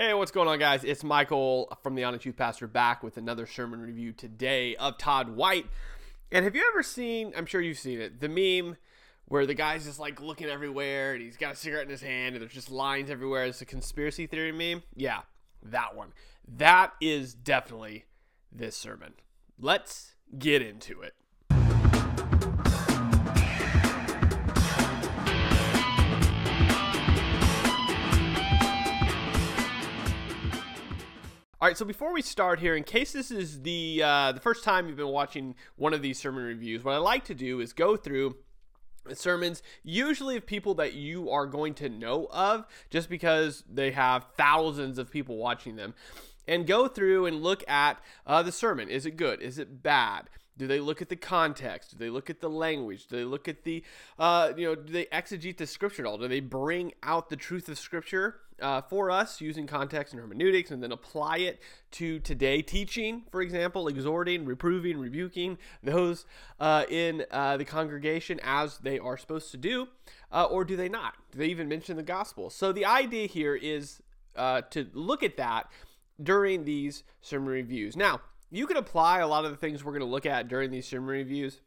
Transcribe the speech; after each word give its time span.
Hey, 0.00 0.14
what's 0.14 0.30
going 0.30 0.46
on, 0.46 0.60
guys? 0.60 0.84
It's 0.84 1.02
Michael 1.02 1.76
from 1.82 1.96
the 1.96 2.04
Honest 2.04 2.24
Youth 2.24 2.36
Pastor 2.36 2.68
back 2.68 3.02
with 3.02 3.16
another 3.16 3.46
sermon 3.46 3.80
review 3.80 4.12
today 4.12 4.76
of 4.76 4.96
Todd 4.96 5.30
White. 5.30 5.66
And 6.30 6.44
have 6.44 6.54
you 6.54 6.64
ever 6.70 6.84
seen, 6.84 7.32
I'm 7.36 7.46
sure 7.46 7.60
you've 7.60 7.80
seen 7.80 8.00
it, 8.00 8.20
the 8.20 8.28
meme 8.28 8.76
where 9.24 9.44
the 9.44 9.54
guy's 9.54 9.86
just 9.86 9.98
like 9.98 10.20
looking 10.20 10.46
everywhere 10.46 11.14
and 11.14 11.22
he's 11.22 11.36
got 11.36 11.54
a 11.54 11.56
cigarette 11.56 11.82
in 11.82 11.90
his 11.90 12.00
hand 12.00 12.36
and 12.36 12.42
there's 12.42 12.52
just 12.52 12.70
lines 12.70 13.10
everywhere? 13.10 13.46
It's 13.46 13.60
a 13.60 13.66
conspiracy 13.66 14.28
theory 14.28 14.52
meme. 14.52 14.84
Yeah, 14.94 15.22
that 15.64 15.96
one. 15.96 16.12
That 16.46 16.92
is 17.00 17.34
definitely 17.34 18.04
this 18.52 18.76
sermon. 18.76 19.14
Let's 19.58 20.14
get 20.38 20.62
into 20.62 21.02
it. 21.02 21.14
All 31.60 31.66
right, 31.66 31.76
so 31.76 31.84
before 31.84 32.12
we 32.12 32.22
start 32.22 32.60
here, 32.60 32.76
in 32.76 32.84
case 32.84 33.10
this 33.10 33.32
is 33.32 33.62
the 33.62 34.00
uh, 34.04 34.30
the 34.30 34.38
first 34.38 34.62
time 34.62 34.86
you've 34.86 34.96
been 34.96 35.08
watching 35.08 35.56
one 35.74 35.92
of 35.92 36.02
these 36.02 36.16
sermon 36.16 36.44
reviews, 36.44 36.84
what 36.84 36.94
I 36.94 36.98
like 36.98 37.24
to 37.24 37.34
do 37.34 37.58
is 37.58 37.72
go 37.72 37.96
through 37.96 38.36
sermons, 39.12 39.60
usually 39.82 40.36
of 40.36 40.46
people 40.46 40.74
that 40.74 40.94
you 40.94 41.30
are 41.30 41.46
going 41.46 41.74
to 41.74 41.88
know 41.88 42.28
of, 42.30 42.64
just 42.90 43.08
because 43.08 43.64
they 43.68 43.90
have 43.90 44.26
thousands 44.36 44.98
of 44.98 45.10
people 45.10 45.36
watching 45.36 45.74
them, 45.74 45.94
and 46.46 46.64
go 46.64 46.86
through 46.86 47.26
and 47.26 47.42
look 47.42 47.68
at 47.68 48.00
uh, 48.24 48.40
the 48.40 48.52
sermon. 48.52 48.88
Is 48.88 49.04
it 49.04 49.16
good? 49.16 49.42
Is 49.42 49.58
it 49.58 49.82
bad? 49.82 50.30
Do 50.58 50.66
they 50.66 50.80
look 50.80 51.00
at 51.00 51.08
the 51.08 51.16
context? 51.16 51.92
Do 51.92 51.96
they 51.98 52.10
look 52.10 52.28
at 52.28 52.40
the 52.40 52.50
language? 52.50 53.06
Do 53.06 53.16
they 53.16 53.24
look 53.24 53.48
at 53.48 53.62
the, 53.62 53.84
uh, 54.18 54.52
you 54.56 54.66
know, 54.66 54.74
do 54.74 54.92
they 54.92 55.06
exegete 55.06 55.56
the 55.56 55.66
scripture 55.66 56.02
at 56.02 56.06
all? 56.06 56.18
Do 56.18 56.28
they 56.28 56.40
bring 56.40 56.92
out 57.02 57.30
the 57.30 57.36
truth 57.36 57.68
of 57.68 57.78
scripture 57.78 58.40
uh, 58.60 58.80
for 58.82 59.10
us 59.10 59.40
using 59.40 59.66
context 59.66 60.12
and 60.12 60.20
hermeneutics 60.20 60.70
and 60.70 60.82
then 60.82 60.90
apply 60.90 61.38
it 61.38 61.60
to 61.92 62.18
today 62.20 62.60
teaching, 62.60 63.22
for 63.30 63.40
example, 63.40 63.86
exhorting, 63.86 64.44
reproving, 64.44 64.98
rebuking 64.98 65.58
those 65.82 66.26
uh, 66.58 66.84
in 66.88 67.24
uh, 67.30 67.56
the 67.56 67.64
congregation 67.64 68.40
as 68.42 68.78
they 68.78 68.98
are 68.98 69.16
supposed 69.16 69.52
to 69.52 69.56
do? 69.56 69.86
Uh, 70.32 70.44
or 70.44 70.64
do 70.64 70.76
they 70.76 70.88
not? 70.88 71.14
Do 71.30 71.38
they 71.38 71.46
even 71.46 71.68
mention 71.68 71.96
the 71.96 72.02
gospel? 72.02 72.50
So 72.50 72.72
the 72.72 72.84
idea 72.84 73.28
here 73.28 73.54
is 73.54 74.02
uh, 74.34 74.62
to 74.70 74.88
look 74.92 75.22
at 75.22 75.36
that 75.36 75.70
during 76.20 76.64
these 76.64 77.04
sermon 77.20 77.48
reviews. 77.48 77.96
Now, 77.96 78.20
you 78.50 78.66
can 78.66 78.76
apply 78.76 79.20
a 79.20 79.28
lot 79.28 79.44
of 79.44 79.50
the 79.50 79.56
things 79.56 79.84
we're 79.84 79.92
going 79.92 80.00
to 80.00 80.06
look 80.06 80.26
at 80.26 80.48
during 80.48 80.70
these 80.70 80.86
sermon 80.86 81.08
reviews 81.08 81.60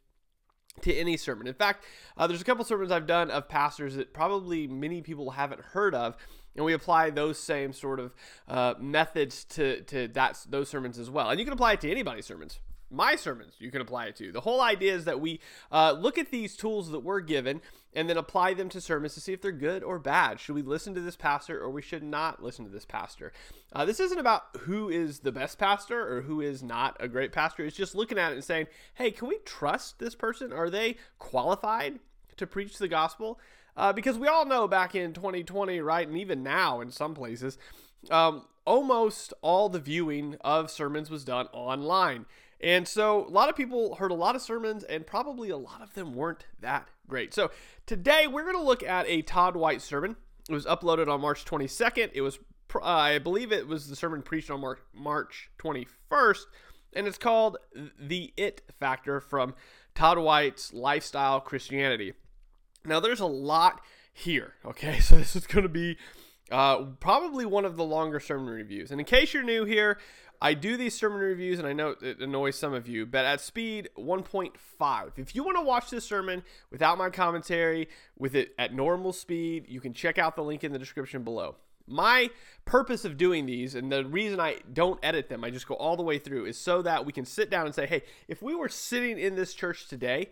to 0.80 0.94
any 0.94 1.16
sermon. 1.16 1.46
In 1.46 1.54
fact, 1.54 1.84
uh, 2.16 2.26
there's 2.26 2.40
a 2.40 2.44
couple 2.44 2.64
sermons 2.64 2.90
I've 2.90 3.06
done 3.06 3.30
of 3.30 3.48
pastors 3.48 3.96
that 3.96 4.12
probably 4.12 4.66
many 4.66 5.02
people 5.02 5.30
haven't 5.30 5.60
heard 5.60 5.94
of, 5.94 6.16
and 6.56 6.64
we 6.64 6.72
apply 6.72 7.10
those 7.10 7.38
same 7.38 7.72
sort 7.72 8.00
of 8.00 8.14
uh, 8.48 8.74
methods 8.78 9.44
to 9.44 9.82
to 9.82 10.08
that 10.08 10.44
those 10.48 10.68
sermons 10.68 10.98
as 10.98 11.10
well. 11.10 11.30
And 11.30 11.38
you 11.38 11.44
can 11.44 11.52
apply 11.52 11.72
it 11.72 11.80
to 11.82 11.90
anybody's 11.90 12.26
sermons 12.26 12.58
my 12.92 13.16
sermons 13.16 13.54
you 13.58 13.70
can 13.70 13.80
apply 13.80 14.06
it 14.06 14.16
to. 14.16 14.30
The 14.30 14.40
whole 14.40 14.60
idea 14.60 14.94
is 14.94 15.04
that 15.06 15.20
we 15.20 15.40
uh, 15.70 15.92
look 15.92 16.18
at 16.18 16.30
these 16.30 16.56
tools 16.56 16.90
that 16.90 17.00
we're 17.00 17.20
given 17.20 17.60
and 17.94 18.08
then 18.08 18.16
apply 18.16 18.54
them 18.54 18.68
to 18.70 18.80
sermons 18.80 19.14
to 19.14 19.20
see 19.20 19.32
if 19.32 19.42
they're 19.42 19.52
good 19.52 19.82
or 19.82 19.98
bad. 19.98 20.40
Should 20.40 20.54
we 20.54 20.62
listen 20.62 20.94
to 20.94 21.00
this 21.00 21.16
pastor 21.16 21.60
or 21.60 21.70
we 21.70 21.82
should 21.82 22.02
not 22.02 22.42
listen 22.42 22.64
to 22.64 22.70
this 22.70 22.84
pastor? 22.84 23.32
Uh, 23.72 23.84
this 23.84 24.00
isn't 24.00 24.18
about 24.18 24.42
who 24.60 24.88
is 24.88 25.20
the 25.20 25.32
best 25.32 25.58
pastor 25.58 26.16
or 26.16 26.22
who 26.22 26.40
is 26.40 26.62
not 26.62 26.96
a 27.00 27.08
great 27.08 27.32
pastor. 27.32 27.64
It's 27.64 27.76
just 27.76 27.94
looking 27.94 28.18
at 28.18 28.32
it 28.32 28.36
and 28.36 28.44
saying, 28.44 28.66
hey, 28.94 29.10
can 29.10 29.28
we 29.28 29.38
trust 29.44 29.98
this 29.98 30.14
person? 30.14 30.52
Are 30.52 30.70
they 30.70 30.96
qualified 31.18 31.98
to 32.36 32.46
preach 32.46 32.78
the 32.78 32.88
gospel? 32.88 33.38
Uh, 33.76 33.92
because 33.92 34.18
we 34.18 34.28
all 34.28 34.44
know 34.44 34.68
back 34.68 34.94
in 34.94 35.12
2020, 35.12 35.80
right, 35.80 36.06
and 36.06 36.18
even 36.18 36.42
now 36.42 36.80
in 36.80 36.90
some 36.90 37.14
places, 37.14 37.56
um, 38.10 38.44
almost 38.64 39.32
all 39.42 39.68
the 39.68 39.78
viewing 39.78 40.36
of 40.42 40.70
sermons 40.70 41.10
was 41.10 41.24
done 41.24 41.46
online. 41.52 42.26
And 42.62 42.86
so 42.86 43.26
a 43.26 43.28
lot 43.28 43.48
of 43.48 43.56
people 43.56 43.96
heard 43.96 44.12
a 44.12 44.14
lot 44.14 44.36
of 44.36 44.42
sermons, 44.42 44.84
and 44.84 45.06
probably 45.06 45.50
a 45.50 45.56
lot 45.56 45.82
of 45.82 45.94
them 45.94 46.14
weren't 46.14 46.46
that 46.60 46.88
great. 47.08 47.34
So 47.34 47.50
today 47.86 48.26
we're 48.26 48.44
going 48.44 48.56
to 48.56 48.62
look 48.62 48.82
at 48.84 49.06
a 49.08 49.22
Todd 49.22 49.56
White 49.56 49.82
sermon. 49.82 50.16
It 50.48 50.52
was 50.52 50.64
uploaded 50.66 51.08
on 51.08 51.20
March 51.20 51.44
22nd. 51.44 52.10
It 52.14 52.20
was, 52.20 52.38
uh, 52.74 52.80
I 52.82 53.18
believe, 53.18 53.50
it 53.50 53.66
was 53.66 53.88
the 53.88 53.96
sermon 53.96 54.22
preached 54.22 54.50
on 54.50 54.60
March, 54.60 54.78
March 54.94 55.50
21st, 55.58 56.44
and 56.94 57.06
it's 57.06 57.18
called 57.18 57.58
"The 57.98 58.32
It 58.36 58.62
Factor" 58.78 59.20
from 59.20 59.54
Todd 59.94 60.18
White's 60.18 60.72
Lifestyle 60.72 61.40
Christianity. 61.40 62.14
Now, 62.84 63.00
there's 63.00 63.20
a 63.20 63.26
lot 63.26 63.80
here. 64.12 64.54
Okay, 64.64 65.00
so 65.00 65.16
this 65.16 65.34
is 65.34 65.46
going 65.46 65.64
to 65.64 65.68
be 65.68 65.96
uh, 66.50 66.82
probably 67.00 67.46
one 67.46 67.64
of 67.64 67.76
the 67.76 67.84
longer 67.84 68.20
sermon 68.20 68.52
reviews. 68.52 68.90
And 68.90 69.00
in 69.00 69.06
case 69.06 69.32
you're 69.32 69.42
new 69.42 69.64
here, 69.64 69.98
I 70.42 70.54
do 70.54 70.76
these 70.76 70.98
sermon 70.98 71.20
reviews, 71.20 71.60
and 71.60 71.68
I 71.68 71.72
know 71.72 71.94
it 72.02 72.18
annoys 72.18 72.58
some 72.58 72.74
of 72.74 72.88
you, 72.88 73.06
but 73.06 73.24
at 73.24 73.40
speed 73.40 73.88
1.5. 73.96 75.12
If 75.16 75.36
you 75.36 75.44
want 75.44 75.56
to 75.56 75.62
watch 75.62 75.88
this 75.88 76.04
sermon 76.04 76.42
without 76.68 76.98
my 76.98 77.10
commentary, 77.10 77.88
with 78.18 78.34
it 78.34 78.52
at 78.58 78.74
normal 78.74 79.12
speed, 79.12 79.66
you 79.68 79.80
can 79.80 79.94
check 79.94 80.18
out 80.18 80.34
the 80.34 80.42
link 80.42 80.64
in 80.64 80.72
the 80.72 80.80
description 80.80 81.22
below. 81.22 81.54
My 81.86 82.28
purpose 82.64 83.04
of 83.04 83.16
doing 83.16 83.46
these, 83.46 83.76
and 83.76 83.92
the 83.92 84.04
reason 84.04 84.40
I 84.40 84.56
don't 84.72 84.98
edit 85.04 85.28
them, 85.28 85.44
I 85.44 85.50
just 85.50 85.68
go 85.68 85.74
all 85.74 85.96
the 85.96 86.02
way 86.02 86.18
through, 86.18 86.46
is 86.46 86.58
so 86.58 86.82
that 86.82 87.06
we 87.06 87.12
can 87.12 87.24
sit 87.24 87.48
down 87.48 87.66
and 87.66 87.74
say, 87.74 87.86
hey, 87.86 88.02
if 88.26 88.42
we 88.42 88.56
were 88.56 88.68
sitting 88.68 89.20
in 89.20 89.36
this 89.36 89.54
church 89.54 89.86
today, 89.86 90.30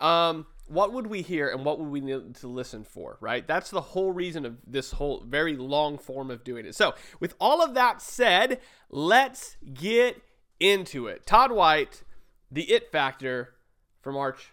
um, 0.00 0.44
what 0.66 0.92
would 0.92 1.06
we 1.06 1.22
hear 1.22 1.48
and 1.48 1.64
what 1.64 1.78
would 1.78 1.88
we 1.88 2.00
need 2.00 2.34
to 2.36 2.48
listen 2.48 2.84
for, 2.84 3.18
right? 3.20 3.46
That's 3.46 3.70
the 3.70 3.80
whole 3.80 4.12
reason 4.12 4.46
of 4.46 4.56
this 4.66 4.92
whole 4.92 5.24
very 5.26 5.56
long 5.56 5.98
form 5.98 6.30
of 6.30 6.44
doing 6.44 6.66
it. 6.66 6.74
So, 6.74 6.94
with 7.20 7.34
all 7.40 7.62
of 7.62 7.74
that 7.74 8.00
said, 8.00 8.60
let's 8.88 9.56
get 9.74 10.22
into 10.60 11.08
it. 11.08 11.26
Todd 11.26 11.52
White, 11.52 12.02
The 12.50 12.70
It 12.70 12.90
Factor 12.90 13.54
for 14.00 14.12
March 14.12 14.52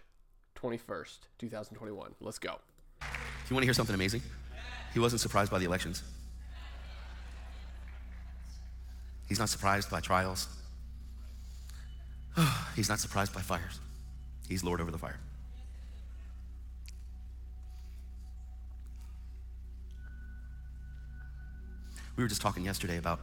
21st, 0.56 1.18
2021. 1.38 2.14
Let's 2.20 2.38
go. 2.38 2.58
You 3.00 3.54
want 3.54 3.62
to 3.62 3.66
hear 3.66 3.74
something 3.74 3.94
amazing? 3.94 4.22
He 4.92 5.00
wasn't 5.00 5.20
surprised 5.20 5.50
by 5.50 5.58
the 5.58 5.64
elections. 5.64 6.02
He's 9.28 9.38
not 9.38 9.48
surprised 9.48 9.90
by 9.90 10.00
trials. 10.00 10.48
He's 12.76 12.88
not 12.88 12.98
surprised 12.98 13.32
by 13.32 13.40
fires. 13.40 13.78
He's 14.48 14.64
Lord 14.64 14.80
over 14.80 14.90
the 14.90 14.98
fire. 14.98 15.20
We 22.16 22.24
were 22.24 22.28
just 22.28 22.42
talking 22.42 22.64
yesterday 22.64 22.96
about 22.98 23.20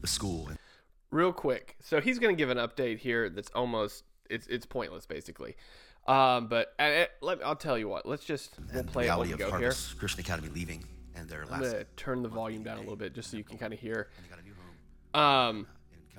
the 0.00 0.06
school. 0.06 0.48
Real 1.10 1.32
quick, 1.32 1.76
so 1.80 2.00
he's 2.00 2.18
going 2.18 2.34
to 2.34 2.38
give 2.38 2.50
an 2.50 2.58
update 2.58 2.98
here 2.98 3.28
that's 3.30 3.50
almost 3.54 4.04
it's 4.28 4.46
it's 4.48 4.66
pointless 4.66 5.06
basically. 5.06 5.56
Um, 6.06 6.48
but 6.48 6.74
uh, 6.78 7.04
let, 7.22 7.44
I'll 7.44 7.56
tell 7.56 7.78
you 7.78 7.88
what. 7.88 8.04
Let's 8.06 8.24
just 8.24 8.50
we'll 8.58 8.80
and 8.80 8.88
the 8.88 8.92
play 8.92 9.04
it 9.04 9.06
reality 9.06 9.30
when 9.30 9.38
we 9.38 9.44
of 9.44 9.50
go 9.52 9.58
here. 9.58 9.72
Christian 9.98 10.20
Academy 10.20 10.48
leaving 10.52 10.84
and 11.14 11.28
their 11.28 11.42
I'm 11.44 11.50
last. 11.60 11.72
gonna 11.72 11.84
turn 11.96 12.22
the 12.22 12.28
volume 12.28 12.62
down 12.64 12.76
a 12.78 12.80
little 12.80 12.96
bit 12.96 13.14
just 13.14 13.30
so 13.30 13.36
you 13.36 13.44
can 13.44 13.56
kind 13.58 13.72
of 13.72 13.78
hear. 13.78 14.08
and 14.16 14.26
they 14.26 14.28
got 14.28 14.40
a 14.40 14.42
new 14.42 14.54
home 15.14 15.58
Um, 15.60 15.66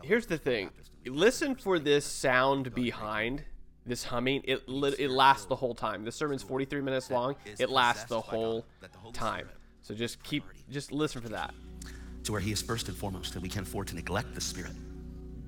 here's 0.02 0.26
the 0.26 0.38
thing. 0.38 0.70
Listen 1.06 1.56
for 1.56 1.78
this 1.78 2.06
sound 2.06 2.74
behind 2.74 3.44
this 3.86 4.06
humming. 4.06 4.42
It 4.46 4.64
it 4.68 5.12
lasts 5.12 5.46
the 5.46 5.56
whole 5.58 5.76
time. 5.76 6.06
The 6.06 6.12
sermon's 6.12 6.42
43 6.42 6.82
minutes 6.82 7.12
long. 7.12 7.36
It 7.60 7.70
lasts 7.70 8.06
the 8.06 8.22
whole 8.22 8.66
time. 9.14 9.50
So 9.82 9.94
just 9.94 10.24
keep 10.24 10.44
just 10.70 10.92
listen 10.92 11.22
for 11.22 11.30
that. 11.30 11.54
To 12.26 12.32
where 12.32 12.42
He 12.42 12.52
is 12.52 12.62
first 12.62 12.88
and 12.88 12.98
foremost, 12.98 13.34
and 13.34 13.44
we 13.44 13.50
can't 13.50 13.68
afford 13.68 13.88
to 13.88 13.96
neglect 13.96 14.36
the 14.36 14.42
Spirit. 14.42 14.74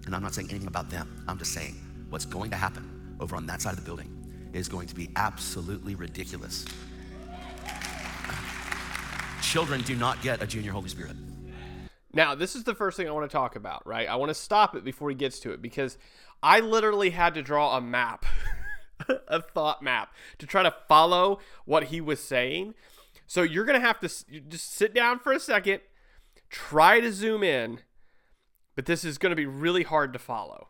And 0.05 0.15
I'm 0.15 0.23
not 0.23 0.33
saying 0.33 0.49
anything 0.49 0.67
about 0.67 0.89
them. 0.89 1.23
I'm 1.27 1.37
just 1.37 1.53
saying 1.53 1.75
what's 2.09 2.25
going 2.25 2.49
to 2.51 2.57
happen 2.57 3.17
over 3.19 3.35
on 3.35 3.45
that 3.47 3.61
side 3.61 3.71
of 3.71 3.77
the 3.77 3.85
building 3.85 4.13
is 4.53 4.67
going 4.67 4.87
to 4.87 4.95
be 4.95 5.09
absolutely 5.15 5.95
ridiculous. 5.95 6.65
Children 9.41 9.81
do 9.81 9.95
not 9.95 10.21
get 10.21 10.41
a 10.41 10.47
junior 10.47 10.71
Holy 10.71 10.89
Spirit. 10.89 11.15
Now, 12.13 12.35
this 12.35 12.55
is 12.55 12.63
the 12.63 12.73
first 12.73 12.97
thing 12.97 13.07
I 13.07 13.11
want 13.11 13.29
to 13.29 13.33
talk 13.33 13.55
about, 13.55 13.85
right? 13.85 14.07
I 14.07 14.15
want 14.15 14.29
to 14.29 14.33
stop 14.33 14.75
it 14.75 14.83
before 14.83 15.09
he 15.09 15.15
gets 15.15 15.39
to 15.41 15.51
it 15.51 15.61
because 15.61 15.97
I 16.41 16.59
literally 16.59 17.11
had 17.11 17.35
to 17.35 17.41
draw 17.41 17.77
a 17.77 17.81
map, 17.81 18.25
a 19.27 19.41
thought 19.41 19.83
map, 19.83 20.13
to 20.39 20.47
try 20.47 20.63
to 20.63 20.73
follow 20.87 21.39
what 21.65 21.85
he 21.85 22.01
was 22.01 22.19
saying. 22.19 22.73
So 23.27 23.43
you're 23.43 23.65
going 23.65 23.79
to 23.79 23.85
have 23.85 23.99
to 23.99 24.07
just 24.07 24.73
sit 24.73 24.93
down 24.93 25.19
for 25.19 25.31
a 25.31 25.39
second, 25.39 25.81
try 26.49 26.99
to 26.99 27.11
zoom 27.11 27.43
in, 27.43 27.79
but 28.75 28.85
this 28.85 29.03
is 29.03 29.17
going 29.17 29.31
to 29.31 29.35
be 29.35 29.45
really 29.45 29.83
hard 29.83 30.13
to 30.13 30.19
follow. 30.19 30.69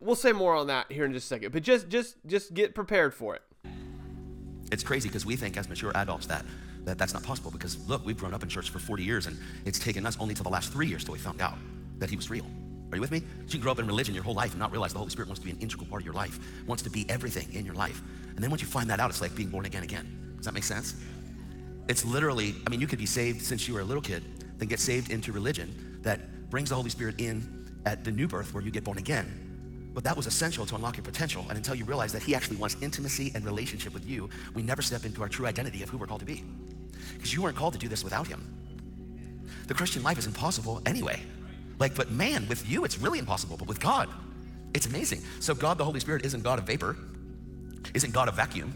We'll 0.00 0.16
say 0.16 0.32
more 0.32 0.54
on 0.54 0.68
that 0.68 0.92
here 0.92 1.04
in 1.04 1.12
just 1.12 1.26
a 1.26 1.28
second, 1.28 1.52
but 1.52 1.62
just 1.62 1.88
just 1.88 2.16
just 2.26 2.54
get 2.54 2.74
prepared 2.74 3.14
for 3.14 3.34
it. 3.34 3.42
It's 4.70 4.84
crazy 4.84 5.08
because 5.08 5.26
we 5.26 5.34
think 5.36 5.56
as 5.56 5.68
mature 5.68 5.92
adults 5.94 6.26
that, 6.26 6.44
that 6.84 6.98
that's 6.98 7.14
not 7.14 7.22
possible 7.22 7.50
because 7.50 7.78
look, 7.88 8.04
we've 8.04 8.18
grown 8.18 8.34
up 8.34 8.42
in 8.42 8.48
church 8.48 8.70
for 8.70 8.78
40 8.78 9.02
years 9.02 9.26
and 9.26 9.36
it's 9.64 9.78
taken 9.78 10.06
us 10.06 10.16
only 10.20 10.34
till 10.34 10.44
the 10.44 10.50
last 10.50 10.72
three 10.72 10.86
years 10.86 11.04
till 11.04 11.12
we 11.12 11.18
found 11.18 11.40
out 11.40 11.54
that 11.98 12.10
he 12.10 12.16
was 12.16 12.30
real. 12.30 12.44
Are 12.92 12.96
you 12.96 13.00
with 13.00 13.10
me? 13.10 13.18
You 13.18 13.50
can 13.50 13.60
grow 13.60 13.72
up 13.72 13.78
in 13.78 13.86
religion 13.86 14.14
your 14.14 14.24
whole 14.24 14.34
life 14.34 14.52
and 14.52 14.58
not 14.58 14.70
realize 14.70 14.92
the 14.92 14.98
Holy 14.98 15.10
Spirit 15.10 15.28
wants 15.28 15.40
to 15.40 15.44
be 15.44 15.50
an 15.50 15.58
integral 15.58 15.86
part 15.86 16.02
of 16.02 16.06
your 16.06 16.14
life, 16.14 16.38
wants 16.66 16.82
to 16.84 16.90
be 16.90 17.08
everything 17.10 17.52
in 17.52 17.66
your 17.66 17.74
life. 17.74 18.00
And 18.34 18.38
then 18.38 18.50
once 18.50 18.62
you 18.62 18.68
find 18.68 18.88
that 18.88 19.00
out, 19.00 19.10
it's 19.10 19.20
like 19.20 19.34
being 19.34 19.50
born 19.50 19.66
again 19.66 19.82
again. 19.82 20.34
Does 20.36 20.46
that 20.46 20.54
make 20.54 20.64
sense? 20.64 20.94
It's 21.88 22.04
literally, 22.04 22.54
I 22.66 22.70
mean, 22.70 22.80
you 22.80 22.86
could 22.86 22.98
be 22.98 23.06
saved 23.06 23.42
since 23.42 23.66
you 23.66 23.74
were 23.74 23.80
a 23.80 23.84
little 23.84 24.02
kid, 24.02 24.22
then 24.58 24.68
get 24.68 24.80
saved 24.80 25.10
into 25.10 25.32
religion 25.32 25.98
that 26.02 26.50
brings 26.50 26.68
the 26.68 26.74
Holy 26.74 26.90
Spirit 26.90 27.20
in 27.20 27.66
at 27.86 28.04
the 28.04 28.10
new 28.10 28.28
birth 28.28 28.52
where 28.52 28.62
you 28.62 28.70
get 28.70 28.84
born 28.84 28.98
again. 28.98 29.90
But 29.94 30.04
that 30.04 30.16
was 30.16 30.26
essential 30.26 30.66
to 30.66 30.74
unlock 30.74 30.96
your 30.96 31.04
potential. 31.04 31.44
And 31.48 31.56
until 31.56 31.74
you 31.74 31.84
realize 31.84 32.12
that 32.12 32.22
He 32.22 32.34
actually 32.34 32.56
wants 32.56 32.76
intimacy 32.82 33.32
and 33.34 33.44
relationship 33.44 33.94
with 33.94 34.06
you, 34.06 34.28
we 34.54 34.62
never 34.62 34.82
step 34.82 35.04
into 35.04 35.22
our 35.22 35.28
true 35.28 35.46
identity 35.46 35.82
of 35.82 35.88
who 35.88 35.98
we're 35.98 36.06
called 36.06 36.20
to 36.20 36.26
be. 36.26 36.44
Because 37.14 37.32
you 37.32 37.42
weren't 37.42 37.56
called 37.56 37.72
to 37.72 37.78
do 37.78 37.88
this 37.88 38.04
without 38.04 38.26
Him. 38.26 38.54
The 39.66 39.74
Christian 39.74 40.02
life 40.02 40.18
is 40.18 40.26
impossible 40.26 40.82
anyway. 40.86 41.20
Like, 41.78 41.94
but 41.94 42.10
man, 42.10 42.46
with 42.48 42.68
you, 42.68 42.84
it's 42.84 42.98
really 42.98 43.18
impossible. 43.18 43.56
But 43.56 43.66
with 43.66 43.80
God, 43.80 44.08
it's 44.74 44.86
amazing. 44.86 45.22
So, 45.40 45.54
God, 45.54 45.78
the 45.78 45.84
Holy 45.84 46.00
Spirit, 46.00 46.24
isn't 46.24 46.42
God 46.42 46.58
of 46.58 46.66
vapor, 46.66 46.96
isn't 47.94 48.12
God 48.12 48.28
of 48.28 48.34
vacuum. 48.34 48.72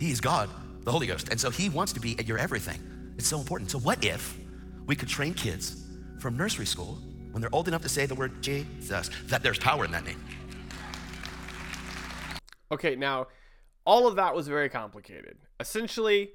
He 0.00 0.10
is 0.10 0.20
God, 0.20 0.48
the 0.84 0.92
Holy 0.92 1.06
Ghost. 1.06 1.28
And 1.30 1.40
so 1.40 1.50
He 1.50 1.68
wants 1.68 1.92
to 1.94 2.00
be 2.00 2.18
at 2.18 2.26
your 2.26 2.38
everything. 2.38 2.80
It's 3.18 3.26
so 3.26 3.38
important. 3.38 3.70
So, 3.70 3.78
what 3.78 4.04
if 4.04 4.38
we 4.86 4.94
could 4.94 5.08
train 5.08 5.34
kids 5.34 5.82
from 6.20 6.36
nursery 6.36 6.66
school 6.66 6.98
when 7.32 7.40
they're 7.40 7.54
old 7.54 7.68
enough 7.68 7.82
to 7.82 7.88
say 7.88 8.06
the 8.06 8.14
word 8.14 8.42
Jesus, 8.42 9.10
that 9.26 9.42
there's 9.42 9.58
power 9.58 9.84
in 9.84 9.90
that 9.92 10.04
name? 10.04 10.22
Okay, 12.70 12.96
now, 12.96 13.28
all 13.84 14.06
of 14.06 14.16
that 14.16 14.34
was 14.34 14.48
very 14.48 14.68
complicated. 14.68 15.36
Essentially, 15.60 16.30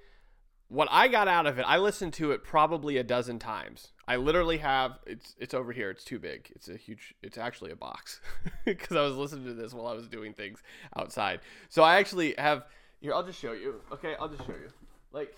what 0.70 0.88
I 0.92 1.08
got 1.08 1.28
out 1.28 1.48
of 1.48 1.58
it, 1.58 1.64
I 1.64 1.78
listened 1.78 2.14
to 2.14 2.32
it 2.32 2.44
probably 2.44 2.98
a 2.98 3.04
dozen 3.04 3.40
times. 3.40 3.92
I 4.08 4.16
literally 4.16 4.58
have 4.58 5.00
it's 5.06 5.36
it's 5.38 5.54
over 5.54 5.72
here. 5.72 5.90
It's 5.90 6.04
too 6.04 6.20
big. 6.20 6.52
It's 6.56 6.70
a 6.70 6.78
huge. 6.78 7.14
It's 7.22 7.38
actually 7.38 7.72
a 7.72 7.76
box 7.76 8.22
because 8.66 8.96
I 8.96 9.02
was 9.02 9.16
listening 9.16 9.46
to 9.46 9.54
this 9.54 9.74
while 9.74 9.88
I 9.88 9.94
was 9.94 10.08
doing 10.08 10.34
things 10.34 10.64
outside. 10.96 11.42
So 11.70 11.84
I 11.84 11.98
actually 11.98 12.36
have 12.38 12.64
here. 13.02 13.14
I'll 13.14 13.26
just 13.26 13.40
show 13.40 13.54
you. 13.54 13.82
Okay, 13.92 14.16
I'll 14.20 14.30
just 14.30 14.46
show 14.46 14.54
you. 14.54 14.70
Like 15.12 15.36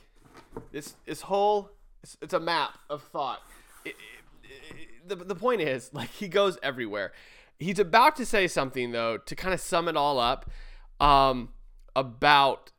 this 0.72 0.96
this 1.06 1.22
whole 1.22 1.72
it's, 2.04 2.18
it's 2.22 2.34
a 2.34 2.40
map 2.40 2.78
of 2.90 3.04
thought. 3.04 3.42
It, 3.86 3.96
it, 4.44 4.50
it, 4.80 5.10
the 5.10 5.16
the 5.16 5.36
point 5.36 5.62
is 5.62 5.92
like 5.94 6.10
he 6.10 6.28
goes 6.28 6.58
everywhere. 6.64 7.12
He's 7.60 7.80
about 7.80 8.16
to 8.16 8.26
say 8.26 8.48
something 8.48 8.92
though 8.92 9.18
to 9.18 9.36
kind 9.36 9.54
of 9.54 9.60
sum 9.60 9.88
it 9.88 9.96
all 9.96 10.20
up 10.20 10.50
um, 11.00 11.50
about 11.96 12.72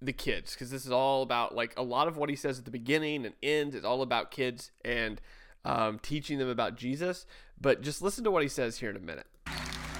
the 0.00 0.12
kids 0.12 0.54
because 0.54 0.70
this 0.70 0.84
is 0.84 0.90
all 0.90 1.22
about 1.22 1.54
like 1.54 1.74
a 1.76 1.82
lot 1.82 2.08
of 2.08 2.16
what 2.16 2.28
he 2.28 2.36
says 2.36 2.58
at 2.58 2.64
the 2.64 2.70
beginning 2.70 3.24
and 3.24 3.34
ends 3.42 3.74
is 3.74 3.84
all 3.84 4.02
about 4.02 4.30
kids 4.30 4.72
and 4.84 5.20
um, 5.64 5.98
teaching 6.00 6.38
them 6.38 6.48
about 6.48 6.76
Jesus. 6.76 7.26
But 7.60 7.82
just 7.82 8.02
listen 8.02 8.24
to 8.24 8.30
what 8.30 8.42
he 8.42 8.48
says 8.48 8.78
here 8.78 8.90
in 8.90 8.96
a 8.96 9.00
minute. 9.00 9.26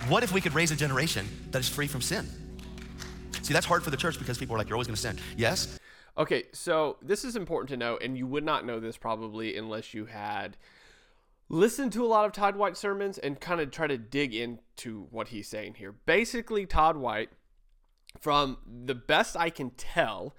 What 0.09 0.25
if 0.25 0.33
we 0.33 0.41
could 0.41 0.55
raise 0.55 0.73
a 0.73 0.77
generation 0.77 1.29
that 1.53 1.61
is 1.61 1.69
free 1.69 1.87
from 1.87 2.01
sin? 2.01 2.27
See, 3.43 3.53
that's 3.53 3.67
hard 3.67 3.83
for 3.83 3.91
the 3.91 3.97
church 3.97 4.19
because 4.19 4.39
people 4.39 4.55
are 4.55 4.59
like, 4.59 4.69
you're 4.69 4.77
always 4.77 4.87
going 4.87 4.97
to 4.97 5.01
sin. 5.01 5.19
Yes? 5.37 5.79
Okay, 6.17 6.45
so 6.53 6.97
this 7.03 7.25
is 7.25 7.37
important 7.37 7.71
to 7.71 7.77
know, 7.77 7.99
and 8.01 8.17
you 8.17 8.27
would 8.27 8.45
not 8.45 8.65
know 8.65 8.79
this 8.79 8.97
probably 8.97 9.57
unless 9.57 9.95
you 9.95 10.07
had 10.07 10.57
listened 11.49 11.93
to 11.93 12.05
a 12.05 12.07
lot 12.07 12.25
of 12.25 12.33
Todd 12.33 12.57
White 12.57 12.77
sermons 12.77 13.19
and 13.19 13.41
kind 13.41 13.61
of 13.61 13.71
try 13.71 13.87
to 13.87 13.99
dig 13.99 14.35
into 14.35 15.07
what 15.11 15.29
he's 15.29 15.49
saying 15.49 15.75
here. 15.75 15.93
Basically, 16.07 16.67
Todd 16.67 16.97
White 16.97 17.31
from 18.21 18.59
the 18.67 18.95
best 18.95 19.37
I 19.37 19.51
can 19.51 19.71
tell, 19.71 20.37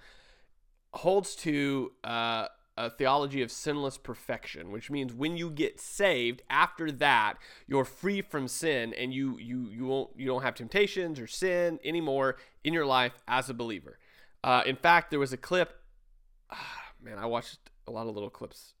holds 0.92 1.34
to 1.36 1.92
uh, 2.04 2.46
a 2.76 2.90
theology 2.90 3.40
of 3.42 3.50
sinless 3.50 3.96
perfection, 3.96 4.70
which 4.70 4.90
means 4.90 5.12
when 5.14 5.36
you 5.36 5.50
get 5.50 5.80
saved, 5.80 6.42
after 6.50 6.90
that, 6.90 7.34
you're 7.66 7.84
free 7.84 8.20
from 8.20 8.48
sin 8.48 8.92
and 8.94 9.14
you 9.14 9.38
you 9.38 9.68
you 9.70 9.86
won't 9.86 10.10
you 10.16 10.26
don't 10.26 10.42
have 10.42 10.54
temptations 10.54 11.20
or 11.20 11.26
sin 11.26 11.78
anymore 11.84 12.36
in 12.64 12.72
your 12.72 12.86
life 12.86 13.22
as 13.28 13.48
a 13.48 13.54
believer. 13.54 13.98
Uh, 14.42 14.62
in 14.66 14.76
fact, 14.76 15.10
there 15.10 15.20
was 15.20 15.32
a 15.32 15.36
clip. 15.36 15.80
Ah, 16.50 16.82
man, 17.02 17.18
I 17.18 17.26
watched 17.26 17.58
a 17.86 17.90
lot 17.90 18.06
of 18.06 18.14
little 18.14 18.30
clips. 18.30 18.74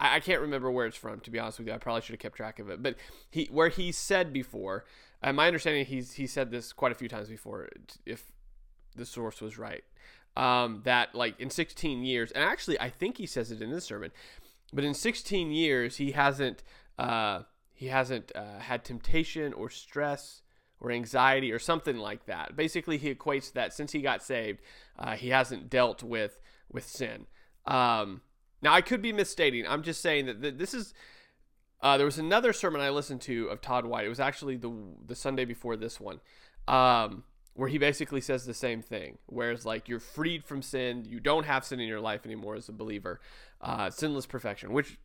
I, 0.00 0.16
I 0.16 0.20
can't 0.20 0.40
remember 0.40 0.70
where 0.70 0.86
it's 0.86 0.96
from. 0.96 1.20
To 1.20 1.30
be 1.30 1.38
honest 1.38 1.58
with 1.58 1.68
you, 1.68 1.74
I 1.74 1.78
probably 1.78 2.02
should 2.02 2.14
have 2.14 2.20
kept 2.20 2.36
track 2.36 2.58
of 2.58 2.68
it. 2.68 2.82
But 2.82 2.96
he 3.30 3.46
where 3.46 3.68
he 3.68 3.92
said 3.92 4.32
before. 4.32 4.84
Uh, 5.22 5.32
my 5.32 5.46
understanding, 5.46 5.86
he's 5.86 6.14
he 6.14 6.26
said 6.26 6.50
this 6.50 6.72
quite 6.72 6.92
a 6.92 6.96
few 6.96 7.08
times 7.08 7.28
before. 7.28 7.68
If 8.04 8.32
the 8.96 9.06
source 9.06 9.40
was 9.40 9.58
right. 9.58 9.84
Um, 10.36 10.82
that 10.84 11.14
like 11.14 11.40
in 11.40 11.48
16 11.48 12.04
years, 12.04 12.30
and 12.30 12.44
actually 12.44 12.78
I 12.78 12.90
think 12.90 13.16
he 13.16 13.26
says 13.26 13.50
it 13.50 13.62
in 13.62 13.70
this 13.70 13.86
sermon, 13.86 14.10
but 14.72 14.84
in 14.84 14.92
16 14.92 15.50
years 15.50 15.96
he 15.96 16.12
hasn't 16.12 16.62
uh, 16.98 17.42
he 17.72 17.86
hasn't 17.86 18.32
uh, 18.34 18.58
had 18.58 18.84
temptation 18.84 19.52
or 19.52 19.70
stress 19.70 20.42
or 20.80 20.90
anxiety 20.90 21.52
or 21.52 21.58
something 21.58 21.96
like 21.96 22.26
that. 22.26 22.56
Basically, 22.56 22.98
he 22.98 23.14
equates 23.14 23.52
that 23.52 23.72
since 23.72 23.92
he 23.92 24.00
got 24.00 24.22
saved, 24.22 24.60
uh, 24.98 25.16
he 25.16 25.28
hasn't 25.28 25.70
dealt 25.70 26.02
with 26.02 26.40
with 26.70 26.86
sin. 26.86 27.26
Um, 27.66 28.22
now 28.62 28.72
I 28.72 28.80
could 28.80 29.02
be 29.02 29.12
misstating. 29.12 29.66
I'm 29.66 29.82
just 29.82 30.00
saying 30.00 30.26
that 30.26 30.42
th- 30.42 30.56
this 30.56 30.74
is. 30.74 30.94
Uh, 31.82 31.98
there 31.98 32.06
was 32.06 32.18
another 32.18 32.54
sermon 32.54 32.80
I 32.80 32.88
listened 32.88 33.20
to 33.22 33.48
of 33.48 33.60
Todd 33.60 33.84
White. 33.84 34.06
It 34.06 34.08
was 34.08 34.20
actually 34.20 34.56
the 34.56 34.72
the 35.06 35.14
Sunday 35.14 35.44
before 35.44 35.76
this 35.76 36.00
one. 36.00 36.20
Um, 36.66 37.24
where 37.56 37.68
he 37.68 37.78
basically 37.78 38.20
says 38.20 38.44
the 38.44 38.54
same 38.54 38.82
thing. 38.82 39.16
Whereas, 39.26 39.64
like, 39.64 39.88
you're 39.88 39.98
freed 39.98 40.44
from 40.44 40.60
sin, 40.62 41.04
you 41.06 41.20
don't 41.20 41.44
have 41.44 41.64
sin 41.64 41.80
in 41.80 41.88
your 41.88 42.00
life 42.00 42.26
anymore 42.26 42.54
as 42.54 42.68
a 42.68 42.72
believer, 42.72 43.18
uh, 43.62 43.88
sinless 43.90 44.26
perfection, 44.26 44.72
which 44.72 44.98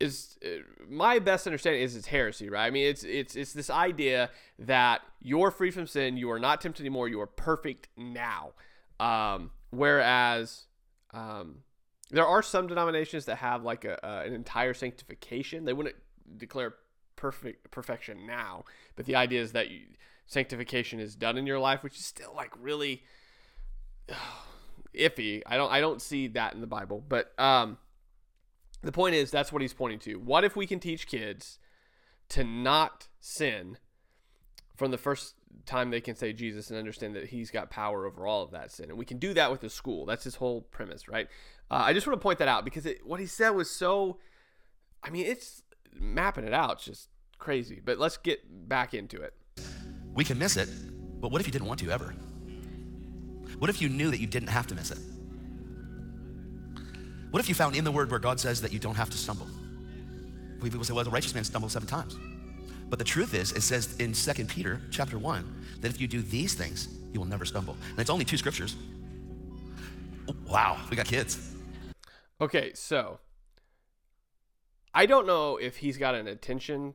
is 0.00 0.38
uh, 0.44 0.62
my 0.88 1.18
best 1.18 1.46
understanding 1.46 1.82
is 1.82 1.94
it's 1.94 2.06
heresy, 2.06 2.48
right? 2.48 2.66
I 2.66 2.70
mean, 2.70 2.86
it's 2.86 3.04
it's 3.04 3.36
it's 3.36 3.52
this 3.52 3.70
idea 3.70 4.30
that 4.58 5.02
you're 5.20 5.50
free 5.50 5.70
from 5.70 5.86
sin, 5.86 6.16
you 6.16 6.30
are 6.30 6.40
not 6.40 6.60
tempted 6.60 6.82
anymore, 6.82 7.06
you 7.08 7.20
are 7.20 7.26
perfect 7.26 7.88
now. 7.96 8.52
Um, 8.98 9.50
whereas 9.70 10.64
um, 11.12 11.58
there 12.10 12.26
are 12.26 12.42
some 12.42 12.66
denominations 12.66 13.26
that 13.26 13.36
have 13.36 13.62
like 13.62 13.84
a, 13.84 13.98
a, 14.02 14.26
an 14.26 14.32
entire 14.32 14.74
sanctification. 14.74 15.66
They 15.66 15.72
wouldn't 15.72 15.96
declare 16.36 16.74
perfect 17.14 17.70
perfection 17.70 18.26
now, 18.26 18.64
but 18.96 19.04
the 19.04 19.16
idea 19.16 19.42
is 19.42 19.52
that 19.52 19.70
you 19.70 19.80
sanctification 20.32 21.00
is 21.00 21.14
done 21.14 21.36
in 21.36 21.46
your 21.46 21.58
life, 21.58 21.82
which 21.82 21.96
is 21.96 22.04
still 22.04 22.32
like 22.34 22.52
really 22.60 23.02
iffy. 24.94 25.42
I 25.46 25.56
don't 25.56 25.70
I 25.70 25.80
don't 25.80 26.00
see 26.00 26.28
that 26.28 26.54
in 26.54 26.60
the 26.60 26.66
Bible, 26.66 27.04
but 27.06 27.38
um, 27.38 27.78
the 28.82 28.92
point 28.92 29.14
is 29.14 29.30
that's 29.30 29.52
what 29.52 29.62
he's 29.62 29.74
pointing 29.74 29.98
to. 30.00 30.14
What 30.16 30.44
if 30.44 30.56
we 30.56 30.66
can 30.66 30.80
teach 30.80 31.06
kids 31.06 31.58
to 32.30 32.44
not 32.44 33.08
sin 33.20 33.76
from 34.74 34.90
the 34.90 34.98
first 34.98 35.34
time 35.66 35.90
they 35.90 36.00
can 36.00 36.16
say 36.16 36.32
Jesus 36.32 36.70
and 36.70 36.78
understand 36.78 37.14
that 37.14 37.26
he's 37.26 37.50
got 37.50 37.70
power 37.70 38.06
over 38.06 38.26
all 38.26 38.42
of 38.42 38.50
that 38.52 38.70
sin. 38.70 38.88
And 38.88 38.98
we 38.98 39.04
can 39.04 39.18
do 39.18 39.34
that 39.34 39.50
with 39.50 39.60
the 39.60 39.70
school. 39.70 40.06
That's 40.06 40.24
his 40.24 40.36
whole 40.36 40.62
premise, 40.62 41.08
right? 41.08 41.28
Uh, 41.70 41.82
I 41.84 41.92
just 41.92 42.06
want 42.06 42.18
to 42.18 42.22
point 42.22 42.38
that 42.38 42.48
out 42.48 42.64
because 42.64 42.86
it, 42.86 43.06
what 43.06 43.20
he 43.20 43.26
said 43.26 43.50
was 43.50 43.70
so, 43.70 44.18
I 45.02 45.10
mean, 45.10 45.26
it's 45.26 45.62
mapping 45.94 46.44
it 46.44 46.54
out. 46.54 46.72
It's 46.72 46.84
just 46.84 47.08
crazy. 47.38 47.80
But 47.84 47.98
let's 47.98 48.16
get 48.16 48.40
back 48.68 48.94
into 48.94 49.20
it. 49.20 49.34
We 50.14 50.24
can 50.24 50.38
miss 50.38 50.56
it, 50.56 50.68
but 51.20 51.30
what 51.30 51.40
if 51.40 51.46
you 51.46 51.52
didn't 51.52 51.68
want 51.68 51.80
to 51.80 51.90
ever? 51.90 52.14
What 53.58 53.70
if 53.70 53.80
you 53.80 53.88
knew 53.88 54.10
that 54.10 54.20
you 54.20 54.26
didn't 54.26 54.48
have 54.48 54.66
to 54.68 54.74
miss 54.74 54.90
it? 54.90 54.98
What 57.30 57.40
if 57.40 57.48
you 57.48 57.54
found 57.54 57.76
in 57.76 57.84
the 57.84 57.92
word 57.92 58.10
where 58.10 58.20
God 58.20 58.38
says 58.38 58.60
that 58.60 58.72
you 58.72 58.78
don't 58.78 58.94
have 58.94 59.08
to 59.10 59.16
stumble? 59.16 59.48
We 60.60 60.68
people 60.68 60.84
say, 60.84 60.92
well, 60.92 61.04
the 61.04 61.10
righteous 61.10 61.34
man 61.34 61.44
stumbles 61.44 61.72
seven 61.72 61.88
times. 61.88 62.16
But 62.88 62.98
the 62.98 63.04
truth 63.04 63.32
is, 63.32 63.52
it 63.52 63.62
says 63.62 63.96
in 63.96 64.12
2 64.12 64.44
Peter 64.44 64.80
chapter 64.90 65.18
1 65.18 65.64
that 65.80 65.90
if 65.90 66.00
you 66.00 66.06
do 66.06 66.20
these 66.20 66.54
things, 66.54 66.88
you 67.12 67.20
will 67.20 67.26
never 67.26 67.44
stumble. 67.44 67.76
And 67.90 67.98
it's 67.98 68.10
only 68.10 68.24
two 68.24 68.36
scriptures. 68.36 68.76
Wow, 70.46 70.78
we 70.90 70.96
got 70.96 71.06
kids. 71.06 71.54
Okay, 72.40 72.72
so 72.74 73.18
I 74.94 75.06
don't 75.06 75.26
know 75.26 75.56
if 75.56 75.78
he's 75.78 75.96
got 75.96 76.14
an 76.14 76.28
attention 76.28 76.94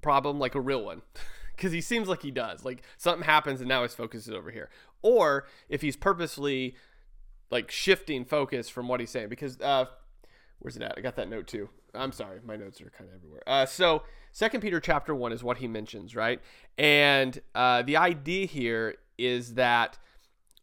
problem, 0.00 0.38
like 0.38 0.54
a 0.54 0.60
real 0.60 0.84
one. 0.84 1.02
because 1.60 1.72
he 1.72 1.82
seems 1.82 2.08
like 2.08 2.22
he 2.22 2.30
does. 2.30 2.64
Like 2.64 2.82
something 2.96 3.24
happens 3.24 3.60
and 3.60 3.68
now 3.68 3.82
his 3.82 3.94
focus 3.94 4.26
is 4.26 4.32
over 4.32 4.50
here. 4.50 4.70
Or 5.02 5.46
if 5.68 5.82
he's 5.82 5.94
purposely 5.94 6.74
like 7.50 7.70
shifting 7.70 8.24
focus 8.24 8.70
from 8.70 8.88
what 8.88 8.98
he's 8.98 9.10
saying 9.10 9.28
because 9.28 9.60
uh 9.60 9.84
where's 10.60 10.76
it 10.76 10.82
at? 10.82 10.94
I 10.96 11.02
got 11.02 11.16
that 11.16 11.28
note 11.28 11.46
too. 11.46 11.68
I'm 11.94 12.12
sorry, 12.12 12.40
my 12.44 12.56
notes 12.56 12.80
are 12.80 12.90
kind 12.90 13.10
of 13.10 13.16
everywhere. 13.16 13.42
Uh 13.46 13.66
so 13.66 14.04
Second 14.32 14.60
Peter 14.60 14.80
chapter 14.80 15.14
1 15.14 15.32
is 15.32 15.44
what 15.44 15.58
he 15.58 15.68
mentions, 15.68 16.16
right? 16.16 16.40
And 16.78 17.38
uh 17.54 17.82
the 17.82 17.98
idea 17.98 18.46
here 18.46 18.96
is 19.18 19.54
that 19.54 19.98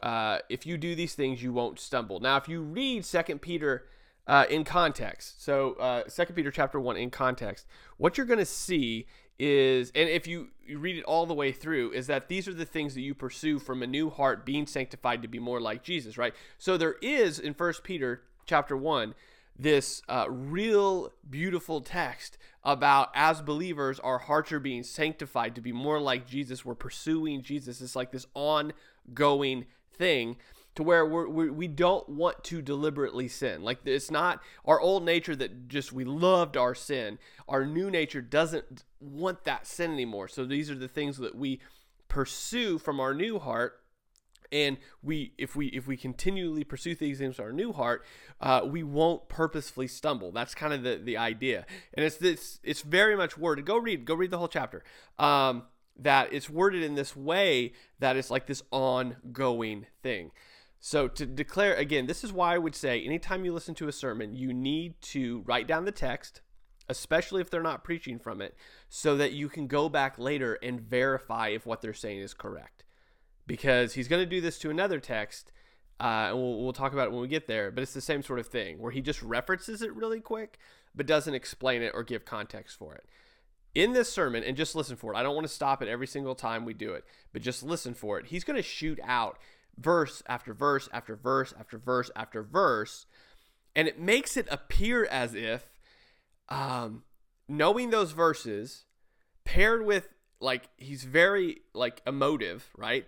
uh, 0.01 0.37
if 0.47 0.65
you 0.65 0.77
do 0.77 0.93
these 0.93 1.15
things, 1.15 1.41
you 1.41 1.51
won't 1.51 1.79
stumble. 1.79 2.19
Now, 2.19 2.37
if 2.37 2.47
you 2.47 2.61
read 2.61 3.03
Second 3.03 3.41
Peter 3.41 3.85
uh, 4.27 4.45
in 4.47 4.63
context, 4.63 5.43
so 5.43 5.73
uh, 5.73 6.03
Second 6.07 6.35
Peter 6.35 6.51
chapter 6.51 6.79
one 6.79 6.97
in 6.97 7.09
context, 7.09 7.65
what 7.97 8.15
you're 8.15 8.27
going 8.27 8.37
to 8.37 8.45
see 8.45 9.07
is 9.39 9.91
and 9.93 10.09
if 10.09 10.27
you, 10.27 10.49
read 10.75 10.97
it 10.97 11.03
all 11.03 11.25
the 11.25 11.33
way 11.33 11.51
through 11.51 11.91
is 11.91 12.07
that 12.07 12.27
these 12.27 12.47
are 12.47 12.53
the 12.53 12.65
things 12.65 12.93
that 12.93 13.01
you 13.01 13.13
pursue 13.13 13.59
from 13.59 13.81
a 13.81 13.87
new 13.87 14.09
heart 14.09 14.45
being 14.45 14.67
sanctified 14.67 15.21
to 15.21 15.27
be 15.27 15.39
more 15.39 15.61
like 15.61 15.83
jesus 15.83 16.17
right? 16.17 16.33
So 16.57 16.77
there 16.77 16.95
is 17.01 17.39
in 17.39 17.53
first 17.53 17.83
peter 17.83 18.23
chapter 18.45 18.75
1 18.75 19.13
this 19.59 20.01
uh, 20.07 20.25
real 20.29 21.11
beautiful 21.29 21.81
text 21.81 22.37
about 22.63 23.09
as 23.15 23.41
believers 23.41 23.99
our 23.99 24.19
hearts 24.19 24.51
are 24.51 24.59
being 24.59 24.83
sanctified 24.83 25.55
to 25.55 25.61
be 25.61 25.71
more 25.71 25.99
like 25.99 26.27
jesus. 26.27 26.65
We're 26.65 26.75
pursuing 26.75 27.41
jesus. 27.41 27.81
It's 27.81 27.95
like 27.95 28.11
this 28.11 28.27
ongoing 28.33 29.65
thing 29.97 30.37
to 30.77 30.83
where 30.83 31.05
we're, 31.07 31.27
we're, 31.27 31.51
we 31.51 31.67
don't 31.67 32.07
want 32.07 32.43
to 32.43 32.61
deliberately 32.61 33.27
sin. 33.27 33.63
Like 33.63 33.79
it's 33.85 34.11
not 34.11 34.41
our 34.63 34.79
old 34.79 35.03
nature 35.03 35.35
that 35.35 35.67
just 35.67 35.91
we 35.91 36.05
loved 36.05 36.55
our 36.55 36.75
sin. 36.75 37.17
Our 37.49 37.65
new 37.65 37.89
nature 37.89 38.21
doesn't 38.21 38.83
want 38.99 39.43
that 39.45 39.65
sin 39.65 39.91
anymore. 39.91 40.27
So 40.27 40.45
these 40.45 40.69
are 40.69 40.75
the 40.75 40.87
things 40.87 41.17
that 41.17 41.33
we 41.35 41.59
pursue 42.07 42.77
from 42.77 42.99
our 42.99 43.15
new 43.15 43.39
heart 43.39 43.81
and 44.51 44.77
we 45.01 45.33
if 45.37 45.55
we 45.55 45.67
if 45.67 45.87
we 45.87 45.97
continually 45.97 46.63
pursue 46.63 46.95
these 46.95 47.17
things 47.17 47.37
in 47.37 47.43
our 47.43 47.51
new 47.51 47.73
heart 47.73 48.05
uh, 48.39 48.61
we 48.63 48.81
won't 48.81 49.27
purposefully 49.27 49.87
stumble 49.87 50.31
that's 50.31 50.55
kind 50.55 50.71
of 50.71 50.83
the 50.83 51.01
the 51.03 51.17
idea 51.17 51.65
and 51.93 52.05
it's 52.05 52.15
this 52.15 52.57
it's 52.63 52.79
very 52.79 53.17
much 53.17 53.37
worded 53.37 53.65
go 53.65 53.75
read 53.75 54.05
go 54.05 54.15
read 54.15 54.31
the 54.31 54.37
whole 54.37 54.47
chapter 54.47 54.85
um, 55.19 55.63
that 55.99 56.31
it's 56.31 56.49
worded 56.49 56.81
in 56.81 56.95
this 56.95 57.13
way 57.13 57.73
that 57.99 58.15
it's 58.15 58.31
like 58.31 58.47
this 58.47 58.63
ongoing 58.71 59.85
thing 60.01 60.31
so 60.79 61.07
to 61.07 61.25
declare 61.25 61.73
again 61.75 62.05
this 62.05 62.23
is 62.23 62.31
why 62.31 62.55
i 62.55 62.57
would 62.57 62.75
say 62.75 63.01
anytime 63.01 63.43
you 63.43 63.53
listen 63.53 63.75
to 63.75 63.87
a 63.87 63.91
sermon 63.91 64.35
you 64.35 64.53
need 64.53 64.99
to 65.01 65.43
write 65.45 65.67
down 65.67 65.85
the 65.85 65.91
text 65.91 66.41
especially 66.89 67.41
if 67.41 67.49
they're 67.49 67.61
not 67.61 67.83
preaching 67.83 68.17
from 68.19 68.41
it 68.41 68.55
so 68.89 69.17
that 69.17 69.33
you 69.33 69.49
can 69.49 69.67
go 69.67 69.89
back 69.89 70.17
later 70.17 70.57
and 70.63 70.79
verify 70.79 71.49
if 71.49 71.65
what 71.65 71.81
they're 71.81 71.93
saying 71.93 72.19
is 72.19 72.33
correct 72.33 72.83
because 73.47 73.93
he's 73.93 74.07
going 74.07 74.21
to 74.21 74.29
do 74.29 74.41
this 74.41 74.59
to 74.59 74.69
another 74.69 74.99
text. 74.99 75.51
Uh, 75.99 76.27
and 76.29 76.35
we'll, 76.35 76.61
we'll 76.61 76.73
talk 76.73 76.93
about 76.93 77.07
it 77.07 77.11
when 77.11 77.21
we 77.21 77.27
get 77.27 77.47
there, 77.47 77.71
but 77.71 77.81
it's 77.81 77.93
the 77.93 78.01
same 78.01 78.21
sort 78.21 78.37
of 78.37 78.47
thing 78.47 78.77
where 78.77 78.91
he 78.91 79.01
just 79.01 79.21
references 79.23 79.81
it 79.81 79.95
really 79.95 80.19
quick, 80.19 80.59
but 80.93 81.07
doesn't 81.07 81.33
explain 81.33 81.81
it 81.81 81.91
or 81.95 82.03
give 82.03 82.23
context 82.23 82.77
for 82.77 82.93
it. 82.93 83.05
In 83.73 83.93
this 83.93 84.11
sermon, 84.11 84.43
and 84.43 84.55
just 84.55 84.75
listen 84.75 84.95
for 84.95 85.13
it, 85.13 85.17
I 85.17 85.23
don't 85.23 85.35
want 85.35 85.47
to 85.47 85.53
stop 85.53 85.81
it 85.81 85.87
every 85.87 86.07
single 86.07 86.35
time 86.35 86.65
we 86.65 86.73
do 86.73 86.93
it, 86.93 87.03
but 87.33 87.41
just 87.41 87.63
listen 87.63 87.93
for 87.93 88.19
it. 88.19 88.27
He's 88.27 88.43
going 88.43 88.57
to 88.57 88.63
shoot 88.63 88.99
out 89.03 89.39
verse 89.77 90.23
after 90.27 90.53
verse 90.53 90.89
after 90.91 91.15
verse 91.15 91.53
after 91.59 91.77
verse 91.77 92.11
after 92.15 92.43
verse, 92.43 93.05
and 93.75 93.87
it 93.87 93.99
makes 93.99 94.37
it 94.37 94.47
appear 94.49 95.05
as 95.05 95.35
if 95.35 95.79
um, 96.49 97.03
knowing 97.47 97.89
those 97.89 98.11
verses 98.11 98.85
paired 99.45 99.85
with 99.85 100.09
like 100.39 100.69
he's 100.77 101.03
very 101.03 101.61
like 101.73 102.01
emotive, 102.05 102.69
right? 102.77 103.05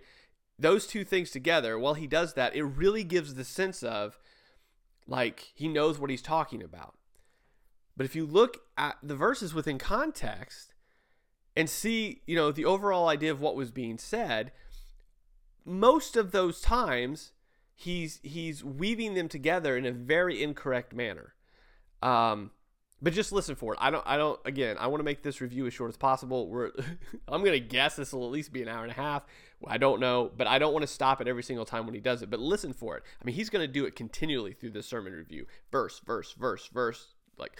those 0.60 0.86
two 0.86 1.04
things 1.04 1.30
together, 1.30 1.78
while 1.78 1.94
he 1.94 2.06
does 2.06 2.34
that, 2.34 2.54
it 2.54 2.62
really 2.62 3.02
gives 3.02 3.34
the 3.34 3.44
sense 3.44 3.82
of 3.82 4.18
like 5.06 5.52
he 5.54 5.66
knows 5.66 5.98
what 5.98 6.10
he's 6.10 6.22
talking 6.22 6.62
about. 6.62 6.94
But 7.96 8.04
if 8.04 8.14
you 8.14 8.26
look 8.26 8.58
at 8.76 8.96
the 9.02 9.16
verses 9.16 9.52
within 9.54 9.78
context 9.78 10.74
and 11.56 11.68
see, 11.68 12.22
you 12.26 12.36
know, 12.36 12.52
the 12.52 12.64
overall 12.64 13.08
idea 13.08 13.30
of 13.30 13.40
what 13.40 13.56
was 13.56 13.70
being 13.70 13.98
said, 13.98 14.52
most 15.64 16.16
of 16.16 16.32
those 16.32 16.60
times 16.60 17.32
he's 17.74 18.20
he's 18.22 18.62
weaving 18.62 19.14
them 19.14 19.28
together 19.28 19.76
in 19.76 19.86
a 19.86 19.92
very 19.92 20.42
incorrect 20.42 20.94
manner. 20.94 21.34
Um, 22.02 22.50
but 23.02 23.14
just 23.14 23.32
listen 23.32 23.54
for 23.54 23.72
it. 23.72 23.78
I 23.80 23.90
don't. 23.90 24.06
I 24.06 24.16
don't. 24.16 24.38
Again, 24.44 24.76
I 24.78 24.86
want 24.88 25.00
to 25.00 25.04
make 25.04 25.22
this 25.22 25.40
review 25.40 25.66
as 25.66 25.72
short 25.72 25.88
as 25.88 25.96
possible. 25.96 26.48
We're. 26.48 26.70
I'm 27.28 27.42
gonna 27.42 27.58
guess 27.58 27.96
this 27.96 28.12
will 28.12 28.26
at 28.26 28.30
least 28.30 28.52
be 28.52 28.62
an 28.62 28.68
hour 28.68 28.82
and 28.82 28.90
a 28.90 28.94
half. 28.94 29.24
I 29.66 29.78
don't 29.78 30.00
know, 30.00 30.30
but 30.36 30.46
I 30.46 30.58
don't 30.58 30.72
want 30.72 30.82
to 30.82 30.92
stop 30.92 31.20
it 31.20 31.28
every 31.28 31.42
single 31.42 31.64
time 31.64 31.86
when 31.86 31.94
he 31.94 32.00
does 32.00 32.22
it. 32.22 32.30
But 32.30 32.40
listen 32.40 32.72
for 32.72 32.96
it. 32.96 33.02
I 33.20 33.24
mean, 33.24 33.34
he's 33.34 33.48
gonna 33.48 33.66
do 33.66 33.86
it 33.86 33.96
continually 33.96 34.52
through 34.52 34.70
this 34.70 34.86
sermon 34.86 35.14
review, 35.14 35.46
verse, 35.72 36.00
verse, 36.04 36.34
verse, 36.38 36.68
verse. 36.68 37.14
Like, 37.38 37.58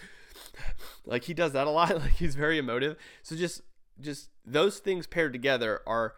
like 1.05 1.23
he 1.23 1.33
does 1.33 1.53
that 1.53 1.67
a 1.67 1.71
lot. 1.71 1.89
Like 2.01 2.13
he's 2.13 2.35
very 2.35 2.59
emotive. 2.59 2.97
So 3.23 3.35
just, 3.35 3.61
just 3.99 4.29
those 4.45 4.77
things 4.77 5.07
paired 5.07 5.33
together 5.33 5.81
are 5.87 6.13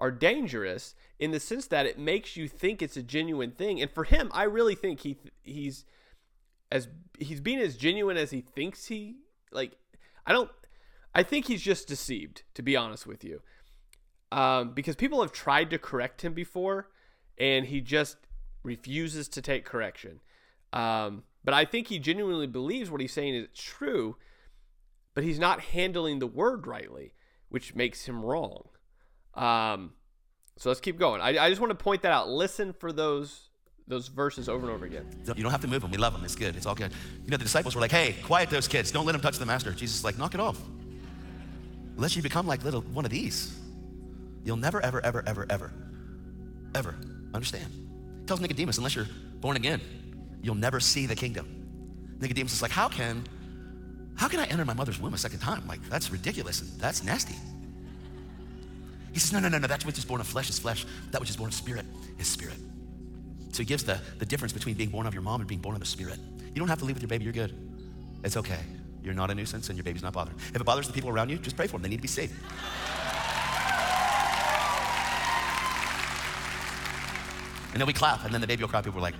are 0.00 0.10
dangerous 0.10 0.94
in 1.18 1.30
the 1.30 1.40
sense 1.40 1.66
that 1.66 1.86
it 1.86 1.98
makes 1.98 2.36
you 2.36 2.48
think 2.48 2.80
it's 2.80 2.96
a 2.96 3.02
genuine 3.02 3.50
thing. 3.50 3.80
And 3.80 3.90
for 3.90 4.04
him, 4.04 4.30
I 4.32 4.44
really 4.44 4.74
think 4.74 5.00
he 5.00 5.18
he's 5.42 5.84
as 6.72 6.88
he's 7.18 7.40
being 7.40 7.58
as 7.58 7.76
genuine 7.76 8.16
as 8.16 8.30
he 8.30 8.40
thinks 8.40 8.86
he 8.86 9.16
like 9.52 9.76
I 10.26 10.32
don't 10.32 10.50
I 11.14 11.22
think 11.22 11.46
he's 11.46 11.62
just 11.62 11.86
deceived 11.86 12.42
to 12.54 12.62
be 12.62 12.76
honest 12.76 13.06
with 13.06 13.22
you. 13.24 13.42
Um, 14.32 14.72
because 14.72 14.94
people 14.94 15.20
have 15.22 15.32
tried 15.32 15.70
to 15.70 15.78
correct 15.78 16.22
him 16.22 16.32
before 16.32 16.88
and 17.36 17.66
he 17.66 17.80
just 17.80 18.16
refuses 18.62 19.28
to 19.28 19.42
take 19.42 19.64
correction. 19.64 20.20
Um, 20.72 21.24
but 21.42 21.52
I 21.52 21.64
think 21.64 21.88
he 21.88 21.98
genuinely 21.98 22.46
believes 22.46 22.90
what 22.90 23.00
he's 23.00 23.12
saying 23.12 23.34
is 23.34 23.48
true, 23.54 24.16
but 25.14 25.24
he's 25.24 25.38
not 25.38 25.60
handling 25.60 26.20
the 26.20 26.26
word 26.26 26.66
rightly, 26.66 27.14
which 27.48 27.74
makes 27.74 28.06
him 28.06 28.24
wrong. 28.24 28.68
Um, 29.34 29.92
so 30.56 30.68
let's 30.68 30.80
keep 30.80 30.98
going. 30.98 31.20
I, 31.20 31.38
I 31.38 31.48
just 31.48 31.60
want 31.60 31.70
to 31.70 31.82
point 31.82 32.02
that 32.02 32.12
out. 32.12 32.28
Listen 32.28 32.72
for 32.72 32.92
those 32.92 33.48
those 33.86 34.06
verses 34.06 34.48
over 34.48 34.64
and 34.66 34.74
over 34.74 34.86
again. 34.86 35.04
You 35.26 35.42
don't 35.42 35.50
have 35.50 35.62
to 35.62 35.68
move 35.68 35.82
them. 35.82 35.90
We 35.90 35.96
love 35.96 36.12
them. 36.12 36.24
It's 36.24 36.36
good. 36.36 36.54
It's 36.54 36.64
all 36.64 36.76
good. 36.76 36.92
You 37.24 37.30
know, 37.30 37.36
the 37.36 37.42
disciples 37.42 37.74
were 37.74 37.80
like, 37.80 37.90
hey, 37.90 38.14
quiet 38.22 38.48
those 38.48 38.68
kids. 38.68 38.92
Don't 38.92 39.04
let 39.04 39.12
them 39.12 39.20
touch 39.20 39.38
the 39.38 39.46
master. 39.46 39.72
Jesus 39.72 39.96
is 39.96 40.04
like, 40.04 40.16
knock 40.16 40.32
it 40.32 40.38
off. 40.38 40.60
Unless 41.96 42.14
you 42.14 42.22
become 42.22 42.46
like 42.46 42.62
little 42.62 42.82
one 42.82 43.04
of 43.04 43.10
these, 43.10 43.58
you'll 44.44 44.56
never, 44.56 44.80
ever, 44.80 45.04
ever, 45.04 45.24
ever, 45.26 45.44
ever, 45.50 45.72
ever 46.74 46.96
understand. 47.34 47.66
He 48.20 48.26
tells 48.26 48.40
Nicodemus, 48.40 48.78
unless 48.78 48.94
you're 48.94 49.08
born 49.40 49.56
again, 49.56 49.80
you'll 50.40 50.54
never 50.54 50.78
see 50.78 51.06
the 51.06 51.16
kingdom. 51.16 52.16
Nicodemus 52.20 52.52
is 52.52 52.62
like, 52.62 52.70
how 52.70 52.88
can, 52.88 53.24
how 54.14 54.28
can 54.28 54.38
I 54.38 54.44
enter 54.44 54.64
my 54.64 54.74
mother's 54.74 55.00
womb 55.00 55.14
a 55.14 55.18
second 55.18 55.40
time? 55.40 55.66
Like, 55.66 55.82
that's 55.88 56.12
ridiculous. 56.12 56.60
That's 56.78 57.02
nasty. 57.02 57.34
He 59.12 59.18
says, 59.18 59.32
no, 59.32 59.40
no, 59.40 59.48
no, 59.48 59.58
no. 59.58 59.66
That 59.66 59.84
which 59.84 59.98
is 59.98 60.04
born 60.04 60.20
of 60.20 60.26
flesh 60.26 60.48
is 60.50 60.58
flesh. 60.58 60.86
That 61.10 61.20
which 61.20 61.30
is 61.30 61.36
born 61.36 61.48
of 61.48 61.54
spirit 61.54 61.86
is 62.18 62.26
spirit. 62.26 62.56
So 63.52 63.58
he 63.58 63.64
gives 63.64 63.84
the, 63.84 64.00
the 64.18 64.26
difference 64.26 64.52
between 64.52 64.76
being 64.76 64.90
born 64.90 65.06
of 65.06 65.14
your 65.14 65.22
mom 65.22 65.40
and 65.40 65.48
being 65.48 65.60
born 65.60 65.74
of 65.74 65.80
the 65.80 65.86
Spirit. 65.86 66.18
You 66.46 66.54
don't 66.54 66.68
have 66.68 66.78
to 66.78 66.84
leave 66.84 66.96
with 66.96 67.02
your 67.02 67.08
baby, 67.08 67.24
you're 67.24 67.32
good. 67.32 67.54
It's 68.22 68.36
okay. 68.36 68.60
You're 69.02 69.14
not 69.14 69.30
a 69.30 69.34
nuisance 69.34 69.68
and 69.68 69.76
your 69.76 69.84
baby's 69.84 70.02
not 70.02 70.12
bothering. 70.12 70.36
If 70.38 70.56
it 70.56 70.64
bothers 70.64 70.86
the 70.86 70.92
people 70.92 71.10
around 71.10 71.30
you, 71.30 71.38
just 71.38 71.56
pray 71.56 71.66
for 71.66 71.72
them. 71.72 71.82
They 71.82 71.88
need 71.88 71.96
to 71.96 72.02
be 72.02 72.08
saved. 72.08 72.34
And 77.72 77.80
then 77.80 77.86
we 77.86 77.92
clap, 77.92 78.24
and 78.24 78.34
then 78.34 78.40
the 78.40 78.46
baby 78.46 78.62
will 78.62 78.68
cry. 78.68 78.82
People 78.82 78.98
are 78.98 79.02
like, 79.02 79.14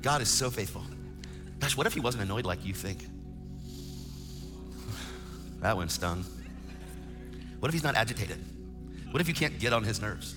God 0.00 0.22
is 0.22 0.28
so 0.28 0.50
faithful. 0.50 0.82
Gosh, 1.60 1.76
what 1.76 1.86
if 1.86 1.94
he 1.94 2.00
wasn't 2.00 2.24
annoyed 2.24 2.46
like 2.46 2.64
you 2.64 2.72
think? 2.72 3.06
That 5.60 5.76
one 5.76 5.88
stung. 5.88 6.24
What 7.66 7.70
if 7.70 7.74
he's 7.74 7.82
not 7.82 7.96
agitated? 7.96 8.38
What 9.10 9.20
if 9.20 9.26
you 9.26 9.34
can't 9.34 9.58
get 9.58 9.72
on 9.72 9.82
his 9.82 10.00
nerves? 10.00 10.36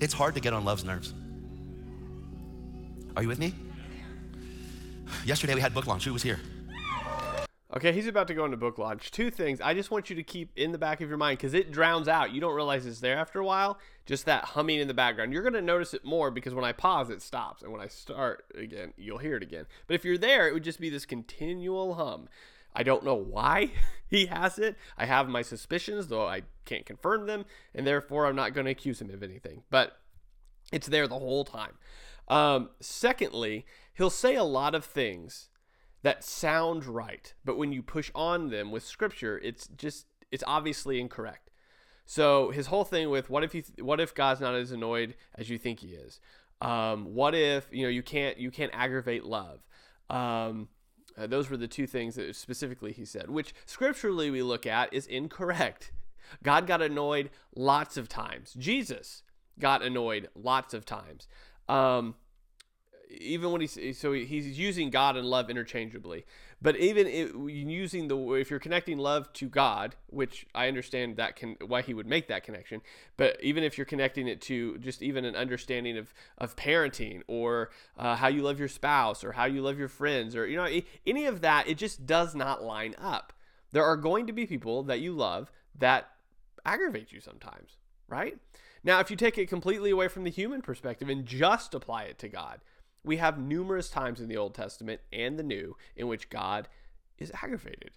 It's 0.00 0.12
hard 0.12 0.34
to 0.34 0.40
get 0.40 0.52
on 0.52 0.64
love's 0.64 0.82
nerves. 0.82 1.14
Are 3.14 3.22
you 3.22 3.28
with 3.28 3.38
me? 3.38 3.54
Yesterday 5.24 5.54
we 5.54 5.60
had 5.60 5.72
book 5.72 5.86
launch. 5.86 6.04
Who 6.04 6.12
was 6.12 6.24
here? 6.24 6.40
Okay, 7.76 7.92
he's 7.92 8.08
about 8.08 8.26
to 8.26 8.34
go 8.34 8.44
into 8.44 8.56
book 8.56 8.76
launch. 8.76 9.12
Two 9.12 9.30
things 9.30 9.60
I 9.60 9.72
just 9.72 9.92
want 9.92 10.10
you 10.10 10.16
to 10.16 10.24
keep 10.24 10.50
in 10.56 10.72
the 10.72 10.78
back 10.78 11.00
of 11.00 11.08
your 11.08 11.16
mind 11.16 11.38
because 11.38 11.54
it 11.54 11.70
drowns 11.70 12.08
out. 12.08 12.32
You 12.32 12.40
don't 12.40 12.56
realize 12.56 12.86
it's 12.86 12.98
there 12.98 13.18
after 13.18 13.38
a 13.38 13.44
while. 13.44 13.78
Just 14.04 14.26
that 14.26 14.44
humming 14.46 14.80
in 14.80 14.88
the 14.88 14.94
background. 14.94 15.32
You're 15.32 15.42
going 15.42 15.52
to 15.52 15.62
notice 15.62 15.94
it 15.94 16.04
more 16.04 16.32
because 16.32 16.54
when 16.54 16.64
I 16.64 16.72
pause, 16.72 17.08
it 17.08 17.22
stops. 17.22 17.62
And 17.62 17.70
when 17.70 17.80
I 17.80 17.86
start 17.86 18.46
again, 18.56 18.94
you'll 18.96 19.18
hear 19.18 19.36
it 19.36 19.44
again. 19.44 19.66
But 19.86 19.94
if 19.94 20.04
you're 20.04 20.18
there, 20.18 20.48
it 20.48 20.54
would 20.54 20.64
just 20.64 20.80
be 20.80 20.90
this 20.90 21.06
continual 21.06 21.94
hum. 21.94 22.28
I 22.74 22.82
don't 22.82 23.04
know 23.04 23.14
why 23.14 23.70
he 24.08 24.26
has 24.26 24.58
it. 24.58 24.76
I 24.96 25.06
have 25.06 25.28
my 25.28 25.42
suspicions, 25.42 26.08
though 26.08 26.26
I 26.26 26.42
can't 26.64 26.86
confirm 26.86 27.26
them, 27.26 27.44
and 27.74 27.86
therefore 27.86 28.26
I'm 28.26 28.36
not 28.36 28.54
going 28.54 28.66
to 28.66 28.72
accuse 28.72 29.00
him 29.00 29.10
of 29.10 29.22
anything. 29.22 29.62
But 29.70 29.98
it's 30.72 30.86
there 30.86 31.06
the 31.06 31.18
whole 31.18 31.44
time. 31.44 31.72
Um, 32.28 32.70
secondly, 32.80 33.66
he'll 33.94 34.10
say 34.10 34.36
a 34.36 34.44
lot 34.44 34.74
of 34.74 34.84
things 34.84 35.48
that 36.02 36.24
sound 36.24 36.84
right, 36.84 37.32
but 37.44 37.56
when 37.56 37.72
you 37.72 37.82
push 37.82 38.10
on 38.14 38.50
them 38.50 38.70
with 38.70 38.84
scripture, 38.84 39.38
it's 39.38 39.68
just 39.68 40.06
it's 40.30 40.44
obviously 40.46 41.00
incorrect. 41.00 41.50
So 42.06 42.50
his 42.50 42.66
whole 42.66 42.84
thing 42.84 43.10
with 43.10 43.30
what 43.30 43.44
if 43.44 43.54
you 43.54 43.62
what 43.80 44.00
if 44.00 44.14
God's 44.14 44.40
not 44.40 44.54
as 44.54 44.72
annoyed 44.72 45.14
as 45.36 45.48
you 45.48 45.58
think 45.58 45.80
he 45.80 45.88
is? 45.88 46.20
Um, 46.60 47.14
what 47.14 47.34
if 47.34 47.68
you 47.70 47.82
know 47.82 47.88
you 47.88 48.02
can't 48.02 48.38
you 48.38 48.50
can't 48.50 48.72
aggravate 48.74 49.24
love? 49.24 49.60
Um, 50.10 50.68
uh, 51.16 51.26
those 51.26 51.50
were 51.50 51.56
the 51.56 51.68
two 51.68 51.86
things 51.86 52.14
that 52.14 52.34
specifically 52.34 52.92
he 52.92 53.04
said, 53.04 53.30
which 53.30 53.54
scripturally 53.66 54.30
we 54.30 54.42
look 54.42 54.66
at 54.66 54.92
is 54.92 55.06
incorrect. 55.06 55.92
God 56.42 56.66
got 56.66 56.80
annoyed 56.80 57.30
lots 57.54 57.96
of 57.96 58.08
times. 58.08 58.54
Jesus 58.54 59.22
got 59.58 59.82
annoyed 59.82 60.28
lots 60.34 60.74
of 60.74 60.84
times. 60.84 61.28
Um, 61.68 62.14
even 63.10 63.52
when 63.52 63.60
he's 63.60 63.98
so 63.98 64.12
he's 64.12 64.58
using 64.58 64.90
God 64.90 65.16
and 65.16 65.26
love 65.26 65.50
interchangeably. 65.50 66.24
But 66.62 66.76
even 66.76 67.08
it, 67.08 67.34
using 67.34 68.06
the 68.06 68.16
if 68.34 68.48
you're 68.48 68.60
connecting 68.60 68.96
love 68.96 69.32
to 69.32 69.48
God, 69.48 69.96
which 70.06 70.46
I 70.54 70.68
understand 70.68 71.16
that 71.16 71.34
can 71.34 71.56
why 71.66 71.82
he 71.82 71.92
would 71.92 72.06
make 72.06 72.28
that 72.28 72.44
connection, 72.44 72.82
but 73.16 73.36
even 73.42 73.64
if 73.64 73.76
you're 73.76 73.84
connecting 73.84 74.28
it 74.28 74.40
to 74.42 74.78
just 74.78 75.02
even 75.02 75.24
an 75.24 75.34
understanding 75.34 75.98
of 75.98 76.14
of 76.38 76.54
parenting 76.54 77.22
or 77.26 77.70
uh, 77.98 78.14
how 78.14 78.28
you 78.28 78.42
love 78.42 78.60
your 78.60 78.68
spouse 78.68 79.24
or 79.24 79.32
how 79.32 79.44
you 79.44 79.60
love 79.60 79.76
your 79.76 79.88
friends 79.88 80.36
or 80.36 80.46
you 80.46 80.56
know 80.56 80.68
any 81.04 81.26
of 81.26 81.40
that, 81.40 81.66
it 81.66 81.78
just 81.78 82.06
does 82.06 82.32
not 82.34 82.62
line 82.62 82.94
up. 82.96 83.32
There 83.72 83.84
are 83.84 83.96
going 83.96 84.28
to 84.28 84.32
be 84.32 84.46
people 84.46 84.84
that 84.84 85.00
you 85.00 85.12
love 85.12 85.50
that 85.76 86.10
aggravate 86.64 87.10
you 87.10 87.20
sometimes, 87.20 87.76
right? 88.06 88.38
Now, 88.84 89.00
if 89.00 89.10
you 89.10 89.16
take 89.16 89.38
it 89.38 89.48
completely 89.48 89.90
away 89.90 90.08
from 90.08 90.24
the 90.24 90.30
human 90.30 90.62
perspective 90.62 91.08
and 91.08 91.24
just 91.24 91.74
apply 91.74 92.04
it 92.04 92.18
to 92.18 92.28
God, 92.28 92.60
we 93.04 93.16
have 93.16 93.38
numerous 93.38 93.90
times 93.90 94.20
in 94.20 94.28
the 94.28 94.36
Old 94.36 94.54
Testament 94.54 95.00
and 95.12 95.38
the 95.38 95.42
New 95.42 95.76
in 95.96 96.08
which 96.08 96.30
God 96.30 96.68
is 97.18 97.32
aggravated. 97.42 97.90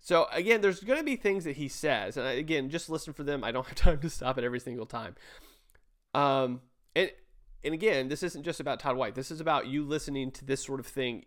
So, 0.00 0.26
again, 0.32 0.60
there's 0.60 0.80
going 0.80 0.98
to 0.98 1.04
be 1.04 1.16
things 1.16 1.44
that 1.44 1.56
he 1.56 1.68
says. 1.68 2.16
And 2.16 2.26
again, 2.26 2.70
just 2.70 2.88
listen 2.88 3.12
for 3.12 3.24
them. 3.24 3.42
I 3.42 3.50
don't 3.50 3.66
have 3.68 3.74
time 3.74 4.00
to 4.00 4.10
stop 4.10 4.38
it 4.38 4.44
every 4.44 4.60
single 4.60 4.86
time. 4.86 5.16
Um, 6.14 6.60
and, 6.94 7.10
and 7.64 7.74
again, 7.74 8.08
this 8.08 8.22
isn't 8.22 8.44
just 8.44 8.60
about 8.60 8.80
Todd 8.80 8.96
White. 8.96 9.14
This 9.14 9.30
is 9.30 9.40
about 9.40 9.66
you 9.66 9.84
listening 9.84 10.30
to 10.32 10.44
this 10.44 10.64
sort 10.64 10.80
of 10.80 10.86
thing 10.86 11.24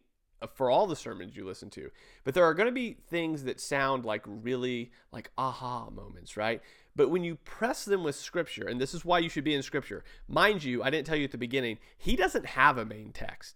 for 0.56 0.70
all 0.70 0.88
the 0.88 0.96
sermons 0.96 1.36
you 1.36 1.46
listen 1.46 1.70
to. 1.72 1.92
But 2.24 2.34
there 2.34 2.46
are 2.46 2.54
going 2.54 2.68
to 2.68 2.74
be 2.74 2.98
things 3.10 3.44
that 3.44 3.60
sound 3.60 4.06
like 4.06 4.24
really 4.26 4.92
like 5.12 5.32
aha 5.38 5.90
moments, 5.90 6.36
right? 6.36 6.62
But 6.96 7.10
when 7.10 7.24
you 7.24 7.36
press 7.36 7.86
them 7.86 8.04
with 8.04 8.16
scripture, 8.16 8.68
and 8.68 8.80
this 8.80 8.94
is 8.94 9.06
why 9.06 9.20
you 9.20 9.30
should 9.30 9.44
be 9.44 9.56
in 9.56 9.64
scripture, 9.64 10.04
mind 10.28 10.64
you, 10.64 10.84
I 10.84 10.90
didn't 10.90 11.08
tell 11.08 11.16
you 11.16 11.26
at 11.26 11.32
the 11.32 11.38
beginning, 11.38 11.78
he 11.98 12.16
doesn't 12.16 12.46
have 12.48 12.78
a 12.78 12.86
main 12.86 13.12
text. 13.12 13.56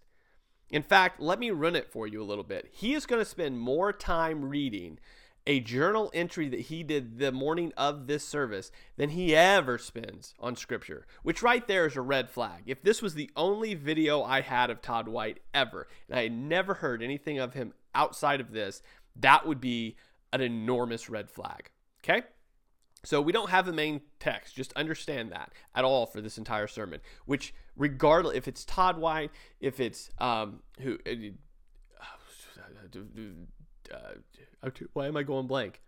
In 0.70 0.82
fact, 0.82 1.20
let 1.20 1.38
me 1.38 1.50
run 1.50 1.76
it 1.76 1.90
for 1.90 2.06
you 2.06 2.22
a 2.22 2.24
little 2.24 2.44
bit. 2.44 2.68
He 2.72 2.94
is 2.94 3.06
going 3.06 3.20
to 3.20 3.28
spend 3.28 3.60
more 3.60 3.92
time 3.92 4.44
reading 4.46 4.98
a 5.46 5.60
journal 5.60 6.10
entry 6.12 6.48
that 6.48 6.62
he 6.62 6.82
did 6.82 7.18
the 7.18 7.30
morning 7.30 7.72
of 7.76 8.08
this 8.08 8.26
service 8.26 8.72
than 8.96 9.10
he 9.10 9.36
ever 9.36 9.78
spends 9.78 10.34
on 10.40 10.56
scripture, 10.56 11.06
which 11.22 11.42
right 11.42 11.68
there 11.68 11.86
is 11.86 11.94
a 11.94 12.00
red 12.00 12.28
flag. 12.28 12.64
If 12.66 12.82
this 12.82 13.00
was 13.00 13.14
the 13.14 13.30
only 13.36 13.74
video 13.74 14.22
I 14.22 14.40
had 14.40 14.70
of 14.70 14.82
Todd 14.82 15.06
White 15.06 15.38
ever, 15.54 15.86
and 16.08 16.18
I 16.18 16.24
had 16.24 16.32
never 16.32 16.74
heard 16.74 17.00
anything 17.00 17.38
of 17.38 17.54
him 17.54 17.74
outside 17.94 18.40
of 18.40 18.50
this, 18.50 18.82
that 19.14 19.46
would 19.46 19.60
be 19.60 19.96
an 20.32 20.40
enormous 20.40 21.08
red 21.08 21.30
flag. 21.30 21.70
Okay? 22.02 22.26
So 23.06 23.20
we 23.20 23.32
don't 23.32 23.50
have 23.50 23.68
a 23.68 23.72
main 23.72 24.00
text. 24.18 24.56
Just 24.56 24.72
understand 24.72 25.30
that 25.30 25.52
at 25.76 25.84
all 25.84 26.06
for 26.06 26.20
this 26.20 26.38
entire 26.38 26.66
sermon. 26.66 27.00
Which, 27.24 27.54
regardless, 27.76 28.36
if 28.36 28.48
it's 28.48 28.64
Todd 28.64 28.98
White, 28.98 29.30
if 29.60 29.78
it's 29.78 30.10
um 30.18 30.60
who, 30.80 30.98
uh, 33.92 33.96
uh, 34.62 34.70
why 34.92 35.06
am 35.06 35.16
I 35.16 35.22
going 35.22 35.46
blank? 35.46 35.80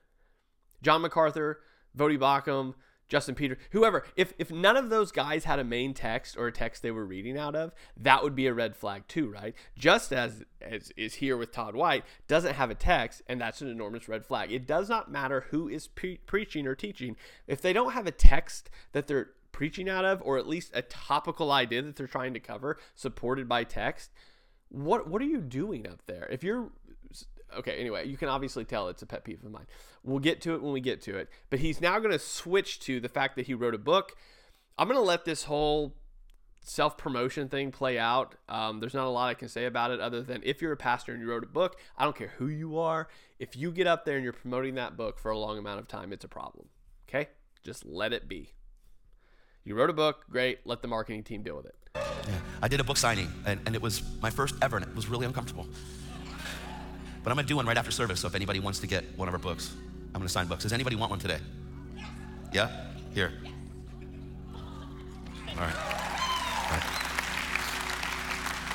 John 0.81 1.03
MacArthur, 1.03 1.61
Voddie 1.97 2.19
Baucham, 2.19 2.75
Justin 3.09 3.35
Peter, 3.35 3.57
whoever, 3.71 4.05
if 4.17 4.35
if 4.39 4.51
none 4.51 4.77
of 4.77 4.91
those 4.91 5.11
guys 5.11 5.45
had 5.45 5.59
a 5.59 5.65
main 5.65 5.95
text 5.95 6.37
or 6.37 6.47
a 6.47 6.53
text 6.53 6.83
they 6.83 6.91
were 6.91 7.07
reading 7.07 7.39
out 7.39 7.57
of, 7.57 7.73
that 7.97 8.23
would 8.23 8.35
be 8.35 8.47
a 8.47 8.55
red 8.55 8.77
flag 8.77 9.09
too, 9.09 9.31
right? 9.31 9.55
Just 9.77 10.13
as 10.13 10.45
as 10.61 10.93
is 10.97 11.15
here 11.15 11.37
with 11.37 11.53
Todd 11.53 11.75
White, 11.75 12.05
doesn't 12.27 12.55
have 12.55 12.71
a 12.71 12.75
text, 12.75 13.23
and 13.27 13.41
that's 13.41 13.63
an 13.63 13.69
enormous 13.69 14.09
red 14.09 14.27
flag. 14.27 14.53
It 14.53 14.67
does 14.67 14.89
not 14.89 15.11
matter 15.11 15.47
who 15.51 15.69
is 15.69 15.89
pre- 15.89 16.19
preaching 16.19 16.67
or 16.67 16.75
teaching 16.75 17.17
if 17.47 17.63
they 17.63 17.73
don't 17.73 17.93
have 17.93 18.07
a 18.07 18.13
text 18.13 18.69
that 18.93 19.07
they're 19.07 19.31
preaching 19.53 19.89
out 19.89 20.05
of, 20.05 20.21
or 20.23 20.39
at 20.39 20.47
least 20.47 20.71
a 20.75 20.83
topical 20.83 21.51
idea 21.51 21.83
that 21.83 21.97
they're 21.97 22.07
trying 22.07 22.35
to 22.35 22.41
cover, 22.41 22.79
supported 22.95 23.49
by 23.49 23.65
text. 23.65 24.11
What 24.69 25.09
what 25.09 25.23
are 25.23 25.27
you 25.27 25.41
doing 25.41 25.89
up 25.89 26.03
there? 26.07 26.29
If 26.31 26.45
you're 26.45 26.71
okay, 27.57 27.77
anyway, 27.79 28.07
you 28.07 28.17
can 28.17 28.29
obviously 28.29 28.65
tell 28.65 28.89
it's 28.89 29.03
a 29.03 29.07
pet 29.07 29.25
peeve 29.25 29.45
of 29.45 29.51
mine. 29.51 29.67
We'll 30.03 30.19
get 30.19 30.41
to 30.43 30.55
it 30.55 30.63
when 30.63 30.73
we 30.73 30.81
get 30.81 31.01
to 31.03 31.17
it. 31.17 31.29
But 31.51 31.61
he's 31.61 31.81
now 31.81 31.99
going 31.99 32.13
to 32.13 32.19
switch 32.19 32.81
to 32.81 33.01
the 33.01 33.09
fact 33.09 33.37
that 33.37 33.47
he 33.47 33.55
wrote 33.55 33.75
a 33.75 33.79
book. 33.79 34.13
I'm 34.77 34.89
going 34.89 34.99
to 34.99 35.05
let 35.05 35.25
this 35.25 35.45
whole 35.45 35.95
self 36.61 36.97
promotion 36.99 37.49
thing 37.49 37.73
play 37.73 37.99
out. 37.99 38.35
Um, 38.49 38.81
there's 38.81 38.95
not 38.95 39.07
a 39.07 39.11
lot 39.11 39.29
I 39.29 39.35
can 39.35 39.49
say 39.49 39.65
about 39.65 39.91
it 39.91 40.01
other 40.01 40.23
than 40.23 40.43
if 40.45 40.63
you're 40.63 40.73
a 40.73 40.77
pastor 40.77 41.13
and 41.13 41.23
you 41.23 41.29
wrote 41.29 41.45
a 41.45 41.49
book, 41.49 41.79
I 41.97 42.05
don't 42.05 42.17
care 42.17 42.33
who 42.39 42.49
you 42.49 42.79
are. 42.79 43.09
If 43.39 43.57
you 43.57 43.73
get 43.73 43.87
up 43.87 44.05
there 44.05 44.17
and 44.17 44.25
you're 44.25 44.33
promoting 44.33 44.75
that 44.77 44.97
book 44.97 45.19
for 45.19 45.31
a 45.31 45.39
long 45.39 45.59
amount 45.59 45.81
of 45.81 45.89
time, 45.89 46.13
it's 46.13 46.25
a 46.25 46.29
problem. 46.29 46.69
Okay? 47.09 47.29
Just 47.65 47.85
let 47.87 48.13
it 48.13 48.29
be. 48.29 48.53
You 49.65 49.75
wrote 49.75 49.91
a 49.91 49.95
book, 49.95 50.25
great. 50.31 50.61
Let 50.65 50.83
the 50.83 50.89
marketing 50.89 51.25
team 51.25 51.43
deal 51.43 51.57
with 51.57 51.67
it. 51.67 51.75
Yeah. 51.95 52.39
I 52.63 52.69
did 52.69 52.81
a 52.81 52.85
book 52.85 52.97
signing, 52.97 53.31
and, 53.45 53.61
and 53.67 53.75
it 53.75 53.83
was 53.83 54.03
my 54.23 54.31
first 54.31 54.55
ever, 54.63 54.77
and 54.77 54.87
it 54.87 54.95
was 54.95 55.09
really 55.09 55.27
uncomfortable. 55.27 55.67
But 57.23 57.31
I'm 57.31 57.37
gonna 57.37 57.47
do 57.47 57.57
one 57.57 57.67
right 57.67 57.77
after 57.77 57.91
service, 57.91 58.21
so 58.21 58.29
if 58.29 58.35
anybody 58.35 58.61
wants 58.61 58.79
to 58.81 58.87
get 58.87 59.05
one 59.17 59.29
of 59.29 59.35
our 59.35 59.41
books, 59.41 59.75
I'm 60.15 60.21
gonna 60.21 60.29
sign 60.29 60.47
books. 60.47 60.63
Does 60.63 60.73
anybody 60.73 60.97
want 60.97 61.11
one 61.11 61.19
today? 61.19 61.39
Yeah? 62.53 62.71
Here. 63.15 63.33
All 64.55 65.65
right. 65.65 65.75
All 65.75 66.71
right. 66.71 66.83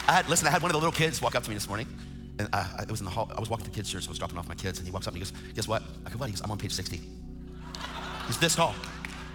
I 0.05 0.11
had, 0.11 0.27
listen, 0.27 0.47
I 0.47 0.51
had 0.51 0.61
one 0.61 0.69
of 0.69 0.73
the 0.73 0.79
little 0.79 0.91
kids 0.91 1.21
walk 1.21 1.35
up 1.35 1.43
to 1.43 1.49
me 1.49 1.55
this 1.55 1.67
morning, 1.67 1.87
and 2.39 2.49
I, 2.51 2.85
I, 2.87 2.91
was 2.91 2.99
in 2.99 3.05
the 3.05 3.11
hall. 3.11 3.31
I 3.35 3.39
was 3.39 3.49
walking 3.49 3.65
the 3.65 3.71
kids' 3.71 3.89
church, 3.89 4.03
so 4.03 4.09
I 4.09 4.11
was 4.11 4.19
dropping 4.19 4.37
off 4.37 4.49
my 4.49 4.55
kids, 4.55 4.79
and 4.79 4.87
he 4.87 4.91
walks 4.91 5.07
up 5.07 5.13
and 5.13 5.23
he 5.23 5.31
goes, 5.31 5.53
Guess 5.55 5.67
what? 5.67 5.81
I 6.05 6.09
go, 6.09 6.17
What? 6.17 6.25
He 6.25 6.33
goes, 6.33 6.41
I'm 6.41 6.51
on 6.51 6.57
page 6.57 6.73
60. 6.73 6.99
He's 8.27 8.37
this 8.37 8.55
tall. 8.55 8.75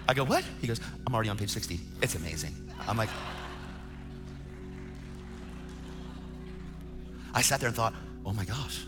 I 0.07 0.13
go, 0.13 0.23
What? 0.23 0.43
He 0.61 0.67
goes, 0.67 0.79
I'm 1.07 1.13
already 1.13 1.29
on 1.29 1.37
page 1.37 1.49
60. 1.49 1.79
It's 2.01 2.15
amazing. 2.15 2.53
I'm 2.87 2.97
like, 2.97 3.09
I 7.33 7.41
sat 7.41 7.59
there 7.59 7.67
and 7.67 7.75
thought, 7.75 7.93
Oh 8.25 8.33
my 8.33 8.45
gosh, 8.45 8.85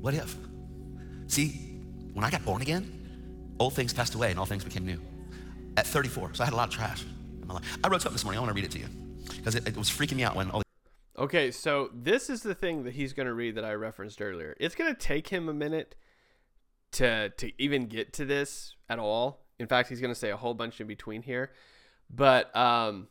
What 0.00 0.14
if? 0.14 0.36
See, 1.26 1.48
when 2.12 2.24
I 2.24 2.30
got 2.30 2.44
born 2.44 2.62
again, 2.62 3.54
old 3.58 3.74
things 3.74 3.92
passed 3.92 4.14
away 4.14 4.30
and 4.30 4.38
all 4.38 4.46
things 4.46 4.64
became 4.64 4.86
new. 4.86 5.00
At 5.76 5.86
34, 5.86 6.34
so 6.34 6.42
I 6.42 6.46
had 6.46 6.54
a 6.54 6.56
lot 6.56 6.68
of 6.68 6.74
trash 6.74 7.04
in 7.40 7.46
my 7.46 7.54
life. 7.54 7.78
I 7.82 7.88
wrote 7.88 8.02
something 8.02 8.14
this 8.14 8.24
morning. 8.24 8.38
I 8.38 8.40
want 8.42 8.50
to 8.50 8.54
read 8.54 8.64
it 8.64 8.70
to 8.72 8.78
you 8.78 8.86
because 9.36 9.54
it, 9.54 9.66
it, 9.66 9.76
was 9.76 9.88
freaking 9.88 10.14
me 10.14 10.24
out 10.24 10.34
when 10.34 10.50
all. 10.50 10.62
Okay, 11.16 11.50
so 11.50 11.90
this 11.92 12.30
is 12.30 12.42
the 12.42 12.54
thing 12.54 12.84
that 12.84 12.94
he's 12.94 13.12
going 13.12 13.26
to 13.26 13.34
read 13.34 13.56
that 13.56 13.64
I 13.64 13.72
referenced 13.74 14.22
earlier. 14.22 14.56
It's 14.60 14.74
going 14.74 14.92
to 14.92 14.98
take 14.98 15.28
him 15.28 15.48
a 15.48 15.52
minute 15.52 15.94
to 16.92 17.30
to 17.30 17.62
even 17.62 17.86
get 17.86 18.12
to 18.14 18.24
this 18.24 18.74
at 18.88 18.98
all. 18.98 19.44
In 19.58 19.66
fact, 19.66 19.88
he's 19.88 20.00
going 20.00 20.12
to 20.12 20.18
say 20.18 20.30
a 20.30 20.36
whole 20.36 20.54
bunch 20.54 20.80
in 20.80 20.86
between 20.86 21.22
here, 21.22 21.50
but 22.08 22.54
um, 22.56 23.08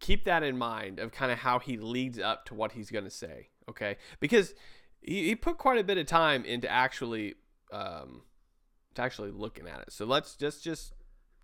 keep 0.00 0.24
that 0.24 0.42
in 0.42 0.56
mind 0.56 0.98
of 0.98 1.12
kind 1.12 1.30
of 1.30 1.38
how 1.38 1.58
he 1.58 1.76
leads 1.76 2.18
up 2.18 2.46
to 2.46 2.54
what 2.54 2.72
he's 2.72 2.90
going 2.90 3.04
to 3.04 3.10
say. 3.10 3.48
Okay, 3.68 3.96
because 4.20 4.54
he, 5.00 5.28
he 5.28 5.34
put 5.34 5.58
quite 5.58 5.78
a 5.78 5.84
bit 5.84 5.98
of 5.98 6.06
time 6.06 6.44
into 6.44 6.70
actually 6.70 7.34
um, 7.72 8.22
to 8.94 9.02
actually 9.02 9.30
looking 9.30 9.66
at 9.66 9.80
it. 9.80 9.92
So 9.92 10.04
let's 10.04 10.34
just 10.36 10.62
just 10.62 10.94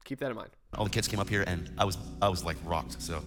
keep 0.04 0.20
that 0.20 0.30
in 0.30 0.36
mind. 0.36 0.50
All 0.76 0.84
the 0.84 0.90
kids 0.90 1.08
came 1.08 1.20
up 1.20 1.28
here, 1.28 1.44
and 1.46 1.70
I 1.78 1.84
was 1.84 1.98
I 2.20 2.28
was 2.28 2.44
like 2.44 2.56
rocked. 2.64 3.00
So 3.00 3.22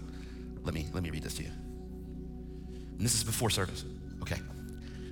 let 0.63 0.73
me 0.73 0.87
let 0.93 1.03
me 1.03 1.09
read 1.09 1.23
this 1.23 1.35
to 1.35 1.43
you. 1.43 1.49
And 1.49 3.01
this 3.01 3.15
is 3.15 3.23
before 3.23 3.49
service. 3.49 3.85
Okay. 4.21 4.37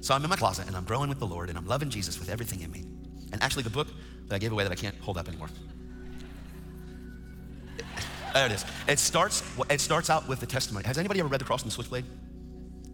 So 0.01 0.13
I'm 0.13 0.23
in 0.23 0.29
my 0.29 0.35
closet 0.35 0.67
and 0.67 0.75
I'm 0.75 0.83
growing 0.83 1.09
with 1.09 1.17
the 1.17 1.25
Lord 1.25 1.49
and 1.49 1.57
I'm 1.57 1.65
loving 1.65 1.89
Jesus 1.89 2.19
with 2.19 2.29
everything 2.29 2.61
in 2.61 2.71
me. 2.71 2.83
And 3.31 3.41
actually, 3.41 3.63
the 3.63 3.71
book 3.71 3.87
that 4.27 4.35
I 4.35 4.37
gave 4.37 4.51
away 4.51 4.63
that 4.63 4.71
I 4.71 4.75
can't 4.75 4.95
hold 4.99 5.17
up 5.17 5.27
anymore. 5.27 5.49
There 8.33 8.45
it 8.45 8.51
is. 8.51 8.65
It 8.87 8.99
starts. 8.99 9.43
It 9.69 9.81
starts 9.81 10.09
out 10.09 10.27
with 10.27 10.39
the 10.39 10.45
testimony. 10.45 10.85
Has 10.85 10.97
anybody 10.97 11.21
ever 11.21 11.29
read 11.29 11.41
the 11.41 11.45
Cross 11.45 11.63
and 11.63 11.71
the 11.71 11.75
Switchblade? 11.75 12.05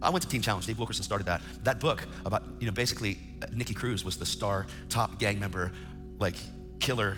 I 0.02 0.10
went 0.10 0.22
to 0.22 0.28
Teen 0.28 0.42
Challenge. 0.42 0.66
Dave 0.66 0.78
Wilkerson 0.78 1.04
started 1.04 1.26
that. 1.26 1.42
That 1.62 1.80
book 1.80 2.06
about, 2.26 2.42
you 2.58 2.66
know, 2.66 2.72
basically, 2.72 3.18
uh, 3.42 3.46
Nicky 3.52 3.74
Cruz 3.74 4.04
was 4.04 4.16
the 4.16 4.26
star 4.26 4.66
top 4.88 5.18
gang 5.18 5.38
member, 5.38 5.72
like 6.18 6.34
killer, 6.80 7.16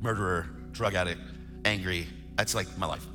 murderer, 0.00 0.48
drug 0.72 0.94
addict, 0.94 1.20
angry. 1.64 2.06
That's 2.36 2.54
like 2.54 2.66
my 2.78 2.86
life. 2.86 3.06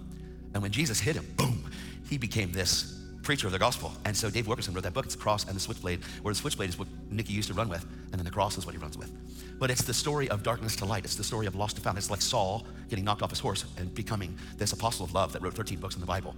And 0.54 0.62
when 0.62 0.72
Jesus 0.72 1.00
hit 1.00 1.16
him, 1.16 1.26
boom, 1.36 1.70
he 2.10 2.18
became 2.18 2.52
this 2.52 3.00
preacher 3.24 3.48
of 3.48 3.54
the 3.54 3.60
gospel. 3.60 3.92
And 4.06 4.16
so 4.16 4.30
Dave 4.30 4.48
Wilkerson 4.48 4.74
wrote 4.74 4.84
that 4.84 4.94
book. 4.94 5.06
It's 5.06 5.16
the 5.16 5.22
cross 5.22 5.46
and 5.46 5.56
the 5.56 5.60
switchblade, 5.60 6.04
where 6.22 6.34
the 6.34 6.40
switchblade 6.40 6.70
is 6.70 6.80
what 6.80 6.88
Nicky 7.10 7.34
used 7.34 7.48
to 7.50 7.54
run 7.54 7.70
with, 7.70 7.84
and 7.84 8.14
then 8.14 8.26
the 8.26 8.32
cross 8.32 8.58
is 8.58 8.66
what 8.66 8.74
he 8.74 8.80
runs 8.80 8.98
with. 8.98 9.12
But 9.60 9.70
it's 9.70 9.84
the 9.84 9.94
story 9.94 10.30
of 10.30 10.42
darkness 10.42 10.76
to 10.78 10.86
light. 10.86 11.04
It's 11.04 11.16
the 11.16 11.24
story 11.24 11.46
of 11.46 11.56
lost 11.56 11.76
to 11.76 11.82
found. 11.82 11.98
It's 11.98 12.10
like 12.10 12.22
Saul 12.22 12.66
getting 12.88 13.06
knocked 13.06 13.22
off 13.22 13.30
his 13.30 13.40
horse 13.40 13.66
and 13.78 13.94
becoming 13.94 14.38
this 14.58 14.72
apostle 14.72 15.06
of 15.06 15.14
love 15.14 15.34
that 15.34 15.42
wrote 15.42 15.54
13 15.54 15.80
books 15.80 15.96
in 15.96 16.02
the 16.02 16.08
Bible. 16.08 16.34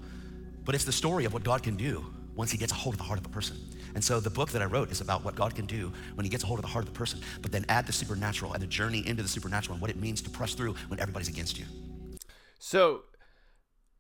But 0.66 0.76
it's 0.76 0.86
the 0.86 0.92
story 0.92 1.26
of 1.26 1.34
what 1.34 1.44
God 1.44 1.64
can 1.64 1.76
do 1.76 2.06
once 2.36 2.52
he 2.52 2.58
gets 2.58 2.72
a 2.72 2.76
hold 2.76 2.96
of 2.96 3.00
the 3.00 3.04
heart 3.04 3.20
of 3.20 3.26
a 3.26 3.30
person. 3.30 3.58
And 3.94 4.04
so 4.04 4.20
the 4.20 4.30
book 4.30 4.50
that 4.52 4.62
I 4.62 4.66
wrote 4.66 4.92
is 4.92 5.02
about 5.02 5.24
what 5.24 5.36
God 5.36 5.56
can 5.56 5.66
do 5.66 5.92
when 6.16 6.24
he 6.24 6.30
gets 6.30 6.44
a 6.44 6.48
hold 6.48 6.60
of 6.60 6.64
the 6.64 6.72
heart 6.72 6.86
of 6.86 6.94
the 6.94 6.98
person, 6.98 7.22
but 7.42 7.52
then 7.52 7.66
add 7.70 7.86
the 7.88 7.94
supernatural 7.94 8.54
and 8.54 8.62
the 8.62 8.68
journey 8.68 9.06
into 9.06 9.22
the 9.24 9.30
supernatural 9.30 9.74
and 9.74 9.82
what 9.82 9.92
it 9.92 9.98
means 9.98 10.22
to 10.22 10.30
press 10.30 10.54
through 10.54 10.76
when 10.88 11.00
everybody's 11.00 11.28
against 11.28 11.60
you. 11.60 11.66
So 12.60 13.04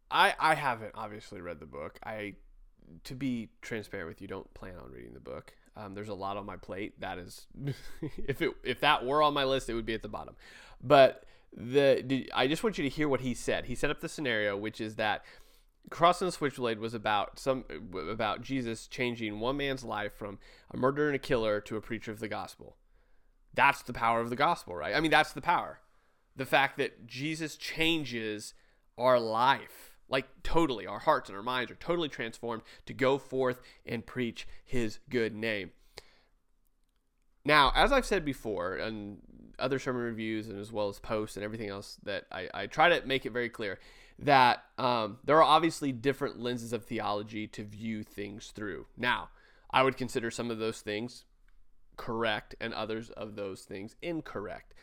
I 0.10 0.34
I 0.40 0.56
haven't 0.56 0.92
obviously 0.96 1.42
read 1.42 1.60
the 1.60 1.66
book. 1.66 2.00
I 2.06 2.36
to 3.06 3.16
be 3.16 3.50
transparent 3.62 4.10
with 4.10 4.22
you, 4.22 4.28
don't 4.28 4.54
plan 4.54 4.74
on 4.82 4.92
reading 4.92 5.14
the 5.14 5.20
book. 5.20 5.54
Um, 5.76 5.96
there's 5.96 6.10
a 6.10 6.14
lot 6.14 6.38
on 6.38 6.46
my 6.46 6.58
plate. 6.58 7.00
That 7.00 7.18
is, 7.18 7.48
if 8.28 8.42
it 8.42 8.52
if 8.64 8.82
that 8.82 9.06
were 9.06 9.22
on 9.22 9.34
my 9.34 9.46
list, 9.46 9.70
it 9.70 9.74
would 9.74 9.86
be 9.86 9.94
at 9.94 10.02
the 10.02 10.10
bottom. 10.10 10.36
But 10.84 11.24
the 11.56 12.30
I 12.34 12.48
just 12.48 12.64
want 12.64 12.78
you 12.78 12.84
to 12.84 12.90
hear 12.90 13.08
what 13.08 13.22
he 13.22 13.34
said. 13.34 13.66
He 13.66 13.76
set 13.76 13.90
up 13.90 14.00
the 14.02 14.10
scenario, 14.10 14.56
which 14.58 14.82
is 14.82 14.96
that 14.96 15.24
Cross 15.90 16.22
and 16.22 16.28
the 16.28 16.32
Switchblade 16.32 16.80
was 16.80 16.94
about 16.94 17.40
some 17.40 17.66
about 18.10 18.42
Jesus 18.42 18.88
changing 18.88 19.40
one 19.40 19.58
man's 19.58 19.84
life 19.84 20.14
from 20.14 20.40
a 20.74 20.78
murderer 20.78 21.08
and 21.08 21.16
a 21.16 21.20
killer 21.20 21.60
to 21.62 21.76
a 21.76 21.82
preacher 21.82 22.12
of 22.12 22.20
the 22.20 22.28
gospel. 22.28 22.78
That's 23.54 23.82
the 23.82 23.94
power 23.94 24.22
of 24.22 24.30
the 24.30 24.36
gospel, 24.36 24.76
right? 24.76 24.96
I 24.96 25.02
mean, 25.02 25.12
that's 25.12 25.34
the 25.34 25.42
power. 25.42 25.80
The 26.36 26.46
fact 26.46 26.78
that 26.78 27.06
Jesus 27.06 27.58
changes 27.58 28.54
our 28.98 29.20
life, 29.20 29.98
like 30.08 30.28
totally, 30.44 30.88
our 30.88 31.00
hearts 31.00 31.30
and 31.30 31.36
our 31.36 31.44
minds 31.44 31.72
are 31.72 31.76
totally 31.76 32.08
transformed 32.08 32.64
to 32.86 32.94
go 32.94 33.18
forth 33.18 33.62
and 33.86 34.06
preach 34.06 34.48
his 34.64 35.00
good 35.10 35.36
name. 35.36 35.72
Now, 37.44 37.72
as 37.76 37.92
I've 37.92 38.06
said 38.06 38.24
before, 38.24 38.76
and 38.76 39.18
other 39.60 39.80
sermon 39.80 40.04
reviews 40.04 40.48
and 40.48 40.60
as 40.60 40.72
well 40.72 40.90
as 40.90 41.00
posts 41.00 41.38
and 41.38 41.44
everything 41.44 41.70
else 41.70 41.98
that 42.04 42.26
I, 42.32 42.50
I 42.54 42.68
try 42.68 42.90
to 42.90 43.06
make 43.06 43.26
it 43.26 43.32
very 43.32 43.50
clear 43.50 43.80
that 44.22 44.64
um, 44.78 45.18
there 45.24 45.38
are 45.38 45.44
obviously 45.44 45.92
different 45.92 46.40
lenses 46.40 46.74
of 46.74 46.86
theology 46.86 47.48
to 47.48 47.64
view 47.64 48.04
things 48.04 48.52
through. 48.56 48.86
Now, 48.96 49.30
I 49.72 49.84
would 49.84 49.98
consider 49.98 50.30
some 50.30 50.52
of 50.52 50.60
those 50.60 50.82
things 50.82 51.26
correct 51.98 52.56
and 52.62 52.74
others 52.74 53.10
of 53.12 53.36
those 53.36 53.64
things 53.64 53.96
incorrect. 54.02 54.74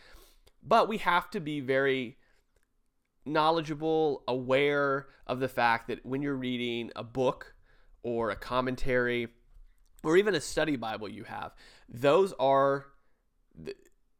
But 0.62 0.88
we 0.88 0.98
have 0.98 1.30
to 1.30 1.40
be 1.40 1.60
very 1.60 2.16
knowledgeable, 3.24 4.24
aware 4.26 5.06
of 5.26 5.40
the 5.40 5.48
fact 5.48 5.88
that 5.88 6.04
when 6.04 6.22
you're 6.22 6.34
reading 6.34 6.90
a 6.96 7.04
book 7.04 7.54
or 8.02 8.30
a 8.30 8.36
commentary 8.36 9.28
or 10.02 10.16
even 10.16 10.34
a 10.34 10.40
study 10.40 10.76
Bible 10.76 11.08
you 11.08 11.24
have, 11.24 11.52
those 11.88 12.32
are 12.40 12.86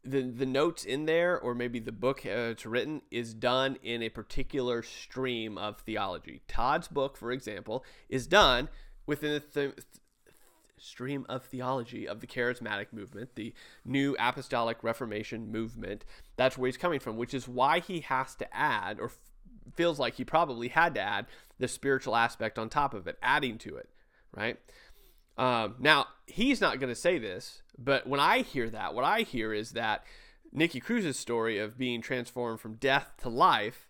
the, 0.08 0.22
the, 0.22 0.46
notes 0.46 0.84
in 0.84 1.06
there, 1.06 1.38
or 1.38 1.54
maybe 1.54 1.78
the 1.78 1.92
book 1.92 2.22
uh, 2.24 2.50
it's 2.50 2.66
written, 2.66 3.02
is 3.10 3.34
done 3.34 3.78
in 3.82 4.02
a 4.02 4.08
particular 4.08 4.82
stream 4.82 5.56
of 5.58 5.78
theology. 5.78 6.42
Todd's 6.48 6.88
book, 6.88 7.16
for 7.16 7.30
example, 7.30 7.84
is 8.08 8.26
done 8.26 8.68
within 9.06 9.32
the 9.32 9.40
th- 9.40 9.74
stream 10.78 11.26
of 11.28 11.44
theology 11.44 12.06
of 12.06 12.20
the 12.20 12.26
charismatic 12.26 12.92
movement, 12.92 13.34
the 13.34 13.52
new 13.84 14.16
apostolic 14.18 14.82
reformation 14.82 15.50
movement. 15.50 16.04
That's 16.36 16.56
where 16.56 16.68
he's 16.68 16.76
coming 16.76 17.00
from, 17.00 17.16
which 17.16 17.34
is 17.34 17.48
why 17.48 17.80
he 17.80 18.00
has 18.00 18.34
to 18.36 18.56
add, 18.56 19.00
or 19.00 19.06
f- 19.06 19.18
feels 19.74 19.98
like 19.98 20.14
he 20.14 20.24
probably 20.24 20.68
had 20.68 20.94
to 20.94 21.00
add, 21.00 21.26
the 21.58 21.68
spiritual 21.68 22.14
aspect 22.14 22.58
on 22.58 22.68
top 22.68 22.94
of 22.94 23.06
it, 23.06 23.18
adding 23.22 23.58
to 23.58 23.76
it, 23.76 23.88
right? 24.34 24.58
Um, 25.36 25.76
now, 25.78 26.06
he's 26.26 26.60
not 26.60 26.80
going 26.80 26.92
to 26.92 27.00
say 27.00 27.18
this, 27.18 27.62
but 27.78 28.06
when 28.06 28.20
I 28.20 28.40
hear 28.40 28.68
that, 28.70 28.94
what 28.94 29.04
I 29.04 29.20
hear 29.20 29.54
is 29.54 29.72
that 29.72 30.04
Nicky 30.52 30.80
Cruz's 30.80 31.18
story 31.18 31.58
of 31.58 31.78
being 31.78 32.02
transformed 32.02 32.60
from 32.60 32.74
death 32.74 33.12
to 33.22 33.28
life, 33.28 33.88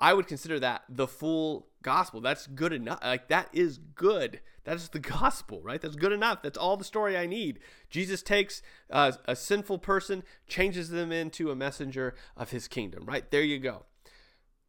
I 0.00 0.12
would 0.14 0.26
consider 0.26 0.60
that 0.60 0.84
the 0.88 1.08
full 1.08 1.68
gospel. 1.82 2.20
That's 2.20 2.46
good 2.46 2.72
enough. 2.72 3.00
Like, 3.02 3.28
that 3.28 3.48
is 3.52 3.78
good. 3.78 4.40
That's 4.64 4.88
the 4.88 4.98
gospel, 5.00 5.62
right? 5.62 5.80
That's 5.80 5.96
good 5.96 6.12
enough. 6.12 6.42
That's 6.42 6.58
all 6.58 6.76
the 6.76 6.84
story 6.84 7.16
I 7.16 7.26
need. 7.26 7.60
Jesus 7.88 8.22
takes 8.22 8.62
a 8.90 9.34
sinful 9.34 9.78
person, 9.78 10.22
changes 10.46 10.90
them 10.90 11.12
into 11.12 11.50
a 11.50 11.56
messenger 11.56 12.14
of 12.36 12.50
his 12.50 12.68
kingdom, 12.68 13.06
right? 13.06 13.30
There 13.30 13.42
you 13.42 13.58
go. 13.58 13.86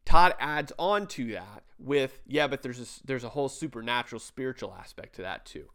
Todd 0.04 0.34
adds 0.40 0.72
on 0.78 1.06
to 1.08 1.32
that 1.32 1.64
with, 1.78 2.22
yeah, 2.26 2.46
but 2.46 2.62
there's 2.62 2.80
a, 2.80 3.06
there's 3.06 3.24
a 3.24 3.28
whole 3.30 3.50
supernatural 3.50 4.20
spiritual 4.20 4.74
aspect 4.78 5.16
to 5.16 5.22
that 5.22 5.44
too. 5.44 5.66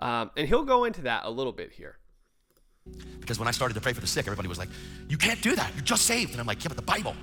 Um, 0.00 0.30
and 0.36 0.46
he'll 0.46 0.64
go 0.64 0.84
into 0.84 1.02
that 1.02 1.24
a 1.24 1.30
little 1.30 1.52
bit 1.52 1.72
here. 1.72 1.98
Because 3.20 3.38
when 3.38 3.48
I 3.48 3.50
started 3.50 3.74
to 3.74 3.80
pray 3.80 3.92
for 3.92 4.00
the 4.00 4.06
sick, 4.06 4.26
everybody 4.26 4.48
was 4.48 4.58
like, 4.58 4.68
You 5.08 5.18
can't 5.18 5.40
do 5.42 5.54
that. 5.54 5.72
You're 5.74 5.84
just 5.84 6.06
saved. 6.06 6.32
And 6.32 6.40
I'm 6.40 6.46
like, 6.46 6.62
Yeah, 6.62 6.68
but 6.68 6.76
the 6.76 6.82
Bible. 6.82 7.14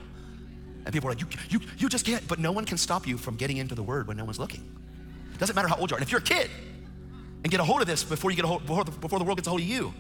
And 0.85 0.93
people 0.93 1.07
were 1.07 1.15
like, 1.15 1.21
You, 1.21 1.27
you, 1.49 1.59
you 1.77 1.89
just 1.89 2.05
can't. 2.05 2.27
But 2.27 2.39
no 2.39 2.51
one 2.51 2.65
can 2.65 2.77
stop 2.77 3.07
you 3.07 3.17
from 3.17 3.35
getting 3.35 3.57
into 3.57 3.75
the 3.75 3.83
word 3.83 4.07
when 4.07 4.17
no 4.17 4.25
one's 4.25 4.39
looking. 4.39 4.63
It 5.33 5.39
doesn't 5.39 5.55
matter 5.55 5.67
how 5.67 5.77
old 5.77 5.89
you 5.89 5.95
are. 5.95 5.97
And 5.97 6.05
if 6.05 6.11
you're 6.11 6.21
a 6.21 6.23
kid 6.23 6.49
and 7.43 7.51
get 7.51 7.59
a 7.59 7.63
hold 7.63 7.81
of 7.81 7.87
this 7.87 8.03
before 8.03 8.31
you 8.31 8.35
get 8.35 8.45
a 8.45 8.47
hold, 8.47 8.65
before 8.65 8.83
the, 8.83 8.91
before 8.91 9.19
the 9.19 9.25
world 9.25 9.37
gets 9.37 9.47
a 9.47 9.51
hold 9.51 9.61
of 9.61 9.67
you, 9.67 9.93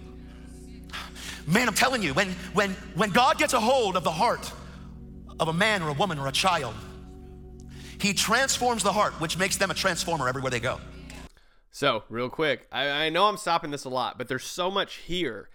man, 1.47 1.67
I'm 1.67 1.73
telling 1.73 2.03
you, 2.03 2.13
when, 2.13 2.29
when, 2.53 2.71
when 2.95 3.09
God 3.09 3.37
gets 3.37 3.53
a 3.53 3.59
hold 3.59 3.97
of 3.97 4.03
the 4.03 4.11
heart 4.11 4.51
of 5.39 5.47
a 5.47 5.53
man 5.53 5.81
or 5.81 5.89
a 5.89 5.93
woman 5.93 6.19
or 6.19 6.27
a 6.27 6.31
child, 6.31 6.73
he 7.99 8.13
transforms 8.13 8.83
the 8.83 8.93
heart, 8.93 9.13
which 9.19 9.37
makes 9.37 9.57
them 9.57 9.71
a 9.71 9.73
transformer 9.73 10.27
everywhere 10.27 10.51
they 10.51 10.59
go. 10.59 10.79
So, 11.75 12.05
real 12.07 12.29
quick, 12.29 12.69
I, 12.71 12.87
I 12.87 13.09
know 13.09 13.25
I'm 13.25 13.35
stopping 13.35 13.69
this 13.69 13.83
a 13.83 13.89
lot, 13.89 14.17
but 14.17 14.29
there's 14.29 14.45
so 14.45 14.71
much 14.71 14.95
here 14.95 15.49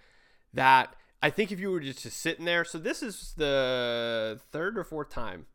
that 0.53 0.95
I 1.19 1.31
think 1.31 1.51
if 1.51 1.59
you 1.59 1.71
were 1.71 1.79
just 1.79 2.03
to 2.03 2.11
sit 2.11 2.37
in 2.37 2.45
there, 2.45 2.63
so 2.63 2.77
this 2.77 3.01
is 3.01 3.33
the 3.37 4.39
third 4.51 4.77
or 4.77 4.83
fourth 4.83 5.09
time. 5.09 5.47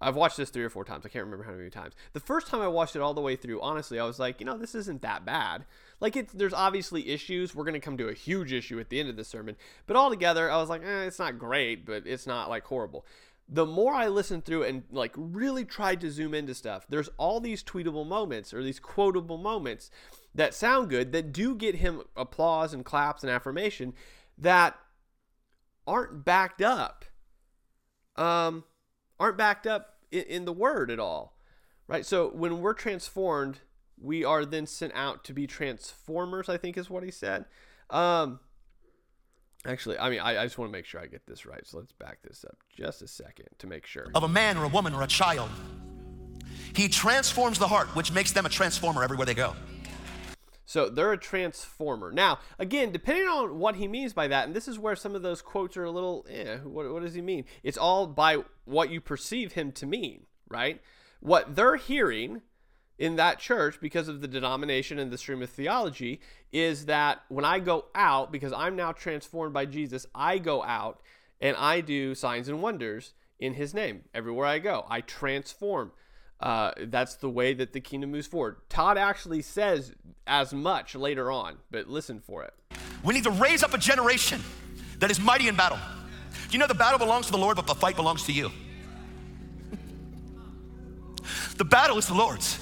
I've 0.00 0.16
watched 0.16 0.38
this 0.38 0.50
three 0.50 0.64
or 0.64 0.70
four 0.70 0.84
times. 0.84 1.06
I 1.06 1.08
can't 1.08 1.24
remember 1.24 1.44
how 1.44 1.52
many 1.52 1.70
times. 1.70 1.94
The 2.14 2.20
first 2.20 2.48
time 2.48 2.60
I 2.60 2.66
watched 2.66 2.96
it 2.96 3.02
all 3.02 3.14
the 3.14 3.20
way 3.20 3.36
through, 3.36 3.60
honestly, 3.60 4.00
I 4.00 4.04
was 4.04 4.18
like, 4.18 4.40
you 4.40 4.46
know, 4.46 4.58
this 4.58 4.74
isn't 4.74 5.02
that 5.02 5.24
bad. 5.24 5.66
Like, 6.00 6.16
it's 6.16 6.32
there's 6.32 6.54
obviously 6.54 7.08
issues. 7.08 7.54
We're 7.54 7.64
gonna 7.64 7.78
come 7.78 7.96
to 7.98 8.08
a 8.08 8.12
huge 8.12 8.52
issue 8.52 8.80
at 8.80 8.90
the 8.90 8.98
end 8.98 9.08
of 9.08 9.16
the 9.16 9.24
sermon, 9.24 9.54
but 9.86 9.96
altogether, 9.96 10.50
I 10.50 10.56
was 10.56 10.68
like, 10.68 10.82
eh, 10.82 11.02
it's 11.02 11.20
not 11.20 11.38
great, 11.38 11.86
but 11.86 12.08
it's 12.08 12.26
not 12.26 12.48
like 12.48 12.64
horrible 12.64 13.06
the 13.52 13.66
more 13.66 13.92
I 13.92 14.06
listened 14.06 14.44
through 14.44 14.62
and 14.62 14.84
like 14.92 15.12
really 15.16 15.64
tried 15.64 16.00
to 16.02 16.10
zoom 16.10 16.34
into 16.34 16.54
stuff, 16.54 16.86
there's 16.88 17.10
all 17.18 17.40
these 17.40 17.64
tweetable 17.64 18.06
moments 18.06 18.54
or 18.54 18.62
these 18.62 18.78
quotable 18.78 19.38
moments 19.38 19.90
that 20.34 20.54
sound 20.54 20.88
good 20.88 21.10
that 21.12 21.32
do 21.32 21.56
get 21.56 21.74
him 21.76 22.02
applause 22.16 22.72
and 22.72 22.84
claps 22.84 23.24
and 23.24 23.30
affirmation 23.30 23.92
that 24.38 24.78
aren't 25.86 26.24
backed 26.24 26.62
up. 26.62 27.04
Um, 28.14 28.64
aren't 29.18 29.36
backed 29.36 29.66
up 29.66 29.96
in, 30.12 30.22
in 30.22 30.44
the 30.44 30.52
word 30.52 30.90
at 30.90 31.00
all. 31.00 31.36
Right? 31.88 32.06
So 32.06 32.28
when 32.28 32.60
we're 32.60 32.74
transformed, 32.74 33.60
we 34.00 34.24
are 34.24 34.44
then 34.44 34.66
sent 34.66 34.92
out 34.94 35.24
to 35.24 35.32
be 35.32 35.48
transformers, 35.48 36.48
I 36.48 36.56
think 36.56 36.78
is 36.78 36.88
what 36.88 37.02
he 37.02 37.10
said. 37.10 37.46
Um, 37.90 38.38
Actually, 39.66 39.98
I 39.98 40.08
mean, 40.08 40.20
I, 40.20 40.40
I 40.40 40.44
just 40.44 40.56
want 40.56 40.70
to 40.70 40.72
make 40.72 40.86
sure 40.86 41.00
I 41.00 41.06
get 41.06 41.26
this 41.26 41.44
right. 41.44 41.66
So 41.66 41.78
let's 41.78 41.92
back 41.92 42.18
this 42.22 42.44
up 42.48 42.56
just 42.74 43.02
a 43.02 43.08
second 43.08 43.48
to 43.58 43.66
make 43.66 43.86
sure. 43.86 44.08
Of 44.14 44.22
a 44.22 44.28
man 44.28 44.56
or 44.56 44.64
a 44.64 44.68
woman 44.68 44.94
or 44.94 45.02
a 45.02 45.06
child. 45.06 45.50
He 46.74 46.88
transforms 46.88 47.58
the 47.58 47.68
heart, 47.68 47.88
which 47.94 48.12
makes 48.12 48.32
them 48.32 48.46
a 48.46 48.48
transformer 48.48 49.02
everywhere 49.02 49.26
they 49.26 49.34
go. 49.34 49.54
So 50.64 50.88
they're 50.88 51.12
a 51.12 51.18
transformer. 51.18 52.12
Now, 52.12 52.38
again, 52.58 52.92
depending 52.92 53.26
on 53.26 53.58
what 53.58 53.74
he 53.74 53.88
means 53.88 54.12
by 54.12 54.28
that, 54.28 54.46
and 54.46 54.54
this 54.54 54.68
is 54.68 54.78
where 54.78 54.94
some 54.94 55.16
of 55.16 55.22
those 55.22 55.42
quotes 55.42 55.76
are 55.76 55.84
a 55.84 55.90
little, 55.90 56.24
eh, 56.30 56.58
what, 56.58 56.90
what 56.92 57.02
does 57.02 57.14
he 57.14 57.20
mean? 57.20 57.44
It's 57.64 57.76
all 57.76 58.06
by 58.06 58.38
what 58.66 58.88
you 58.88 59.00
perceive 59.00 59.54
him 59.54 59.72
to 59.72 59.86
mean, 59.86 60.26
right? 60.48 60.80
What 61.18 61.56
they're 61.56 61.76
hearing 61.76 62.42
in 63.00 63.16
that 63.16 63.38
church 63.38 63.80
because 63.80 64.08
of 64.08 64.20
the 64.20 64.28
denomination 64.28 64.98
and 64.98 65.10
the 65.10 65.16
stream 65.16 65.40
of 65.40 65.48
theology 65.48 66.20
is 66.52 66.84
that 66.84 67.22
when 67.30 67.46
I 67.46 67.58
go 67.58 67.86
out, 67.94 68.30
because 68.30 68.52
I'm 68.52 68.76
now 68.76 68.92
transformed 68.92 69.54
by 69.54 69.64
Jesus, 69.64 70.06
I 70.14 70.36
go 70.36 70.62
out 70.62 71.00
and 71.40 71.56
I 71.56 71.80
do 71.80 72.14
signs 72.14 72.46
and 72.46 72.60
wonders 72.60 73.14
in 73.38 73.54
his 73.54 73.72
name 73.72 74.02
everywhere 74.14 74.46
I 74.46 74.58
go. 74.58 74.84
I 74.90 75.00
transform. 75.00 75.92
Uh, 76.40 76.72
that's 76.88 77.16
the 77.16 77.30
way 77.30 77.54
that 77.54 77.72
the 77.72 77.80
kingdom 77.80 78.10
moves 78.10 78.26
forward. 78.26 78.56
Todd 78.68 78.98
actually 78.98 79.40
says 79.40 79.94
as 80.26 80.52
much 80.52 80.94
later 80.94 81.30
on, 81.30 81.56
but 81.70 81.88
listen 81.88 82.20
for 82.20 82.44
it. 82.44 82.52
We 83.02 83.14
need 83.14 83.24
to 83.24 83.30
raise 83.30 83.62
up 83.62 83.72
a 83.72 83.78
generation 83.78 84.42
that 84.98 85.10
is 85.10 85.18
mighty 85.18 85.48
in 85.48 85.56
battle. 85.56 85.78
You 86.50 86.58
know, 86.58 86.66
the 86.66 86.74
battle 86.74 86.98
belongs 86.98 87.26
to 87.26 87.32
the 87.32 87.38
Lord, 87.38 87.56
but 87.56 87.66
the 87.66 87.74
fight 87.74 87.96
belongs 87.96 88.24
to 88.24 88.32
you. 88.32 88.50
the 91.56 91.64
battle 91.64 91.96
is 91.96 92.06
the 92.06 92.14
Lord's 92.14 92.59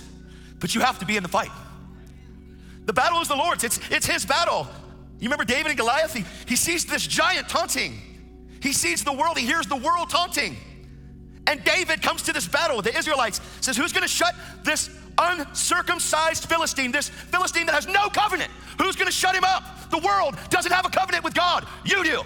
but 0.60 0.74
you 0.74 0.80
have 0.80 0.98
to 0.98 1.06
be 1.06 1.16
in 1.16 1.22
the 1.22 1.28
fight. 1.28 1.50
The 2.86 2.92
battle 2.92 3.20
is 3.20 3.28
the 3.28 3.36
Lord's, 3.36 3.64
it's, 3.64 3.80
it's 3.90 4.06
His 4.06 4.24
battle. 4.24 4.66
You 5.18 5.26
remember 5.26 5.44
David 5.44 5.66
and 5.66 5.76
Goliath? 5.78 6.14
He, 6.14 6.24
he 6.46 6.56
sees 6.56 6.84
this 6.84 7.06
giant 7.06 7.48
taunting. 7.48 8.00
He 8.60 8.72
sees 8.72 9.04
the 9.04 9.12
world, 9.12 9.38
he 9.38 9.46
hears 9.46 9.66
the 9.66 9.76
world 9.76 10.10
taunting. 10.10 10.56
And 11.46 11.64
David 11.64 12.02
comes 12.02 12.22
to 12.22 12.32
this 12.32 12.46
battle 12.46 12.76
with 12.76 12.84
the 12.84 12.96
Israelites, 12.96 13.40
says, 13.60 13.76
Who's 13.76 13.92
gonna 13.92 14.06
shut 14.06 14.34
this 14.64 14.90
uncircumcised 15.16 16.44
Philistine, 16.44 16.92
this 16.92 17.08
Philistine 17.08 17.66
that 17.66 17.74
has 17.74 17.86
no 17.86 18.08
covenant? 18.10 18.50
Who's 18.78 18.96
gonna 18.96 19.10
shut 19.10 19.34
him 19.34 19.44
up? 19.44 19.90
The 19.90 19.98
world 19.98 20.36
doesn't 20.50 20.70
have 20.70 20.84
a 20.84 20.90
covenant 20.90 21.24
with 21.24 21.34
God. 21.34 21.66
You 21.84 22.04
do. 22.04 22.22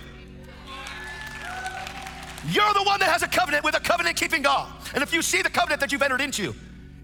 You're 2.51 2.75
the 2.75 2.83
one 2.83 2.99
that 2.99 3.09
has 3.09 3.23
a 3.23 3.29
covenant 3.29 3.64
with 3.64 3.77
a 3.77 3.81
covenant 3.81 4.16
keeping 4.16 4.42
God. 4.42 4.73
And 4.95 5.03
if 5.03 5.12
you 5.12 5.23
see 5.23 5.42
the 5.42 5.51
covenant 5.51 5.81
that 5.81 5.92
you've 5.92 6.03
entered 6.03 6.21
into, 6.21 6.55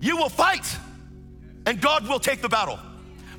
you 0.01 0.17
will 0.17 0.29
fight 0.29 0.77
and 1.69 1.83
God 1.83 2.09
will 2.09 2.19
take 2.19 2.41
the 2.41 2.49
battle. 2.49 2.79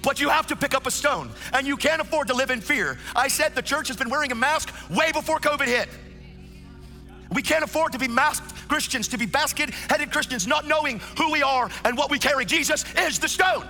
But 0.04 0.22
you 0.22 0.30
have 0.30 0.46
to 0.48 0.56
pick 0.56 0.76
up 0.76 0.86
a 0.86 0.92
stone, 0.92 1.32
and 1.52 1.66
you 1.66 1.76
can't 1.76 2.00
afford 2.00 2.28
to 2.28 2.36
live 2.36 2.52
in 2.52 2.62
fear. 2.62 3.00
I 3.16 3.28
said 3.28 3.56
the 3.56 3.62
church 3.64 3.88
has 3.88 3.98
been 3.98 4.10
wearing 4.10 4.32
a 4.32 4.36
mask 4.36 4.72
way 4.88 5.12
before 5.12 5.40
COVID 5.40 5.66
hit. 5.66 5.90
We 7.32 7.42
can't 7.42 7.64
afford 7.64 7.92
to 7.94 8.00
be 8.00 8.08
masked 8.08 8.56
Christians, 8.70 9.08
to 9.10 9.18
be 9.18 9.26
basket 9.26 9.72
headed 9.72 10.12
Christians, 10.12 10.46
not 10.46 10.68
knowing 10.68 11.02
who 11.18 11.32
we 11.32 11.42
are 11.42 11.72
and 11.84 11.98
what 11.98 12.12
we 12.12 12.20
carry. 12.20 12.46
Jesus 12.46 12.86
is 13.00 13.18
the 13.18 13.28
stone, 13.28 13.68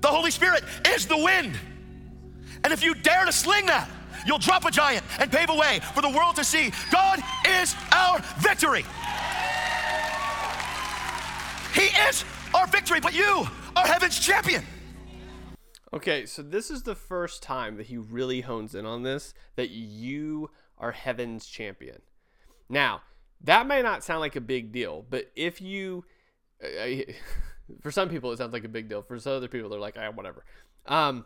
the 0.00 0.08
Holy 0.08 0.32
Spirit 0.32 0.64
is 0.88 1.06
the 1.06 1.16
wind. 1.16 1.56
And 2.64 2.72
if 2.72 2.82
you 2.82 2.94
dare 2.94 3.24
to 3.24 3.32
sling 3.32 3.66
that, 3.66 3.88
you'll 4.26 4.38
drop 4.38 4.64
a 4.64 4.70
giant 4.72 5.04
and 5.20 5.30
pave 5.30 5.48
a 5.48 5.54
way 5.54 5.78
for 5.94 6.02
the 6.02 6.10
world 6.10 6.34
to 6.36 6.44
see 6.44 6.72
God 6.90 7.20
is 7.60 7.76
our 7.92 8.20
victory. 8.40 8.84
He 11.72 11.86
is 12.08 12.24
our 12.56 12.66
victory, 12.66 13.00
but 13.00 13.14
you 13.14 13.46
are 13.76 13.86
heaven's 13.86 14.18
champion. 14.18 14.64
Okay, 15.92 16.26
so 16.26 16.42
this 16.42 16.70
is 16.70 16.82
the 16.82 16.94
first 16.94 17.42
time 17.42 17.76
that 17.76 17.86
he 17.86 17.96
really 17.96 18.40
hones 18.40 18.74
in 18.74 18.86
on 18.86 19.02
this 19.02 19.34
that 19.56 19.70
you 19.70 20.50
are 20.78 20.92
heaven's 20.92 21.46
champion. 21.46 22.02
Now, 22.68 23.02
that 23.42 23.66
may 23.66 23.82
not 23.82 24.02
sound 24.02 24.20
like 24.20 24.36
a 24.36 24.40
big 24.40 24.72
deal, 24.72 25.04
but 25.08 25.30
if 25.36 25.60
you, 25.60 26.04
uh, 26.62 27.02
for 27.82 27.90
some 27.90 28.08
people, 28.08 28.32
it 28.32 28.38
sounds 28.38 28.52
like 28.52 28.64
a 28.64 28.68
big 28.68 28.88
deal. 28.88 29.02
For 29.02 29.18
some 29.18 29.34
other 29.34 29.48
people, 29.48 29.68
they're 29.68 29.78
like, 29.78 29.96
ah, 29.98 30.10
whatever. 30.10 30.44
Um, 30.86 31.24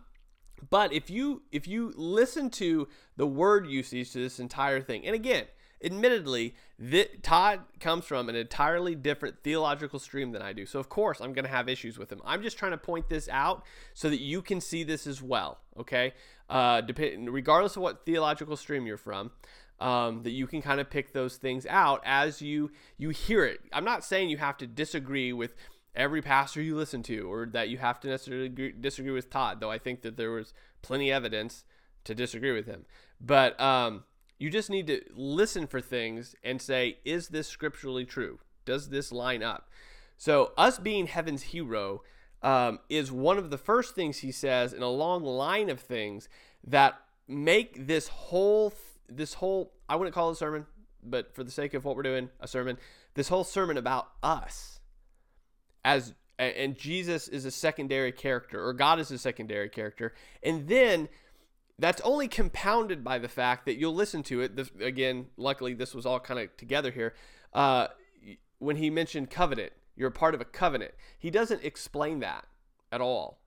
But 0.69 0.93
if 0.93 1.09
you 1.09 1.43
if 1.53 1.67
you 1.67 1.93
listen 1.97 2.51
to 2.51 2.87
the 3.17 3.27
word 3.27 3.67
usage 3.67 4.13
to 4.13 4.19
this 4.19 4.39
entire 4.39 4.83
thing, 4.83 5.07
and 5.07 5.15
again, 5.15 5.47
admittedly, 5.83 6.55
Todd 7.23 7.61
comes 7.79 8.05
from 8.05 8.29
an 8.29 8.35
entirely 8.35 8.95
different 8.95 9.43
theological 9.43 9.99
stream 9.99 10.33
than 10.33 10.43
I 10.43 10.53
do. 10.53 10.67
So 10.67 10.79
of 10.79 10.89
course 10.89 11.21
I'm 11.21 11.33
going 11.33 11.45
to 11.45 11.51
have 11.51 11.69
issues 11.69 11.99
with 11.99 12.11
him. 12.11 12.21
I'm 12.25 12.43
just 12.43 12.59
trying 12.59 12.73
to 12.73 12.79
point 12.79 13.09
this 13.09 13.29
out 13.31 13.65
so 13.95 14.11
that 14.11 14.21
you 14.21 14.43
can 14.43 14.61
see 14.61 14.83
this 14.85 15.07
as 15.07 15.23
well. 15.23 15.59
Okay, 15.79 16.13
uh, 16.49 16.83
regardless 17.27 17.77
of 17.77 17.83
what 17.83 18.05
theological 18.05 18.57
stream 18.57 18.87
you're 18.87 18.97
from. 18.97 19.31
Um, 19.79 20.25
that 20.25 20.33
you 20.33 20.47
can 20.47 20.61
kind 20.61 20.79
of 20.79 20.91
pick 20.91 21.15
those 21.15 21.39
things 21.39 21.65
out 21.65 22.03
as 22.05 22.43
you 22.43 22.71
you 22.99 23.09
hear 23.09 23.47
it. 23.47 23.61
I'm 23.73 23.83
not 23.83 24.05
saying 24.05 24.29
you 24.29 24.37
have 24.37 24.59
to 24.59 24.67
disagree 24.67 25.33
with 25.33 25.55
every 25.95 26.23
pastor 26.23 26.61
you 26.63 26.77
listen 26.77 27.03
to 27.05 27.33
or 27.33 27.47
that 27.47 27.69
you 27.69 27.79
have 27.79 27.99
to 28.01 28.09
necessarily 28.09 28.47
agree, 28.47 28.75
disagree 28.79 29.13
with 29.13 29.31
Todd, 29.31 29.61
though 29.61 29.71
I 29.71 29.79
think 29.79 30.03
that 30.03 30.19
there 30.19 30.33
was 30.33 30.53
plenty 30.83 31.11
evidence 31.11 31.65
to 32.05 32.15
disagree 32.15 32.53
with 32.53 32.67
him. 32.67 32.85
But 33.21 33.61
um, 33.61 34.05
you 34.41 34.49
just 34.49 34.71
need 34.71 34.87
to 34.87 35.03
listen 35.15 35.67
for 35.67 35.83
things 35.83 36.35
and 36.43 36.61
say, 36.61 36.97
is 37.05 37.29
this 37.29 37.47
scripturally 37.47 38.07
true? 38.07 38.41
Does 38.65 38.89
this 38.89 39.13
line 39.13 39.43
up? 39.43 39.69
So, 40.17 40.53
us 40.57 40.79
being 40.79 41.07
heaven's 41.07 41.43
hero 41.43 42.03
um, 42.43 42.81
is 42.89 43.13
one 43.13 43.37
of 43.37 43.51
the 43.51 43.59
first 43.59 43.95
things 43.95 44.19
he 44.19 44.33
says 44.33 44.73
in 44.73 44.83
a 44.83 44.89
long 44.89 45.23
line 45.23 45.69
of 45.69 45.79
things 45.79 46.29
that 46.65 46.99
make 47.29 47.87
this 47.87 48.09
whole 48.09 48.73
this 49.09 49.35
whole 49.35 49.73
I 49.89 49.97
wouldn't 49.97 50.15
call 50.15 50.31
it 50.31 50.33
a 50.33 50.37
sermon, 50.37 50.67
but 51.03 51.35
for 51.35 51.45
the 51.45 51.51
sake 51.51 51.75
of 51.75 51.85
what 51.85 51.95
we're 51.95 52.03
doing, 52.03 52.31
a 52.41 52.49
sermon. 52.49 52.79
This 53.15 53.29
whole 53.29 53.45
sermon 53.45 53.77
about 53.77 54.09
us 54.23 54.81
as 55.85 56.15
and 56.39 56.79
Jesus 56.79 57.29
is 57.29 57.45
a 57.45 57.51
secondary 57.51 58.13
character 58.13 58.65
or 58.65 58.73
God 58.73 58.99
is 59.01 59.11
a 59.11 59.19
secondary 59.19 59.69
character. 59.69 60.15
And 60.43 60.67
then 60.67 61.11
that's 61.81 62.01
only 62.03 62.29
compounded 62.29 63.03
by 63.03 63.19
the 63.19 63.29
fact 63.29 63.65
that 63.67 63.77
you'll 63.77 63.95
listen 63.95 64.23
to 64.25 64.41
it. 64.43 64.55
This, 64.55 64.71
again, 64.81 65.27
luckily 65.37 65.75
this 65.75 65.95
was 65.95 66.07
all 66.07 66.21
kind 66.21 66.39
of 66.39 66.57
together 66.57 66.91
here. 66.91 67.15
Uh, 67.53 67.89
when 68.59 68.77
he 68.77 68.91
mentioned 68.91 69.31
covenant, 69.31 69.73
you're 69.97 70.09
a 70.09 70.13
part 70.13 70.35
of 70.35 70.41
a 70.41 70.45
covenant. 70.45 70.93
He 71.19 71.31
doesn't 71.31 71.65
explain 71.65 72.21
that 72.21 72.47
at 72.93 73.01
all. 73.01 73.41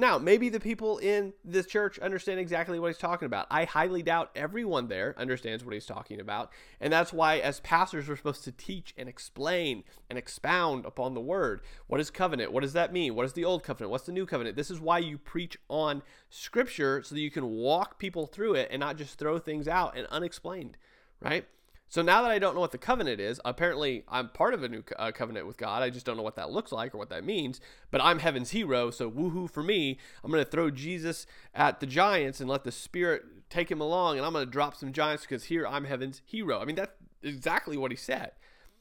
Now, 0.00 0.16
maybe 0.16 0.48
the 0.48 0.60
people 0.60 0.98
in 0.98 1.32
this 1.44 1.66
church 1.66 1.98
understand 1.98 2.38
exactly 2.38 2.78
what 2.78 2.86
he's 2.86 2.98
talking 2.98 3.26
about. 3.26 3.48
I 3.50 3.64
highly 3.64 4.00
doubt 4.00 4.30
everyone 4.36 4.86
there 4.86 5.12
understands 5.18 5.64
what 5.64 5.74
he's 5.74 5.86
talking 5.86 6.20
about. 6.20 6.52
And 6.80 6.92
that's 6.92 7.12
why, 7.12 7.38
as 7.38 7.58
pastors, 7.58 8.08
we're 8.08 8.14
supposed 8.14 8.44
to 8.44 8.52
teach 8.52 8.94
and 8.96 9.08
explain 9.08 9.82
and 10.08 10.16
expound 10.16 10.86
upon 10.86 11.14
the 11.14 11.20
word. 11.20 11.62
What 11.88 12.00
is 12.00 12.10
covenant? 12.10 12.52
What 12.52 12.62
does 12.62 12.74
that 12.74 12.92
mean? 12.92 13.16
What 13.16 13.26
is 13.26 13.32
the 13.32 13.44
old 13.44 13.64
covenant? 13.64 13.90
What's 13.90 14.06
the 14.06 14.12
new 14.12 14.24
covenant? 14.24 14.54
This 14.54 14.70
is 14.70 14.78
why 14.78 15.00
you 15.00 15.18
preach 15.18 15.58
on 15.68 16.02
scripture 16.30 17.02
so 17.02 17.16
that 17.16 17.20
you 17.20 17.32
can 17.32 17.50
walk 17.50 17.98
people 17.98 18.26
through 18.26 18.54
it 18.54 18.68
and 18.70 18.78
not 18.78 18.98
just 18.98 19.18
throw 19.18 19.40
things 19.40 19.66
out 19.66 19.98
and 19.98 20.06
unexplained, 20.12 20.78
right? 21.20 21.44
So 21.90 22.02
now 22.02 22.20
that 22.20 22.30
I 22.30 22.38
don't 22.38 22.54
know 22.54 22.60
what 22.60 22.72
the 22.72 22.78
covenant 22.78 23.18
is, 23.18 23.40
apparently 23.46 24.04
I'm 24.08 24.28
part 24.28 24.52
of 24.52 24.62
a 24.62 24.68
new 24.68 24.84
uh, 24.98 25.10
covenant 25.10 25.46
with 25.46 25.56
God. 25.56 25.82
I 25.82 25.88
just 25.88 26.04
don't 26.04 26.18
know 26.18 26.22
what 26.22 26.36
that 26.36 26.50
looks 26.50 26.70
like 26.70 26.94
or 26.94 26.98
what 26.98 27.08
that 27.08 27.24
means. 27.24 27.60
But 27.90 28.02
I'm 28.02 28.18
heaven's 28.18 28.50
hero, 28.50 28.90
so 28.90 29.10
woohoo 29.10 29.50
for 29.50 29.62
me. 29.62 29.98
I'm 30.22 30.30
going 30.30 30.44
to 30.44 30.50
throw 30.50 30.70
Jesus 30.70 31.26
at 31.54 31.80
the 31.80 31.86
giants 31.86 32.40
and 32.40 32.50
let 32.50 32.64
the 32.64 32.72
Spirit 32.72 33.22
take 33.48 33.70
him 33.70 33.80
along, 33.80 34.18
and 34.18 34.26
I'm 34.26 34.34
going 34.34 34.44
to 34.44 34.50
drop 34.50 34.76
some 34.76 34.92
giants 34.92 35.24
because 35.24 35.44
here 35.44 35.66
I'm 35.66 35.84
heaven's 35.84 36.20
hero. 36.26 36.60
I 36.60 36.66
mean, 36.66 36.76
that's 36.76 36.92
exactly 37.22 37.78
what 37.78 37.90
he 37.90 37.96
said. 37.96 38.32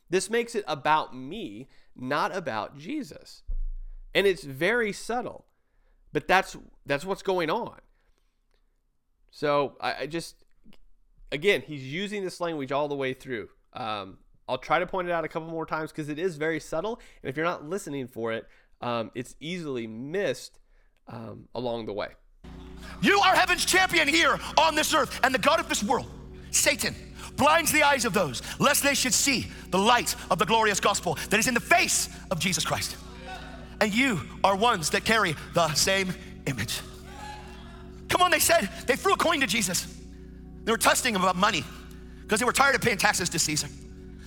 This 0.10 0.30
makes 0.30 0.54
it 0.56 0.65
about 0.67 1.15
me, 1.15 1.67
not 1.96 2.36
about 2.36 2.78
Jesus. 2.78 3.43
And 4.13 4.28
it's 4.28 4.43
very 4.43 4.91
subtle, 4.91 5.46
but 6.12 6.28
that's 6.28 6.58
that's 6.86 7.06
what's 7.06 7.22
going 7.22 7.50
on. 7.50 7.80
So 9.32 9.78
I, 9.80 9.96
I 10.02 10.08
just 10.08 10.43
again, 11.32 11.62
he's 11.66 11.84
using 11.84 12.24
this 12.24 12.40
language 12.40 12.72
all 12.72 12.88
the 12.88 12.96
way 12.96 13.13
through. 13.13 13.50
Um, 13.74 14.18
I'll 14.50 14.58
try 14.58 14.80
to 14.80 14.88
point 14.88 15.08
it 15.08 15.12
out 15.12 15.26
a 15.26 15.28
couple 15.28 15.50
more 15.50 15.66
times 15.66 15.92
because 15.92 16.10
it 16.10 16.20
is 16.20 16.38
very 16.38 16.60
subtle, 16.60 17.00
and 17.22 17.30
if 17.30 17.36
you're 17.36 17.46
not 17.46 17.68
listening 17.68 18.08
for 18.08 18.32
it, 18.32 18.48
um, 18.82 19.12
it's 19.13 19.36
easily 19.40 19.88
missed 19.88 20.60
um, 21.08 21.48
along 21.54 21.86
the 21.86 21.94
way. 21.94 22.10
You 23.02 23.20
are 23.20 23.36
heaven's 23.36 23.66
champion 23.66 24.08
here 24.08 24.40
on 24.58 24.76
this 24.76 24.94
earth, 24.94 25.20
and 25.24 25.34
the 25.34 25.40
God 25.40 25.60
of 25.60 25.68
this 25.68 25.84
world, 25.84 26.10
Satan, 26.52 26.96
blinds 27.36 27.72
the 27.72 27.84
eyes 27.84 28.06
of 28.06 28.13
those, 28.13 28.42
lest 28.60 28.84
they 28.84 28.94
should 28.96 29.13
see 29.13 29.48
the 29.70 29.78
light 29.78 30.16
of 30.32 30.40
the 30.40 30.46
glorious 30.46 30.80
gospel 30.80 31.18
that 31.30 31.40
is 31.40 31.48
in 31.48 31.54
the 31.54 31.60
face 31.60 32.10
of 32.32 32.40
Jesus 32.40 32.66
Christ. 32.66 32.96
And 33.82 33.94
you 33.94 34.22
are 34.44 34.56
ones 34.56 34.90
that 34.92 35.04
carry 35.04 35.36
the 35.54 35.72
same 35.74 36.13
image. 36.48 36.80
Come 38.10 38.22
on, 38.22 38.32
they 38.32 38.40
said, 38.40 38.70
they 38.88 38.96
threw 38.96 39.13
a 39.13 39.18
coin 39.18 39.42
to 39.42 39.48
Jesus. 39.48 39.96
They 40.67 40.73
were 40.73 40.77
testing 40.77 41.15
him 41.15 41.21
about 41.21 41.38
money 41.38 41.63
because 42.23 42.41
they 42.41 42.45
were 42.45 42.51
tired 42.51 42.75
of 42.75 42.82
paying 42.82 42.97
taxes 42.97 43.30
to 43.30 43.39
Caesar. 43.39 43.69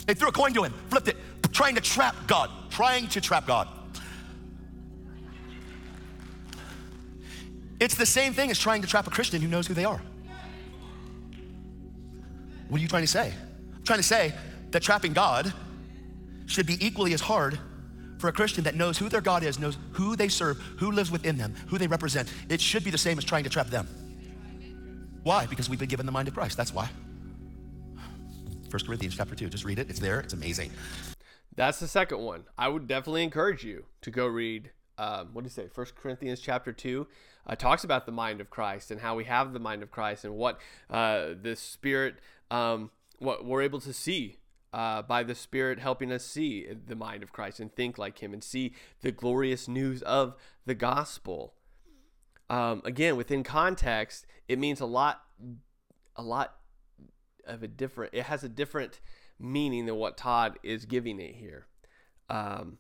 They 0.07 0.15
threw 0.15 0.29
a 0.29 0.33
coin 0.33 0.55
to 0.55 0.65
him, 0.65 0.73
flipped 0.89 1.09
it, 1.09 1.19
trying 1.53 1.75
to 1.75 1.83
trap 1.83 2.17
God, 2.27 2.51
trying 2.71 3.09
to 3.09 3.21
trap 3.21 3.47
God. 3.47 3.69
It's 7.79 7.95
the 7.95 8.07
same 8.07 8.33
thing 8.33 8.51
as 8.51 8.59
trying 8.59 8.81
to 8.81 8.89
trap 8.89 9.07
a 9.07 9.11
Christian 9.11 9.43
who 9.43 9.49
knows 9.49 9.67
who 9.67 9.75
they 9.75 9.85
are. 9.85 10.01
What 12.71 12.79
are 12.79 12.83
you 12.83 12.89
trying 12.89 13.03
to 13.03 13.07
say? 13.07 13.35
I'm 13.77 13.85
trying 13.85 13.99
to 13.99 14.03
say 14.03 14.33
that 14.71 14.83
trapping 14.83 15.13
God 15.13 15.53
should 16.47 16.67
be 16.67 16.79
equally 16.81 17.13
as 17.13 17.21
hard 17.21 17.59
for 18.17 18.29
a 18.29 18.33
Christian 18.33 18.65
that 18.65 18.75
knows 18.75 18.97
who 18.97 19.11
their 19.11 19.21
God 19.21 19.43
is, 19.43 19.59
knows 19.59 19.77
who 19.93 20.17
they 20.17 20.29
serve, 20.29 20.57
who 20.79 20.91
lives 20.91 21.11
within 21.11 21.37
them, 21.37 21.55
who 21.67 21.77
they 21.77 21.87
represent. 21.87 22.33
It 22.49 22.63
should 22.63 22.83
be 22.83 22.91
the 22.91 22.97
same 22.97 23.19
as 23.19 23.25
trying 23.25 23.45
to 23.45 23.51
trap 23.51 23.67
them. 23.67 23.87
Why? 25.23 25.47
Because 25.47 25.69
we've 25.69 25.79
been 25.79 25.89
given 25.89 26.07
the 26.07 26.13
mind 26.13 26.29
of 26.29 26.35
Christ. 26.35 26.57
That's 26.57 26.73
why. 26.73 26.89
1 28.71 28.87
Corinthians 28.87 29.17
chapter 29.17 29.35
2. 29.35 29.49
Just 29.49 29.65
read 29.65 29.79
it. 29.79 29.91
It's 29.91 29.99
there. 29.99 30.21
It's 30.21 30.33
amazing. 30.33 30.71
That's 31.57 31.81
the 31.81 31.89
second 31.89 32.21
one. 32.21 32.45
I 32.57 32.69
would 32.69 32.87
definitely 32.87 33.25
encourage 33.25 33.65
you 33.65 33.85
to 34.03 34.11
go 34.11 34.27
read, 34.27 34.71
um, 34.97 35.31
what 35.33 35.43
do 35.43 35.47
you 35.47 35.51
say, 35.51 35.69
1 35.75 35.87
Corinthians 36.01 36.41
chapter 36.41 36.73
2. 36.73 37.07
Uh, 37.47 37.57
talks 37.57 37.85
about 37.85 38.07
the 38.07 38.13
mind 38.13 38.41
of 38.41 38.49
Christ 38.49 38.91
and 38.91 39.01
how 39.01 39.17
we 39.17 39.25
have 39.25 39.53
the 39.53 39.59
mind 39.59 39.83
of 39.83 39.91
Christ 39.91 40.25
and 40.25 40.37
what 40.37 40.61
uh, 40.89 41.29
the 41.41 41.57
Spirit, 41.57 42.17
um, 42.51 42.91
what 43.19 43.45
we're 43.45 43.63
able 43.63 43.81
to 43.81 43.93
see 43.93 44.37
uh, 44.73 45.03
by 45.03 45.23
the 45.23 45.35
Spirit 45.35 45.81
helping 45.81 46.13
us 46.13 46.25
see 46.25 46.67
the 46.87 46.95
mind 46.95 47.23
of 47.23 47.33
Christ 47.33 47.61
and 47.61 47.75
think 47.75 47.99
like 47.99 48.23
Him 48.23 48.33
and 48.33 48.45
see 48.45 48.73
the 49.03 49.11
glorious 49.11 49.69
news 49.69 50.01
of 50.03 50.35
the 50.65 50.75
gospel 50.75 51.55
um, 52.51 52.83
again 52.85 53.17
within 53.17 53.43
context 53.43 54.27
it 54.49 54.59
means 54.59 54.81
a 54.81 54.87
lot 54.87 55.23
a 56.17 56.23
lot 56.23 56.57
of 57.47 57.63
a 57.63 57.69
different 57.69 58.13
it 58.13 58.25
has 58.25 58.45
a 58.45 58.49
different 58.49 59.01
meaning 59.39 59.87
than 59.87 59.97
what 59.97 60.19
todd 60.19 60.59
is 60.63 60.85
giving 60.85 61.19
it 61.19 61.35
here. 61.35 61.67
Um, 62.29 62.77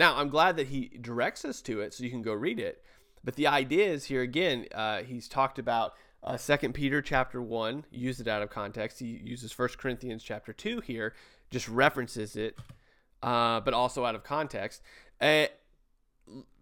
now 0.00 0.16
i'm 0.16 0.28
glad 0.28 0.56
that 0.56 0.68
he 0.68 0.90
directs 1.00 1.44
us 1.44 1.60
to 1.60 1.80
it 1.80 1.94
so 1.94 2.02
you 2.02 2.10
can 2.10 2.22
go 2.22 2.32
read 2.32 2.58
it 2.58 2.82
but 3.22 3.36
the 3.36 3.46
idea 3.46 3.86
is 3.86 4.06
here 4.06 4.22
again 4.22 4.66
uh, 4.74 5.02
he's 5.02 5.28
talked 5.28 5.58
about 5.58 5.92
uh, 6.22 6.36
second 6.36 6.72
peter 6.72 7.00
chapter 7.00 7.40
1 7.40 7.84
used 7.90 8.20
it 8.20 8.26
out 8.26 8.42
of 8.42 8.50
context 8.50 8.98
he 8.98 9.20
uses 9.22 9.52
first 9.52 9.78
corinthians 9.78 10.22
chapter 10.22 10.52
2 10.52 10.80
here 10.80 11.14
just 11.50 11.68
references 11.68 12.34
it 12.34 12.56
uh, 13.22 13.60
but 13.60 13.74
also 13.74 14.04
out 14.04 14.14
of 14.14 14.24
context 14.24 14.82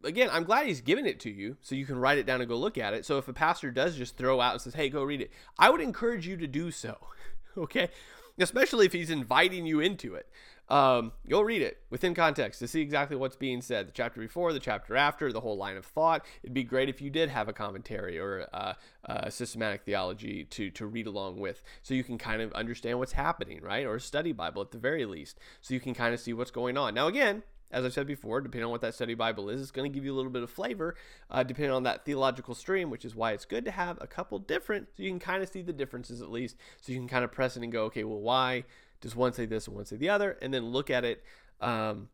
again, 0.05 0.29
I'm 0.33 0.45
glad 0.45 0.67
he's 0.67 0.81
giving 0.81 1.07
it 1.07 1.21
to 1.21 1.31
you 1.31 1.57
so 1.61 1.75
you 1.75 1.87
can 1.87 1.99
write 1.99 2.19
it 2.19 2.27
down 2.27 2.41
and 2.41 2.49
go 2.49 2.57
look 2.57 2.79
at 2.79 2.95
it. 2.95 3.05
So 3.05 3.19
if 3.19 3.29
a 3.29 3.33
pastor 3.33 3.71
does 3.71 3.97
just 3.97 4.17
throw 4.17 4.41
out 4.41 4.53
and 4.53 4.61
says, 4.61 4.75
"Hey, 4.75 4.89
go 4.89 5.03
read 5.03 5.21
it," 5.21 5.31
I 5.59 5.71
would 5.71 5.81
encourage 5.81 6.27
you 6.27 6.37
to 6.37 6.47
do 6.47 6.71
so. 6.71 6.99
okay, 7.59 7.91
especially 8.39 8.87
if 8.87 8.93
he's 8.93 9.11
inviting 9.11 9.67
you 9.67 9.81
into 9.81 10.15
it. 10.15 10.29
Um, 10.71 11.13
go 11.27 11.41
read 11.41 11.63
it 11.63 11.79
within 11.89 12.15
context 12.15 12.59
to 12.59 12.69
see 12.69 12.83
exactly 12.83 13.17
what's 13.17 13.37
being 13.37 13.63
said. 13.63 13.89
The 13.89 13.93
chapter 13.93 14.21
before, 14.21 14.53
the 14.53 14.61
chapter 14.61 14.97
after, 14.97 15.33
the 15.33 15.41
whole 15.41 15.57
line 15.57 15.79
of 15.79 15.87
thought. 15.87 16.27
It'd 16.43 16.53
be 16.53 16.63
great 16.63 16.91
if 16.91 17.01
you 17.01 17.09
did 17.09 17.31
have 17.31 17.49
a 17.49 17.55
commentary 17.55 18.19
or 18.19 18.41
a, 18.53 18.77
a 19.05 19.31
systematic 19.31 19.83
theology 19.83 20.45
to 20.45 20.71
to 20.71 20.87
read 20.87 21.07
along 21.07 21.41
with, 21.41 21.63
so 21.83 21.95
you 21.95 22.05
can 22.05 22.19
kind 22.19 22.43
of 22.43 22.53
understand 22.53 22.99
what's 22.99 23.13
happening, 23.13 23.63
right? 23.63 23.87
Or 23.87 23.97
a 23.97 24.01
study 24.01 24.33
Bible 24.33 24.61
at 24.61 24.71
the 24.71 24.79
very 24.79 25.07
least, 25.07 25.39
so 25.63 25.73
you 25.73 25.81
can 25.81 25.95
kind 25.95 26.13
of 26.13 26.21
see 26.21 26.35
what's 26.35 26.51
going 26.51 26.77
on. 26.77 26.95
Now, 26.95 27.07
again, 27.07 27.43
as 27.71 27.85
I've 27.85 27.93
said 27.93 28.07
before, 28.07 28.41
depending 28.41 28.65
on 28.65 28.71
what 28.71 28.81
that 28.81 28.95
study 28.95 29.15
Bible 29.15 29.51
is, 29.51 29.61
it's 29.61 29.71
going 29.71 29.91
to 29.91 29.95
give 29.95 30.05
you 30.05 30.13
a 30.13 30.17
little 30.17 30.31
bit 30.31 30.43
of 30.43 30.51
flavor, 30.51 30.95
uh, 31.31 31.43
depending 31.43 31.73
on 31.73 31.83
that 31.83 32.05
theological 32.05 32.55
stream, 32.55 32.91
which 32.91 33.05
is 33.05 33.15
why 33.15 33.33
it's 33.33 33.45
good 33.45 33.65
to 33.65 33.71
have 33.71 33.99
a 34.01 34.07
couple 34.07 34.39
different, 34.39 34.89
so 34.97 35.03
you 35.03 35.11
can 35.11 35.19
kind 35.19 35.43
of 35.43 35.49
see 35.49 35.63
the 35.63 35.73
differences 35.73 36.23
at 36.23 36.31
least, 36.31 36.57
so 36.81 36.93
you 36.93 36.99
can 36.99 37.09
kind 37.09 37.25
of 37.25 37.33
press 37.33 37.57
it 37.57 37.63
and 37.63 37.73
go, 37.73 37.85
okay, 37.85 38.05
well, 38.05 38.21
why 38.21 38.65
does 39.01 39.15
one 39.15 39.33
say 39.33 39.47
this 39.47 39.67
and 39.67 39.77
one 39.77 39.85
say 39.85 39.97
the 39.97 40.09
other, 40.09 40.39
and 40.43 40.53
then 40.53 40.67
look 40.67 40.91
at 40.91 41.05
it 41.05 41.23
um, 41.61 42.09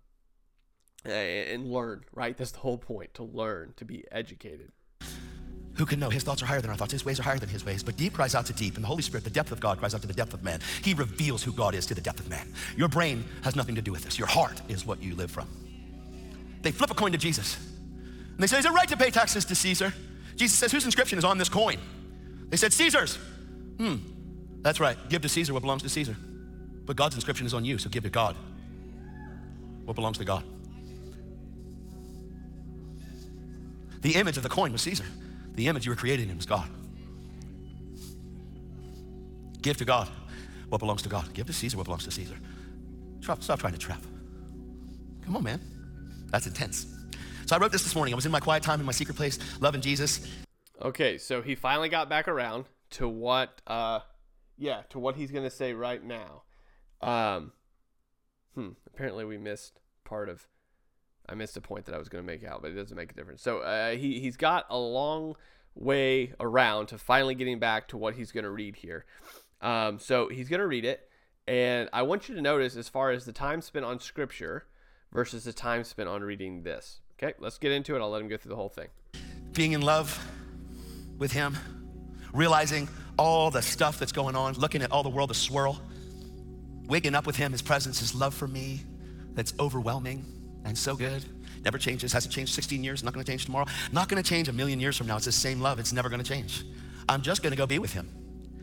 and 1.04 1.70
learn, 1.70 2.04
right? 2.12 2.36
That's 2.36 2.52
the 2.52 2.58
whole 2.60 2.78
point 2.78 3.14
to 3.14 3.22
learn, 3.22 3.74
to 3.76 3.84
be 3.84 4.04
educated. 4.10 4.72
Who 5.76 5.84
can 5.84 5.98
know? 5.98 6.08
His 6.08 6.22
thoughts 6.22 6.42
are 6.42 6.46
higher 6.46 6.60
than 6.60 6.70
our 6.70 6.76
thoughts. 6.76 6.92
His 6.92 7.04
ways 7.04 7.18
are 7.18 7.24
higher 7.24 7.38
than 7.38 7.48
his 7.48 7.64
ways. 7.64 7.82
But 7.82 7.96
deep 7.96 8.12
cries 8.12 8.34
out 8.34 8.46
to 8.46 8.52
deep, 8.52 8.76
and 8.76 8.84
the 8.84 8.88
Holy 8.88 9.02
Spirit, 9.02 9.24
the 9.24 9.30
depth 9.30 9.50
of 9.50 9.58
God, 9.58 9.78
cries 9.78 9.94
out 9.94 10.02
to 10.02 10.06
the 10.06 10.14
depth 10.14 10.32
of 10.32 10.44
man. 10.44 10.60
He 10.82 10.94
reveals 10.94 11.42
who 11.42 11.52
God 11.52 11.74
is 11.74 11.84
to 11.86 11.94
the 11.94 12.00
depth 12.00 12.20
of 12.20 12.28
man. 12.28 12.46
Your 12.76 12.88
brain 12.88 13.24
has 13.42 13.56
nothing 13.56 13.74
to 13.74 13.82
do 13.82 13.90
with 13.90 14.04
this. 14.04 14.18
Your 14.18 14.28
heart 14.28 14.62
is 14.68 14.86
what 14.86 15.02
you 15.02 15.16
live 15.16 15.30
from. 15.32 15.48
They 16.62 16.70
flip 16.70 16.90
a 16.90 16.94
coin 16.94 17.12
to 17.12 17.18
Jesus. 17.18 17.56
And 17.56 18.38
they 18.38 18.46
say, 18.46 18.58
Is 18.58 18.66
it 18.66 18.72
right 18.72 18.88
to 18.88 18.96
pay 18.96 19.10
taxes 19.10 19.44
to 19.46 19.54
Caesar? 19.54 19.92
Jesus 20.36 20.58
says, 20.58 20.70
Whose 20.70 20.84
inscription 20.84 21.18
is 21.18 21.24
on 21.24 21.38
this 21.38 21.48
coin? 21.48 21.78
They 22.50 22.56
said, 22.56 22.72
Caesar's. 22.72 23.18
Hmm, 23.78 23.96
that's 24.62 24.78
right. 24.78 24.96
Give 25.08 25.22
to 25.22 25.28
Caesar 25.28 25.52
what 25.52 25.62
belongs 25.62 25.82
to 25.82 25.88
Caesar. 25.88 26.16
But 26.86 26.96
God's 26.96 27.16
inscription 27.16 27.46
is 27.46 27.54
on 27.54 27.64
you, 27.64 27.78
so 27.78 27.90
give 27.90 28.04
to 28.04 28.10
God 28.10 28.36
what 29.84 29.94
belongs 29.94 30.18
to 30.18 30.24
God. 30.24 30.44
The 34.02 34.14
image 34.16 34.36
of 34.36 34.42
the 34.42 34.48
coin 34.48 34.70
was 34.70 34.82
Caesar. 34.82 35.04
The 35.54 35.68
image 35.68 35.86
you 35.86 35.92
were 35.92 35.96
created 35.96 36.30
in 36.30 36.36
was 36.36 36.46
God. 36.46 36.68
Give 39.62 39.76
to 39.76 39.84
God 39.84 40.08
what 40.68 40.78
belongs 40.78 41.02
to 41.02 41.08
God. 41.08 41.32
Give 41.32 41.46
to 41.46 41.52
Caesar 41.52 41.76
what 41.76 41.84
belongs 41.84 42.04
to 42.04 42.10
Caesar. 42.10 42.36
Stop, 43.20 43.42
stop 43.42 43.58
trying 43.58 43.72
to 43.72 43.78
trap. 43.78 44.02
Come 45.24 45.36
on, 45.36 45.42
man. 45.42 45.60
That's 46.30 46.46
intense. 46.46 46.86
So 47.46 47.56
I 47.56 47.58
wrote 47.58 47.72
this 47.72 47.82
this 47.82 47.94
morning. 47.94 48.12
I 48.12 48.16
was 48.16 48.26
in 48.26 48.32
my 48.32 48.40
quiet 48.40 48.62
time 48.62 48.80
in 48.80 48.86
my 48.86 48.92
secret 48.92 49.16
place, 49.16 49.38
loving 49.60 49.80
Jesus. 49.80 50.26
Okay, 50.82 51.18
so 51.18 51.40
he 51.40 51.54
finally 51.54 51.88
got 51.88 52.08
back 52.08 52.26
around 52.28 52.64
to 52.90 53.08
what, 53.08 53.62
uh, 53.66 54.00
yeah, 54.58 54.82
to 54.90 54.98
what 54.98 55.16
he's 55.16 55.30
gonna 55.30 55.50
say 55.50 55.72
right 55.72 56.02
now. 56.02 56.42
Um, 57.00 57.52
hmm. 58.54 58.70
Apparently, 58.86 59.24
we 59.24 59.38
missed 59.38 59.80
part 60.04 60.28
of. 60.28 60.46
I 61.28 61.34
missed 61.34 61.56
a 61.56 61.60
point 61.60 61.86
that 61.86 61.94
I 61.94 61.98
was 61.98 62.08
gonna 62.08 62.24
make 62.24 62.44
out, 62.44 62.62
but 62.62 62.70
it 62.70 62.74
doesn't 62.74 62.96
make 62.96 63.12
a 63.12 63.14
difference. 63.14 63.42
So 63.42 63.58
uh, 63.58 63.92
he 63.92 64.20
he's 64.20 64.36
got 64.36 64.66
a 64.70 64.78
long 64.78 65.36
way 65.74 66.32
around 66.38 66.86
to 66.88 66.98
finally 66.98 67.34
getting 67.34 67.58
back 67.58 67.88
to 67.88 67.96
what 67.96 68.14
he's 68.14 68.32
gonna 68.32 68.50
read 68.50 68.76
here. 68.76 69.04
Um, 69.60 69.98
so 69.98 70.28
he's 70.28 70.48
gonna 70.48 70.66
read 70.66 70.84
it, 70.84 71.08
and 71.46 71.88
I 71.92 72.02
want 72.02 72.28
you 72.28 72.34
to 72.34 72.42
notice 72.42 72.76
as 72.76 72.88
far 72.88 73.10
as 73.10 73.24
the 73.24 73.32
time 73.32 73.62
spent 73.62 73.84
on 73.84 74.00
Scripture 74.00 74.66
versus 75.12 75.44
the 75.44 75.52
time 75.52 75.84
spent 75.84 76.08
on 76.08 76.22
reading 76.22 76.62
this. 76.62 77.00
Okay, 77.18 77.34
let's 77.38 77.58
get 77.58 77.72
into 77.72 77.96
it. 77.96 78.00
I'll 78.00 78.10
let 78.10 78.20
him 78.20 78.28
go 78.28 78.36
through 78.36 78.50
the 78.50 78.56
whole 78.56 78.68
thing. 78.68 78.88
Being 79.52 79.72
in 79.72 79.82
love 79.82 80.18
with 81.18 81.32
Him, 81.32 81.56
realizing 82.32 82.88
all 83.18 83.50
the 83.50 83.62
stuff 83.62 83.98
that's 83.98 84.12
going 84.12 84.36
on, 84.36 84.54
looking 84.54 84.82
at 84.82 84.90
all 84.90 85.02
the 85.02 85.08
world, 85.08 85.30
the 85.30 85.34
swirl, 85.34 85.80
waking 86.86 87.14
up 87.14 87.26
with 87.26 87.36
Him, 87.36 87.52
His 87.52 87.62
presence, 87.62 88.00
His 88.00 88.14
love 88.14 88.34
for 88.34 88.48
me 88.48 88.80
that's 89.34 89.54
overwhelming 89.58 90.24
and 90.64 90.76
so 90.76 90.96
good. 90.96 91.24
Never 91.64 91.78
changes, 91.78 92.12
hasn't 92.12 92.34
changed 92.34 92.52
16 92.54 92.84
years, 92.84 93.02
not 93.02 93.14
gonna 93.14 93.24
change 93.24 93.46
tomorrow, 93.46 93.66
not 93.92 94.08
gonna 94.08 94.22
change 94.22 94.48
a 94.48 94.52
million 94.52 94.80
years 94.80 94.96
from 94.96 95.06
now. 95.06 95.16
It's 95.16 95.24
the 95.24 95.32
same 95.32 95.60
love, 95.60 95.78
it's 95.78 95.92
never 95.92 96.08
gonna 96.08 96.22
change. 96.22 96.64
I'm 97.08 97.22
just 97.22 97.42
gonna 97.42 97.56
go 97.56 97.66
be 97.66 97.78
with 97.78 97.92
Him. 97.92 98.08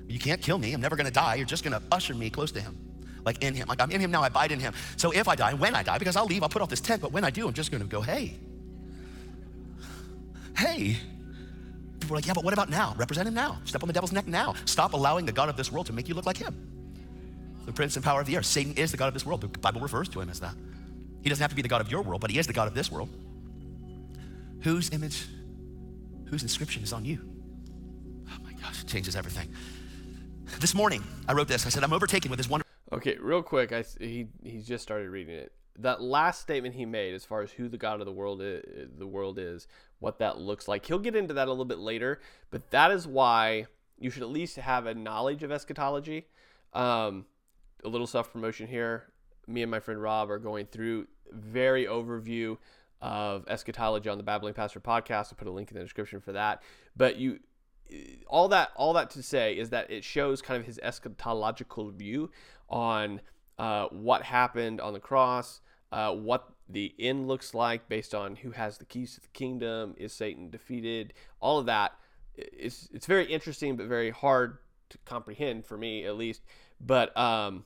You 0.07 0.19
can't 0.19 0.41
kill 0.41 0.57
me, 0.57 0.73
I'm 0.73 0.81
never 0.81 0.95
gonna 0.95 1.11
die, 1.11 1.35
you're 1.35 1.45
just 1.45 1.63
gonna 1.63 1.81
usher 1.91 2.13
me 2.13 2.29
close 2.29 2.51
to 2.51 2.61
Him 2.61 2.77
like 3.25 3.43
in 3.43 3.53
him. 3.53 3.67
Like 3.67 3.81
I'm 3.81 3.91
in 3.91 4.01
him 4.01 4.11
now, 4.11 4.23
I 4.23 4.27
abide 4.27 4.51
in 4.51 4.59
him. 4.59 4.73
So 4.97 5.11
if 5.11 5.27
I 5.27 5.35
die, 5.35 5.53
when 5.53 5.75
I 5.75 5.83
die, 5.83 5.97
because 5.97 6.15
I'll 6.15 6.25
leave, 6.25 6.43
I'll 6.43 6.49
put 6.49 6.61
off 6.61 6.69
this 6.69 6.81
tent, 6.81 7.01
but 7.01 7.11
when 7.11 7.23
I 7.23 7.29
do, 7.29 7.47
I'm 7.47 7.53
just 7.53 7.71
gonna 7.71 7.85
go, 7.85 8.01
hey, 8.01 8.35
hey. 10.57 10.97
People 11.99 12.15
are 12.15 12.17
like, 12.17 12.25
yeah, 12.25 12.33
but 12.33 12.43
what 12.43 12.53
about 12.53 12.69
now? 12.69 12.95
Represent 12.97 13.27
him 13.27 13.33
now. 13.35 13.59
Step 13.65 13.83
on 13.83 13.87
the 13.87 13.93
devil's 13.93 14.11
neck 14.11 14.27
now. 14.27 14.55
Stop 14.65 14.93
allowing 14.93 15.25
the 15.25 15.31
God 15.31 15.49
of 15.49 15.55
this 15.55 15.71
world 15.71 15.85
to 15.85 15.93
make 15.93 16.09
you 16.09 16.15
look 16.15 16.25
like 16.25 16.37
him. 16.37 16.67
The 17.65 17.71
prince 17.71 17.95
and 17.95 18.03
power 18.03 18.19
of 18.19 18.25
the 18.25 18.35
air. 18.35 18.41
Satan 18.41 18.73
is 18.73 18.89
the 18.89 18.97
God 18.97 19.07
of 19.07 19.13
this 19.13 19.23
world. 19.23 19.41
The 19.41 19.47
Bible 19.47 19.81
refers 19.81 20.09
to 20.09 20.19
him 20.19 20.29
as 20.29 20.39
that. 20.39 20.55
He 21.21 21.29
doesn't 21.29 21.41
have 21.41 21.51
to 21.51 21.55
be 21.55 21.61
the 21.61 21.67
God 21.69 21.81
of 21.81 21.91
your 21.91 22.01
world, 22.01 22.21
but 22.21 22.31
he 22.31 22.39
is 22.39 22.47
the 22.47 22.53
God 22.53 22.67
of 22.67 22.73
this 22.73 22.91
world. 22.91 23.09
Whose 24.61 24.89
image, 24.91 25.27
whose 26.27 26.43
inscription 26.43 26.83
is 26.83 26.93
on 26.93 27.05
you? 27.05 27.19
Oh 28.29 28.43
my 28.43 28.53
gosh, 28.53 28.81
it 28.81 28.87
changes 28.87 29.15
everything. 29.15 29.53
This 30.59 30.73
morning, 30.73 31.03
I 31.27 31.33
wrote 31.33 31.47
this. 31.47 31.65
I 31.65 31.69
said, 31.69 31.83
I'm 31.83 31.93
overtaken 31.93 32.29
with 32.29 32.37
this 32.37 32.49
wonderful. 32.49 32.71
Okay, 32.93 33.17
real 33.19 33.41
quick, 33.41 33.71
I 33.71 33.85
he 33.99 34.27
he 34.43 34.59
just 34.61 34.83
started 34.83 35.09
reading 35.09 35.35
it. 35.35 35.53
That 35.79 36.01
last 36.01 36.41
statement 36.41 36.75
he 36.75 36.85
made, 36.85 37.13
as 37.13 37.23
far 37.23 37.41
as 37.41 37.51
who 37.51 37.69
the 37.69 37.77
God 37.77 38.01
of 38.01 38.05
the 38.05 38.11
world 38.11 38.41
is, 38.41 38.89
the 38.97 39.07
world 39.07 39.39
is, 39.39 39.67
what 39.99 40.19
that 40.19 40.37
looks 40.37 40.67
like, 40.67 40.85
he'll 40.85 40.99
get 40.99 41.15
into 41.15 41.33
that 41.35 41.47
a 41.47 41.51
little 41.51 41.65
bit 41.65 41.79
later. 41.79 42.19
But 42.49 42.69
that 42.71 42.91
is 42.91 43.07
why 43.07 43.67
you 43.97 44.09
should 44.09 44.23
at 44.23 44.29
least 44.29 44.57
have 44.57 44.85
a 44.85 44.93
knowledge 44.93 45.43
of 45.43 45.51
eschatology. 45.51 46.27
Um, 46.73 47.25
a 47.83 47.87
little 47.87 48.07
self 48.07 48.31
promotion 48.31 48.67
here. 48.67 49.10
Me 49.51 49.61
and 49.61 49.71
my 49.71 49.79
friend 49.79 50.01
Rob 50.01 50.29
are 50.31 50.39
going 50.39 50.65
through 50.65 51.07
very 51.31 51.85
overview 51.85 52.57
of 53.01 53.45
eschatology 53.47 54.09
on 54.09 54.17
the 54.17 54.23
Babbling 54.23 54.53
Pastor 54.53 54.79
podcast. 54.79 55.27
I'll 55.27 55.37
put 55.37 55.47
a 55.47 55.51
link 55.51 55.71
in 55.71 55.77
the 55.77 55.83
description 55.83 56.19
for 56.19 56.33
that. 56.33 56.61
But 56.95 57.17
you 57.17 57.39
all 58.27 58.47
that 58.49 58.71
all 58.75 58.93
that 58.93 59.09
to 59.11 59.23
say 59.23 59.57
is 59.57 59.69
that 59.71 59.91
it 59.91 60.03
shows 60.03 60.41
kind 60.41 60.59
of 60.59 60.65
his 60.65 60.79
eschatological 60.83 61.93
view 61.93 62.31
on 62.69 63.21
uh, 63.59 63.87
what 63.87 64.23
happened 64.23 64.79
on 64.79 64.93
the 64.93 64.99
cross, 64.99 65.61
uh, 65.91 66.13
what 66.13 66.47
the 66.69 66.93
end 66.99 67.27
looks 67.27 67.53
like 67.53 67.89
based 67.89 68.15
on 68.15 68.37
who 68.37 68.51
has 68.51 68.77
the 68.77 68.85
keys 68.85 69.15
to 69.15 69.21
the 69.21 69.27
kingdom, 69.29 69.93
is 69.97 70.13
Satan 70.13 70.49
defeated, 70.49 71.13
all 71.41 71.59
of 71.59 71.65
that. 71.65 71.93
It's 72.35 72.87
it's 72.93 73.05
very 73.05 73.25
interesting, 73.25 73.75
but 73.75 73.87
very 73.87 74.09
hard 74.09 74.59
to 74.89 74.97
comprehend 75.05 75.65
for 75.65 75.77
me 75.77 76.05
at 76.05 76.17
least. 76.17 76.41
But 76.79 77.15
um, 77.17 77.65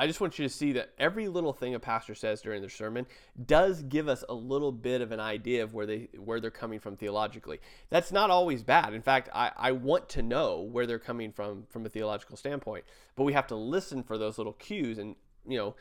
I 0.00 0.06
just 0.06 0.18
want 0.18 0.38
you 0.38 0.48
to 0.48 0.52
see 0.52 0.72
that 0.72 0.94
every 0.98 1.28
little 1.28 1.52
thing 1.52 1.74
a 1.74 1.78
pastor 1.78 2.14
says 2.14 2.40
during 2.40 2.62
their 2.62 2.70
sermon 2.70 3.06
does 3.44 3.82
give 3.82 4.08
us 4.08 4.24
a 4.30 4.32
little 4.32 4.72
bit 4.72 5.02
of 5.02 5.12
an 5.12 5.20
idea 5.20 5.62
of 5.62 5.74
where 5.74 5.84
they 5.84 6.08
where 6.16 6.40
they're 6.40 6.50
coming 6.50 6.80
from 6.80 6.96
theologically. 6.96 7.60
That's 7.90 8.10
not 8.10 8.30
always 8.30 8.62
bad. 8.62 8.94
In 8.94 9.02
fact, 9.02 9.28
I, 9.34 9.52
I 9.54 9.72
want 9.72 10.08
to 10.10 10.22
know 10.22 10.62
where 10.62 10.86
they're 10.86 10.98
coming 10.98 11.32
from 11.32 11.64
from 11.68 11.84
a 11.84 11.90
theological 11.90 12.38
standpoint. 12.38 12.86
But 13.14 13.24
we 13.24 13.34
have 13.34 13.46
to 13.48 13.56
listen 13.56 14.02
for 14.02 14.16
those 14.16 14.38
little 14.38 14.54
cues, 14.54 14.96
and 14.96 15.16
you 15.46 15.58
know, 15.58 15.76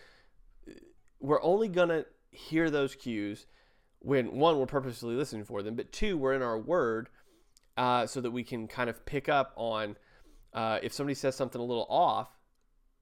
we're 1.22 1.42
only 1.42 1.70
gonna 1.70 2.04
hear 2.30 2.70
those 2.70 2.96
cues 2.96 3.48
when 4.00 4.36
one 4.36 4.60
we're 4.60 4.66
purposely 4.66 5.16
listening 5.16 5.46
for 5.46 5.64
them, 5.64 5.76
but 5.76 5.94
two 5.94 6.18
we're 6.18 6.34
in 6.34 6.42
our 6.42 6.60
word, 6.60 7.08
uh, 7.78 8.06
so 8.06 8.20
that 8.20 8.32
we 8.32 8.44
can 8.44 8.68
kind 8.68 8.90
of 8.90 9.06
pick 9.06 9.30
up 9.30 9.54
on 9.56 9.96
uh, 10.54 10.80
if 10.84 10.92
somebody 10.92 11.16
says 11.16 11.38
something 11.38 11.62
a 11.62 11.64
little 11.64 11.88
off 11.90 12.39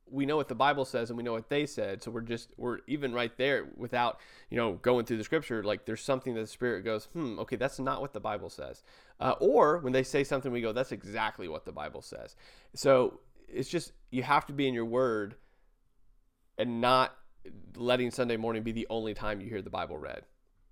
we 0.09 0.25
know 0.25 0.37
what 0.37 0.47
the 0.47 0.55
Bible 0.55 0.85
says 0.85 1.09
and 1.09 1.17
we 1.17 1.23
know 1.23 1.33
what 1.33 1.49
they 1.49 1.65
said. 1.65 2.03
So 2.03 2.11
we're 2.11 2.21
just 2.21 2.53
we're 2.57 2.79
even 2.87 3.13
right 3.13 3.35
there 3.37 3.67
without 3.75 4.19
you 4.49 4.57
know 4.57 4.73
going 4.73 5.05
through 5.05 5.17
the 5.17 5.23
scripture. 5.23 5.63
Like 5.63 5.85
there's 5.85 6.01
something 6.01 6.33
that 6.35 6.41
the 6.41 6.47
Spirit 6.47 6.83
goes, 6.83 7.05
hmm, 7.13 7.39
okay, 7.39 7.55
that's 7.55 7.79
not 7.79 8.01
what 8.01 8.13
the 8.13 8.19
Bible 8.19 8.49
says. 8.49 8.83
Uh, 9.19 9.33
or 9.39 9.79
when 9.79 9.93
they 9.93 10.03
say 10.03 10.23
something, 10.23 10.51
we 10.51 10.61
go, 10.61 10.71
that's 10.71 10.91
exactly 10.91 11.47
what 11.47 11.65
the 11.65 11.71
Bible 11.71 12.01
says. 12.01 12.35
So 12.73 13.19
it's 13.47 13.69
just 13.69 13.91
you 14.11 14.23
have 14.23 14.45
to 14.47 14.53
be 14.53 14.67
in 14.67 14.73
your 14.73 14.85
Word 14.85 15.35
and 16.57 16.81
not 16.81 17.15
letting 17.75 18.11
Sunday 18.11 18.37
morning 18.37 18.63
be 18.63 18.71
the 18.71 18.87
only 18.89 19.13
time 19.13 19.41
you 19.41 19.49
hear 19.49 19.61
the 19.61 19.69
Bible 19.69 19.97
read. 19.97 20.23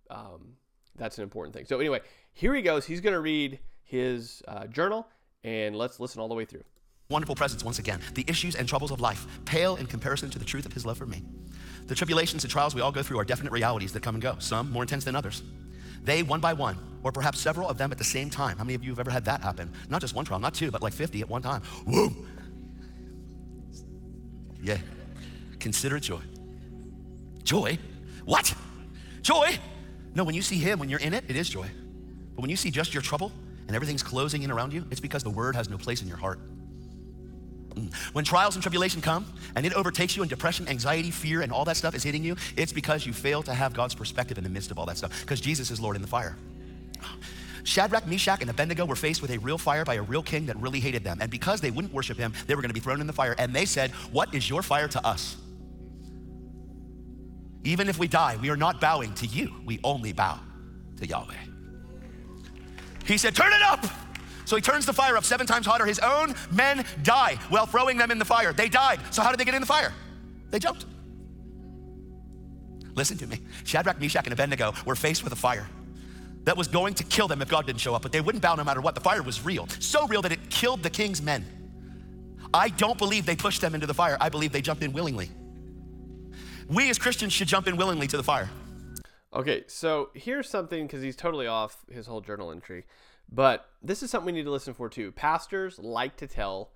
Um, 0.10 0.56
that's 0.98 1.18
an 1.18 1.24
important 1.24 1.56
thing. 1.56 1.66
So 1.66 1.80
anyway, 1.80 2.02
here 2.34 2.54
he 2.54 2.62
goes. 2.62 2.86
He's 2.86 3.02
going 3.02 3.14
to 3.14 3.20
read 3.22 3.60
his 3.84 4.42
uh, 4.48 4.68
journal, 4.68 5.08
and 5.44 5.76
let's 5.76 6.00
listen 6.00 6.22
all 6.22 6.28
the 6.28 6.36
way 6.36 6.46
through. 6.46 6.64
Wonderful 7.10 7.36
presence 7.36 7.64
once 7.64 7.78
again. 7.78 8.00
The 8.16 8.26
issues 8.28 8.56
and 8.56 8.68
troubles 8.68 8.92
of 8.92 9.00
life 9.00 9.28
pale 9.46 9.76
in 9.76 9.86
comparison 9.86 10.30
to 10.32 10.40
the 10.40 10.46
truth 10.46 10.66
of 10.66 10.74
his 10.74 10.86
love 10.86 10.98
for 10.98 11.06
me. 11.06 11.24
The 11.86 11.94
tribulations 11.94 12.44
and 12.44 12.52
trials 12.52 12.74
we 12.74 12.82
all 12.82 12.92
go 12.92 13.04
through 13.04 13.20
are 13.20 13.26
definite 13.26 13.52
realities 13.52 13.94
that 13.94 14.02
come 14.02 14.16
and 14.16 14.22
go, 14.22 14.38
some 14.40 14.72
more 14.72 14.82
intense 14.82 15.04
than 15.04 15.16
others. 15.16 15.44
They, 16.04 16.24
one 16.24 16.40
by 16.40 16.54
one, 16.54 16.78
or 17.04 17.12
perhaps 17.12 17.40
several 17.40 17.70
of 17.70 17.78
them 17.78 17.92
at 17.92 18.00
the 18.00 18.04
same 18.04 18.32
time. 18.32 18.58
How 18.58 18.64
many 18.64 18.74
of 18.74 18.84
you 18.84 18.90
have 18.90 19.00
ever 19.00 19.12
had 19.12 19.26
that 19.26 19.42
happen? 19.42 19.72
Not 19.88 20.02
just 20.02 20.16
one 20.16 20.26
trial, 20.26 20.40
not 20.40 20.56
two, 20.56 20.72
but 20.72 20.82
like 20.82 20.94
50 20.94 21.22
at 21.22 21.30
one 21.30 21.44
time. 21.44 21.62
Whoa! 21.86 22.10
Yeah. 24.62 24.78
Consider 25.60 26.00
joy. 26.00 26.22
Joy? 27.44 27.78
What? 28.26 28.54
Joy? 29.22 29.60
No, 30.16 30.24
when 30.24 30.34
you 30.34 30.42
see 30.42 30.58
him, 30.58 30.80
when 30.80 30.90
you're 30.90 31.00
in 31.00 31.14
it, 31.14 31.24
it 31.28 31.36
is 31.36 31.50
joy. 31.50 31.68
But 32.36 32.42
when 32.42 32.50
you 32.50 32.56
see 32.56 32.72
just 32.72 32.94
your 32.96 33.04
trouble 33.04 33.32
and 33.68 33.76
everything's 33.76 34.02
closing 34.02 34.42
in 34.42 34.50
around 34.50 34.74
you, 34.74 34.86
it's 34.90 35.00
because 35.00 35.24
the 35.24 35.30
word 35.30 35.56
has 35.56 35.70
no 35.70 35.78
place 35.78 36.02
in 36.02 36.08
your 36.08 36.18
heart. 36.18 36.40
When 38.14 38.24
trials 38.24 38.56
and 38.56 38.62
tribulation 38.62 39.02
come 39.02 39.26
and 39.56 39.66
it 39.66 39.74
overtakes 39.74 40.16
you 40.16 40.24
and 40.24 40.30
depression, 40.30 40.68
anxiety, 40.68 41.12
fear, 41.12 41.42
and 41.42 41.52
all 41.52 41.66
that 41.66 41.78
stuff 41.78 41.96
is 41.96 42.04
hitting 42.04 42.24
you, 42.24 42.36
it's 42.56 42.72
because 42.72 43.06
you 43.06 43.14
fail 43.14 43.44
to 43.44 43.54
have 43.54 43.74
God's 43.74 43.96
perspective 43.96 44.38
in 44.38 44.44
the 44.44 44.50
midst 44.50 44.72
of 44.72 44.80
all 44.80 44.86
that 44.86 44.98
stuff 44.98 45.22
because 45.22 45.42
Jesus 45.42 45.72
is 45.72 45.80
Lord 45.80 45.96
in 45.96 46.02
the 46.02 46.08
fire. 46.08 46.38
Shadrach, 47.66 48.08
Meshach, 48.08 48.42
and 48.42 48.50
Abednego 48.50 48.86
were 48.86 48.96
faced 48.96 49.22
with 49.22 49.32
a 49.32 49.40
real 49.40 49.58
fire 49.58 49.84
by 49.84 49.96
a 49.96 50.02
real 50.02 50.22
king 50.22 50.46
that 50.46 50.58
really 50.58 50.80
hated 50.80 51.04
them. 51.04 51.18
And 51.20 51.32
because 51.32 51.62
they 51.62 51.72
wouldn't 51.72 51.94
worship 51.94 52.18
him, 52.18 52.32
they 52.46 52.56
were 52.56 52.62
going 52.62 52.70
to 52.70 52.76
be 52.76 52.80
thrown 52.80 53.02
in 53.02 53.08
the 53.08 53.14
fire. 53.14 53.36
And 53.40 53.54
they 53.54 53.66
said, 53.66 53.92
What 54.12 54.34
is 54.34 54.48
your 54.50 54.62
fire 54.62 54.88
to 54.88 55.06
us? 55.06 55.36
Even 57.64 57.90
if 57.90 57.98
we 57.98 58.08
die, 58.08 58.38
we 58.40 58.52
are 58.52 58.56
not 58.56 58.80
bowing 58.80 59.16
to 59.16 59.26
you. 59.26 59.52
We 59.66 59.80
only 59.84 60.14
bow 60.14 60.40
to 60.98 61.08
Yahweh. 61.08 61.34
He 63.06 63.18
said, 63.18 63.36
Turn 63.36 63.52
it 63.52 63.62
up. 63.64 63.84
So 64.46 64.56
he 64.56 64.62
turns 64.62 64.86
the 64.86 64.94
fire 64.94 65.18
up 65.18 65.24
seven 65.24 65.46
times 65.46 65.66
hotter. 65.66 65.86
His 65.86 66.00
own 66.00 66.36
men 66.52 66.86
die 67.04 67.38
while 67.50 67.66
throwing 67.66 67.98
them 67.98 68.12
in 68.12 68.20
the 68.20 68.26
fire. 68.26 68.54
They 68.54 68.70
died. 68.70 69.00
So 69.12 69.22
how 69.22 69.32
did 69.32 69.40
they 69.40 69.46
get 69.46 69.56
in 69.56 69.62
the 69.62 69.68
fire? 69.68 69.94
They 70.52 70.60
jumped. 70.60 70.86
Listen 72.96 73.18
to 73.18 73.28
me. 73.28 73.42
Shadrach, 73.66 74.00
Meshach, 74.00 74.26
and 74.26 74.34
Abednego 74.34 74.74
were 74.86 74.96
faced 74.96 75.24
with 75.24 75.34
a 75.34 75.36
fire 75.36 75.68
that 76.46 76.56
was 76.56 76.68
going 76.68 76.94
to 76.94 77.04
kill 77.04 77.28
them 77.28 77.42
if 77.42 77.50
God 77.50 77.66
didn't 77.66 77.82
show 77.82 77.94
up, 77.94 78.04
but 78.04 78.12
they 78.12 78.22
wouldn't 78.22 78.42
bow 78.42 78.56
no 78.56 78.64
matter 78.64 78.80
what. 78.80 78.96
The 78.96 79.02
fire 79.02 79.22
was 79.22 79.44
real, 79.44 79.68
so 79.80 80.08
real 80.08 80.22
that 80.22 80.32
it 80.32 80.50
killed 80.50 80.84
the 80.84 80.90
king's 80.90 81.22
men. 81.22 81.46
I 82.54 82.70
don't 82.70 82.98
believe 82.98 83.26
they 83.26 83.36
pushed 83.36 83.62
them 83.62 83.76
into 83.76 83.88
the 83.88 83.94
fire. 83.94 84.18
I 84.22 84.30
believe 84.30 84.52
they 84.52 84.62
jumped 84.62 84.84
in 84.84 84.94
willingly. 84.94 85.30
We 86.70 86.90
as 86.90 86.98
Christians 86.98 87.34
should 87.34 87.48
jump 87.48 87.68
in 87.68 87.76
willingly 87.78 88.08
to 88.08 88.18
the 88.18 88.24
fire. 88.24 88.50
Okay, 89.34 89.66
so 89.68 90.12
here's 90.14 90.48
something 90.48 90.88
because 90.88 91.02
he's 91.02 91.16
totally 91.16 91.48
off 91.48 91.84
his 91.92 92.08
whole 92.08 92.22
journal 92.22 92.52
entry, 92.52 92.86
but 93.32 93.70
this 93.82 94.04
is 94.04 94.10
something 94.10 94.28
we 94.28 94.40
need 94.40 94.46
to 94.46 94.52
listen 94.52 94.74
for 94.74 94.90
too. 94.90 95.12
Pastors 95.12 95.80
like 95.80 96.18
to 96.18 96.28
tell 96.28 96.72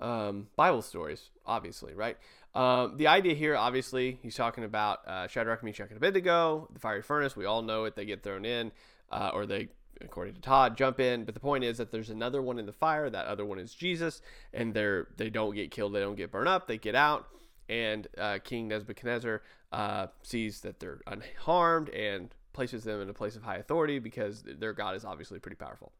um, 0.00 0.48
Bible 0.56 0.82
stories, 0.82 1.30
obviously, 1.44 1.94
right? 1.94 2.16
Um, 2.54 2.96
the 2.96 3.06
idea 3.06 3.34
here, 3.34 3.54
obviously, 3.54 4.18
he's 4.22 4.34
talking 4.34 4.64
about 4.64 5.06
uh, 5.06 5.26
Shadrach, 5.26 5.62
Meshach, 5.62 5.88
and 5.88 5.98
Abednego, 5.98 6.68
the 6.72 6.78
fiery 6.78 7.02
furnace. 7.02 7.36
We 7.36 7.44
all 7.44 7.62
know 7.62 7.84
it. 7.84 7.96
They 7.96 8.06
get 8.06 8.22
thrown 8.22 8.44
in, 8.44 8.72
uh, 9.10 9.30
or 9.34 9.44
they, 9.44 9.68
according 10.00 10.34
to 10.34 10.40
Todd, 10.40 10.76
jump 10.76 10.98
in. 10.98 11.24
But 11.24 11.34
the 11.34 11.40
point 11.40 11.64
is 11.64 11.76
that 11.78 11.92
there's 11.92 12.08
another 12.08 12.40
one 12.40 12.58
in 12.58 12.64
the 12.64 12.72
fire. 12.72 13.10
That 13.10 13.26
other 13.26 13.44
one 13.44 13.58
is 13.58 13.74
Jesus, 13.74 14.22
and 14.54 14.72
they're 14.72 15.08
they 15.18 15.28
don't 15.28 15.54
get 15.54 15.70
killed. 15.70 15.94
They 15.94 16.00
don't 16.00 16.16
get 16.16 16.32
burned 16.32 16.48
up. 16.48 16.66
They 16.66 16.78
get 16.78 16.94
out, 16.94 17.26
and 17.68 18.06
uh, 18.16 18.38
King 18.42 18.68
Nebuchadnezzar 18.68 19.42
uh, 19.72 20.06
sees 20.22 20.60
that 20.60 20.80
they're 20.80 21.00
unharmed 21.06 21.90
and 21.90 22.34
places 22.56 22.82
them 22.82 23.00
in 23.00 23.08
a 23.08 23.14
place 23.14 23.36
of 23.36 23.42
high 23.42 23.56
authority 23.56 24.00
because 24.00 24.42
their 24.42 24.72
God 24.72 24.96
is 24.96 25.04
obviously 25.04 25.38
pretty 25.38 25.56
powerful. 25.56 25.92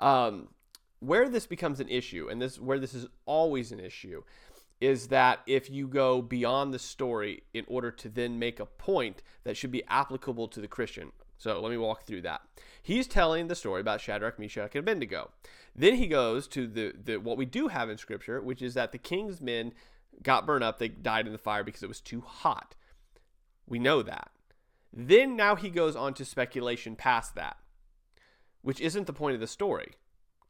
Um, 0.00 0.48
where 1.00 1.28
this 1.28 1.46
becomes 1.46 1.78
an 1.78 1.88
issue, 1.88 2.28
and 2.28 2.42
this 2.42 2.58
where 2.58 2.80
this 2.80 2.94
is 2.94 3.06
always 3.26 3.70
an 3.70 3.78
issue, 3.78 4.24
is 4.80 5.08
that 5.08 5.40
if 5.46 5.70
you 5.70 5.86
go 5.86 6.22
beyond 6.22 6.72
the 6.72 6.78
story 6.78 7.42
in 7.52 7.64
order 7.68 7.90
to 7.90 8.08
then 8.08 8.38
make 8.38 8.58
a 8.58 8.66
point 8.66 9.22
that 9.44 9.56
should 9.56 9.70
be 9.70 9.84
applicable 9.86 10.48
to 10.48 10.60
the 10.60 10.68
Christian. 10.68 11.12
So 11.36 11.60
let 11.60 11.70
me 11.70 11.76
walk 11.76 12.04
through 12.04 12.22
that. 12.22 12.40
He's 12.82 13.06
telling 13.06 13.46
the 13.46 13.54
story 13.54 13.80
about 13.80 14.00
Shadrach, 14.00 14.38
Meshach, 14.38 14.74
and 14.74 14.80
Abednego. 14.80 15.30
Then 15.76 15.94
he 15.94 16.08
goes 16.08 16.48
to 16.48 16.66
the, 16.66 16.92
the 17.00 17.18
what 17.18 17.36
we 17.36 17.44
do 17.44 17.68
have 17.68 17.90
in 17.90 17.98
Scripture, 17.98 18.40
which 18.40 18.62
is 18.62 18.74
that 18.74 18.90
the 18.90 18.98
king's 18.98 19.40
men 19.40 19.72
got 20.22 20.46
burned 20.46 20.64
up. 20.64 20.78
They 20.78 20.88
died 20.88 21.26
in 21.26 21.32
the 21.32 21.38
fire 21.38 21.62
because 21.62 21.82
it 21.82 21.88
was 21.88 22.00
too 22.00 22.22
hot. 22.22 22.74
We 23.68 23.78
know 23.78 24.02
that. 24.02 24.30
Then 25.00 25.36
now 25.36 25.54
he 25.54 25.70
goes 25.70 25.94
on 25.94 26.12
to 26.14 26.24
speculation 26.24 26.96
past 26.96 27.36
that, 27.36 27.56
which 28.62 28.80
isn't 28.80 29.06
the 29.06 29.12
point 29.12 29.34
of 29.34 29.40
the 29.40 29.46
story. 29.46 29.92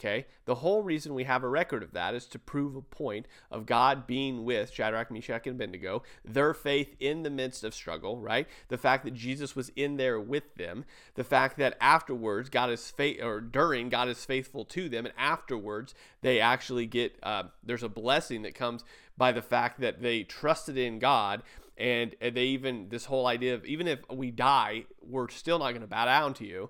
Okay? 0.00 0.26
The 0.46 0.54
whole 0.54 0.82
reason 0.82 1.12
we 1.12 1.24
have 1.24 1.42
a 1.42 1.48
record 1.48 1.82
of 1.82 1.92
that 1.92 2.14
is 2.14 2.24
to 2.26 2.38
prove 2.38 2.74
a 2.74 2.80
point 2.80 3.26
of 3.50 3.66
God 3.66 4.06
being 4.06 4.44
with 4.44 4.72
Shadrach, 4.72 5.10
Meshach, 5.10 5.46
and 5.46 5.56
Abednego, 5.56 6.02
their 6.24 6.54
faith 6.54 6.96
in 6.98 7.24
the 7.24 7.30
midst 7.30 7.62
of 7.62 7.74
struggle, 7.74 8.20
right? 8.20 8.46
The 8.68 8.78
fact 8.78 9.04
that 9.04 9.14
Jesus 9.14 9.54
was 9.54 9.70
in 9.76 9.96
there 9.98 10.18
with 10.18 10.54
them, 10.54 10.84
the 11.14 11.24
fact 11.24 11.58
that 11.58 11.76
afterwards, 11.80 12.48
God 12.48 12.70
is 12.70 12.90
faith, 12.90 13.20
or 13.20 13.40
during, 13.40 13.88
God 13.88 14.08
is 14.08 14.24
faithful 14.24 14.64
to 14.66 14.88
them, 14.88 15.04
and 15.04 15.14
afterwards, 15.18 15.94
they 16.22 16.40
actually 16.40 16.86
get, 16.86 17.18
uh, 17.22 17.44
there's 17.62 17.82
a 17.82 17.88
blessing 17.88 18.42
that 18.42 18.54
comes 18.54 18.84
by 19.16 19.32
the 19.32 19.42
fact 19.42 19.80
that 19.80 20.00
they 20.00 20.22
trusted 20.22 20.78
in 20.78 21.00
God 21.00 21.42
and 21.78 22.14
they 22.20 22.44
even 22.44 22.88
this 22.88 23.04
whole 23.06 23.26
idea 23.26 23.54
of 23.54 23.64
even 23.64 23.86
if 23.86 24.00
we 24.10 24.30
die 24.30 24.84
we're 25.00 25.28
still 25.28 25.58
not 25.58 25.70
going 25.70 25.80
to 25.80 25.86
bow 25.86 26.04
down 26.04 26.34
to 26.34 26.44
you 26.44 26.68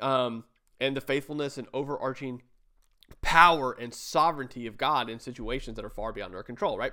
um, 0.00 0.44
and 0.80 0.96
the 0.96 1.00
faithfulness 1.00 1.58
and 1.58 1.68
overarching 1.72 2.42
power 3.22 3.72
and 3.72 3.92
sovereignty 3.94 4.66
of 4.66 4.76
God 4.76 5.08
in 5.08 5.18
situations 5.18 5.76
that 5.76 5.84
are 5.84 5.90
far 5.90 6.12
beyond 6.12 6.34
our 6.34 6.42
control, 6.42 6.78
right? 6.78 6.92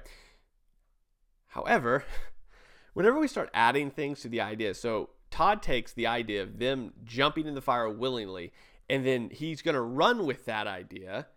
However, 1.48 2.04
whenever 2.94 3.20
we 3.20 3.28
start 3.28 3.50
adding 3.54 3.92
things 3.92 4.22
to 4.22 4.30
the 4.30 4.42
idea, 4.42 4.74
so 4.74 5.10
Todd 5.30 5.62
takes 5.62 5.94
the 5.94 6.08
idea 6.08 6.42
of 6.42 6.60
them 6.60 6.94
jumping 7.04 7.48
in 7.48 7.56
the 7.56 7.62
fire 7.62 7.90
willingly, 7.90 8.54
and 8.90 9.06
then 9.06 9.30
he's 9.30 9.62
going 9.62 9.76
to 9.76 9.82
run 9.82 10.26
with 10.26 10.46
that 10.46 10.68
idea 10.68 11.28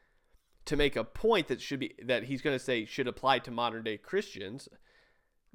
to 0.64 0.76
make 0.76 0.96
a 0.96 1.04
point 1.04 1.48
that 1.48 1.60
should 1.60 1.80
be 1.80 1.94
that 2.04 2.24
he's 2.24 2.42
going 2.42 2.56
to 2.56 2.62
say 2.62 2.84
should 2.84 3.08
apply 3.08 3.38
to 3.38 3.50
modern 3.50 3.84
day 3.84 3.96
Christians 3.96 4.68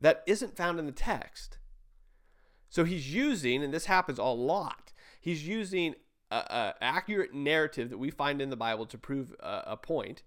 that 0.04 0.22
isn't 0.28 0.58
found 0.58 0.80
in 0.80 0.86
the 0.86 0.91
text. 0.91 1.58
So 2.70 2.84
he's 2.84 3.14
using, 3.14 3.64
and 3.64 3.74
this 3.74 3.86
happens 3.86 4.20
a 4.20 4.24
lot. 4.24 4.91
He's 5.22 5.47
using 5.47 5.95
a, 6.30 6.74
accurate 6.82 7.34
narrative 7.34 7.89
that 7.89 7.97
we 7.97 8.12
find 8.12 8.41
in 8.41 8.49
the 8.49 8.58
Bible 8.58 8.86
to 8.88 8.97
prove 8.97 9.34
a, 9.39 9.64
a 9.68 9.78
point, 9.78 10.22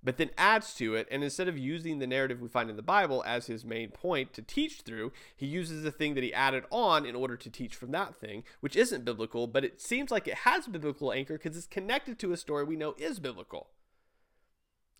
but 0.00 0.16
then 0.16 0.30
adds 0.38 0.74
to 0.74 0.94
it. 0.94 1.08
And 1.10 1.24
instead 1.24 1.48
of 1.48 1.58
using 1.58 1.98
the 1.98 2.06
narrative 2.06 2.40
we 2.40 2.46
find 2.46 2.70
in 2.70 2.76
the 2.76 2.82
Bible 2.82 3.24
as 3.26 3.46
his 3.46 3.64
main 3.64 3.90
point 3.90 4.32
to 4.34 4.42
teach 4.42 4.82
through, 4.82 5.10
he 5.34 5.46
uses 5.46 5.82
the 5.82 5.90
thing 5.90 6.14
that 6.14 6.22
he 6.22 6.32
added 6.32 6.62
on 6.70 7.04
in 7.04 7.16
order 7.16 7.36
to 7.36 7.50
teach 7.50 7.74
from 7.74 7.90
that 7.90 8.14
thing, 8.14 8.44
which 8.60 8.76
isn't 8.76 9.04
biblical, 9.04 9.48
but 9.48 9.64
it 9.64 9.80
seems 9.80 10.12
like 10.12 10.28
it 10.28 10.34
has 10.34 10.68
biblical 10.68 11.12
anchor 11.12 11.34
because 11.34 11.56
it's 11.56 11.66
connected 11.66 12.16
to 12.20 12.30
a 12.30 12.36
story 12.36 12.62
we 12.62 12.76
know 12.76 12.94
is 12.96 13.18
biblical. 13.18 13.70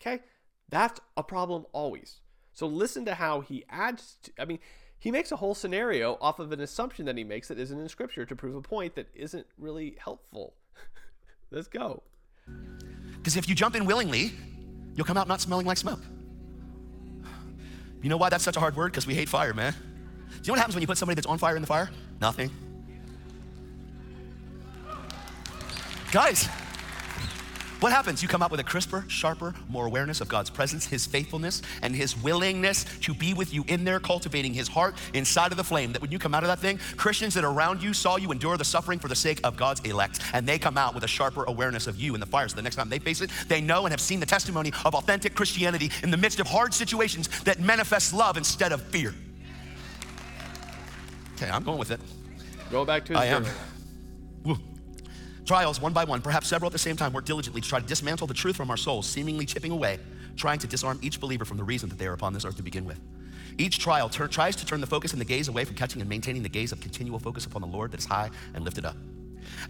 Okay? 0.01 0.25
That's 0.69 1.01
a 1.17 1.23
problem 1.23 1.67
always. 1.73 2.23
So 2.57 2.67
listen 2.67 3.05
to 3.05 3.15
how 3.15 3.43
he 3.43 3.67
adds 3.69 4.17
to, 4.23 4.33
I 4.39 4.47
mean, 4.47 4.61
he 4.99 5.11
makes 5.11 5.31
a 5.31 5.37
whole 5.37 5.55
scenario 5.55 6.17
off 6.23 6.39
of 6.39 6.53
an 6.53 6.61
assumption 6.61 7.05
that 7.05 7.19
he 7.19 7.23
makes 7.23 7.49
that 7.49 7.59
isn't 7.59 7.79
in 7.79 7.87
scripture 7.87 8.25
to 8.25 8.35
prove 8.35 8.55
a 8.55 8.63
point 8.63 8.95
that 8.95 9.09
isn't 9.15 9.47
really 9.59 9.95
helpful. 10.03 10.55
Let's 11.51 11.69
go. 11.69 12.03
Because 13.19 13.37
if 13.37 13.47
you 13.47 13.55
jump 13.55 13.77
in 13.77 13.85
willingly, 13.85 14.33
you'll 14.95 15.05
come 15.05 15.19
out 15.19 15.29
not 15.29 15.43
smelling 15.43 15.67
like 15.67 15.77
smoke. 15.77 16.01
You 18.03 18.09
know 18.09 18.17
why 18.17 18.31
that's 18.31 18.45
such 18.45 18.57
a 18.57 18.61
hard 18.61 18.75
word? 18.75 18.91
Because 18.91 19.07
we 19.07 19.15
hate 19.15 19.29
fire, 19.29 19.53
man. 19.53 19.75
Do 19.75 20.37
you 20.37 20.47
know 20.47 20.53
what 20.53 20.61
happens 20.61 20.77
when 20.77 20.81
you 20.81 20.87
put 20.87 20.97
somebody 20.97 21.17
that's 21.17 21.27
on 21.27 21.37
fire 21.37 21.57
in 21.57 21.61
the 21.61 21.69
fire? 21.69 21.91
Nothing. 22.23 22.51
Guys, 26.11 26.49
what 27.81 27.93
happens? 27.93 28.23
You 28.23 28.29
come 28.29 28.43
out 28.43 28.51
with 28.51 28.61
a 28.61 28.65
crisper, 28.65 29.05
sharper, 29.09 29.55
more 29.69 29.87
awareness 29.87 30.21
of 30.21 30.29
God's 30.29 30.49
presence, 30.49 30.87
His 30.87 31.07
faithfulness, 31.07 31.63
and 31.83 31.95
His 31.95 32.17
willingness 32.17 32.85
to 33.03 33.13
be 33.13 33.35
with 33.35 33.53
you 33.53 33.65
in 33.69 33.85
there, 33.85 34.01
cultivating 34.01 34.55
His 34.55 34.69
heart 34.69 34.95
inside 35.13 35.51
of 35.51 35.57
the 35.57 35.65
flame. 35.65 35.93
That 35.93 36.01
when 36.01 36.11
you 36.11 36.19
come 36.19 36.35
out 36.35 36.43
of 36.43 36.49
that 36.49 36.59
thing, 36.59 36.79
Christians 36.97 37.35
that 37.35 37.45
are 37.45 37.53
around 37.53 37.83
you 37.83 37.93
saw 37.93 38.17
you 38.17 38.33
endure 38.33 38.57
the 38.57 38.65
suffering 38.65 38.99
for 38.99 39.09
the 39.09 39.15
sake 39.15 39.41
of 39.45 39.57
God's 39.57 39.81
elect, 39.81 40.21
and 40.33 40.47
they 40.47 40.59
come 40.59 40.79
out 40.79 40.95
with 40.95 41.05
a 41.05 41.09
sharper 41.09 41.45
awareness 41.45 41.87
of 41.87 42.01
you 42.01 42.15
in 42.15 42.21
the 42.21 42.27
fire. 42.27 42.49
So 42.49 42.57
the 42.57 42.63
next 42.63 42.77
time 42.77 42.89
they 42.89 42.99
face 42.99 43.21
it, 43.21 43.31
they 43.49 43.61
know 43.61 43.85
and 43.85 43.93
have 43.93 44.01
seen 44.01 44.21
the 44.21 44.27
testimony 44.27 44.73
of 44.85 44.95
authentic 44.95 45.35
Christianity 45.35 45.91
in 46.03 46.11
the 46.11 46.17
midst 46.17 46.41
of 46.41 46.47
hard 46.47 46.73
situations 46.73 47.29
that 47.45 47.61
manifests 47.61 48.13
love 48.13 48.37
instead 48.37 48.73
of 48.73 48.83
fear. 48.83 49.15
Okay, 51.37 51.51
I'm 51.51 51.63
going 51.63 51.79
with 51.79 51.91
it. 51.91 52.01
Go 52.71 52.85
back 52.85 53.05
to 53.07 53.15
I 53.15 53.27
am. 53.27 53.45
Trials, 55.47 55.81
one 55.81 55.93
by 55.93 56.05
one, 56.05 56.21
perhaps 56.21 56.49
several 56.49 56.69
at 56.69 56.73
the 56.73 56.79
same 56.79 56.97
time, 56.97 57.13
work 57.13 57.25
diligently 57.25 57.61
to 57.61 57.69
try 57.69 57.79
to 57.79 57.87
dismantle 57.87 58.27
the 58.27 58.35
truth 58.35 58.57
from 58.57 58.69
our 58.69 58.77
souls, 58.77 59.07
seemingly 59.07 59.47
chipping 59.47 59.71
away, 59.71 60.01
trying 60.35 60.59
to 60.59 60.67
disarm 60.67 60.99
each 61.03 61.21
believer 61.21 61.45
from 61.45 61.57
the 61.57 61.63
reason 61.63 61.89
that 61.89 61.99
they 61.99 62.07
are 62.09 62.15
upon 62.15 62.33
this 62.33 62.45
earth 62.45 62.57
to 62.57 62.65
begin 62.65 62.85
with. 62.85 62.99
Each 63.57 63.79
trial 63.79 64.09
tur- 64.09 64.27
tries 64.27 64.57
to 64.57 64.67
turn 64.67 64.81
the 64.81 64.89
focus 64.89 65.13
and 65.13 65.21
the 65.21 65.25
gaze 65.25 65.47
away 65.47 65.65
from 65.65 65.77
catching 65.77 66.01
and 66.01 66.11
maintaining 66.11 66.43
the 66.43 66.49
gaze 66.49 66.73
of 66.73 66.81
continual 66.81 67.21
focus 67.21 67.47
upon 67.47 67.63
the 67.63 67.69
Lord 67.69 67.93
that 67.93 68.01
is 68.01 68.07
high 68.07 68.29
and 68.55 68.65
lifted 68.65 68.85
up. 68.85 68.97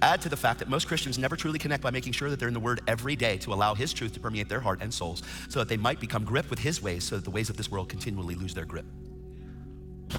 Add 0.01 0.23
to 0.23 0.31
the 0.31 0.37
fact 0.37 0.59
that 0.61 0.71
most 0.71 0.89
Christians 0.89 1.19
never 1.19 1.37
truly 1.37 1.59
connect 1.59 1.83
by 1.83 1.91
making 1.91 2.15
sure 2.15 2.31
that 2.31 2.39
they're 2.39 2.49
in 2.49 2.55
the 2.55 2.61
Word 2.61 2.81
every 2.89 3.15
day 3.15 3.37
to 3.39 3.53
allow 3.53 3.75
His 3.75 3.93
truth 3.93 4.15
to 4.15 4.21
permeate 4.21 4.49
their 4.49 4.61
heart 4.61 4.81
and 4.81 4.93
souls 4.93 5.23
so 5.51 5.59
that 5.59 5.69
they 5.69 5.77
might 5.77 6.01
become 6.01 6.25
gripped 6.25 6.49
with 6.49 6.59
His 6.59 6.83
ways 6.83 7.05
so 7.05 7.17
that 7.17 7.25
the 7.25 7.31
ways 7.31 7.51
of 7.51 7.59
this 7.59 7.71
world 7.71 7.91
continually 7.91 8.35
lose 8.35 8.55
their 8.55 8.65
grip. 8.65 8.87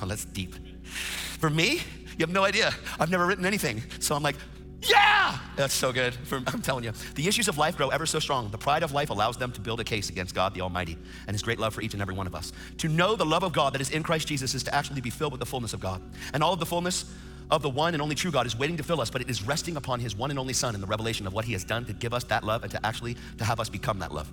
Oh, 0.02 0.06
that's 0.06 0.26
deep. 0.26 0.54
For 0.84 1.50
me, 1.50 1.82
you 2.18 2.20
have 2.20 2.30
no 2.30 2.44
idea. 2.44 2.74
I've 3.00 3.10
never 3.10 3.26
written 3.26 3.46
anything. 3.46 3.82
So 4.00 4.16
I'm 4.16 4.22
like, 4.22 4.36
yeah! 4.82 5.40
That's 5.56 5.74
so 5.74 5.92
good. 5.92 6.14
For, 6.14 6.38
I'm 6.48 6.62
telling 6.62 6.84
you. 6.84 6.94
The 7.16 7.28
issues 7.28 7.48
of 7.48 7.58
life 7.58 7.78
grow 7.78 7.90
ever 7.90 8.06
so 8.06 8.20
strong. 8.20 8.50
The 8.50 8.58
pride 8.58 8.84
of 8.84 8.92
life 8.92 9.10
allows 9.10 9.38
them 9.38 9.52
to 9.54 9.62
build 9.62 9.80
a 9.80 9.84
case 9.84 10.10
against 10.10 10.36
God 10.36 10.54
the 10.54 10.62
Almighty 10.62 10.98
and 11.26 11.34
His 11.34 11.42
great 11.42 11.60
love 11.60 11.74
for 11.74 11.82
each 11.82 11.94
and 11.94 12.02
every 12.02 12.14
one 12.14 12.28
of 12.28 12.36
us. 12.36 12.54
To 12.78 12.88
know 12.88 13.16
the 13.16 13.26
love 13.26 13.44
of 13.44 13.54
God 13.54 13.74
that 13.74 13.82
is 13.82 13.90
in 13.90 14.04
Christ 14.04 14.28
Jesus 14.28 14.54
is 14.54 14.64
to 14.64 14.76
actually 14.76 15.02
be 15.02 15.10
filled 15.10 15.32
with 15.32 15.40
the 15.40 15.46
fullness 15.46 15.74
of 15.74 15.80
God. 15.80 16.02
And 16.34 16.44
all 16.44 16.54
of 16.54 16.60
the 16.60 16.66
fullness 16.66 17.06
of 17.50 17.62
the 17.62 17.70
one 17.70 17.94
and 17.94 18.02
only 18.02 18.16
true 18.16 18.32
God 18.32 18.46
is 18.46 18.58
waiting 18.58 18.78
to 18.78 18.84
fill 18.84 19.02
us, 19.02 19.10
but 19.10 19.22
it 19.22 19.30
is 19.30 19.44
resting 19.44 19.78
upon 19.78 20.00
His 20.00 20.16
one 20.16 20.30
and 20.30 20.40
only 20.40 20.54
Son 20.54 20.76
in 20.76 20.82
the 20.82 20.88
revelation 20.88 21.26
of 21.26 21.34
what 21.34 21.46
He 21.46 21.54
has 21.54 21.64
done 21.64 21.86
to 21.86 21.94
give 21.94 22.14
us 22.14 22.24
that 22.26 22.44
love 22.44 22.64
and 22.64 22.72
to 22.72 22.86
actually 22.86 23.16
to 23.38 23.46
have 23.46 23.60
us 23.60 23.70
become 23.70 24.00
that 24.00 24.14
love. 24.14 24.32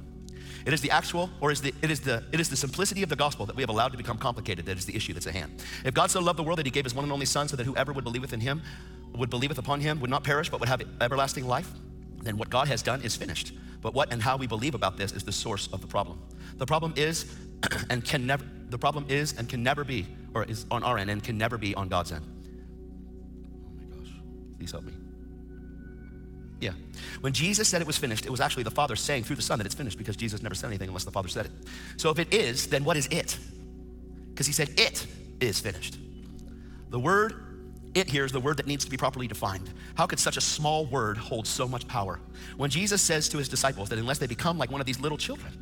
It 0.67 0.73
is 0.73 0.81
the 0.81 0.91
actual, 0.91 1.29
or 1.41 1.51
is 1.51 1.61
the, 1.61 1.75
it, 1.83 1.91
is 1.91 2.01
the, 2.01 2.25
it 2.33 2.41
is 2.41 2.49
the 2.49 2.57
simplicity 2.57 3.03
of 3.03 3.11
the 3.11 3.17
gospel 3.17 3.45
that 3.47 3.55
we 3.55 3.62
have 3.62 3.69
allowed 3.69 3.93
to 3.93 3.99
become 3.99 4.17
complicated 4.17 4.65
that 4.67 4.79
is 4.79 4.87
the 4.87 4.97
issue 4.97 5.12
that's 5.12 5.27
at 5.27 5.35
hand. 5.35 5.62
If 5.85 5.93
God 5.93 6.11
so 6.11 6.21
loved 6.21 6.39
the 6.39 6.43
world 6.43 6.59
that 6.59 6.67
he 6.67 6.71
gave 6.71 6.85
his 6.85 6.95
one 6.95 7.05
and 7.05 7.12
only 7.12 7.27
Son 7.27 7.49
so 7.49 7.57
that 7.57 7.65
whoever 7.65 7.93
would 7.93 8.05
believeth 8.05 8.33
in 8.33 8.41
him, 8.41 8.62
would 9.15 9.29
believeth 9.29 9.59
upon 9.59 9.81
him, 9.81 10.01
would 10.01 10.11
not 10.11 10.25
perish, 10.25 10.49
but 10.49 10.61
would 10.61 10.69
have 10.69 10.83
everlasting 11.01 11.47
life, 11.47 11.71
then 12.23 12.39
what 12.39 12.49
God 12.49 12.67
has 12.69 12.83
done 12.83 13.03
is 13.03 13.15
finished. 13.15 13.53
But 13.83 13.93
what 13.93 14.11
and 14.11 14.23
how 14.23 14.39
we 14.39 14.47
believe 14.47 14.75
about 14.75 14.97
this 14.97 15.12
is 15.12 15.23
the 15.23 15.33
source 15.33 15.69
of 15.71 15.83
the 15.83 15.87
problem. 15.87 16.19
The 16.57 16.67
problem 16.67 16.95
is 16.97 17.27
and 17.91 18.03
can 18.03 18.27
never, 18.27 18.45
the 18.71 18.79
problem 18.79 19.05
is 19.11 19.35
and 19.39 19.47
can 19.47 19.62
never 19.62 19.85
be, 19.85 20.07
or 20.35 20.45
is 20.45 20.65
on 20.71 20.83
our 20.83 20.97
end 20.97 21.11
and 21.11 21.23
can 21.23 21.37
never 21.37 21.59
be 21.59 21.75
on 21.75 21.89
God's 21.89 22.12
end. 22.12 22.25
Oh 23.67 23.71
my 23.77 23.85
gosh, 23.85 24.12
please 24.57 24.73
help 24.73 24.85
me. 24.85 24.93
Yeah. 26.65 26.73
When 27.21 27.35
Jesus 27.35 27.69
said 27.69 27.83
it 27.83 27.87
was 27.87 27.99
finished, 27.99 28.25
it 28.25 28.31
was 28.31 28.41
actually 28.41 28.62
the 28.62 28.71
Father 28.71 28.97
saying 28.97 29.25
through 29.25 29.37
the 29.37 29.43
Son 29.43 29.59
that 29.59 29.67
it's 29.67 29.75
finished 29.75 29.99
because 29.99 30.17
Jesus 30.17 30.43
never 30.43 30.55
said 30.55 30.69
anything 30.69 30.89
unless 30.89 31.05
the 31.05 31.11
Father 31.11 31.29
said 31.29 31.45
it. 31.45 31.53
So 31.99 32.09
if 32.09 32.19
it 32.19 32.33
is, 32.33 32.69
then 32.69 32.85
what 32.85 32.97
is 32.97 33.07
it? 33.09 33.37
Because 34.31 34.47
he 34.47 34.55
said 34.55 34.71
it 34.81 35.07
is 35.41 35.61
finished. 35.61 35.99
The 36.89 36.99
word 36.99 37.35
it 37.95 38.09
here 38.09 38.25
is 38.25 38.33
the 38.33 38.41
word 38.41 38.57
that 38.57 38.67
needs 38.67 38.87
to 38.87 38.91
be 38.91 38.97
properly 38.97 39.29
defined. 39.29 39.71
How 39.95 40.07
could 40.07 40.19
such 40.19 40.39
a 40.39 40.41
small 40.41 40.87
word 40.87 41.19
hold 41.19 41.47
so 41.47 41.69
much 41.69 41.87
power? 41.87 42.19
When 42.57 42.71
Jesus 42.71 43.03
says 43.03 43.29
to 43.29 43.39
his 43.39 43.49
disciples 43.49 43.91
that 43.91 43.99
unless 43.99 44.17
they 44.17 44.27
become 44.27 44.57
like 44.57 44.71
one 44.71 44.81
of 44.81 44.87
these 44.87 44.99
little 44.99 45.19
children, 45.19 45.53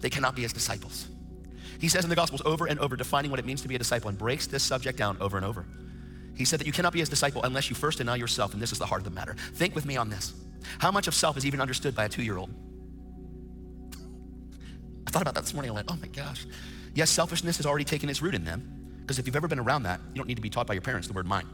they 0.00 0.08
cannot 0.08 0.34
be 0.34 0.42
his 0.42 0.54
disciples. 0.54 1.08
He 1.78 1.88
says 1.88 2.04
in 2.04 2.10
the 2.10 2.16
Gospels 2.16 2.40
over 2.46 2.66
and 2.66 2.80
over, 2.80 2.96
defining 2.96 3.30
what 3.30 3.38
it 3.38 3.46
means 3.46 3.60
to 3.62 3.68
be 3.68 3.74
a 3.74 3.78
disciple, 3.78 4.08
and 4.08 4.16
breaks 4.16 4.46
this 4.46 4.62
subject 4.62 4.96
down 4.96 5.18
over 5.20 5.36
and 5.36 5.44
over. 5.44 5.66
He 6.38 6.44
said 6.44 6.60
that 6.60 6.66
you 6.68 6.72
cannot 6.72 6.92
be 6.92 7.00
his 7.00 7.08
disciple 7.08 7.42
unless 7.42 7.68
you 7.68 7.74
first 7.74 7.98
deny 7.98 8.14
yourself, 8.14 8.52
and 8.52 8.62
this 8.62 8.70
is 8.70 8.78
the 8.78 8.86
heart 8.86 9.00
of 9.00 9.04
the 9.04 9.10
matter. 9.10 9.34
Think 9.54 9.74
with 9.74 9.84
me 9.84 9.96
on 9.96 10.08
this. 10.08 10.32
How 10.78 10.92
much 10.92 11.08
of 11.08 11.14
self 11.14 11.36
is 11.36 11.44
even 11.44 11.60
understood 11.60 11.96
by 11.96 12.04
a 12.04 12.08
two 12.08 12.22
year 12.22 12.36
old? 12.36 12.50
I 15.04 15.10
thought 15.10 15.22
about 15.22 15.34
that 15.34 15.42
this 15.42 15.52
morning. 15.52 15.72
I 15.72 15.74
went, 15.74 15.90
oh 15.90 15.96
my 16.00 16.06
gosh. 16.06 16.46
Yes, 16.94 17.10
selfishness 17.10 17.56
has 17.56 17.66
already 17.66 17.84
taken 17.84 18.08
its 18.08 18.22
root 18.22 18.36
in 18.36 18.44
them. 18.44 19.00
Because 19.00 19.18
if 19.18 19.26
you've 19.26 19.34
ever 19.34 19.48
been 19.48 19.58
around 19.58 19.82
that, 19.82 20.00
you 20.10 20.16
don't 20.16 20.28
need 20.28 20.36
to 20.36 20.42
be 20.42 20.50
taught 20.50 20.68
by 20.68 20.74
your 20.74 20.80
parents 20.80 21.08
the 21.08 21.14
word 21.14 21.26
mine. 21.26 21.46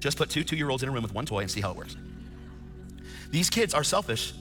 Just 0.00 0.18
put 0.18 0.28
two 0.28 0.44
two 0.44 0.56
year 0.56 0.68
olds 0.68 0.82
in 0.82 0.90
a 0.90 0.92
room 0.92 1.02
with 1.02 1.14
one 1.14 1.24
toy 1.24 1.40
and 1.40 1.50
see 1.50 1.62
how 1.62 1.70
it 1.70 1.76
works. 1.76 1.96
These 3.30 3.48
kids 3.48 3.72
are 3.72 3.84
selfish 3.84 4.34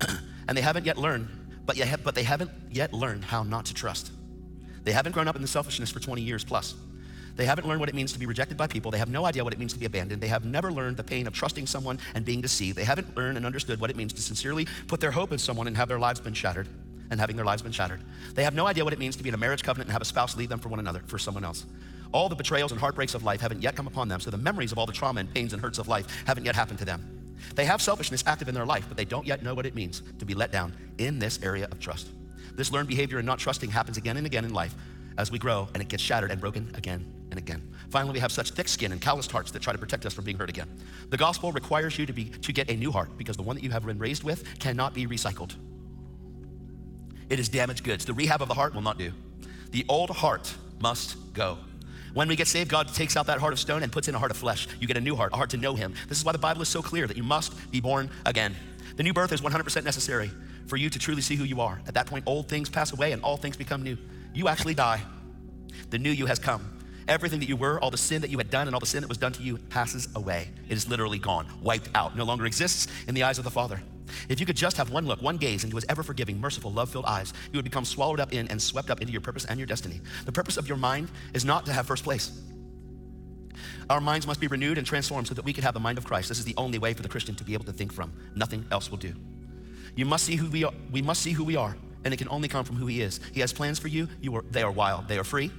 and 0.46 0.56
they 0.56 0.62
haven't 0.62 0.86
yet 0.86 0.96
learned, 0.96 1.28
but, 1.66 1.76
yet, 1.76 2.04
but 2.04 2.14
they 2.14 2.22
haven't 2.22 2.50
yet 2.70 2.92
learned 2.92 3.24
how 3.24 3.42
not 3.42 3.64
to 3.66 3.74
trust. 3.74 4.12
They 4.84 4.92
haven't 4.92 5.12
grown 5.12 5.26
up 5.26 5.34
in 5.34 5.42
the 5.42 5.48
selfishness 5.48 5.90
for 5.90 5.98
20 5.98 6.22
years 6.22 6.44
plus. 6.44 6.76
They 7.40 7.46
haven't 7.46 7.66
learned 7.66 7.80
what 7.80 7.88
it 7.88 7.94
means 7.94 8.12
to 8.12 8.18
be 8.18 8.26
rejected 8.26 8.58
by 8.58 8.66
people. 8.66 8.90
They 8.90 8.98
have 8.98 9.08
no 9.08 9.24
idea 9.24 9.42
what 9.42 9.54
it 9.54 9.58
means 9.58 9.72
to 9.72 9.78
be 9.78 9.86
abandoned. 9.86 10.20
They 10.20 10.28
have 10.28 10.44
never 10.44 10.70
learned 10.70 10.98
the 10.98 11.02
pain 11.02 11.26
of 11.26 11.32
trusting 11.32 11.66
someone 11.66 11.98
and 12.14 12.22
being 12.22 12.42
deceived. 12.42 12.76
They 12.76 12.84
haven't 12.84 13.16
learned 13.16 13.38
and 13.38 13.46
understood 13.46 13.80
what 13.80 13.88
it 13.88 13.96
means 13.96 14.12
to 14.12 14.20
sincerely 14.20 14.66
put 14.88 15.00
their 15.00 15.10
hope 15.10 15.32
in 15.32 15.38
someone 15.38 15.66
and 15.66 15.74
have 15.74 15.88
their 15.88 15.98
lives 15.98 16.20
been 16.20 16.34
shattered 16.34 16.68
and 17.10 17.18
having 17.18 17.36
their 17.36 17.46
lives 17.46 17.62
been 17.62 17.72
shattered. 17.72 18.02
They 18.34 18.44
have 18.44 18.52
no 18.52 18.66
idea 18.66 18.84
what 18.84 18.92
it 18.92 18.98
means 18.98 19.16
to 19.16 19.22
be 19.22 19.30
in 19.30 19.34
a 19.34 19.38
marriage 19.38 19.62
covenant 19.62 19.88
and 19.88 19.92
have 19.94 20.02
a 20.02 20.04
spouse 20.04 20.36
leave 20.36 20.50
them 20.50 20.58
for 20.58 20.68
one 20.68 20.80
another, 20.80 21.02
for 21.06 21.18
someone 21.18 21.42
else. 21.42 21.64
All 22.12 22.28
the 22.28 22.36
betrayals 22.36 22.72
and 22.72 22.80
heartbreaks 22.80 23.14
of 23.14 23.24
life 23.24 23.40
haven't 23.40 23.62
yet 23.62 23.74
come 23.74 23.86
upon 23.86 24.08
them, 24.08 24.20
so 24.20 24.30
the 24.30 24.36
memories 24.36 24.70
of 24.70 24.76
all 24.76 24.84
the 24.84 24.92
trauma 24.92 25.20
and 25.20 25.32
pains 25.32 25.54
and 25.54 25.62
hurts 25.62 25.78
of 25.78 25.88
life 25.88 26.22
haven't 26.26 26.44
yet 26.44 26.54
happened 26.54 26.78
to 26.80 26.84
them. 26.84 27.34
They 27.54 27.64
have 27.64 27.80
selfishness 27.80 28.22
active 28.26 28.48
in 28.48 28.54
their 28.54 28.66
life, 28.66 28.84
but 28.86 28.98
they 28.98 29.06
don't 29.06 29.26
yet 29.26 29.42
know 29.42 29.54
what 29.54 29.64
it 29.64 29.74
means 29.74 30.02
to 30.18 30.26
be 30.26 30.34
let 30.34 30.52
down 30.52 30.74
in 30.98 31.18
this 31.18 31.42
area 31.42 31.68
of 31.72 31.80
trust. 31.80 32.08
This 32.54 32.70
learned 32.70 32.88
behavior 32.88 33.16
and 33.16 33.26
not 33.26 33.38
trusting 33.38 33.70
happens 33.70 33.96
again 33.96 34.18
and 34.18 34.26
again 34.26 34.44
in 34.44 34.52
life 34.52 34.74
as 35.18 35.30
we 35.30 35.38
grow, 35.38 35.68
and 35.74 35.82
it 35.82 35.88
gets 35.88 36.02
shattered 36.02 36.30
and 36.30 36.40
broken 36.40 36.70
again 36.74 37.04
and 37.30 37.38
again. 37.38 37.62
Finally, 37.90 38.12
we 38.12 38.18
have 38.20 38.32
such 38.32 38.50
thick 38.50 38.68
skin 38.68 38.92
and 38.92 39.00
calloused 39.00 39.30
hearts 39.30 39.50
that 39.50 39.62
try 39.62 39.72
to 39.72 39.78
protect 39.78 40.06
us 40.06 40.14
from 40.14 40.24
being 40.24 40.38
hurt 40.38 40.48
again. 40.48 40.68
The 41.10 41.16
gospel 41.16 41.52
requires 41.52 41.98
you 41.98 42.06
to, 42.06 42.12
be, 42.12 42.26
to 42.26 42.52
get 42.52 42.70
a 42.70 42.76
new 42.76 42.92
heart 42.92 43.16
because 43.16 43.36
the 43.36 43.42
one 43.42 43.56
that 43.56 43.62
you 43.62 43.70
have 43.70 43.84
been 43.84 43.98
raised 43.98 44.22
with 44.22 44.44
cannot 44.58 44.94
be 44.94 45.06
recycled. 45.06 45.54
It 47.28 47.38
is 47.38 47.48
damaged 47.48 47.84
goods. 47.84 48.04
The 48.04 48.12
rehab 48.12 48.42
of 48.42 48.48
the 48.48 48.54
heart 48.54 48.74
will 48.74 48.82
not 48.82 48.98
do. 48.98 49.12
The 49.70 49.84
old 49.88 50.10
heart 50.10 50.52
must 50.80 51.32
go. 51.32 51.58
When 52.12 52.26
we 52.26 52.34
get 52.34 52.48
saved, 52.48 52.68
God 52.68 52.92
takes 52.92 53.16
out 53.16 53.26
that 53.26 53.38
heart 53.38 53.52
of 53.52 53.60
stone 53.60 53.84
and 53.84 53.92
puts 53.92 54.08
in 54.08 54.16
a 54.16 54.18
heart 54.18 54.32
of 54.32 54.36
flesh. 54.36 54.66
You 54.80 54.88
get 54.88 54.96
a 54.96 55.00
new 55.00 55.14
heart, 55.14 55.32
a 55.32 55.36
heart 55.36 55.50
to 55.50 55.56
know 55.56 55.74
Him. 55.74 55.94
This 56.08 56.18
is 56.18 56.24
why 56.24 56.32
the 56.32 56.38
Bible 56.38 56.60
is 56.62 56.68
so 56.68 56.82
clear 56.82 57.06
that 57.06 57.16
you 57.16 57.22
must 57.22 57.70
be 57.70 57.80
born 57.80 58.10
again. 58.26 58.56
The 58.96 59.04
new 59.04 59.12
birth 59.12 59.32
is 59.32 59.40
100% 59.40 59.84
necessary 59.84 60.30
for 60.66 60.76
you 60.76 60.90
to 60.90 60.98
truly 60.98 61.22
see 61.22 61.36
who 61.36 61.44
you 61.44 61.60
are. 61.60 61.80
At 61.86 61.94
that 61.94 62.06
point, 62.06 62.24
old 62.26 62.48
things 62.48 62.68
pass 62.68 62.92
away 62.92 63.12
and 63.12 63.22
all 63.22 63.36
things 63.36 63.56
become 63.56 63.82
new. 63.82 63.96
You 64.34 64.48
actually 64.48 64.74
die. 64.74 65.02
The 65.90 65.98
new 65.98 66.10
you 66.10 66.26
has 66.26 66.38
come. 66.38 66.78
Everything 67.08 67.40
that 67.40 67.48
you 67.48 67.56
were, 67.56 67.80
all 67.80 67.90
the 67.90 67.98
sin 67.98 68.20
that 68.22 68.30
you 68.30 68.38
had 68.38 68.50
done, 68.50 68.68
and 68.68 68.74
all 68.74 68.80
the 68.80 68.86
sin 68.86 69.00
that 69.00 69.08
was 69.08 69.18
done 69.18 69.32
to 69.32 69.42
you 69.42 69.58
passes 69.58 70.08
away. 70.14 70.48
It 70.68 70.76
is 70.76 70.88
literally 70.88 71.18
gone, 71.18 71.46
wiped 71.60 71.88
out, 71.94 72.16
no 72.16 72.24
longer 72.24 72.46
exists 72.46 72.86
in 73.08 73.14
the 73.14 73.24
eyes 73.24 73.38
of 73.38 73.44
the 73.44 73.50
Father. 73.50 73.82
If 74.28 74.40
you 74.40 74.46
could 74.46 74.56
just 74.56 74.76
have 74.76 74.90
one 74.90 75.06
look, 75.06 75.22
one 75.22 75.36
gaze 75.36 75.64
into 75.64 75.76
his 75.76 75.84
ever 75.88 76.02
forgiving, 76.02 76.40
merciful, 76.40 76.72
love 76.72 76.90
filled 76.90 77.06
eyes, 77.06 77.32
you 77.52 77.58
would 77.58 77.64
become 77.64 77.84
swallowed 77.84 78.20
up 78.20 78.32
in 78.32 78.48
and 78.48 78.60
swept 78.60 78.90
up 78.90 79.00
into 79.00 79.12
your 79.12 79.20
purpose 79.20 79.44
and 79.44 79.58
your 79.58 79.66
destiny. 79.66 80.00
The 80.24 80.32
purpose 80.32 80.56
of 80.56 80.68
your 80.68 80.76
mind 80.76 81.10
is 81.34 81.44
not 81.44 81.66
to 81.66 81.72
have 81.72 81.86
first 81.86 82.04
place. 82.04 82.40
Our 83.88 84.00
minds 84.00 84.26
must 84.26 84.40
be 84.40 84.46
renewed 84.46 84.78
and 84.78 84.86
transformed 84.86 85.26
so 85.26 85.34
that 85.34 85.44
we 85.44 85.52
can 85.52 85.64
have 85.64 85.74
the 85.74 85.80
mind 85.80 85.98
of 85.98 86.04
Christ. 86.04 86.28
This 86.28 86.38
is 86.38 86.44
the 86.44 86.54
only 86.56 86.78
way 86.78 86.94
for 86.94 87.02
the 87.02 87.08
Christian 87.08 87.34
to 87.36 87.44
be 87.44 87.54
able 87.54 87.64
to 87.64 87.72
think 87.72 87.92
from. 87.92 88.12
Nothing 88.36 88.64
else 88.70 88.90
will 88.90 88.98
do. 88.98 89.12
You 89.96 90.04
must 90.04 90.24
see 90.24 90.36
who 90.36 90.48
we 90.48 90.62
are. 90.64 90.72
We 90.92 91.02
must 91.02 91.22
see 91.22 91.32
who 91.32 91.42
we 91.42 91.56
are, 91.56 91.76
and 92.04 92.14
it 92.14 92.16
can 92.16 92.28
only 92.28 92.48
come 92.48 92.64
from 92.64 92.76
who 92.76 92.86
He 92.86 93.00
is. 93.00 93.20
He 93.32 93.40
has 93.40 93.52
plans 93.52 93.78
for 93.78 93.88
you. 93.88 94.08
You 94.20 94.34
are. 94.36 94.42
They 94.50 94.62
are 94.62 94.70
wild. 94.70 95.08
They 95.08 95.18
are 95.18 95.24
free. 95.24 95.50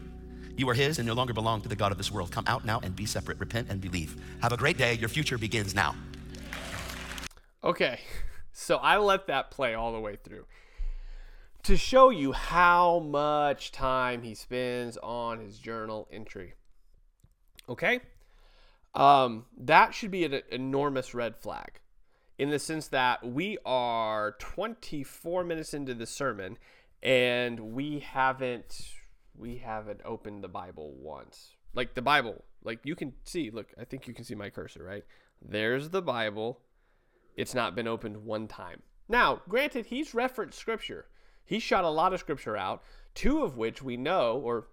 You 0.57 0.69
are 0.69 0.73
His, 0.73 0.99
and 0.99 1.07
no 1.07 1.13
longer 1.13 1.33
belong 1.33 1.61
to 1.61 1.69
the 1.69 1.75
God 1.75 1.91
of 1.91 1.97
this 1.97 2.11
world. 2.11 2.31
Come 2.31 2.45
out 2.47 2.65
now 2.65 2.79
and 2.83 2.95
be 2.95 3.05
separate. 3.05 3.39
Repent 3.39 3.69
and 3.69 3.81
believe. 3.81 4.15
Have 4.41 4.51
a 4.51 4.57
great 4.57 4.77
day. 4.77 4.93
Your 4.95 5.09
future 5.09 5.37
begins 5.37 5.73
now. 5.73 5.95
Okay, 7.63 7.99
so 8.53 8.77
I 8.77 8.97
let 8.97 9.27
that 9.27 9.51
play 9.51 9.73
all 9.73 9.93
the 9.93 9.99
way 9.99 10.15
through 10.15 10.45
to 11.63 11.77
show 11.77 12.09
you 12.09 12.31
how 12.31 12.99
much 12.99 13.71
time 13.71 14.23
he 14.23 14.33
spends 14.33 14.97
on 14.97 15.39
his 15.39 15.59
journal 15.59 16.07
entry. 16.11 16.53
Okay? 17.69 17.99
Um, 18.93 19.45
that 19.57 19.93
should 19.93 20.11
be 20.11 20.25
an 20.25 20.41
enormous 20.51 21.13
red 21.13 21.37
flag 21.37 21.79
in 22.37 22.49
the 22.49 22.59
sense 22.59 22.87
that 22.87 23.25
we 23.25 23.57
are 23.65 24.35
24 24.39 25.43
minutes 25.43 25.73
into 25.73 25.93
the 25.93 26.05
sermon 26.05 26.57
and 27.03 27.59
we 27.59 27.99
haven't 27.99 28.93
we 29.37 29.57
haven't 29.57 30.01
opened 30.05 30.43
the 30.43 30.47
bible 30.47 30.93
once. 30.97 31.55
Like 31.73 31.93
the 31.93 32.01
bible 32.01 32.43
like 32.63 32.79
you 32.83 32.95
can 32.95 33.13
see 33.23 33.49
look 33.49 33.67
i 33.79 33.83
think 33.83 34.07
you 34.07 34.13
can 34.13 34.25
see 34.25 34.35
my 34.35 34.49
cursor 34.49 34.83
right? 34.83 35.03
There's 35.41 35.89
the 35.89 36.01
bible. 36.01 36.59
It's 37.35 37.55
not 37.55 37.75
been 37.75 37.87
opened 37.87 38.25
one 38.25 38.47
time. 38.47 38.81
Now 39.07 39.41
granted 39.47 39.87
he's 39.87 40.13
referenced 40.13 40.59
scripture. 40.59 41.05
He 41.43 41.59
shot 41.59 41.83
a 41.83 41.89
lot 41.89 42.13
of 42.13 42.19
scripture 42.19 42.55
out. 42.55 42.83
Two 43.13 43.43
of 43.43 43.57
which 43.57 43.81
we 43.81 43.97
know 43.97 44.39
or 44.43 44.67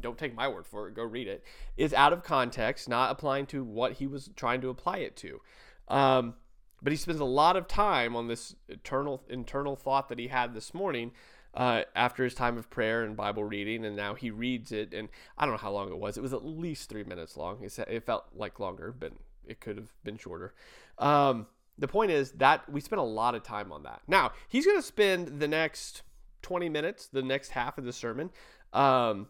don't 0.00 0.18
take 0.18 0.34
my 0.34 0.48
word 0.48 0.66
for 0.66 0.88
it 0.88 0.94
go 0.94 1.04
read 1.04 1.28
it 1.28 1.44
is 1.76 1.94
out 1.94 2.12
of 2.12 2.24
context 2.24 2.88
not 2.88 3.10
applying 3.10 3.46
to 3.46 3.62
what 3.62 3.92
he 3.92 4.06
was 4.08 4.30
trying 4.36 4.60
to 4.60 4.68
apply 4.68 4.98
it 4.98 5.16
to. 5.16 5.40
Um, 5.88 6.34
but 6.82 6.92
he 6.92 6.96
spends 6.96 7.20
a 7.20 7.24
lot 7.24 7.56
of 7.56 7.66
time 7.66 8.14
on 8.16 8.28
this 8.28 8.54
eternal 8.68 9.22
internal 9.28 9.76
thought 9.76 10.08
that 10.08 10.18
he 10.18 10.28
had 10.28 10.54
this 10.54 10.74
morning 10.74 11.12
uh, 11.54 11.82
after 11.94 12.22
his 12.22 12.34
time 12.34 12.58
of 12.58 12.68
prayer 12.68 13.02
and 13.02 13.16
Bible 13.16 13.42
reading, 13.42 13.84
and 13.84 13.96
now 13.96 14.14
he 14.14 14.30
reads 14.30 14.72
it. 14.72 14.92
And 14.92 15.08
I 15.38 15.46
don't 15.46 15.54
know 15.54 15.58
how 15.58 15.72
long 15.72 15.88
it 15.88 15.98
was. 15.98 16.18
It 16.18 16.22
was 16.22 16.34
at 16.34 16.44
least 16.44 16.90
three 16.90 17.04
minutes 17.04 17.36
long. 17.36 17.62
It 17.62 18.04
felt 18.04 18.26
like 18.34 18.60
longer, 18.60 18.94
but 18.96 19.12
it 19.46 19.60
could 19.60 19.76
have 19.76 19.92
been 20.04 20.18
shorter. 20.18 20.54
Um, 20.98 21.46
the 21.78 21.88
point 21.88 22.10
is 22.10 22.32
that 22.32 22.68
we 22.70 22.80
spent 22.80 23.00
a 23.00 23.04
lot 23.04 23.34
of 23.34 23.42
time 23.42 23.72
on 23.72 23.82
that. 23.84 24.02
Now 24.06 24.32
he's 24.48 24.66
going 24.66 24.78
to 24.78 24.86
spend 24.86 25.40
the 25.40 25.48
next 25.48 26.02
20 26.42 26.68
minutes, 26.68 27.06
the 27.06 27.22
next 27.22 27.50
half 27.50 27.78
of 27.78 27.84
the 27.84 27.92
sermon, 27.92 28.30
um, 28.72 29.28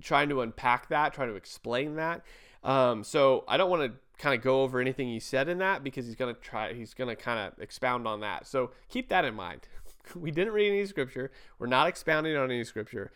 trying 0.00 0.28
to 0.28 0.40
unpack 0.40 0.88
that, 0.88 1.14
trying 1.14 1.28
to 1.28 1.34
explain 1.34 1.96
that. 1.96 2.24
Um, 2.64 3.02
so 3.04 3.44
I 3.48 3.56
don't 3.56 3.70
want 3.70 3.92
to 3.92 3.98
kind 4.18 4.34
of 4.34 4.42
go 4.42 4.62
over 4.62 4.80
anything 4.80 5.08
he 5.08 5.18
said 5.18 5.48
in 5.48 5.58
that 5.58 5.82
because 5.82 6.06
he's 6.06 6.14
going 6.14 6.34
to 6.34 6.40
try, 6.40 6.72
he's 6.72 6.94
going 6.94 7.08
to 7.08 7.16
kind 7.20 7.38
of 7.40 7.58
expound 7.60 8.06
on 8.06 8.20
that. 8.20 8.46
So 8.46 8.70
keep 8.88 9.08
that 9.08 9.24
in 9.24 9.34
mind. 9.34 9.68
we 10.14 10.30
didn't 10.30 10.52
read 10.52 10.68
any 10.68 10.86
scripture. 10.86 11.30
We're 11.58 11.66
not 11.66 11.88
expounding 11.88 12.36
on 12.36 12.50
any 12.50 12.64
scripture. 12.64 13.12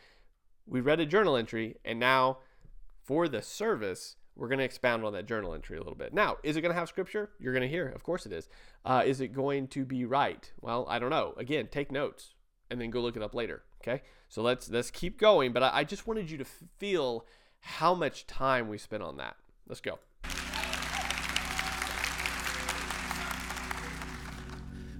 We 0.66 0.80
read 0.80 1.00
a 1.00 1.06
journal 1.06 1.36
entry, 1.36 1.76
and 1.84 2.00
now 2.00 2.38
for 3.04 3.28
the 3.28 3.40
service, 3.40 4.16
we're 4.34 4.48
going 4.48 4.58
to 4.58 4.64
expound 4.64 5.04
on 5.04 5.12
that 5.12 5.26
journal 5.26 5.54
entry 5.54 5.76
a 5.76 5.80
little 5.80 5.94
bit. 5.94 6.12
Now, 6.12 6.36
is 6.42 6.56
it 6.56 6.60
going 6.60 6.72
to 6.72 6.78
have 6.78 6.88
scripture? 6.88 7.30
You're 7.38 7.52
going 7.52 7.62
to 7.62 7.68
hear. 7.68 7.88
Of 7.88 8.02
course 8.02 8.26
it 8.26 8.32
is. 8.32 8.48
Uh, 8.84 9.02
is 9.06 9.20
it 9.20 9.28
going 9.28 9.68
to 9.68 9.84
be 9.84 10.04
right? 10.04 10.52
Well, 10.60 10.86
I 10.88 10.98
don't 10.98 11.10
know. 11.10 11.34
Again, 11.36 11.68
take 11.70 11.90
notes 11.90 12.34
and 12.70 12.80
then 12.80 12.90
go 12.90 13.00
look 13.00 13.16
it 13.16 13.22
up 13.22 13.34
later. 13.34 13.62
Okay. 13.80 14.02
So 14.28 14.42
let's 14.42 14.68
let's 14.68 14.90
keep 14.90 15.18
going. 15.18 15.52
But 15.52 15.62
I, 15.62 15.70
I 15.74 15.84
just 15.84 16.06
wanted 16.06 16.30
you 16.30 16.38
to 16.38 16.44
feel 16.44 17.24
how 17.60 17.94
much 17.94 18.26
time 18.26 18.68
we 18.68 18.78
spent 18.78 19.02
on 19.02 19.16
that. 19.16 19.36
Let's 19.68 19.80
go. 19.80 19.98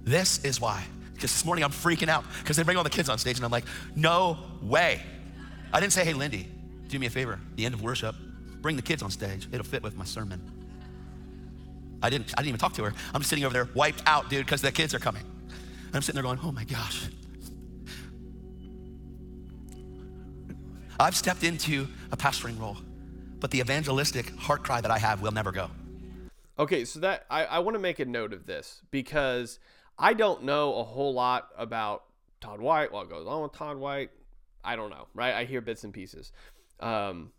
This 0.07 0.43
is 0.45 0.61
why. 0.61 0.85
Because 1.13 1.33
this 1.33 1.43
morning 1.43 1.65
I'm 1.65 1.71
freaking 1.71 2.07
out 2.07 2.23
because 2.39 2.55
they 2.55 2.63
bring 2.63 2.77
all 2.77 2.83
the 2.83 2.89
kids 2.89 3.09
on 3.09 3.17
stage 3.17 3.35
and 3.35 3.43
I'm 3.45 3.51
like, 3.51 3.65
no 3.93 4.37
way. 4.61 5.01
I 5.73 5.81
didn't 5.81 5.91
say, 5.91 6.05
hey, 6.05 6.13
Lindy, 6.13 6.47
do 6.87 6.97
me 6.97 7.07
a 7.07 7.09
favor, 7.09 7.41
the 7.57 7.65
end 7.65 7.73
of 7.73 7.81
worship, 7.81 8.15
bring 8.61 8.77
the 8.77 8.81
kids 8.81 9.03
on 9.03 9.11
stage. 9.11 9.49
It'll 9.51 9.65
fit 9.65 9.83
with 9.83 9.97
my 9.97 10.05
sermon. 10.05 10.41
I 12.01 12.09
didn't, 12.09 12.33
I 12.37 12.41
didn't 12.41 12.49
even 12.49 12.59
talk 12.59 12.71
to 12.73 12.85
her. 12.85 12.93
I'm 13.13 13.19
just 13.19 13.29
sitting 13.29 13.43
over 13.43 13.51
there 13.51 13.67
wiped 13.73 14.01
out, 14.05 14.29
dude, 14.29 14.45
because 14.45 14.61
the 14.61 14.71
kids 14.71 14.93
are 14.93 14.99
coming. 14.99 15.23
And 15.23 15.95
I'm 15.95 16.01
sitting 16.01 16.15
there 16.15 16.23
going, 16.23 16.39
oh 16.41 16.53
my 16.53 16.63
gosh. 16.63 17.09
I've 20.97 21.17
stepped 21.17 21.43
into 21.43 21.85
a 22.13 22.17
pastoring 22.17 22.57
role, 22.57 22.77
but 23.41 23.51
the 23.51 23.59
evangelistic 23.59 24.33
heart 24.37 24.63
cry 24.63 24.79
that 24.79 24.89
I 24.89 24.99
have 24.99 25.21
will 25.21 25.33
never 25.33 25.51
go. 25.51 25.69
Okay, 26.57 26.85
so 26.85 26.99
that 27.01 27.25
I, 27.29 27.45
I 27.45 27.59
want 27.59 27.75
to 27.75 27.79
make 27.79 27.99
a 27.99 28.05
note 28.05 28.31
of 28.31 28.45
this 28.45 28.81
because 28.89 29.59
I 29.99 30.13
don't 30.13 30.43
know 30.43 30.75
a 30.75 30.83
whole 30.83 31.13
lot 31.13 31.49
about 31.57 32.03
Todd 32.39 32.61
White, 32.61 32.91
what 32.91 33.09
goes 33.09 33.27
on 33.27 33.43
with 33.43 33.53
Todd 33.53 33.77
White. 33.77 34.11
I 34.63 34.75
don't 34.75 34.89
know, 34.89 35.07
right? 35.13 35.33
I 35.33 35.45
hear 35.45 35.61
bits 35.61 35.83
and 35.83 35.93
pieces. 35.93 36.31
Um, 36.79 37.31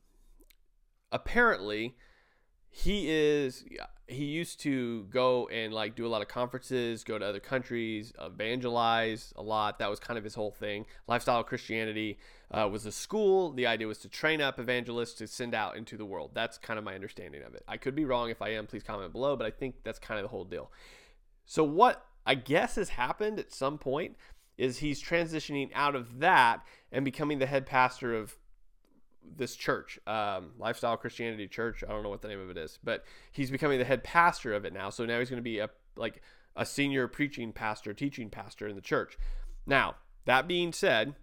apparently, 1.13 1.97
he 2.71 3.11
is 3.11 3.65
he 4.07 4.25
used 4.25 4.61
to 4.61 5.05
go 5.05 5.47
and 5.49 5.73
like 5.73 5.95
do 5.95 6.07
a 6.07 6.09
lot 6.09 6.23
of 6.23 6.29
conferences, 6.29 7.05
go 7.05 7.19
to 7.19 7.25
other 7.25 7.41
countries, 7.41 8.13
evangelize 8.21 9.33
a 9.37 9.43
lot. 9.43 9.79
That 9.79 9.91
was 9.91 10.01
kind 10.01 10.17
of 10.17 10.25
his 10.25 10.35
whole 10.35 10.51
thing. 10.51 10.87
Lifestyle 11.07 11.45
Christianity 11.45 12.19
uh, 12.51 12.69
was 12.71 12.87
a 12.87 12.93
school. 12.93 13.53
The 13.53 13.67
idea 13.67 13.87
was 13.87 13.99
to 13.99 14.09
train 14.09 14.41
up 14.41 14.59
evangelists 14.59 15.15
to 15.15 15.27
send 15.27 15.55
out 15.55 15.77
into 15.77 15.97
the 15.97 16.07
world. 16.07 16.31
That's 16.35 16.57
kind 16.57 16.79
of 16.79 16.85
my 16.85 16.95
understanding 16.95 17.43
of 17.43 17.55
it. 17.55 17.63
I 17.69 17.77
could 17.77 17.95
be 17.95 18.07
wrong. 18.07 18.31
If 18.31 18.41
I 18.41 18.51
am, 18.51 18.67
please 18.67 18.83
comment 18.83 19.13
below. 19.13 19.37
But 19.37 19.47
I 19.47 19.51
think 19.51 19.77
that's 19.85 19.99
kind 19.99 20.19
of 20.19 20.25
the 20.25 20.31
whole 20.31 20.45
deal. 20.45 20.73
So 21.45 21.63
what 21.63 22.08
I 22.29 22.35
guess 22.35 22.77
has 22.77 22.91
happened 22.91 23.39
at 23.39 23.55
some 23.55 23.79
point 23.79 24.15
is 24.59 24.79
he's 24.79 25.03
transitioning 25.03 25.71
out 25.75 25.95
of 25.95 26.19
that 26.19 26.63
and 26.93 27.03
becoming 27.03 27.39
the 27.39 27.47
head 27.47 27.65
pastor 27.65 28.15
of 28.15 28.37
this 29.37 29.57
church, 29.57 29.99
um, 30.07 30.51
Lifestyle 30.59 30.99
Christianity 30.99 31.49
Church. 31.49 31.83
I 31.83 31.91
don't 31.91 32.03
know 32.03 32.11
what 32.11 32.21
the 32.21 32.29
name 32.29 32.41
of 32.41 32.51
it 32.51 32.59
is, 32.59 32.79
but 32.85 33.05
he's 33.33 33.51
becoming 33.51 33.79
the 33.79 33.85
head 33.87 34.05
pastor 34.05 34.53
of 34.53 34.67
it 34.67 34.75
now. 34.75 34.91
So 34.91 35.07
now 35.07 35.19
he's 35.19 35.31
going 35.31 35.39
to 35.39 35.43
be 35.43 35.59
a 35.59 35.71
like 35.97 36.21
a 36.55 36.67
senior 36.67 37.09
preaching 37.09 37.51
pastor, 37.51 37.95
teaching 37.95 38.29
pastor 38.29 38.69
in 38.69 38.77
the 38.77 38.83
church. 38.83 39.17
Now, 39.67 39.95
that 40.27 40.47
being 40.47 40.75
said, 40.75 41.15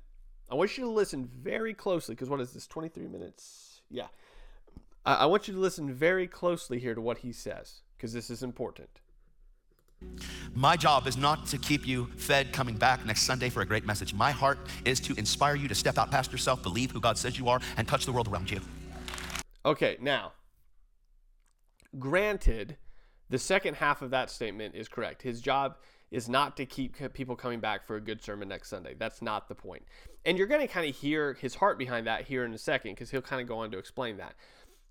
I 0.50 0.56
want 0.56 0.76
you 0.76 0.86
to 0.86 0.90
listen 0.90 1.30
very 1.32 1.76
closely 1.76 2.16
because 2.16 2.30
what 2.30 2.42
is 2.42 2.52
this? 2.52 2.66
23 2.66 3.08
minutes? 3.08 3.82
Yeah. 3.92 4.08
I, 5.06 5.14
I 5.16 5.26
want 5.28 5.48
you 5.48 5.54
to 5.54 5.60
listen 5.60 5.94
very 5.94 6.26
closely 6.26 6.80
here 6.80 6.96
to 6.96 7.02
what 7.02 7.20
he 7.20 7.32
says 7.32 7.82
because 7.96 8.12
this 8.12 8.32
is 8.32 8.42
important. 8.42 9.02
My 10.54 10.78
job 10.78 11.06
is 11.06 11.18
not 11.18 11.48
to 11.48 11.58
keep 11.58 11.86
you 11.86 12.06
fed 12.16 12.54
coming 12.54 12.76
back 12.76 13.06
next 13.06 13.24
Sunday 13.24 13.50
for 13.50 13.62
a 13.62 13.66
great 13.66 13.86
message. 13.86 14.14
My 14.14 14.32
heart 14.32 14.58
is 14.86 15.00
to 15.02 15.14
inspire 15.16 15.56
you 15.56 15.68
to 15.68 15.76
step 15.76 15.98
out 15.98 16.12
past 16.12 16.32
yourself, 16.32 16.64
believe 16.64 16.92
who 16.92 17.02
God 17.02 17.18
says 17.18 17.38
you 17.38 17.50
are, 17.50 17.60
and 17.76 17.88
touch 17.88 18.06
the 18.06 18.12
world 18.14 18.30
around 18.30 18.50
you. 18.50 18.62
Okay, 19.66 19.98
now, 20.00 20.32
granted, 22.00 22.78
the 23.30 23.38
second 23.38 23.76
half 23.76 24.02
of 24.02 24.12
that 24.12 24.30
statement 24.30 24.76
is 24.76 24.88
correct. 24.88 25.24
His 25.24 25.42
job 25.42 25.76
is 26.12 26.30
not 26.30 26.56
to 26.56 26.66
keep 26.66 26.96
people 27.14 27.36
coming 27.36 27.60
back 27.60 27.86
for 27.86 27.96
a 27.98 28.02
good 28.02 28.24
sermon 28.24 28.48
next 28.48 28.70
Sunday. 28.70 28.96
That's 28.98 29.22
not 29.22 29.50
the 29.50 29.56
point. 29.56 29.84
And 30.24 30.38
you're 30.38 30.48
going 30.48 30.62
to 30.62 30.68
kind 30.68 30.88
of 30.88 30.96
hear 30.96 31.34
his 31.34 31.56
heart 31.56 31.78
behind 31.78 32.08
that 32.08 32.26
here 32.26 32.46
in 32.46 32.54
a 32.54 32.58
second 32.58 32.92
because 32.92 33.12
he'll 33.12 33.22
kind 33.22 33.42
of 33.42 33.48
go 33.48 33.58
on 33.58 33.72
to 33.72 33.78
explain 33.78 34.18
that. 34.18 34.36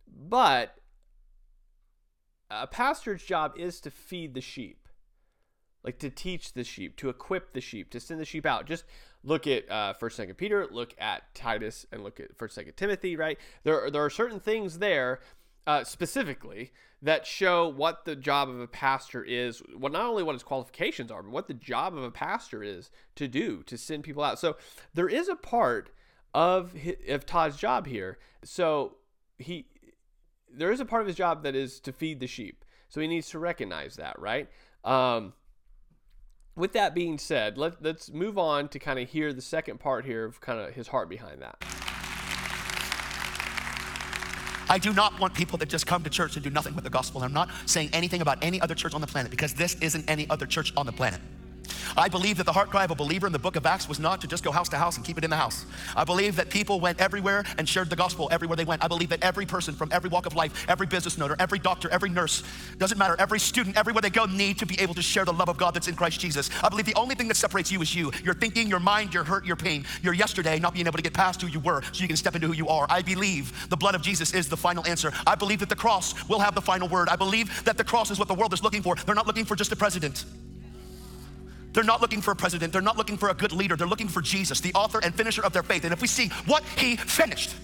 But 0.07 0.75
a 2.51 2.67
pastor's 2.67 3.23
job 3.23 3.55
is 3.57 3.81
to 3.81 3.91
feed 3.91 4.35
the 4.35 4.41
sheep 4.41 4.84
like 5.85 5.99
to 5.99 6.11
teach 6.11 6.55
the 6.55 6.65
sheep, 6.65 6.97
to 6.97 7.09
equip 7.09 7.53
the 7.53 7.61
sheep, 7.61 7.91
to 7.91 8.01
send 8.01 8.19
the 8.19 8.25
sheep 8.25 8.47
out. 8.47 8.67
Just 8.67 8.85
look 9.23 9.47
at 9.47 9.71
uh, 9.71 9.93
First, 9.93 10.17
Second 10.17 10.37
Peter, 10.37 10.67
look 10.71 10.95
at 10.99 11.35
Titus, 11.35 11.87
and 11.93 12.03
look 12.03 12.19
at 12.19 12.37
First, 12.37 12.55
Second 12.55 12.77
Timothy. 12.77 13.17
Right 13.17 13.39
there, 13.63 13.91
there 13.91 14.05
are 14.05 14.11
certain 14.11 14.41
things 14.41 14.79
there 14.79 15.21
uh, 15.67 15.85
specifically 15.85 16.73
that 17.03 17.27
show 17.27 17.69
what 17.69 18.07
the 18.07 18.17
job 18.17 18.49
of 18.49 18.61
a 18.61 18.67
pastor 18.67 19.23
is. 19.23 19.63
What 19.77 19.93
not 19.93 20.07
only 20.07 20.23
what 20.23 20.35
his 20.35 20.43
qualifications 20.43 21.11
are, 21.11 21.23
but 21.23 21.33
what 21.33 21.49
the 21.49 21.55
job 21.55 21.97
of 21.97 22.03
a 22.03 22.11
pastor 22.11 22.63
is 22.63 22.91
to 23.17 23.29
do 23.29 23.63
to 23.65 23.77
send 23.77 24.05
people 24.05 24.25
out. 24.25 24.39
So 24.39 24.57
there 24.95 25.09
is 25.09 25.29
a 25.29 25.37
part 25.37 25.91
of 26.33 26.73
his, 26.73 26.97
of 27.09 27.27
Todd's 27.27 27.57
job 27.57 27.87
here. 27.87 28.19
So 28.43 28.97
he 29.39 29.67
there 30.51 30.73
is 30.73 30.81
a 30.81 30.85
part 30.85 31.03
of 31.03 31.09
his 31.09 31.17
job 31.17 31.43
that 31.43 31.55
is 31.55 31.81
to 31.81 31.93
feed 31.93 32.21
the 32.21 32.27
sheep. 32.27 32.65
So 32.89 33.01
he 33.01 33.09
needs 33.09 33.29
to 33.31 33.39
recognize 33.39 33.97
that, 33.97 34.19
right? 34.21 34.49
Um, 34.85 35.33
with 36.57 36.73
that 36.73 36.95
being 36.95 37.19
said, 37.19 37.59
let, 37.59 37.83
let's 37.83 38.11
move 38.13 38.39
on 38.39 38.69
to 38.69 38.79
kind 38.79 38.99
of 38.99 39.09
hear 39.09 39.33
the 39.33 39.43
second 39.43 39.81
part 39.81 40.05
here 40.05 40.25
of 40.25 40.41
kind 40.41 40.61
of 40.61 40.75
his 40.75 40.89
heart 40.89 41.09
behind 41.09 41.43
that. 41.43 41.57
I 44.69 44.79
do 44.79 44.95
not 44.95 45.19
want 45.21 45.35
people 45.35 45.59
that 45.59 45.69
just 45.69 45.87
come 45.87 46.03
to 46.05 46.11
church 46.11 46.37
and 46.37 46.45
do 46.45 46.51
nothing 46.51 46.75
with 46.75 46.85
the 46.85 46.91
gospel. 46.91 47.23
I'm 47.23 47.33
not 47.33 47.51
saying 47.67 47.91
anything 47.93 48.23
about 48.23 48.39
any 48.43 48.61
other 48.61 48.75
church 48.75 48.95
on 48.95 49.01
the 49.01 49.07
planet 49.07 49.31
because 49.31 49.53
this 49.53 49.75
isn't 49.81 50.09
any 50.09 50.29
other 50.31 50.47
church 50.47 50.73
on 50.77 50.87
the 50.87 50.93
planet. 50.93 51.21
I 51.97 52.09
believe 52.09 52.37
that 52.39 52.45
the 52.45 52.53
heart 52.53 52.71
cry 52.71 52.85
of 52.85 52.91
a 52.91 52.95
believer 52.95 53.27
in 53.27 53.33
the 53.33 53.39
book 53.39 53.57
of 53.57 53.67
Acts 53.67 53.89
was 53.89 53.99
not 53.99 54.21
to 54.21 54.27
just 54.27 54.45
go 54.45 54.51
house 54.51 54.69
to 54.71 54.77
house 54.77 54.97
and 54.97 55.05
keep 55.05 55.19
it 55.19 55.25
in 55.25 55.31
the 55.31 55.37
house. 55.37 55.65
I 55.97 56.05
believe 56.05 56.37
that 56.37 56.51
people 56.51 56.81
went 56.81 57.01
everywhere 57.01 57.45
and 57.59 57.69
shared 57.69 57.91
the 57.91 57.97
gospel 57.97 58.29
everywhere 58.31 58.57
they 58.57 58.65
went. 58.65 58.85
I 58.85 58.89
believe 58.89 59.09
that 59.11 59.23
every 59.23 59.47
person 59.47 59.75
from 59.75 59.91
every 59.93 60.11
walk 60.11 60.27
of 60.27 60.35
life, 60.35 60.67
every 60.69 60.87
business 60.87 61.21
owner, 61.21 61.37
every 61.39 61.59
doctor, 61.59 61.89
every 61.91 62.11
nurse, 62.11 62.43
doesn't 62.79 62.99
matter, 62.99 63.17
every 63.19 63.39
student, 63.39 63.77
everywhere 63.77 64.03
they 64.03 64.11
go, 64.11 64.25
need 64.25 64.59
to 64.59 64.67
be 64.67 64.79
able 64.81 64.95
to 64.95 65.03
share 65.03 65.25
the 65.25 65.33
love 65.33 65.49
of 65.49 65.57
God 65.57 65.75
that's 65.75 65.89
in 65.89 65.95
Christ 65.95 66.21
Jesus. 66.21 66.51
I 66.63 66.69
believe 66.69 66.87
the 66.87 66.95
only 66.95 67.15
thing 67.15 67.29
that 67.29 67.37
separates 67.37 67.71
you 67.71 67.81
is 67.83 67.95
you 67.95 68.11
your 68.23 68.35
thinking, 68.35 68.69
your 68.69 68.81
mind, 68.81 69.15
your 69.15 69.25
hurt, 69.25 69.45
your 69.45 69.57
pain, 69.57 69.85
your 70.03 70.15
yesterday 70.15 70.59
not 70.59 70.75
being 70.75 70.87
able 70.87 70.97
to 70.97 71.03
get 71.03 71.15
past 71.15 71.41
who 71.43 71.49
you 71.49 71.61
were 71.61 71.83
so 71.93 72.03
you 72.03 72.09
can 72.09 72.17
step 72.17 72.35
into 72.35 72.47
who 72.47 72.55
you 72.55 72.69
are. 72.69 72.87
I 72.91 73.03
believe 73.03 73.69
the 73.69 73.77
blood 73.77 73.95
of 73.95 74.03
Jesus 74.03 74.35
is 74.35 74.49
the 74.49 74.57
final 74.57 74.87
answer. 74.87 75.13
I 75.27 75.35
believe 75.35 75.61
that 75.61 75.69
the 75.69 75.77
cross 75.77 76.29
will 76.29 76.41
have 76.41 76.55
the 76.55 76.63
final 76.63 76.89
word. 76.89 77.09
I 77.09 77.17
believe 77.17 77.65
that 77.65 77.77
the 77.77 77.85
cross 77.85 78.11
is 78.11 78.19
what 78.19 78.29
the 78.29 78.35
world 78.35 78.53
is 78.53 78.63
looking 78.63 78.83
for. 78.83 78.95
They're 78.95 79.15
not 79.15 79.27
looking 79.27 79.45
for 79.45 79.57
just 79.57 79.73
a 79.73 79.77
president. 79.77 80.25
They're 81.75 81.85
not 81.85 82.01
looking 82.01 82.23
for 82.23 82.31
a 82.31 82.37
president. 82.37 82.73
They're 82.73 82.81
not 82.81 82.97
looking 82.97 83.19
for 83.19 83.29
a 83.29 83.35
good 83.35 83.53
leader. 83.53 83.77
They're 83.77 83.87
looking 83.87 84.09
for 84.09 84.23
Jesus, 84.23 84.61
the 84.61 84.73
author 84.75 85.01
and 85.03 85.13
finisher 85.15 85.45
of 85.45 85.53
their 85.53 85.65
faith. 85.65 85.85
And 85.85 85.93
if 85.93 86.01
we 86.01 86.07
see 86.07 86.29
what 86.47 86.63
he 86.77 86.97
finished, 86.97 87.55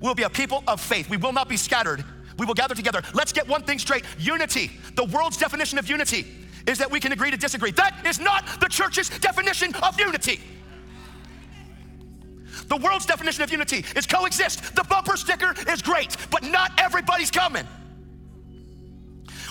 we'll 0.00 0.14
be 0.14 0.22
a 0.22 0.30
people 0.30 0.64
of 0.66 0.80
faith. 0.80 1.08
We 1.10 1.18
will 1.18 1.32
not 1.32 1.48
be 1.48 1.58
scattered. 1.58 2.02
We 2.38 2.46
will 2.46 2.54
gather 2.54 2.74
together. 2.74 3.02
Let's 3.12 3.32
get 3.32 3.46
one 3.46 3.62
thing 3.62 3.78
straight 3.78 4.04
unity. 4.18 4.70
The 4.96 5.04
world's 5.04 5.36
definition 5.36 5.78
of 5.78 5.88
unity 5.88 6.26
is 6.66 6.78
that 6.78 6.90
we 6.90 6.98
can 6.98 7.12
agree 7.12 7.30
to 7.30 7.36
disagree. 7.36 7.72
That 7.72 8.06
is 8.06 8.18
not 8.18 8.46
the 8.60 8.68
church's 8.68 9.10
definition 9.10 9.74
of 9.82 10.00
unity. 10.00 10.40
The 12.68 12.76
world's 12.78 13.04
definition 13.04 13.42
of 13.42 13.50
unity 13.50 13.84
is 13.96 14.06
coexist. 14.06 14.74
The 14.74 14.84
bumper 14.84 15.18
sticker 15.18 15.54
is 15.68 15.82
great, 15.82 16.16
but 16.30 16.42
not 16.44 16.72
everybody's 16.78 17.30
coming. 17.30 17.66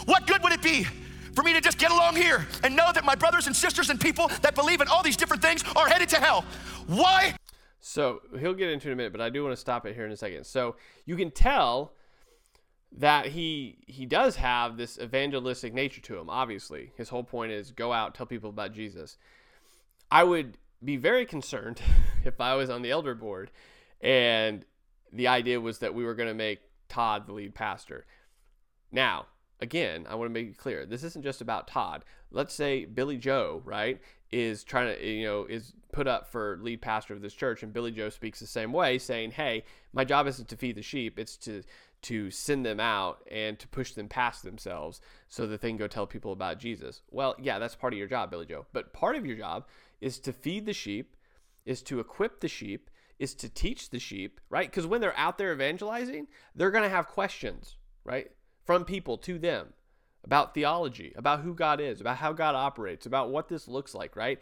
What 0.06 0.26
good 0.26 0.42
would 0.42 0.54
it 0.54 0.62
be 0.64 0.88
for 1.34 1.44
me 1.44 1.54
to 1.54 1.62
just 1.62 1.78
get 1.78 1.92
along 1.92 2.16
here 2.16 2.48
and 2.64 2.76
know 2.76 2.92
that 2.94 3.06
my 3.06 3.16
brothers 3.16 3.48
and 3.48 3.56
sisters 3.56 3.90
and 3.90 4.00
people 4.00 4.30
that 4.42 4.56
believe 4.56 4.82
in 4.82 4.88
all 4.88 5.04
these 5.04 5.18
different 5.18 5.42
things 5.42 5.64
are 5.76 5.88
headed 5.88 6.10
to 6.10 6.18
hell. 6.18 6.46
Why? 6.88 7.36
So 7.80 8.22
he'll 8.40 8.54
get 8.54 8.70
into 8.70 8.90
it 8.90 8.92
in 8.92 8.94
a 8.94 8.98
minute, 8.98 9.12
but 9.12 9.22
I 9.22 9.30
do 9.30 9.44
want 9.44 9.54
to 9.54 9.60
stop 9.60 9.86
it 9.86 9.96
here 9.96 10.06
in 10.06 10.12
a 10.12 10.18
second. 10.18 10.46
So 10.46 10.76
you 11.06 11.16
can 11.16 11.32
tell 11.32 11.94
that 12.92 13.28
he 13.28 13.78
he 13.88 14.06
does 14.06 14.36
have 14.38 14.76
this 14.76 14.98
evangelistic 15.00 15.74
nature 15.74 16.02
to 16.02 16.18
him. 16.18 16.30
Obviously, 16.30 16.92
his 16.98 17.10
whole 17.10 17.24
point 17.24 17.52
is 17.52 17.72
go 17.72 17.94
out, 17.94 18.16
tell 18.16 18.26
people 18.26 18.50
about 18.50 18.74
Jesus. 18.74 19.18
I 20.12 20.24
would 20.24 20.58
be 20.84 20.98
very 20.98 21.26
concerned 21.26 21.82
if 22.26 22.42
I 22.42 22.56
was 22.56 22.70
on 22.70 22.82
the 22.82 22.92
elder 22.92 23.16
board 23.16 23.52
and 24.02 24.66
the 25.12 25.28
idea 25.28 25.60
was 25.60 25.80
that 25.80 25.94
we 25.94 26.04
were 26.04 26.16
going 26.16 26.30
to 26.30 26.36
make 26.36 26.60
Todd 26.88 27.28
the 27.28 27.34
lead 27.34 27.54
pastor. 27.54 28.06
Now, 28.92 29.28
again, 29.62 30.06
I 30.10 30.16
want 30.16 30.30
to 30.30 30.34
make 30.34 30.50
it 30.50 30.58
clear 30.58 30.86
this 30.86 31.04
isn't 31.04 31.24
just 31.24 31.42
about 31.42 31.68
Todd. 31.68 32.06
Let's 32.32 32.54
say 32.54 32.86
Billy 32.86 33.18
Joe, 33.18 33.62
right, 33.66 34.00
is 34.32 34.64
trying 34.64 34.96
to, 34.96 35.06
you 35.06 35.26
know, 35.26 35.46
is 35.46 35.74
put 35.92 36.08
up 36.08 36.32
for 36.32 36.60
lead 36.62 36.82
pastor 36.82 37.14
of 37.14 37.22
this 37.22 37.34
church, 37.34 37.64
and 37.64 37.74
Billy 37.74 37.92
Joe 37.92 38.10
speaks 38.10 38.40
the 38.40 38.48
same 38.48 38.72
way, 38.72 38.98
saying, 38.98 39.32
"Hey, 39.32 39.64
my 39.94 40.06
job 40.06 40.28
isn't 40.28 40.50
to 40.50 40.58
feed 40.58 40.76
the 40.76 40.82
sheep; 40.82 41.20
it's 41.20 41.38
to 41.38 41.64
to 42.02 42.32
send 42.32 42.66
them 42.66 42.80
out 42.80 43.28
and 43.30 43.60
to 43.60 43.68
push 43.68 43.92
them 43.92 44.08
past 44.08 44.44
themselves 44.44 45.02
so 45.28 45.46
that 45.46 45.60
they 45.60 45.68
can 45.68 45.78
go 45.78 45.88
tell 45.88 46.08
people 46.08 46.32
about 46.32 46.60
Jesus." 46.60 47.02
Well, 47.12 47.36
yeah, 47.40 47.60
that's 47.60 47.76
part 47.76 47.94
of 47.94 48.00
your 48.00 48.08
job, 48.08 48.30
Billy 48.32 48.46
Joe. 48.46 48.68
But 48.72 48.94
part 48.94 49.16
of 49.16 49.26
your 49.26 49.38
job 49.38 49.68
is 50.00 50.20
to 50.20 50.34
feed 50.34 50.66
the 50.66 50.74
sheep, 50.74 51.16
is 51.66 51.82
to 51.84 52.00
equip 52.00 52.40
the 52.40 52.48
sheep, 52.48 52.90
is 53.18 53.34
to 53.36 53.50
teach 53.50 53.90
the 53.90 54.00
sheep, 54.00 54.40
right? 54.50 54.70
Because 54.70 54.88
when 54.88 55.02
they're 55.02 55.18
out 55.18 55.38
there 55.38 55.52
evangelizing, 55.52 56.28
they're 56.56 56.72
going 56.72 56.86
to 56.86 56.90
have 56.90 57.08
questions, 57.08 57.76
right? 58.06 58.32
From 58.70 58.86
people 58.86 59.18
to 59.18 59.40
them 59.40 59.74
about 60.24 60.54
theology, 60.54 61.12
about 61.16 61.40
who 61.40 61.56
God 61.56 61.82
is, 61.82 62.00
about 62.00 62.18
how 62.18 62.32
God 62.32 62.54
operates, 62.54 63.08
about 63.08 63.32
what 63.32 63.50
this 63.50 63.68
looks 63.68 63.96
like, 63.96 64.16
right? 64.16 64.40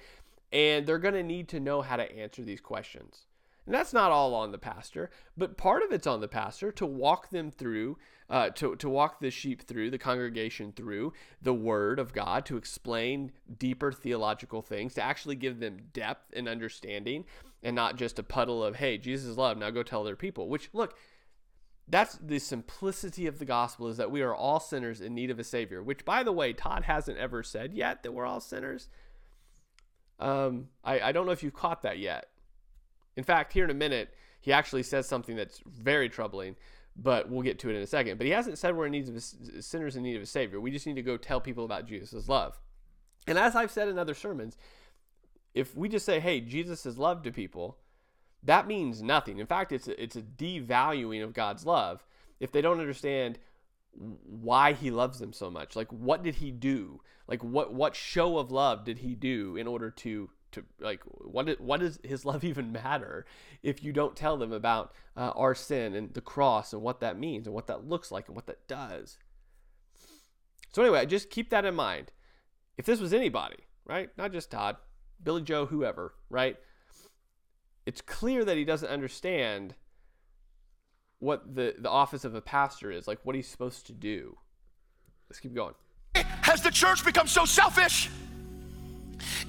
And 0.52 0.86
they're 0.86 1.00
going 1.00 1.14
to 1.14 1.24
need 1.24 1.48
to 1.48 1.62
know 1.62 1.82
how 1.82 1.96
to 1.96 2.14
answer 2.14 2.44
these 2.44 2.60
questions. 2.60 3.22
And 3.66 3.74
that's 3.74 3.94
not 3.94 4.12
all 4.12 4.36
on 4.36 4.52
the 4.52 4.58
pastor, 4.58 5.12
but 5.38 5.56
part 5.56 5.82
of 5.82 5.94
it's 5.94 6.06
on 6.06 6.20
the 6.20 6.28
pastor 6.28 6.74
to 6.74 6.86
walk 6.86 7.30
them 7.30 7.52
through, 7.52 8.00
uh, 8.30 8.50
to, 8.50 8.76
to 8.76 8.90
walk 8.90 9.22
the 9.22 9.32
sheep 9.32 9.62
through, 9.62 9.92
the 9.92 9.98
congregation 9.98 10.74
through 10.74 11.14
the 11.42 11.54
word 11.54 11.98
of 11.98 12.12
God, 12.12 12.46
to 12.48 12.58
explain 12.58 13.32
deeper 13.58 13.94
theological 13.94 14.62
things, 14.62 14.94
to 14.96 15.02
actually 15.02 15.36
give 15.38 15.62
them 15.62 15.78
depth 15.94 16.34
and 16.36 16.50
understanding, 16.50 17.24
and 17.64 17.78
not 17.78 17.96
just 17.96 18.20
a 18.20 18.24
puddle 18.24 18.62
of, 18.62 18.76
hey, 18.76 18.98
Jesus 18.98 19.30
is 19.30 19.38
love, 19.38 19.58
now 19.58 19.70
go 19.70 19.84
tell 19.84 20.02
other 20.02 20.18
people. 20.18 20.50
Which, 20.50 20.70
look, 20.74 20.98
that's 21.88 22.16
the 22.16 22.40
simplicity 22.40 23.28
of 23.28 23.40
the 23.40 23.46
gospel 23.46 23.88
is 23.88 23.98
that 23.98 24.12
we 24.12 24.22
are 24.22 24.36
all 24.36 24.60
sinners 24.60 25.00
in 25.00 25.16
need 25.16 25.30
of 25.30 25.40
a 25.40 25.44
savior 25.44 25.82
which 25.82 26.04
by 26.04 26.24
the 26.24 26.32
way 26.32 26.54
todd 26.54 26.84
hasn't 26.84 27.18
ever 27.18 27.44
said 27.44 27.74
yet 27.74 28.04
that 28.04 28.12
we're 28.12 28.26
all 28.26 28.42
sinners. 28.42 28.90
Um, 30.20 30.70
I, 30.84 31.00
I 31.00 31.12
don't 31.12 31.26
know 31.26 31.32
if 31.32 31.44
you've 31.44 31.54
caught 31.54 31.84
that 31.84 32.00
yet. 32.00 32.28
In 33.16 33.24
fact 33.24 33.54
here 33.54 33.64
in 33.64 33.70
a 33.70 33.76
minute 33.76 34.14
he 34.42 34.52
actually 34.52 34.84
says 34.84 35.08
something 35.08 35.36
that's 35.36 35.62
very 35.66 36.10
troubling 36.10 36.56
but 37.00 37.30
we'll 37.30 37.44
get 37.44 37.60
to 37.60 37.70
it 37.70 37.76
in 37.76 37.84
a 37.84 37.88
second. 37.88 38.18
But 38.18 38.26
he 38.26 38.34
hasn't 38.34 38.58
said 38.58 38.76
we're 38.76 38.88
in 38.88 38.92
need 38.92 39.08
of 39.08 39.16
a, 39.16 39.62
sinners 39.62 39.96
in 39.96 40.02
need 40.02 40.16
of 40.16 40.24
a 40.24 40.26
savior. 40.26 40.60
We 40.60 40.72
just 40.72 40.88
need 40.88 40.96
to 40.96 41.04
go 41.04 41.16
tell 41.16 41.40
people 41.40 41.64
about 41.64 41.88
jesus' 41.88 42.28
love. 42.28 42.60
And 43.28 43.38
as 43.38 43.56
i've 43.56 43.72
said 43.72 43.88
in 43.88 43.98
other 43.98 44.14
sermons 44.14 44.58
if 45.54 45.76
we 45.76 45.90
just 45.90 46.06
say 46.06 46.20
hey 46.20 46.40
jesus 46.40 46.86
is 46.86 46.98
love 46.98 47.24
to 47.24 47.32
people 47.32 47.78
that 48.48 48.66
means 48.66 49.04
nothing. 49.04 49.40
In 49.40 49.46
fact, 49.46 49.72
it's 49.74 49.88
a, 49.88 50.02
it's 50.02 50.16
a 50.16 50.22
devaluing 50.22 51.22
of 51.24 51.34
God's 51.34 51.66
love 51.66 52.06
if 52.40 52.52
they 52.52 52.62
don't 52.62 52.80
understand 52.80 53.40
why 53.92 54.74
he 54.74 54.90
loves 54.90 55.20
them 55.20 55.34
so 55.34 55.52
much. 55.52 55.76
Like 55.76 55.92
what 55.92 56.24
did 56.24 56.36
he 56.36 56.52
do? 56.52 57.02
Like 57.28 57.44
what 57.44 57.74
what 57.74 57.96
show 57.96 58.38
of 58.38 58.52
love 58.52 58.86
did 58.86 59.00
he 59.00 59.16
do 59.16 59.58
in 59.58 59.68
order 59.68 59.92
to 59.92 60.30
to 60.54 60.64
like 60.80 61.02
what 61.04 61.60
what 61.60 61.82
does 61.82 62.00
his 62.04 62.26
love 62.30 62.44
even 62.44 62.72
matter 62.72 63.26
if 63.64 63.84
you 63.84 63.92
don't 63.92 64.16
tell 64.16 64.38
them 64.38 64.54
about 64.54 64.94
uh, 65.18 65.32
our 65.36 65.54
sin 65.54 65.94
and 65.94 66.14
the 66.14 66.22
cross 66.22 66.72
and 66.72 66.82
what 66.82 67.02
that 67.02 67.20
means 67.20 67.48
and 67.48 67.54
what 67.54 67.68
that 67.68 67.88
looks 67.88 68.12
like 68.12 68.28
and 68.28 68.36
what 68.36 68.48
that 68.48 68.68
does. 68.68 69.18
So 70.74 70.82
anyway, 70.84 71.06
just 71.06 71.30
keep 71.30 71.50
that 71.50 71.66
in 71.66 71.76
mind. 71.76 72.12
If 72.78 72.86
this 72.86 73.02
was 73.02 73.12
anybody, 73.14 73.58
right? 73.86 74.10
Not 74.18 74.32
just 74.32 74.52
Todd, 74.52 74.78
Billy 75.22 75.42
Joe, 75.42 75.66
whoever, 75.66 76.14
right? 76.30 76.58
It's 77.88 78.02
clear 78.02 78.44
that 78.44 78.58
he 78.58 78.66
doesn't 78.66 78.90
understand 78.90 79.74
what 81.20 81.56
the 81.56 81.74
the 81.80 81.90
office 81.90 82.26
of 82.26 82.36
a 82.36 82.42
pastor 82.42 82.92
is, 82.92 83.08
like 83.08 83.20
what 83.24 83.34
he's 83.34 83.48
supposed 83.48 83.88
to 83.88 83.94
do. 83.94 84.38
Let's 85.30 85.40
keep 85.40 85.56
going. 85.56 85.74
Has 86.14 86.62
the 86.62 86.70
church 86.70 87.04
become 87.04 87.28
so 87.28 87.46
selfish? 87.46 88.10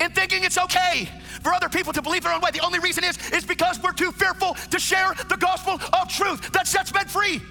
in 0.01 0.11
thinking 0.12 0.45
it's 0.45 0.57
okay 0.57 1.09
for 1.43 1.53
other 1.53 1.68
people 1.68 1.93
to 1.93 2.01
believe 2.01 2.22
their 2.22 2.32
own 2.32 2.41
way. 2.41 2.51
The 2.53 2.64
only 2.64 2.78
reason 2.78 3.05
is 3.05 3.18
is 3.32 3.45
because 3.45 3.82
we're 3.82 3.93
too 3.93 4.12
fearful 4.12 4.55
to 4.55 4.78
share 4.78 5.12
the 5.28 5.36
gospel 5.36 5.74
of 5.93 6.09
truth 6.09 6.53
that 6.53 6.66
sets 6.66 6.95
men 6.95 7.07
free. 7.07 7.43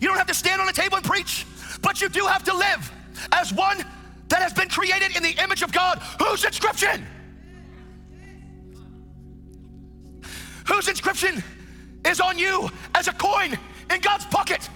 You 0.00 0.08
don't 0.08 0.18
have 0.18 0.26
to 0.26 0.34
stand 0.34 0.60
on 0.60 0.68
a 0.68 0.72
table 0.72 0.96
and 0.96 1.06
preach, 1.06 1.46
but 1.80 2.02
you 2.02 2.08
do 2.08 2.26
have 2.26 2.42
to 2.44 2.54
live 2.54 2.92
as 3.32 3.52
one 3.52 3.78
that 4.28 4.42
has 4.42 4.52
been 4.52 4.68
created 4.68 5.16
in 5.16 5.22
the 5.22 5.42
image 5.42 5.62
of 5.62 5.72
God. 5.72 6.02
Whose 6.20 6.44
inscription? 6.44 7.06
Whose 10.66 10.88
inscription 10.88 11.42
is 12.04 12.20
on 12.20 12.38
you 12.38 12.70
as 12.94 13.08
a 13.08 13.12
coin 13.12 13.58
in 13.90 14.00
God's 14.00 14.26
pocket? 14.26 14.68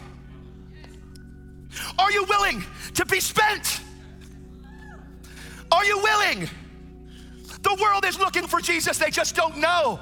Are 1.99 2.11
you 2.12 2.24
willing 2.24 2.64
to 2.95 3.05
be 3.07 3.20
spent? 3.20 3.80
Are 5.70 5.84
you 5.84 5.99
willing? 5.99 6.49
The 7.62 7.76
world 7.80 8.05
is 8.05 8.18
looking 8.18 8.47
for 8.47 8.61
Jesus, 8.61 8.99
they 8.99 9.11
just 9.11 9.34
don't 9.34 9.59
know. 9.59 10.01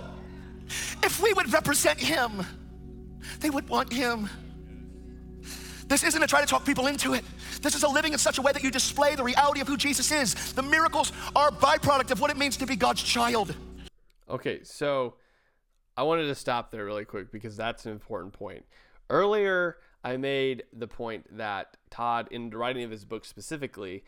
If 1.02 1.20
we 1.20 1.32
would 1.32 1.52
represent 1.52 1.98
Him, 1.98 2.44
they 3.40 3.50
would 3.50 3.68
want 3.68 3.92
Him. 3.92 4.28
This 5.88 6.02
isn't 6.02 6.20
to 6.20 6.26
try 6.26 6.40
to 6.40 6.46
talk 6.46 6.64
people 6.64 6.88
into 6.88 7.14
it. 7.14 7.24
This 7.62 7.74
is 7.74 7.84
a 7.84 7.88
living 7.88 8.12
in 8.12 8.18
such 8.18 8.38
a 8.38 8.42
way 8.42 8.52
that 8.52 8.62
you 8.62 8.70
display 8.70 9.14
the 9.14 9.22
reality 9.22 9.60
of 9.60 9.68
who 9.68 9.76
Jesus 9.76 10.10
is. 10.10 10.52
The 10.52 10.62
miracles 10.62 11.12
are 11.34 11.48
a 11.48 11.52
byproduct 11.52 12.10
of 12.10 12.20
what 12.20 12.30
it 12.30 12.36
means 12.36 12.56
to 12.58 12.66
be 12.66 12.76
God's 12.76 13.02
child. 13.02 13.54
Okay, 14.28 14.60
so 14.64 15.14
I 15.96 16.02
wanted 16.02 16.26
to 16.26 16.34
stop 16.34 16.70
there 16.70 16.84
really 16.84 17.04
quick 17.04 17.32
because 17.32 17.56
that's 17.56 17.86
an 17.86 17.92
important 17.92 18.32
point. 18.32 18.64
Earlier, 19.08 19.78
I 20.04 20.16
made 20.16 20.64
the 20.72 20.86
point 20.86 21.36
that 21.36 21.76
Todd, 21.90 22.28
in 22.30 22.50
the 22.50 22.56
writing 22.58 22.84
of 22.84 22.90
his 22.90 23.04
book 23.04 23.24
specifically, 23.24 24.04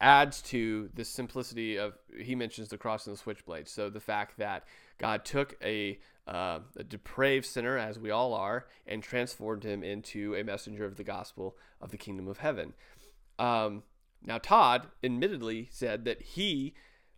adds 0.00 0.42
to 0.42 0.90
the 0.94 1.04
simplicity 1.04 1.76
of 1.76 1.94
he 2.18 2.34
mentions 2.34 2.68
the 2.68 2.78
cross 2.78 3.06
and 3.06 3.16
the 3.16 3.20
switchblade. 3.20 3.68
So 3.68 3.88
the 3.88 4.00
fact 4.00 4.38
that 4.38 4.64
God 4.98 5.24
took 5.24 5.56
a, 5.62 5.98
uh, 6.26 6.60
a 6.76 6.84
depraved 6.84 7.46
sinner, 7.46 7.78
as 7.78 7.98
we 7.98 8.10
all 8.10 8.34
are, 8.34 8.66
and 8.86 9.02
transformed 9.02 9.64
him 9.64 9.82
into 9.82 10.34
a 10.34 10.44
messenger 10.44 10.84
of 10.84 10.96
the 10.96 11.04
gospel 11.04 11.56
of 11.80 11.90
the 11.90 11.98
kingdom 11.98 12.28
of 12.28 12.38
heaven. 12.38 12.74
Um, 13.38 13.82
now 14.24 14.38
Todd 14.38 14.88
admittedly 15.02 15.68
said 15.70 16.04
that 16.04 16.22
he. 16.22 16.74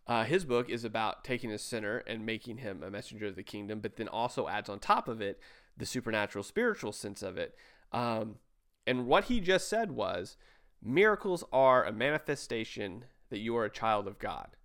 Uh, 0.07 0.23
his 0.23 0.45
book 0.45 0.69
is 0.69 0.83
about 0.83 1.23
taking 1.23 1.51
a 1.51 1.57
sinner 1.57 1.97
and 2.05 2.25
making 2.25 2.57
him 2.57 2.83
a 2.83 2.91
messenger 2.91 3.27
of 3.27 3.35
the 3.35 3.43
kingdom, 3.43 3.79
but 3.79 3.95
then 3.95 4.07
also 4.07 4.47
adds 4.47 4.69
on 4.69 4.79
top 4.79 5.07
of 5.07 5.19
it 5.19 5.39
the 5.77 5.85
supernatural, 5.85 6.43
spiritual 6.43 6.91
sense 6.91 7.23
of 7.23 7.37
it. 7.37 7.55
Um, 7.91 8.35
and 8.85 9.07
what 9.07 9.25
he 9.25 9.39
just 9.39 9.67
said 9.67 9.91
was 9.91 10.37
Miracles 10.87 11.43
are 11.51 11.83
a 11.83 11.91
manifestation 11.91 13.05
that 13.29 13.39
you 13.39 13.57
are 13.57 13.65
a 13.65 13.71
child 13.71 14.07
of 14.07 14.19
God. 14.19 14.55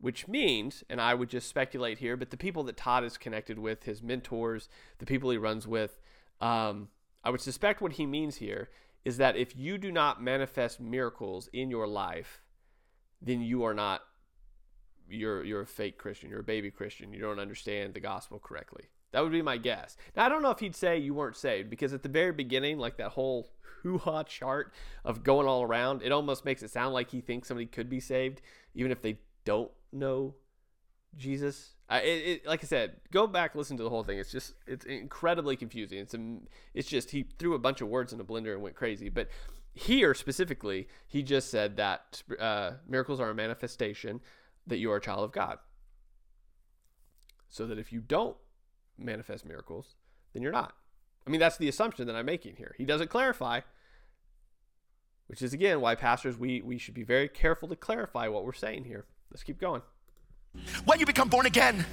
Which 0.00 0.26
means, 0.26 0.82
and 0.90 1.00
I 1.00 1.14
would 1.14 1.30
just 1.30 1.48
speculate 1.48 1.98
here, 1.98 2.16
but 2.16 2.30
the 2.30 2.36
people 2.36 2.64
that 2.64 2.76
Todd 2.76 3.04
is 3.04 3.16
connected 3.16 3.58
with, 3.58 3.84
his 3.84 4.02
mentors, 4.02 4.68
the 4.98 5.06
people 5.06 5.30
he 5.30 5.38
runs 5.38 5.66
with, 5.66 6.00
um, 6.40 6.88
I 7.22 7.30
would 7.30 7.40
suspect 7.40 7.80
what 7.80 7.92
he 7.92 8.04
means 8.04 8.36
here 8.36 8.68
is 9.04 9.16
that 9.18 9.36
if 9.36 9.56
you 9.56 9.78
do 9.78 9.92
not 9.92 10.22
manifest 10.22 10.80
miracles 10.80 11.48
in 11.52 11.70
your 11.70 11.86
life, 11.86 12.42
then 13.24 13.40
you 13.40 13.64
are 13.64 13.74
not 13.74 14.02
you're 15.08 15.44
you're 15.44 15.62
a 15.62 15.66
fake 15.66 15.98
Christian, 15.98 16.30
you're 16.30 16.40
a 16.40 16.44
baby 16.44 16.70
Christian, 16.70 17.12
you 17.12 17.20
don't 17.20 17.40
understand 17.40 17.94
the 17.94 18.00
gospel 18.00 18.38
correctly. 18.38 18.84
That 19.12 19.22
would 19.22 19.32
be 19.32 19.42
my 19.42 19.58
guess. 19.58 19.96
Now 20.16 20.26
I 20.26 20.28
don't 20.28 20.42
know 20.42 20.50
if 20.50 20.60
he'd 20.60 20.76
say 20.76 20.98
you 20.98 21.14
weren't 21.14 21.36
saved 21.36 21.70
because 21.70 21.92
at 21.92 22.02
the 22.02 22.08
very 22.08 22.32
beginning, 22.32 22.78
like 22.78 22.96
that 22.98 23.10
whole 23.10 23.50
hoo 23.82 23.98
ha 23.98 24.22
chart 24.24 24.72
of 25.04 25.22
going 25.22 25.46
all 25.46 25.62
around, 25.62 26.02
it 26.02 26.12
almost 26.12 26.44
makes 26.44 26.62
it 26.62 26.70
sound 26.70 26.94
like 26.94 27.10
he 27.10 27.20
thinks 27.20 27.48
somebody 27.48 27.66
could 27.66 27.88
be 27.88 28.00
saved, 28.00 28.40
even 28.74 28.90
if 28.90 29.02
they 29.02 29.18
don't 29.44 29.70
know 29.92 30.34
Jesus. 31.16 31.74
Uh, 31.88 32.00
it, 32.02 32.08
it, 32.08 32.46
like 32.46 32.64
I 32.64 32.66
said, 32.66 32.96
go 33.12 33.26
back 33.26 33.54
listen 33.54 33.76
to 33.76 33.82
the 33.82 33.90
whole 33.90 34.02
thing. 34.04 34.18
It's 34.18 34.32
just 34.32 34.54
it's 34.66 34.84
incredibly 34.84 35.56
confusing. 35.56 35.98
It's 35.98 36.14
it's 36.72 36.88
just 36.88 37.10
he 37.10 37.26
threw 37.38 37.54
a 37.54 37.58
bunch 37.58 37.80
of 37.80 37.88
words 37.88 38.12
in 38.12 38.20
a 38.20 38.24
blender 38.24 38.54
and 38.54 38.62
went 38.62 38.74
crazy. 38.74 39.10
But 39.10 39.28
here 39.74 40.14
specifically, 40.14 40.88
he 41.06 41.22
just 41.22 41.50
said 41.50 41.76
that 41.76 42.22
uh, 42.38 42.72
miracles 42.88 43.20
are 43.20 43.30
a 43.30 43.34
manifestation 43.34 44.20
that 44.66 44.78
you 44.78 44.90
are 44.90 44.96
a 44.96 45.00
child 45.00 45.24
of 45.24 45.32
God. 45.32 45.58
So 47.48 47.66
that 47.66 47.78
if 47.78 47.92
you 47.92 48.00
don't 48.00 48.36
manifest 48.96 49.44
miracles, 49.44 49.96
then 50.32 50.42
you're 50.42 50.52
not. 50.52 50.74
I 51.26 51.30
mean, 51.30 51.40
that's 51.40 51.56
the 51.56 51.68
assumption 51.68 52.06
that 52.06 52.16
I'm 52.16 52.26
making 52.26 52.56
here. 52.56 52.74
He 52.78 52.84
doesn't 52.84 53.10
clarify, 53.10 53.60
which 55.26 55.42
is 55.42 55.52
again 55.52 55.80
why 55.80 55.94
pastors 55.94 56.38
we 56.38 56.60
we 56.60 56.78
should 56.78 56.94
be 56.94 57.02
very 57.02 57.28
careful 57.28 57.68
to 57.68 57.76
clarify 57.76 58.28
what 58.28 58.44
we're 58.44 58.52
saying 58.52 58.84
here. 58.84 59.06
Let's 59.30 59.42
keep 59.42 59.58
going. 59.58 59.82
When 60.84 61.00
you 61.00 61.06
become 61.06 61.28
born 61.28 61.46
again, 61.46 61.84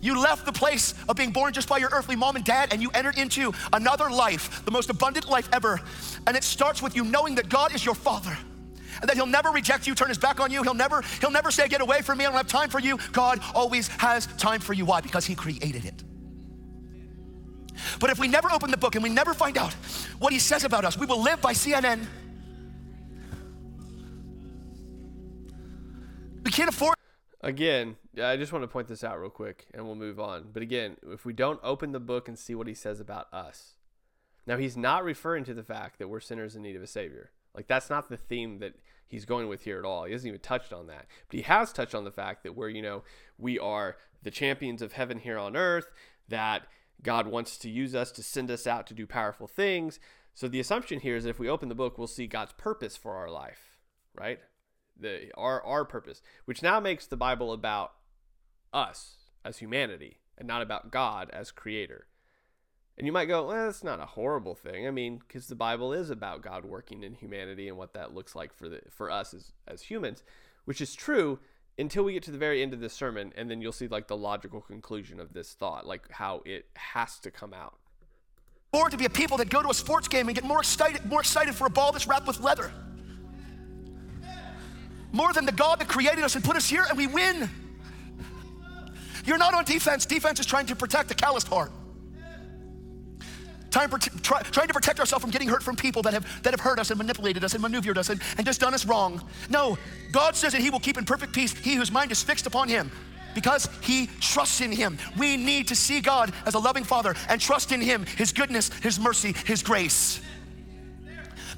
you 0.00 0.20
left 0.20 0.46
the 0.46 0.52
place 0.52 0.94
of 1.08 1.16
being 1.16 1.32
born 1.32 1.52
just 1.52 1.68
by 1.68 1.78
your 1.78 1.90
earthly 1.92 2.16
mom 2.16 2.36
and 2.36 2.44
dad 2.44 2.72
and 2.72 2.80
you 2.80 2.90
entered 2.94 3.18
into 3.18 3.52
another 3.72 4.10
life, 4.10 4.64
the 4.64 4.70
most 4.70 4.90
abundant 4.90 5.28
life 5.28 5.48
ever. 5.52 5.80
And 6.26 6.36
it 6.36 6.44
starts 6.44 6.80
with 6.80 6.94
you 6.94 7.04
knowing 7.04 7.34
that 7.36 7.48
God 7.48 7.74
is 7.74 7.84
your 7.84 7.94
father 7.94 8.36
and 9.00 9.08
that 9.08 9.16
he'll 9.16 9.26
never 9.26 9.50
reject 9.50 9.86
you, 9.86 9.94
turn 9.94 10.08
his 10.08 10.18
back 10.18 10.40
on 10.40 10.50
you. 10.50 10.62
He'll 10.62 10.74
never 10.74 11.02
he'll 11.20 11.30
never 11.30 11.50
say 11.50 11.68
get 11.68 11.80
away 11.80 12.02
from 12.02 12.18
me, 12.18 12.24
I 12.24 12.28
don't 12.28 12.36
have 12.36 12.46
time 12.46 12.70
for 12.70 12.80
you. 12.80 12.98
God 13.12 13.40
always 13.54 13.88
has 13.88 14.26
time 14.38 14.60
for 14.60 14.72
you. 14.72 14.84
Why? 14.84 15.00
Because 15.00 15.26
he 15.26 15.34
created 15.34 15.84
it. 15.84 16.04
But 18.00 18.10
if 18.10 18.18
we 18.18 18.28
never 18.28 18.50
open 18.50 18.70
the 18.70 18.76
book 18.76 18.94
and 18.94 19.02
we 19.02 19.10
never 19.10 19.34
find 19.34 19.56
out 19.56 19.72
what 20.18 20.32
he 20.32 20.38
says 20.38 20.64
about 20.64 20.84
us, 20.84 20.96
we 20.96 21.06
will 21.06 21.22
live 21.22 21.40
by 21.40 21.52
CNN. 21.52 22.06
We 26.44 26.50
can't 26.50 26.68
afford. 26.68 26.96
Again, 27.40 27.96
I 28.20 28.36
just 28.36 28.52
want 28.52 28.64
to 28.64 28.68
point 28.68 28.88
this 28.88 29.04
out 29.04 29.20
real 29.20 29.30
quick 29.30 29.66
and 29.72 29.84
we'll 29.84 29.94
move 29.94 30.18
on. 30.18 30.48
But 30.52 30.62
again, 30.62 30.96
if 31.08 31.24
we 31.24 31.32
don't 31.32 31.60
open 31.62 31.92
the 31.92 32.00
book 32.00 32.26
and 32.28 32.38
see 32.38 32.54
what 32.54 32.66
he 32.66 32.74
says 32.74 32.98
about 32.98 33.32
us, 33.32 33.74
now 34.46 34.56
he's 34.56 34.76
not 34.76 35.04
referring 35.04 35.44
to 35.44 35.54
the 35.54 35.62
fact 35.62 35.98
that 35.98 36.08
we're 36.08 36.20
sinners 36.20 36.56
in 36.56 36.62
need 36.62 36.74
of 36.74 36.82
a 36.82 36.86
savior. 36.86 37.30
Like 37.54 37.68
that's 37.68 37.90
not 37.90 38.08
the 38.08 38.16
theme 38.16 38.58
that 38.58 38.74
he's 39.06 39.24
going 39.24 39.48
with 39.48 39.62
here 39.62 39.78
at 39.78 39.84
all. 39.84 40.04
He 40.04 40.12
hasn't 40.12 40.28
even 40.28 40.40
touched 40.40 40.72
on 40.72 40.88
that. 40.88 41.06
But 41.28 41.36
he 41.36 41.42
has 41.42 41.72
touched 41.72 41.94
on 41.94 42.04
the 42.04 42.10
fact 42.10 42.42
that 42.42 42.56
we're, 42.56 42.70
you 42.70 42.82
know, 42.82 43.04
we 43.38 43.58
are 43.58 43.96
the 44.22 44.30
champions 44.30 44.82
of 44.82 44.92
heaven 44.92 45.18
here 45.18 45.38
on 45.38 45.56
earth, 45.56 45.92
that 46.28 46.66
God 47.02 47.28
wants 47.28 47.56
to 47.58 47.70
use 47.70 47.94
us 47.94 48.10
to 48.12 48.22
send 48.22 48.50
us 48.50 48.66
out 48.66 48.86
to 48.88 48.94
do 48.94 49.06
powerful 49.06 49.46
things. 49.46 50.00
So 50.34 50.48
the 50.48 50.60
assumption 50.60 51.00
here 51.00 51.16
is 51.16 51.24
that 51.24 51.30
if 51.30 51.38
we 51.38 51.48
open 51.48 51.68
the 51.68 51.74
book, 51.74 51.98
we'll 51.98 52.06
see 52.06 52.26
God's 52.26 52.52
purpose 52.52 52.96
for 52.96 53.14
our 53.14 53.30
life, 53.30 53.78
right? 54.14 54.40
The 54.98 55.30
our 55.36 55.62
our 55.62 55.84
purpose, 55.84 56.22
which 56.44 56.62
now 56.62 56.80
makes 56.80 57.06
the 57.06 57.16
Bible 57.16 57.52
about 57.52 57.92
us 58.72 59.16
as 59.44 59.58
humanity 59.58 60.18
and 60.36 60.46
not 60.46 60.62
about 60.62 60.90
God 60.90 61.30
as 61.32 61.50
creator. 61.50 62.06
And 62.96 63.06
you 63.06 63.12
might 63.12 63.26
go, 63.26 63.46
well, 63.46 63.66
that's 63.66 63.84
not 63.84 64.00
a 64.00 64.06
horrible 64.06 64.56
thing. 64.56 64.86
I 64.86 64.90
mean, 64.90 65.18
because 65.18 65.46
the 65.46 65.54
Bible 65.54 65.92
is 65.92 66.10
about 66.10 66.42
God 66.42 66.64
working 66.64 67.04
in 67.04 67.14
humanity 67.14 67.68
and 67.68 67.78
what 67.78 67.94
that 67.94 68.12
looks 68.12 68.34
like 68.34 68.52
for 68.52 68.68
the 68.68 68.80
for 68.90 69.10
us 69.10 69.32
as 69.34 69.52
as 69.66 69.82
humans, 69.82 70.24
which 70.64 70.80
is 70.80 70.94
true 70.94 71.38
until 71.78 72.02
we 72.02 72.12
get 72.12 72.22
to 72.24 72.30
the 72.30 72.38
very 72.38 72.62
end 72.62 72.74
of 72.74 72.80
this 72.80 72.92
sermon 72.92 73.32
and 73.36 73.50
then 73.50 73.62
you'll 73.62 73.72
see 73.72 73.86
like 73.86 74.08
the 74.08 74.16
logical 74.16 74.60
conclusion 74.60 75.20
of 75.20 75.32
this 75.32 75.52
thought 75.52 75.86
like 75.86 76.10
how 76.10 76.42
it 76.44 76.66
has 76.74 77.18
to 77.20 77.30
come 77.30 77.54
out 77.54 77.78
or 78.72 78.90
to 78.90 78.96
be 78.96 79.04
a 79.04 79.10
people 79.10 79.36
that 79.36 79.48
go 79.48 79.62
to 79.62 79.70
a 79.70 79.74
sports 79.74 80.08
game 80.08 80.28
and 80.28 80.34
get 80.34 80.44
more 80.44 80.58
excited 80.58 81.04
more 81.06 81.20
excited 81.20 81.54
for 81.54 81.66
a 81.66 81.70
ball 81.70 81.92
that's 81.92 82.06
wrapped 82.06 82.26
with 82.26 82.40
leather 82.40 82.72
more 85.12 85.32
than 85.32 85.46
the 85.46 85.52
god 85.52 85.80
that 85.80 85.88
created 85.88 86.24
us 86.24 86.34
and 86.34 86.44
put 86.44 86.56
us 86.56 86.68
here 86.68 86.84
and 86.88 86.96
we 86.96 87.06
win 87.06 87.48
you're 89.24 89.38
not 89.38 89.54
on 89.54 89.64
defense 89.64 90.06
defense 90.06 90.40
is 90.40 90.46
trying 90.46 90.66
to 90.66 90.76
protect 90.76 91.08
the 91.08 91.14
calloused 91.14 91.48
heart 91.48 91.70
Time 93.70 93.90
try, 94.22 94.40
trying 94.40 94.68
to 94.68 94.72
protect 94.72 94.98
ourselves 94.98 95.22
from 95.22 95.30
getting 95.30 95.46
hurt 95.46 95.62
from 95.62 95.76
people 95.76 96.00
that 96.02 96.14
have, 96.14 96.42
that 96.42 96.54
have 96.54 96.60
hurt 96.60 96.78
us 96.78 96.90
and 96.90 96.96
manipulated 96.96 97.44
us 97.44 97.52
and 97.52 97.60
maneuvered 97.60 97.98
us 97.98 98.08
and, 98.08 98.20
and 98.38 98.46
just 98.46 98.60
done 98.60 98.72
us 98.72 98.86
wrong. 98.86 99.22
No, 99.50 99.76
God 100.10 100.34
says 100.34 100.52
that 100.52 100.62
He 100.62 100.70
will 100.70 100.80
keep 100.80 100.96
in 100.96 101.04
perfect 101.04 101.34
peace 101.34 101.52
he 101.52 101.74
whose 101.74 101.92
mind 101.92 102.10
is 102.10 102.22
fixed 102.22 102.46
upon 102.46 102.68
Him 102.68 102.90
because 103.34 103.68
he 103.82 104.08
trusts 104.20 104.60
in 104.60 104.72
him. 104.72 104.98
We 105.16 105.36
need 105.36 105.68
to 105.68 105.76
see 105.76 106.00
God 106.00 106.32
as 106.44 106.54
a 106.54 106.58
loving 106.58 106.82
father 106.82 107.14
and 107.28 107.40
trust 107.40 107.70
in 107.70 107.80
him, 107.80 108.04
his 108.04 108.32
goodness, 108.32 108.68
his 108.82 108.98
mercy, 108.98 109.32
his 109.44 109.62
grace. 109.62 110.20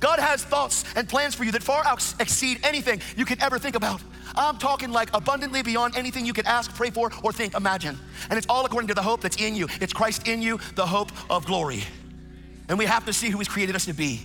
God 0.01 0.19
has 0.19 0.43
thoughts 0.43 0.85
and 0.97 1.09
plans 1.09 1.35
for 1.35 1.45
you 1.45 1.53
that 1.53 1.63
far 1.63 1.85
exceed 2.19 2.61
anything 2.65 3.01
you 3.17 3.25
could 3.25 3.41
ever 3.43 3.59
think 3.59 3.77
about. 3.77 4.03
I'm 4.35 4.59
talking 4.59 4.91
like 4.91 5.11
abundantly 5.15 5.63
beyond 5.63 5.97
anything 5.97 6.25
you 6.25 6.33
could 6.33 6.47
ask, 6.47 6.75
pray 6.75 6.91
for, 6.91 7.11
or 7.23 7.33
think, 7.33 7.55
imagine. 7.55 7.99
And 8.31 8.39
it's 8.39 8.47
all 8.49 8.65
according 8.65 8.89
to 8.89 8.95
the 8.95 9.03
hope 9.03 9.21
that's 9.21 9.37
in 9.37 9.55
you. 9.55 9.69
It's 9.81 9.93
Christ 9.93 10.27
in 10.27 10.41
you, 10.41 10.59
the 10.75 10.87
hope 10.87 11.11
of 11.31 11.45
glory. 11.45 11.85
And 12.69 12.79
we 12.79 12.87
have 12.87 13.05
to 13.07 13.13
see 13.13 13.29
who 13.29 13.39
He's 13.39 13.49
created 13.49 13.77
us 13.77 13.85
to 13.87 13.93
be. 13.93 14.23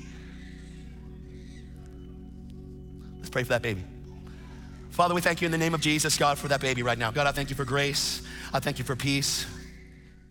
Let's 3.18 3.30
pray 3.30 3.44
for 3.44 3.50
that 3.50 3.62
baby. 3.62 3.84
Father, 4.92 5.14
we 5.14 5.20
thank 5.20 5.42
you 5.42 5.46
in 5.46 5.52
the 5.52 5.58
name 5.58 5.74
of 5.74 5.82
Jesus, 5.82 6.18
God, 6.18 6.38
for 6.38 6.48
that 6.48 6.62
baby 6.62 6.82
right 6.82 6.98
now. 6.98 7.12
God, 7.12 7.28
I 7.28 7.32
thank 7.32 7.50
you 7.50 7.56
for 7.56 7.66
grace. 7.66 8.22
I 8.54 8.60
thank 8.62 8.80
you 8.80 8.86
for 8.86 8.96
peace. 8.96 9.46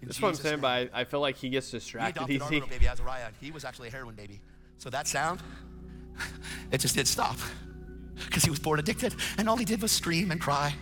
In 0.00 0.08
That's 0.08 0.22
what 0.22 0.28
I'm 0.28 0.34
saying, 0.36 0.52
name. 0.54 0.60
but 0.60 0.68
I, 0.94 1.00
I 1.00 1.04
feel 1.04 1.20
like 1.20 1.36
he 1.36 1.50
gets 1.50 1.70
distracted. 1.70 2.16
adopted 2.22 2.32
He's, 2.32 2.42
our 2.42 2.50
little 2.50 2.68
baby 2.68 2.86
Azariah. 2.86 3.28
He 3.40 3.50
was 3.50 3.64
actually 3.64 3.88
a 3.88 3.90
heroin 3.90 4.14
baby. 4.14 4.40
So 4.78 4.90
that 4.90 5.06
sound, 5.06 5.40
it 6.70 6.78
just 6.78 6.94
did 6.94 7.08
stop 7.08 7.36
because 8.26 8.44
he 8.44 8.50
was 8.50 8.58
born 8.58 8.78
addicted. 8.78 9.14
And 9.38 9.48
all 9.48 9.56
he 9.56 9.64
did 9.64 9.80
was 9.80 9.92
scream 9.92 10.30
and 10.30 10.40
cry. 10.40 10.74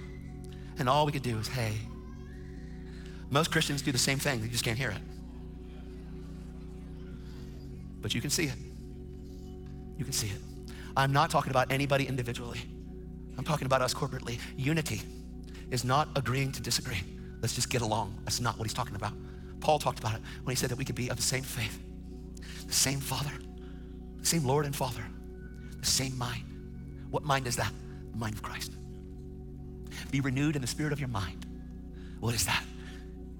And 0.78 0.88
all 0.88 1.06
we 1.06 1.12
could 1.12 1.22
do 1.22 1.36
was, 1.36 1.48
hey. 1.48 1.74
Most 3.30 3.50
Christians 3.50 3.82
do 3.82 3.92
the 3.92 3.98
same 3.98 4.18
thing, 4.18 4.40
they 4.42 4.48
just 4.48 4.64
can't 4.64 4.78
hear 4.78 4.90
it. 4.90 4.98
But 8.00 8.14
you 8.14 8.20
can 8.20 8.30
see 8.30 8.44
it. 8.44 8.56
You 9.96 10.04
can 10.04 10.12
see 10.12 10.26
it. 10.26 10.38
I'm 10.96 11.12
not 11.12 11.30
talking 11.30 11.50
about 11.50 11.70
anybody 11.70 12.06
individually, 12.06 12.60
I'm 13.38 13.44
talking 13.44 13.66
about 13.66 13.80
us 13.80 13.94
corporately. 13.94 14.38
Unity 14.56 15.00
is 15.70 15.84
not 15.84 16.08
agreeing 16.16 16.52
to 16.52 16.60
disagree. 16.60 17.00
Let's 17.40 17.54
just 17.54 17.70
get 17.70 17.80
along. 17.80 18.18
That's 18.24 18.40
not 18.40 18.58
what 18.58 18.64
he's 18.64 18.74
talking 18.74 18.94
about. 18.94 19.14
Paul 19.60 19.78
talked 19.78 19.98
about 19.98 20.14
it 20.14 20.20
when 20.44 20.54
he 20.54 20.58
said 20.58 20.70
that 20.70 20.76
we 20.76 20.84
could 20.84 20.94
be 20.94 21.08
of 21.08 21.16
the 21.16 21.22
same 21.22 21.42
faith, 21.42 21.78
the 22.66 22.72
same 22.72 23.00
Father, 23.00 23.30
the 23.51 23.51
same 24.22 24.44
Lord 24.44 24.66
and 24.66 24.74
Father, 24.74 25.04
the 25.80 25.86
same 25.86 26.16
mind. 26.16 26.44
What 27.10 27.24
mind 27.24 27.46
is 27.46 27.56
that? 27.56 27.72
The 28.12 28.18
mind 28.18 28.34
of 28.34 28.42
Christ. 28.42 28.72
Be 30.10 30.20
renewed 30.20 30.56
in 30.56 30.62
the 30.62 30.68
spirit 30.68 30.92
of 30.92 31.00
your 31.00 31.08
mind. 31.08 31.46
What 32.20 32.34
is 32.34 32.46
that? 32.46 32.64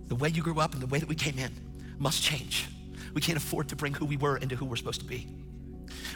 The 0.09 0.14
way 0.14 0.28
you 0.28 0.43
grew 0.43 0.61
up 0.61 0.74
and 0.74 0.83
the 0.83 0.87
way 0.87 0.99
that 0.99 1.09
we 1.09 1.14
came 1.14 1.39
in 1.39 1.53
must 1.99 2.22
change. 2.22 2.66
We 3.14 3.20
can't 3.20 3.39
afford 3.39 3.68
to 3.68 3.76
bring 3.76 3.95
who 3.95 4.05
we 4.05 4.16
were 4.16 4.37
into 4.37 4.57
who 4.57 4.64
we're 4.64 4.76
supposed 4.76 5.01
to 5.01 5.07
be. 5.07 5.26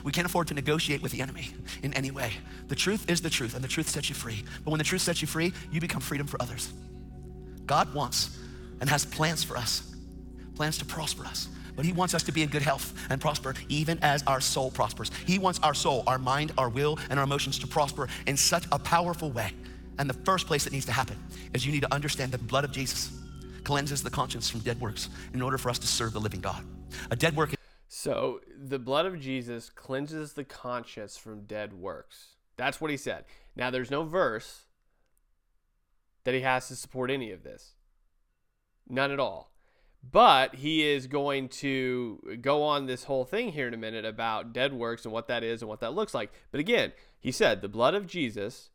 We 0.04 0.12
can't 0.12 0.26
afford 0.26 0.48
to 0.48 0.54
negotiate 0.54 1.02
with 1.02 1.12
the 1.12 1.20
enemy 1.20 1.50
in 1.82 1.94
any 1.94 2.10
way. 2.10 2.32
The 2.68 2.74
truth 2.74 3.10
is 3.10 3.20
the 3.20 3.30
truth, 3.30 3.54
and 3.54 3.62
the 3.62 3.68
truth 3.68 3.88
sets 3.88 4.08
you 4.08 4.14
free. 4.14 4.44
But 4.64 4.70
when 4.70 4.78
the 4.78 4.84
truth 4.84 5.02
sets 5.02 5.20
you 5.20 5.28
free, 5.28 5.52
you 5.70 5.80
become 5.80 6.00
freedom 6.00 6.26
for 6.26 6.40
others. 6.40 6.72
God 7.66 7.92
wants 7.94 8.38
and 8.80 8.88
has 8.88 9.04
plans 9.04 9.42
for 9.42 9.56
us, 9.56 9.94
plans 10.54 10.78
to 10.78 10.84
prosper 10.84 11.24
us. 11.24 11.48
But 11.76 11.84
He 11.84 11.92
wants 11.92 12.14
us 12.14 12.22
to 12.24 12.32
be 12.32 12.42
in 12.42 12.48
good 12.48 12.62
health 12.62 12.94
and 13.10 13.20
prosper, 13.20 13.54
even 13.68 13.98
as 14.02 14.22
our 14.26 14.40
soul 14.40 14.70
prospers. 14.70 15.10
He 15.26 15.38
wants 15.38 15.60
our 15.62 15.74
soul, 15.74 16.02
our 16.06 16.18
mind, 16.18 16.52
our 16.58 16.68
will, 16.68 16.98
and 17.10 17.18
our 17.18 17.24
emotions 17.24 17.58
to 17.60 17.66
prosper 17.66 18.08
in 18.26 18.36
such 18.36 18.64
a 18.72 18.78
powerful 18.78 19.30
way. 19.30 19.52
And 19.98 20.10
the 20.10 20.14
first 20.24 20.46
place 20.46 20.64
that 20.64 20.72
needs 20.72 20.86
to 20.86 20.92
happen 20.92 21.22
is 21.54 21.64
you 21.64 21.72
need 21.72 21.82
to 21.82 21.94
understand 21.94 22.32
that 22.32 22.38
the 22.38 22.44
blood 22.44 22.64
of 22.64 22.72
Jesus 22.72 23.10
cleanses 23.64 24.02
the 24.02 24.10
conscience 24.10 24.48
from 24.48 24.60
dead 24.60 24.80
works 24.80 25.08
in 25.34 25.42
order 25.42 25.58
for 25.58 25.70
us 25.70 25.78
to 25.78 25.86
serve 25.86 26.12
the 26.12 26.20
living 26.20 26.40
God. 26.40 26.64
A 27.10 27.16
dead 27.16 27.36
work 27.36 27.52
so 27.88 28.40
the 28.56 28.78
blood 28.78 29.06
of 29.06 29.20
Jesus 29.20 29.70
cleanses 29.70 30.32
the 30.32 30.44
conscience 30.44 31.16
from 31.16 31.44
dead 31.44 31.72
works. 31.72 32.36
That's 32.56 32.80
what 32.80 32.90
he 32.90 32.96
said. 32.96 33.24
Now 33.54 33.70
there's 33.70 33.90
no 33.90 34.04
verse 34.04 34.62
that 36.24 36.34
he 36.34 36.40
has 36.40 36.68
to 36.68 36.76
support 36.76 37.10
any 37.10 37.30
of 37.30 37.42
this. 37.42 37.74
None 38.88 39.10
at 39.10 39.20
all. 39.20 39.52
But 40.12 40.56
he 40.56 40.86
is 40.86 41.06
going 41.06 41.48
to 41.48 42.38
go 42.40 42.62
on 42.62 42.86
this 42.86 43.04
whole 43.04 43.24
thing 43.24 43.52
here 43.52 43.66
in 43.66 43.74
a 43.74 43.78
minute 43.78 44.04
about 44.04 44.52
dead 44.52 44.72
works 44.72 45.04
and 45.04 45.12
what 45.12 45.28
that 45.28 45.42
is 45.42 45.62
and 45.62 45.68
what 45.68 45.80
that 45.80 45.94
looks 45.94 46.14
like. 46.14 46.32
But 46.50 46.60
again, 46.60 46.92
he 47.18 47.32
said 47.32 47.60
the 47.60 47.68
blood 47.68 47.94
of 47.94 48.06
Jesus 48.06 48.70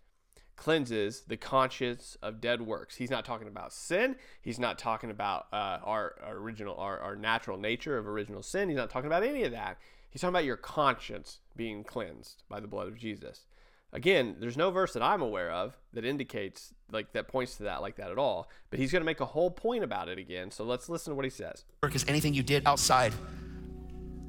cleanses 0.55 1.21
the 1.27 1.37
conscience 1.37 2.17
of 2.21 2.41
dead 2.41 2.61
works. 2.61 2.97
He's 2.97 3.09
not 3.09 3.25
talking 3.25 3.47
about 3.47 3.73
sin. 3.73 4.15
He's 4.41 4.59
not 4.59 4.77
talking 4.77 5.09
about 5.09 5.47
uh, 5.51 5.79
our, 5.83 6.15
our 6.23 6.35
original, 6.35 6.75
our, 6.75 6.99
our 6.99 7.15
natural 7.15 7.57
nature 7.57 7.97
of 7.97 8.07
original 8.07 8.43
sin. 8.43 8.69
He's 8.69 8.77
not 8.77 8.89
talking 8.89 9.07
about 9.07 9.23
any 9.23 9.43
of 9.43 9.51
that. 9.51 9.77
He's 10.09 10.21
talking 10.21 10.33
about 10.33 10.45
your 10.45 10.57
conscience 10.57 11.39
being 11.55 11.83
cleansed 11.83 12.43
by 12.49 12.59
the 12.59 12.67
blood 12.67 12.87
of 12.87 12.97
Jesus. 12.97 13.45
Again, 13.93 14.37
there's 14.39 14.55
no 14.55 14.71
verse 14.71 14.93
that 14.93 15.03
I'm 15.03 15.21
aware 15.21 15.51
of 15.51 15.77
that 15.93 16.05
indicates 16.05 16.73
like 16.91 17.11
that 17.13 17.27
points 17.27 17.57
to 17.57 17.63
that 17.63 17.81
like 17.81 17.97
that 17.97 18.09
at 18.09 18.17
all. 18.17 18.49
But 18.69 18.79
he's 18.79 18.91
going 18.91 19.01
to 19.01 19.05
make 19.05 19.19
a 19.19 19.25
whole 19.25 19.51
point 19.51 19.83
about 19.83 20.07
it 20.07 20.17
again. 20.17 20.49
So 20.51 20.63
let's 20.63 20.87
listen 20.87 21.11
to 21.11 21.15
what 21.15 21.25
he 21.25 21.31
says. 21.31 21.65
work 21.83 21.95
is 21.95 22.05
anything 22.07 22.33
you 22.33 22.43
did 22.43 22.63
outside 22.65 23.13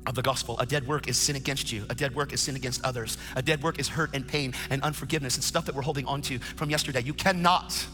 of 0.07 0.17
the 0.17 0.23
gospel. 0.23 0.59
A 0.59 0.67
dead 0.67 0.89
work 0.89 1.07
is 1.07 1.17
sin 1.17 1.37
against 1.37 1.71
you. 1.71 1.85
A 1.91 1.95
dead 1.95 2.15
work 2.15 2.33
is 2.33 2.41
sin 2.41 2.57
against 2.57 2.85
others. 2.85 3.19
A 3.37 3.43
dead 3.43 3.63
work 3.63 3.79
is 3.79 3.89
hurt 3.89 4.11
and 4.15 4.27
pain 4.27 4.53
and 4.71 4.83
unforgiveness 4.83 5.37
and 5.37 5.45
stuff 5.45 5.65
that 5.67 5.75
we're 5.77 5.83
holding 5.83 6.07
on 6.07 6.23
to 6.23 6.41
from 6.41 6.71
yesterday. 6.71 7.03
You 7.03 7.15
cannot 7.15 7.87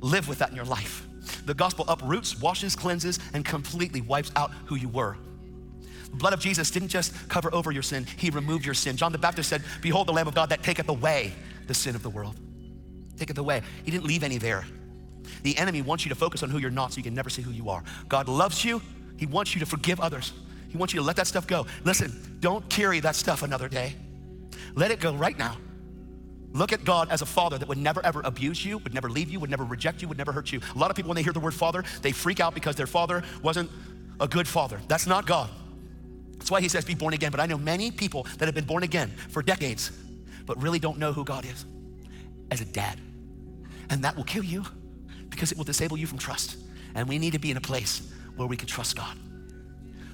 live 0.00 0.28
with 0.28 0.38
that 0.38 0.50
in 0.50 0.56
your 0.56 0.66
life. 0.66 1.06
The 1.46 1.54
gospel 1.54 1.86
uproots, 1.88 2.38
washes, 2.38 2.76
cleanses, 2.76 3.18
and 3.32 3.44
completely 3.44 4.02
wipes 4.02 4.30
out 4.36 4.52
who 4.66 4.76
you 4.76 4.88
were. 4.88 5.16
The 6.10 6.16
blood 6.16 6.32
of 6.32 6.40
Jesus 6.40 6.70
didn't 6.70 6.88
just 6.88 7.28
cover 7.28 7.52
over 7.54 7.70
your 7.70 7.82
sin, 7.82 8.06
he 8.16 8.30
removed 8.30 8.64
your 8.64 8.74
sin. 8.74 8.96
John 8.96 9.12
the 9.12 9.18
Baptist 9.18 9.48
said, 9.48 9.62
Behold 9.82 10.08
the 10.08 10.12
Lamb 10.12 10.28
of 10.28 10.34
God 10.34 10.50
that 10.50 10.62
taketh 10.62 10.88
away 10.88 11.32
the 11.66 11.74
sin 11.74 11.94
of 11.94 12.02
the 12.02 12.10
world. 12.10 12.36
Taketh 13.16 13.38
away. 13.38 13.62
He 13.84 13.90
didn't 13.90 14.04
leave 14.04 14.22
any 14.22 14.38
there. 14.38 14.64
The 15.42 15.56
enemy 15.58 15.82
wants 15.82 16.04
you 16.04 16.08
to 16.08 16.14
focus 16.14 16.42
on 16.42 16.50
who 16.50 16.58
you're 16.58 16.70
not 16.70 16.92
so 16.92 16.98
you 16.98 17.02
can 17.02 17.14
never 17.14 17.30
see 17.30 17.42
who 17.42 17.50
you 17.50 17.68
are. 17.68 17.82
God 18.08 18.28
loves 18.28 18.64
you. 18.64 18.80
He 19.16 19.26
wants 19.26 19.54
you 19.54 19.60
to 19.60 19.66
forgive 19.66 20.00
others. 20.00 20.32
He 20.68 20.76
wants 20.76 20.94
you 20.94 21.00
to 21.00 21.06
let 21.06 21.16
that 21.16 21.26
stuff 21.26 21.46
go. 21.46 21.66
Listen, 21.84 22.36
don't 22.40 22.68
carry 22.68 23.00
that 23.00 23.16
stuff 23.16 23.42
another 23.42 23.68
day. 23.68 23.94
Let 24.74 24.90
it 24.90 25.00
go 25.00 25.14
right 25.14 25.36
now. 25.38 25.56
Look 26.52 26.72
at 26.72 26.84
God 26.84 27.10
as 27.10 27.20
a 27.20 27.26
father 27.26 27.58
that 27.58 27.68
would 27.68 27.78
never 27.78 28.04
ever 28.04 28.22
abuse 28.24 28.64
you, 28.64 28.78
would 28.78 28.94
never 28.94 29.10
leave 29.10 29.28
you, 29.28 29.38
would 29.40 29.50
never 29.50 29.64
reject 29.64 30.00
you, 30.00 30.08
would 30.08 30.18
never 30.18 30.32
hurt 30.32 30.50
you. 30.50 30.60
A 30.74 30.78
lot 30.78 30.90
of 30.90 30.96
people, 30.96 31.10
when 31.10 31.16
they 31.16 31.22
hear 31.22 31.32
the 31.32 31.40
word 31.40 31.54
father, 31.54 31.84
they 32.02 32.12
freak 32.12 32.40
out 32.40 32.54
because 32.54 32.76
their 32.76 32.86
father 32.86 33.22
wasn't 33.42 33.70
a 34.20 34.26
good 34.26 34.48
father. 34.48 34.80
That's 34.88 35.06
not 35.06 35.26
God. 35.26 35.50
That's 36.38 36.50
why 36.50 36.60
he 36.60 36.68
says 36.68 36.84
be 36.84 36.94
born 36.94 37.14
again. 37.14 37.30
But 37.30 37.40
I 37.40 37.46
know 37.46 37.58
many 37.58 37.90
people 37.90 38.24
that 38.38 38.46
have 38.46 38.54
been 38.54 38.64
born 38.64 38.82
again 38.82 39.10
for 39.28 39.42
decades, 39.42 39.90
but 40.46 40.60
really 40.62 40.78
don't 40.78 40.98
know 40.98 41.12
who 41.12 41.24
God 41.24 41.44
is 41.44 41.66
as 42.50 42.60
a 42.60 42.64
dad. 42.64 43.00
And 43.90 44.02
that 44.04 44.16
will 44.16 44.24
kill 44.24 44.44
you 44.44 44.64
because 45.28 45.52
it 45.52 45.58
will 45.58 45.64
disable 45.64 45.96
you 45.96 46.06
from 46.06 46.18
trust. 46.18 46.56
And 46.94 47.08
we 47.08 47.18
need 47.18 47.32
to 47.32 47.38
be 47.38 47.50
in 47.50 47.56
a 47.56 47.60
place 47.60 48.10
where 48.36 48.48
we 48.48 48.56
can 48.56 48.66
trust 48.68 48.96
God. 48.96 49.16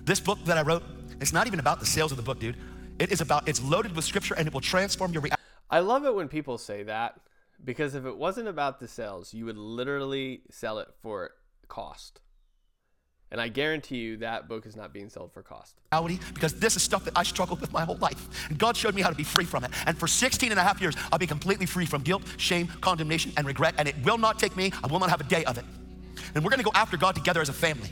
This 0.05 0.21
book 0.21 0.39
that 0.45 0.59
I 0.59 0.63
wrote, 0.63 0.83
it's 1.21 1.33
not 1.33 1.47
even 1.47 1.61
about 1.61 1.81
the 1.81 1.87
sales 1.87 2.11
of 2.11 2.17
the 2.17 2.23
book, 2.23 2.39
dude. 2.41 2.57
It 2.99 3.11
is 3.11 3.21
about, 3.21 3.49
it's 3.49 3.63
loaded 3.63 3.95
with 3.97 4.05
scripture 4.05 4.35
and 4.35 4.47
it 4.47 4.53
will 4.53 4.61
transform 4.61 5.13
your 5.13 5.23
reality. 5.23 5.43
I 5.71 5.81
love 5.81 6.05
it 6.05 6.15
when 6.15 6.29
people 6.29 6.59
say 6.59 6.83
that 6.85 7.19
because 7.65 7.95
if 7.95 8.05
it 8.05 8.17
wasn't 8.17 8.49
about 8.49 8.81
the 8.81 8.89
sales, 8.89 9.33
you 9.33 9.47
would 9.47 9.57
literally 9.57 10.43
sell 10.51 10.79
it 10.79 10.89
for 11.03 11.33
cost. 11.69 12.21
And 13.35 13.41
I 13.41 13.49
guarantee 13.49 13.97
you 13.97 14.17
that 14.19 14.47
book 14.47 14.65
is 14.65 14.77
not 14.77 14.93
being 14.93 15.09
sold 15.09 15.33
for 15.33 15.43
cost. 15.43 15.75
because 16.35 16.55
this 16.55 16.77
is 16.77 16.85
stuff 16.85 17.05
that 17.05 17.15
I 17.17 17.25
struggled 17.25 17.61
with 17.61 17.73
my 17.73 17.85
whole 17.85 17.97
life. 17.97 18.49
And 18.49 18.57
God 18.57 18.77
showed 18.77 18.95
me 18.95 19.03
how 19.03 19.11
to 19.11 19.17
be 19.17 19.25
free 19.25 19.45
from 19.45 19.65
it. 19.65 19.73
And 19.87 19.99
for 19.99 20.07
16 20.07 20.53
and 20.53 20.61
a 20.61 20.63
half 20.63 20.81
years, 20.81 20.95
I'll 21.11 21.19
be 21.19 21.27
completely 21.27 21.67
free 21.67 21.85
from 21.85 22.03
guilt, 22.03 22.23
shame, 22.37 22.69
condemnation, 22.81 23.33
and 23.37 23.45
regret. 23.45 23.75
And 23.77 23.89
it 23.89 23.97
will 24.05 24.19
not 24.19 24.39
take 24.39 24.57
me, 24.57 24.71
I 24.85 24.87
will 24.87 25.01
not 25.01 25.11
have 25.11 25.21
a 25.21 25.25
day 25.25 25.45
of 25.47 25.59
it. 25.59 25.65
And 26.37 26.45
we're 26.45 26.51
gonna 26.51 26.63
go 26.63 26.71
after 26.77 26.97
God 26.97 27.17
together 27.17 27.41
as 27.41 27.49
a 27.49 27.53
family. 27.53 27.89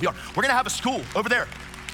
We 0.00 0.06
are. 0.06 0.14
We're 0.36 0.42
gonna 0.42 0.54
have 0.54 0.68
a 0.68 0.70
school 0.70 1.00
over 1.16 1.28
there. 1.28 1.48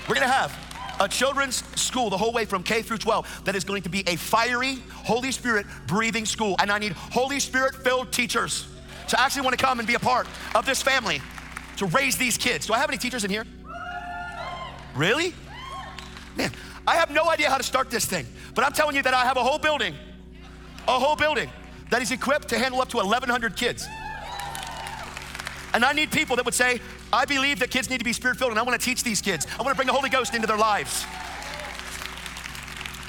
We're 0.07 0.17
gonna 0.17 0.29
have 0.29 0.55
a 1.01 1.09
children's 1.09 1.65
school 1.81 2.11
the 2.11 2.19
whole 2.19 2.35
way 2.35 2.45
from 2.45 2.63
K 2.63 2.83
through 2.83 2.99
12 2.99 3.45
that 3.47 3.57
is 3.57 3.65
going 3.65 3.81
to 3.85 3.89
be 3.89 4.05
a 4.07 4.17
fiery, 4.17 4.75
Holy 4.93 5.33
Spirit 5.33 5.65
breathing 5.87 6.27
school. 6.27 6.57
And 6.59 6.71
I 6.71 6.79
need 6.79 6.93
Holy 6.93 7.41
Spirit 7.41 7.77
filled 7.77 8.13
teachers 8.13 8.67
to 9.09 9.19
actually 9.19 9.41
want 9.41 9.59
to 9.59 9.65
come 9.65 9.79
and 9.79 9.89
be 9.89 9.95
a 9.95 9.99
part 9.99 10.27
of 10.55 10.67
this 10.67 10.83
family 10.83 11.23
to 11.77 11.87
raise 11.87 12.17
these 12.17 12.37
kids. 12.37 12.67
Do 12.67 12.75
I 12.75 12.79
have 12.79 12.89
any 12.89 12.99
teachers 12.99 13.25
in 13.25 13.31
here? 13.31 13.45
Really? 14.95 15.35
Man, 16.37 16.51
I 16.87 16.97
have 16.97 17.11
no 17.11 17.29
idea 17.29 17.49
how 17.51 17.57
to 17.57 17.63
start 17.63 17.91
this 17.91 18.05
thing, 18.05 18.27
but 18.55 18.65
I'm 18.65 18.73
telling 18.73 18.97
you 18.97 19.03
that 19.03 19.15
I 19.15 19.25
have 19.25 19.37
a 19.37 19.43
whole 19.43 19.59
building, 19.59 19.95
a 20.89 20.99
whole 20.99 21.17
building 21.17 21.51
that 21.91 22.03
is 22.03 22.11
equipped 22.11 22.49
to 22.49 22.59
handle 22.59 22.81
up 22.81 22.89
to 22.91 22.97
1,100 22.99 23.57
kids. 23.57 23.87
And 25.75 25.85
I 25.85 25.93
need 25.93 26.11
people 26.11 26.37
that 26.37 26.45
would 26.45 26.55
say, 26.55 26.81
I 27.13 27.25
believe 27.25 27.59
that 27.61 27.71
kids 27.71 27.89
need 27.91 27.99
to 27.99 28.05
be 28.05 28.13
spirit 28.13 28.39
filled 28.39 28.51
and 28.51 28.59
I 28.59 28.63
want 28.63 28.79
to 28.79 28.85
teach 28.85 29.03
these 29.03 29.21
kids. 29.21 29.47
I 29.59 29.63
want 29.63 29.71
to 29.71 29.77
bring 29.77 29.87
the 29.87 29.93
Holy 29.93 30.11
Ghost 30.11 30.35
into 30.35 30.47
their 30.47 30.57
lives. 30.57 31.05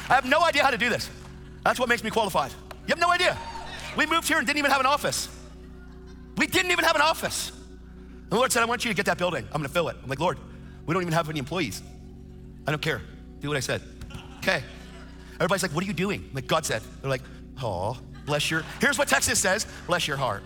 I 0.09 0.15
have 0.15 0.25
no 0.25 0.43
idea 0.43 0.63
how 0.63 0.69
to 0.69 0.77
do 0.77 0.89
this. 0.89 1.09
That's 1.63 1.79
what 1.79 1.89
makes 1.89 2.03
me 2.03 2.09
qualified. 2.09 2.51
You 2.87 2.89
have 2.89 2.99
no 2.99 3.09
idea. 3.09 3.37
We 3.95 4.05
moved 4.05 4.27
here 4.27 4.37
and 4.37 4.45
didn't 4.45 4.59
even 4.59 4.71
have 4.71 4.81
an 4.81 4.85
office. 4.85 5.29
We 6.37 6.47
didn't 6.47 6.71
even 6.71 6.83
have 6.83 6.95
an 6.95 7.01
office. 7.01 7.51
The 8.33 8.39
Lord 8.39 8.51
said, 8.51 8.63
I 8.63 8.65
want 8.65 8.83
you 8.83 8.89
to 8.89 8.95
get 8.95 9.05
that 9.05 9.19
building. 9.19 9.45
I'm 9.45 9.61
going 9.61 9.67
to 9.67 9.69
fill 9.69 9.89
it. 9.89 9.97
I'm 10.01 10.09
like, 10.09 10.19
Lord, 10.19 10.39
we 10.87 10.93
don't 10.95 11.03
even 11.03 11.13
have 11.13 11.29
any 11.29 11.37
employees. 11.37 11.83
I 12.65 12.71
don't 12.71 12.81
care. 12.81 12.99
Do 13.41 13.47
what 13.47 13.57
I 13.57 13.59
said. 13.59 13.83
Okay. 14.39 14.63
Everybody's 15.35 15.61
like, 15.61 15.69
what 15.69 15.83
are 15.83 15.85
you 15.87 15.93
doing? 15.93 16.31
Like 16.33 16.47
God 16.47 16.65
said. 16.65 16.81
They're 17.01 17.11
like, 17.11 17.21
oh, 17.61 17.95
bless 18.25 18.49
your. 18.49 18.63
Here's 18.81 18.97
what 18.97 19.07
Texas 19.07 19.37
says 19.37 19.67
bless 19.85 20.07
your 20.07 20.17
heart. 20.17 20.41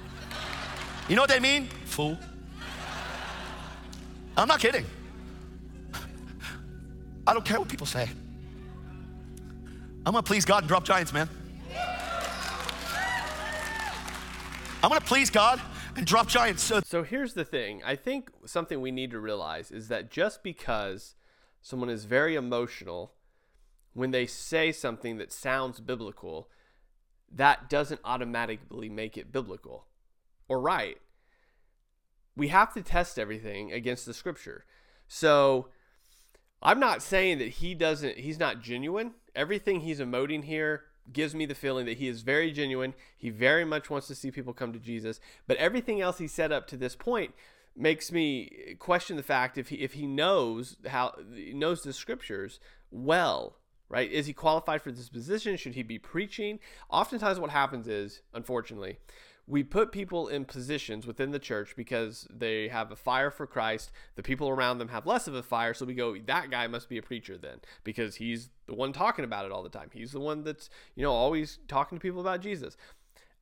You 1.08 1.16
know 1.16 1.22
what 1.22 1.30
they 1.30 1.40
mean? 1.40 1.70
Fool. 1.86 2.18
I'm 4.36 4.50
not 4.50 4.60
kidding. 4.60 4.86
I 7.26 7.34
don't 7.34 7.46
care 7.46 7.58
what 7.58 7.70
people 7.70 7.88
say. 7.88 8.10
I'm 10.06 10.12
gonna 10.12 10.24
please 10.24 10.44
God 10.44 10.64
and 10.64 10.68
drop 10.68 10.84
giants, 10.84 11.14
man. 11.14 11.30
I'm 14.84 14.90
gonna 14.90 15.00
please 15.00 15.30
God 15.30 15.62
and 15.98 16.06
drop 16.06 16.28
giants. 16.28 16.64
So 16.64 16.80
So 16.86 17.04
here's 17.04 17.34
the 17.34 17.46
thing. 17.46 17.82
I 17.86 17.96
think 17.96 18.30
something 18.46 18.82
we 18.82 18.92
need 18.92 19.12
to 19.12 19.20
realize 19.20 19.72
is 19.72 19.88
that 19.90 20.10
just 20.10 20.44
because 20.44 21.16
someone 21.62 21.90
is 21.90 22.06
very 22.06 22.36
emotional 22.36 23.14
when 23.94 24.12
they 24.12 24.26
say 24.28 24.72
something 24.72 25.18
that 25.18 25.34
sounds 25.34 25.80
biblical, 25.80 26.50
that 27.32 27.70
doesn't 27.70 28.00
automatically 28.06 28.90
make 28.90 29.18
it 29.18 29.32
biblical 29.32 29.88
or 30.48 30.62
right. 30.62 30.98
we 32.36 32.50
have 32.50 32.74
to 32.74 32.82
test 32.82 33.18
everything 33.18 33.72
against 33.72 34.06
the 34.06 34.14
scripture. 34.14 34.64
So 35.08 35.70
I'm 36.62 36.80
not 36.80 37.02
saying 37.02 37.40
that 37.40 37.50
he 37.50 37.74
doesn't 37.74 38.18
he's 38.20 38.40
not 38.40 38.62
genuine. 38.62 39.16
Everything 39.36 39.82
he's 39.82 40.00
emoting 40.00 40.44
here 40.44 40.84
gives 41.12 41.34
me 41.34 41.46
the 41.46 41.56
feeling 41.56 41.86
that 41.86 41.98
he 41.98 42.08
is 42.08 42.22
very 42.22 42.52
genuine. 42.52 42.94
He 43.18 43.30
very 43.30 43.66
much 43.66 43.90
wants 43.90 44.08
to 44.08 44.16
see 44.16 44.32
people 44.32 44.54
come 44.54 44.74
to 44.74 44.80
Jesus, 44.80 45.20
but 45.48 45.58
everything 45.58 46.02
else 46.02 46.18
he 46.18 46.28
said 46.28 46.52
up 46.52 46.68
to 46.68 46.78
this 46.78 46.96
point 46.96 47.34
makes 47.76 48.12
me 48.12 48.76
question 48.80 49.18
the 49.18 49.24
fact 49.24 49.58
if 49.58 49.70
he 49.70 49.76
if 49.78 49.94
he 49.94 50.08
knows 50.08 50.78
how 50.88 51.14
knows 51.54 51.84
the 51.84 51.94
scriptures 51.94 52.60
well 52.90 53.58
right? 53.90 54.12
Is 54.12 54.26
he 54.26 54.34
qualified 54.34 54.82
for 54.82 54.92
this 54.92 55.10
position? 55.10 55.56
Should 55.56 55.76
he 55.76 55.84
be 55.84 56.00
preaching? 56.00 56.60
Oftentimes 56.90 57.40
what 57.40 57.52
happens 57.52 57.88
is 57.88 58.22
unfortunately 58.34 59.00
we 59.48 59.64
put 59.64 59.94
people 59.94 60.28
in 60.28 60.44
positions 60.44 61.08
within 61.08 61.32
the 61.32 61.40
church 61.40 61.74
because 61.78 62.28
they 62.30 62.68
have 62.68 62.92
a 62.92 62.98
fire 62.98 63.32
for 63.32 63.48
Christ. 63.48 63.92
The 64.16 64.24
people 64.24 64.50
around 64.50 64.78
them 64.78 64.90
have 64.90 65.06
less 65.06 65.26
of 65.28 65.36
a 65.36 65.42
fire, 65.42 65.74
so 65.74 65.86
we 65.86 65.94
go, 65.94 66.18
that 66.18 66.52
guy 66.52 66.68
must 66.68 66.90
be 66.90 66.98
a 66.98 67.02
preacher 67.02 67.38
then, 67.38 67.60
because 67.86 68.16
he's 68.16 68.50
the 68.66 68.76
one 68.76 68.92
talking 68.92 69.24
about 69.24 69.46
it 69.46 69.52
all 69.52 69.64
the 69.64 69.70
time. 69.70 69.90
He's 69.94 70.12
the 70.12 70.20
one 70.20 70.44
that's 70.44 70.70
you 70.96 71.04
know 71.04 71.14
always 71.14 71.60
talking 71.70 71.98
to 71.98 72.02
people 72.02 72.20
about 72.20 72.42
Jesus. 72.42 72.76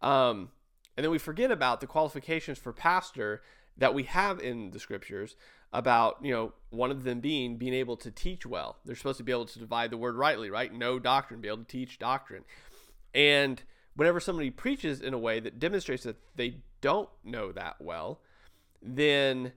Um, 0.01 0.51
and 0.95 1.03
then 1.03 1.11
we 1.11 1.17
forget 1.17 1.51
about 1.51 1.81
the 1.81 1.87
qualifications 1.87 2.59
for 2.59 2.71
pastor 2.71 3.41
that 3.77 3.93
we 3.93 4.03
have 4.03 4.39
in 4.39 4.71
the 4.71 4.79
scriptures 4.79 5.35
about 5.73 6.19
you 6.21 6.31
know 6.31 6.53
one 6.69 6.91
of 6.91 7.03
them 7.03 7.19
being 7.19 7.57
being 7.57 7.73
able 7.73 7.97
to 7.97 8.11
teach 8.11 8.45
well. 8.45 8.77
They're 8.85 8.95
supposed 8.95 9.17
to 9.17 9.23
be 9.23 9.31
able 9.31 9.45
to 9.45 9.59
divide 9.59 9.89
the 9.89 9.97
word 9.97 10.15
rightly, 10.15 10.51
right? 10.51 10.71
Know 10.71 10.99
doctrine, 10.99 11.41
be 11.41 11.47
able 11.47 11.57
to 11.59 11.63
teach 11.65 11.97
doctrine, 11.97 12.43
and 13.15 13.63
whenever 13.95 14.19
somebody 14.19 14.49
preaches 14.49 15.01
in 15.01 15.13
a 15.13 15.17
way 15.17 15.39
that 15.39 15.59
demonstrates 15.59 16.03
that 16.03 16.17
they 16.35 16.57
don't 16.81 17.09
know 17.23 17.51
that 17.51 17.75
well, 17.79 18.19
then 18.81 19.53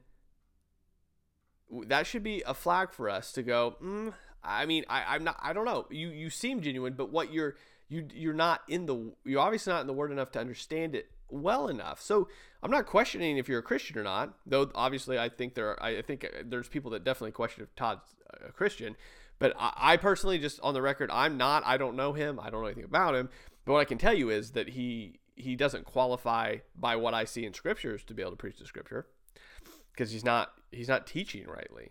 that 1.87 2.07
should 2.07 2.23
be 2.23 2.43
a 2.47 2.55
flag 2.55 2.93
for 2.93 3.09
us 3.09 3.33
to 3.33 3.43
go. 3.43 3.77
Mm, 3.83 4.15
I 4.43 4.67
mean, 4.67 4.85
I, 4.89 5.05
I'm 5.15 5.25
not. 5.25 5.39
I 5.43 5.53
don't 5.53 5.65
know. 5.65 5.87
You 5.91 6.09
you 6.09 6.31
seem 6.31 6.61
genuine, 6.61 6.95
but 6.95 7.11
what 7.11 7.33
you're 7.33 7.57
you 7.89 8.07
you're 8.13 8.35
not 8.35 8.63
in 8.69 8.87
the 8.87 9.13
you're 9.25 9.41
obviously 9.41 9.73
not 9.73 9.83
in 9.83 9.87
the 9.87 9.93
word 9.93 10.13
enough 10.13 10.33
to 10.33 10.41
understand 10.41 10.95
it 10.95 11.11
well 11.29 11.69
enough. 11.69 12.01
So 12.01 12.29
I'm 12.63 12.71
not 12.71 12.87
questioning 12.87 13.37
if 13.37 13.49
you're 13.49 13.59
a 13.59 13.63
Christian 13.63 13.99
or 13.99 14.03
not. 14.03 14.35
Though 14.47 14.71
obviously 14.75 15.19
I 15.19 15.29
think 15.29 15.55
there 15.55 15.71
are, 15.71 15.83
I 15.83 16.03
think 16.03 16.27
there's 16.45 16.69
people 16.69 16.93
that 16.93 17.05
definitely 17.05 17.33
question 17.33 17.65
if 17.65 17.75
Todd's 17.75 18.15
a 18.47 18.53
Christian. 18.53 18.97
But 19.39 19.55
I, 19.59 19.73
I 19.77 19.97
personally, 19.97 20.39
just 20.39 20.61
on 20.61 20.75
the 20.75 20.83
record, 20.83 21.11
I'm 21.13 21.37
not. 21.37 21.63
I 21.65 21.77
don't 21.77 21.97
know 21.97 22.13
him. 22.13 22.41
I 22.41 22.51
don't 22.51 22.63
know 22.63 22.67
anything 22.67 22.85
about 22.85 23.15
him. 23.15 23.29
But 23.69 23.75
what 23.75 23.81
I 23.81 23.85
can 23.85 23.99
tell 23.99 24.15
you 24.15 24.31
is 24.31 24.53
that 24.53 24.71
he 24.71 25.21
he 25.35 25.55
doesn't 25.55 25.85
qualify 25.85 26.57
by 26.75 26.97
what 26.97 27.13
I 27.13 27.25
see 27.25 27.45
in 27.45 27.53
scriptures 27.53 28.03
to 28.05 28.15
be 28.15 28.23
able 28.23 28.31
to 28.31 28.37
preach 28.39 28.57
the 28.57 28.65
scripture 28.65 29.09
because 29.93 30.11
he's 30.11 30.25
not 30.25 30.55
he's 30.73 30.89
not 30.89 31.07
teaching 31.07 31.47
rightly. 31.47 31.91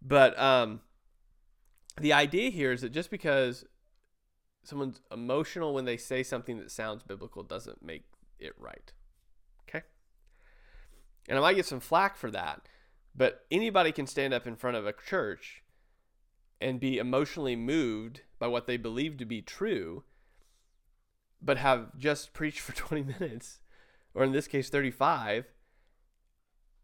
But 0.00 0.38
um, 0.38 0.80
the 2.00 2.14
idea 2.14 2.48
here 2.48 2.72
is 2.72 2.80
that 2.80 2.92
just 2.92 3.10
because 3.10 3.66
someone's 4.64 5.02
emotional 5.12 5.74
when 5.74 5.84
they 5.84 5.98
say 5.98 6.22
something 6.22 6.56
that 6.56 6.70
sounds 6.70 7.02
biblical 7.02 7.42
doesn't 7.42 7.82
make 7.82 8.04
it 8.38 8.54
right. 8.58 8.90
Okay? 9.68 9.84
And 11.28 11.36
I 11.36 11.42
might 11.42 11.56
get 11.56 11.66
some 11.66 11.80
flack 11.80 12.16
for 12.16 12.30
that, 12.30 12.66
but 13.14 13.44
anybody 13.50 13.92
can 13.92 14.06
stand 14.06 14.32
up 14.32 14.46
in 14.46 14.56
front 14.56 14.78
of 14.78 14.86
a 14.86 14.94
church 14.94 15.62
and 16.62 16.80
be 16.80 16.96
emotionally 16.96 17.56
moved 17.56 18.22
by 18.38 18.46
what 18.46 18.66
they 18.66 18.78
believe 18.78 19.18
to 19.18 19.26
be 19.26 19.42
true 19.42 20.04
but 21.42 21.58
have 21.58 21.96
just 21.98 22.32
preached 22.34 22.60
for 22.60 22.72
20 22.72 23.14
minutes, 23.18 23.60
or 24.14 24.24
in 24.24 24.32
this 24.32 24.46
case, 24.46 24.68
35, 24.68 25.46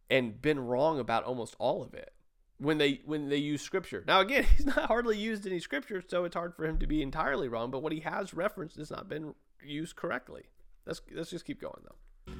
and 0.08 0.40
been 0.40 0.60
wrong 0.60 0.98
about 0.98 1.24
almost 1.24 1.56
all 1.58 1.82
of 1.82 1.94
it 1.94 2.12
when 2.58 2.78
they 2.78 3.00
when 3.04 3.28
they 3.28 3.36
use 3.36 3.62
scripture. 3.62 4.04
Now 4.06 4.20
again, 4.20 4.44
he's 4.56 4.66
not 4.66 4.86
hardly 4.86 5.18
used 5.18 5.46
any 5.46 5.60
scripture, 5.60 6.02
so 6.06 6.24
it's 6.24 6.34
hard 6.34 6.54
for 6.54 6.64
him 6.64 6.78
to 6.78 6.86
be 6.86 7.02
entirely 7.02 7.48
wrong. 7.48 7.70
But 7.70 7.82
what 7.82 7.92
he 7.92 8.00
has 8.00 8.34
referenced 8.34 8.76
has 8.76 8.90
not 8.90 9.08
been 9.08 9.34
used 9.64 9.96
correctly. 9.96 10.44
Let's 10.86 11.00
let's 11.14 11.30
just 11.30 11.44
keep 11.44 11.60
going 11.60 11.82
though. 11.84 12.32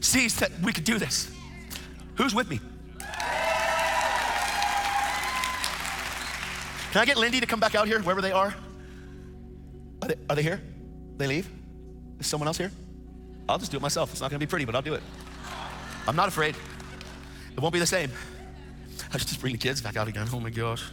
Sees 0.00 0.36
that 0.36 0.50
we 0.60 0.72
could 0.72 0.84
do 0.84 0.98
this. 0.98 1.30
Who's 2.16 2.34
with 2.34 2.50
me? 2.50 2.60
Can 6.92 7.00
I 7.00 7.04
get 7.06 7.16
Lindy 7.16 7.40
to 7.40 7.46
come 7.46 7.58
back 7.58 7.74
out 7.74 7.88
here, 7.88 7.98
wherever 8.00 8.20
they 8.20 8.32
are? 8.32 8.54
Are 10.02 10.08
they, 10.08 10.14
are 10.28 10.36
they 10.36 10.42
here? 10.42 10.60
They 11.16 11.26
leave? 11.26 11.48
Is 12.18 12.26
someone 12.26 12.48
else 12.48 12.58
here? 12.58 12.70
I'll 13.48 13.58
just 13.58 13.70
do 13.70 13.76
it 13.76 13.80
myself. 13.80 14.12
It's 14.12 14.20
not 14.20 14.30
gonna 14.30 14.38
be 14.38 14.46
pretty, 14.46 14.64
but 14.64 14.74
I'll 14.74 14.82
do 14.82 14.94
it. 14.94 15.02
I'm 16.06 16.16
not 16.16 16.28
afraid. 16.28 16.56
It 17.56 17.60
won't 17.60 17.72
be 17.72 17.78
the 17.78 17.86
same. 17.86 18.10
I 19.12 19.18
should 19.18 19.28
just 19.28 19.40
bring 19.40 19.52
the 19.52 19.58
kids 19.58 19.80
back 19.80 19.96
out 19.96 20.08
again. 20.08 20.26
Oh 20.32 20.40
my 20.40 20.50
gosh. 20.50 20.84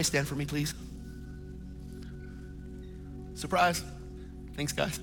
Everybody 0.00 0.16
stand 0.16 0.28
for 0.28 0.34
me, 0.34 0.46
please. 0.46 0.72
Surprise. 3.34 3.84
Thanks, 4.54 4.72
guys. 4.72 4.98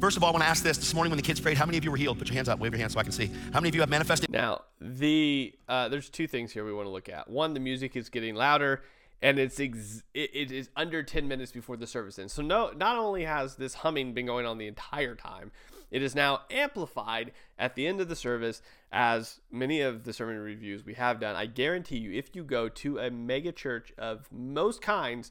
First 0.00 0.16
of 0.16 0.24
all, 0.24 0.30
I 0.30 0.32
want 0.32 0.42
to 0.42 0.48
ask 0.48 0.64
this. 0.64 0.76
This 0.76 0.92
morning 0.92 1.12
when 1.12 1.18
the 1.18 1.22
kids 1.22 1.38
prayed, 1.38 1.56
how 1.56 1.66
many 1.66 1.78
of 1.78 1.84
you 1.84 1.92
were 1.92 1.96
healed? 1.96 2.18
Put 2.18 2.26
your 2.26 2.34
hands 2.34 2.48
up. 2.48 2.58
Wave 2.58 2.72
your 2.72 2.80
hands 2.80 2.94
so 2.94 2.98
I 2.98 3.04
can 3.04 3.12
see. 3.12 3.30
How 3.52 3.60
many 3.60 3.68
of 3.68 3.76
you 3.76 3.80
have 3.80 3.90
manifested? 3.90 4.28
Now, 4.28 4.62
the 4.80 5.54
uh, 5.68 5.88
there's 5.88 6.10
two 6.10 6.26
things 6.26 6.50
here 6.50 6.64
we 6.64 6.72
want 6.72 6.86
to 6.86 6.90
look 6.90 7.08
at. 7.08 7.30
One, 7.30 7.54
the 7.54 7.60
music 7.60 7.94
is 7.94 8.08
getting 8.08 8.34
louder, 8.34 8.82
and 9.22 9.38
it's 9.38 9.60
ex- 9.60 10.02
it, 10.14 10.30
it 10.34 10.50
is 10.50 10.68
under 10.74 11.04
10 11.04 11.28
minutes 11.28 11.52
before 11.52 11.76
the 11.76 11.86
service 11.86 12.18
ends. 12.18 12.32
So 12.32 12.42
no, 12.42 12.72
not 12.76 12.96
only 12.96 13.22
has 13.22 13.54
this 13.54 13.74
humming 13.74 14.14
been 14.14 14.26
going 14.26 14.46
on 14.46 14.58
the 14.58 14.66
entire 14.66 15.14
time, 15.14 15.52
it 15.90 16.02
is 16.02 16.14
now 16.14 16.42
amplified 16.50 17.32
at 17.58 17.74
the 17.74 17.86
end 17.86 18.00
of 18.00 18.08
the 18.08 18.16
service, 18.16 18.62
as 18.92 19.40
many 19.50 19.80
of 19.80 20.04
the 20.04 20.12
sermon 20.12 20.38
reviews 20.38 20.84
we 20.84 20.94
have 20.94 21.20
done. 21.20 21.36
I 21.36 21.46
guarantee 21.46 21.98
you, 21.98 22.12
if 22.12 22.34
you 22.34 22.44
go 22.44 22.68
to 22.68 22.98
a 22.98 23.10
mega 23.10 23.52
church 23.52 23.92
of 23.96 24.28
most 24.32 24.82
kinds, 24.82 25.30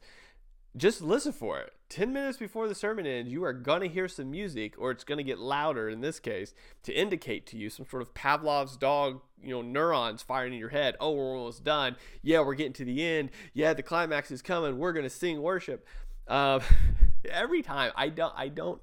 just 0.78 1.01
listen 1.01 1.32
for 1.32 1.60
it. 1.60 1.74
10 1.89 2.12
minutes 2.12 2.38
before 2.38 2.68
the 2.68 2.76
sermon 2.76 3.06
ends, 3.06 3.32
you 3.32 3.43
are 3.43 3.53
going 3.53 3.82
to 3.82 3.88
hear 3.88 4.08
some 4.08 4.32
music, 4.32 4.74
or 4.78 4.91
it's 4.91 5.03
going 5.03 5.18
to 5.18 5.24
get 5.24 5.39
louder 5.39 5.88
in 5.88 6.01
this 6.01 6.20
case, 6.20 6.53
to 6.84 6.91
indicate 6.91 7.45
to 7.47 7.58
you 7.58 7.70
some 7.70 7.86
sort 7.86 8.01
of 8.01 8.14
Pavlov's 8.14 8.76
dog, 8.76 9.22
you 9.41 9.51
know, 9.51 9.62
neurons 9.62 10.22
firing 10.22 10.53
in 10.53 10.60
your 10.60 10.70
head. 10.70 10.95
Oh, 10.99 11.12
we're 11.12 11.38
almost 11.38 11.64
done. 11.64 11.95
Yeah, 12.22 12.41
we're 12.41 12.56
getting 12.56 12.74
to 12.74 12.86
the 12.86 13.03
end. 13.03 13.30
Yeah, 13.53 13.74
the 13.74 13.84
climax 13.84 14.32
is 14.32 14.41
coming. 14.41 14.78
We're 14.78 14.93
going 14.93 15.03
to 15.03 15.10
sing 15.10 15.41
worship. 15.41 15.86
Uh, 16.28 16.60
every 17.30 17.62
time, 17.62 17.91
I 17.95 18.10
don't, 18.10 18.34
I 18.36 18.49
don't 18.49 18.82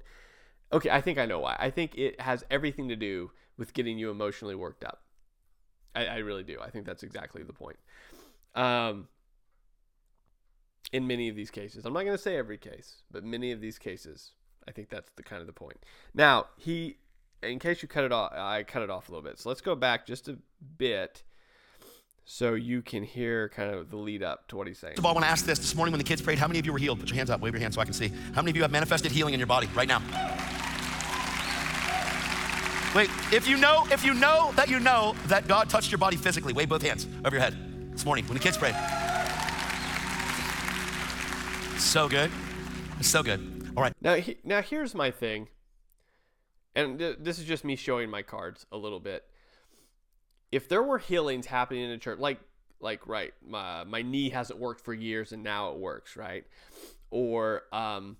Okay, 0.73 0.89
I 0.89 1.01
think 1.01 1.19
I 1.19 1.25
know 1.25 1.39
why. 1.39 1.55
I 1.59 1.69
think 1.69 1.97
it 1.97 2.19
has 2.19 2.43
everything 2.49 2.89
to 2.89 2.95
do 2.95 3.31
with 3.57 3.73
getting 3.73 3.97
you 3.97 4.09
emotionally 4.09 4.55
worked 4.55 4.83
up. 4.83 5.03
I, 5.95 6.05
I 6.05 6.17
really 6.17 6.43
do. 6.43 6.57
I 6.61 6.69
think 6.69 6.85
that's 6.85 7.03
exactly 7.03 7.43
the 7.43 7.53
point. 7.53 7.77
Um, 8.55 9.07
in 10.91 11.07
many 11.07 11.29
of 11.29 11.35
these 11.35 11.51
cases, 11.51 11.85
I'm 11.85 11.93
not 11.93 12.03
going 12.03 12.17
to 12.17 12.21
say 12.21 12.37
every 12.37 12.57
case, 12.57 13.03
but 13.11 13.23
many 13.23 13.51
of 13.51 13.61
these 13.61 13.77
cases, 13.77 14.31
I 14.67 14.71
think 14.71 14.89
that's 14.89 15.11
the 15.15 15.23
kind 15.23 15.41
of 15.41 15.47
the 15.47 15.53
point. 15.53 15.77
Now, 16.13 16.47
he, 16.57 16.97
in 17.41 17.59
case 17.59 17.81
you 17.81 17.87
cut 17.87 18.03
it 18.03 18.11
off, 18.11 18.31
I 18.33 18.63
cut 18.63 18.81
it 18.81 18.89
off 18.89 19.09
a 19.09 19.11
little 19.11 19.23
bit. 19.23 19.39
So 19.39 19.49
let's 19.49 19.61
go 19.61 19.75
back 19.75 20.07
just 20.07 20.27
a 20.27 20.37
bit 20.77 21.23
so 22.25 22.53
you 22.53 22.81
can 22.81 23.03
hear 23.03 23.49
kind 23.49 23.73
of 23.73 23.89
the 23.89 23.97
lead 23.97 24.23
up 24.23 24.47
to 24.47 24.55
what 24.55 24.65
he's 24.65 24.79
saying. 24.79 24.93
First 24.93 24.99
of 24.99 25.05
all, 25.05 25.11
I 25.11 25.15
want 25.15 25.25
to 25.25 25.31
ask 25.31 25.45
this. 25.45 25.59
This 25.59 25.75
morning 25.75 25.91
when 25.91 25.99
the 25.99 26.05
kids 26.05 26.21
prayed, 26.21 26.39
how 26.39 26.47
many 26.47 26.59
of 26.59 26.65
you 26.65 26.71
were 26.71 26.79
healed? 26.79 26.99
Put 26.99 27.09
your 27.09 27.17
hands 27.17 27.29
up, 27.29 27.41
wave 27.41 27.53
your 27.53 27.61
hands 27.61 27.75
so 27.75 27.81
I 27.81 27.85
can 27.85 27.93
see. 27.93 28.11
How 28.33 28.41
many 28.41 28.51
of 28.51 28.55
you 28.55 28.61
have 28.61 28.71
manifested 28.71 29.11
healing 29.11 29.33
in 29.33 29.39
your 29.39 29.47
body 29.47 29.67
right 29.75 29.87
now? 29.87 30.01
Wait, 32.95 33.09
if 33.31 33.47
you 33.47 33.57
know, 33.57 33.87
if 33.91 34.05
you 34.05 34.13
know 34.13 34.51
that 34.55 34.69
you 34.69 34.79
know 34.79 35.15
that 35.25 35.47
God 35.47 35.67
touched 35.67 35.91
your 35.91 35.97
body 35.97 36.15
physically, 36.15 36.53
wave 36.53 36.69
both 36.69 36.83
hands 36.83 37.07
over 37.25 37.35
your 37.35 37.43
head 37.43 37.57
this 37.91 38.05
morning 38.05 38.23
when 38.27 38.35
the 38.35 38.39
kids 38.39 38.55
prayed. 38.55 38.75
So 41.79 42.07
good. 42.07 42.29
So 43.01 43.23
good. 43.23 43.71
All 43.75 43.81
right. 43.81 43.93
Now, 43.99 44.13
he, 44.15 44.37
now 44.43 44.61
here's 44.61 44.93
my 44.93 45.09
thing, 45.09 45.47
and 46.75 46.99
th- 46.99 47.17
this 47.19 47.39
is 47.39 47.45
just 47.45 47.65
me 47.65 47.75
showing 47.75 48.11
my 48.11 48.21
cards 48.21 48.67
a 48.71 48.77
little 48.77 48.99
bit. 48.99 49.25
If 50.51 50.69
there 50.69 50.83
were 50.83 50.99
healings 50.99 51.47
happening 51.47 51.85
in 51.85 51.89
a 51.89 51.97
church, 51.97 52.19
like 52.19 52.39
like 52.79 53.07
right, 53.07 53.33
my 53.43 53.85
my 53.85 54.03
knee 54.03 54.29
hasn't 54.29 54.59
worked 54.59 54.81
for 54.81 54.93
years 54.93 55.31
and 55.31 55.41
now 55.41 55.71
it 55.71 55.79
works, 55.79 56.15
right? 56.15 56.45
Or 57.09 57.63
um, 57.71 58.17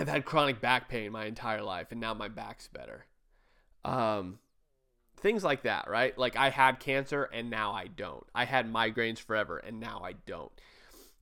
I've 0.00 0.08
had 0.08 0.24
chronic 0.24 0.60
back 0.60 0.88
pain 0.88 1.12
my 1.12 1.26
entire 1.26 1.62
life 1.62 1.92
and 1.92 2.00
now 2.00 2.12
my 2.12 2.28
back's 2.28 2.66
better 2.66 3.06
um, 3.86 4.38
things 5.16 5.44
like 5.44 5.62
that, 5.62 5.88
right? 5.88 6.16
Like 6.18 6.36
I 6.36 6.50
had 6.50 6.80
cancer 6.80 7.24
and 7.24 7.48
now 7.48 7.72
I 7.72 7.86
don't. 7.86 8.26
I 8.34 8.44
had 8.44 8.70
migraines 8.70 9.18
forever 9.18 9.58
and 9.58 9.80
now 9.80 10.02
I 10.04 10.12
don't. 10.26 10.52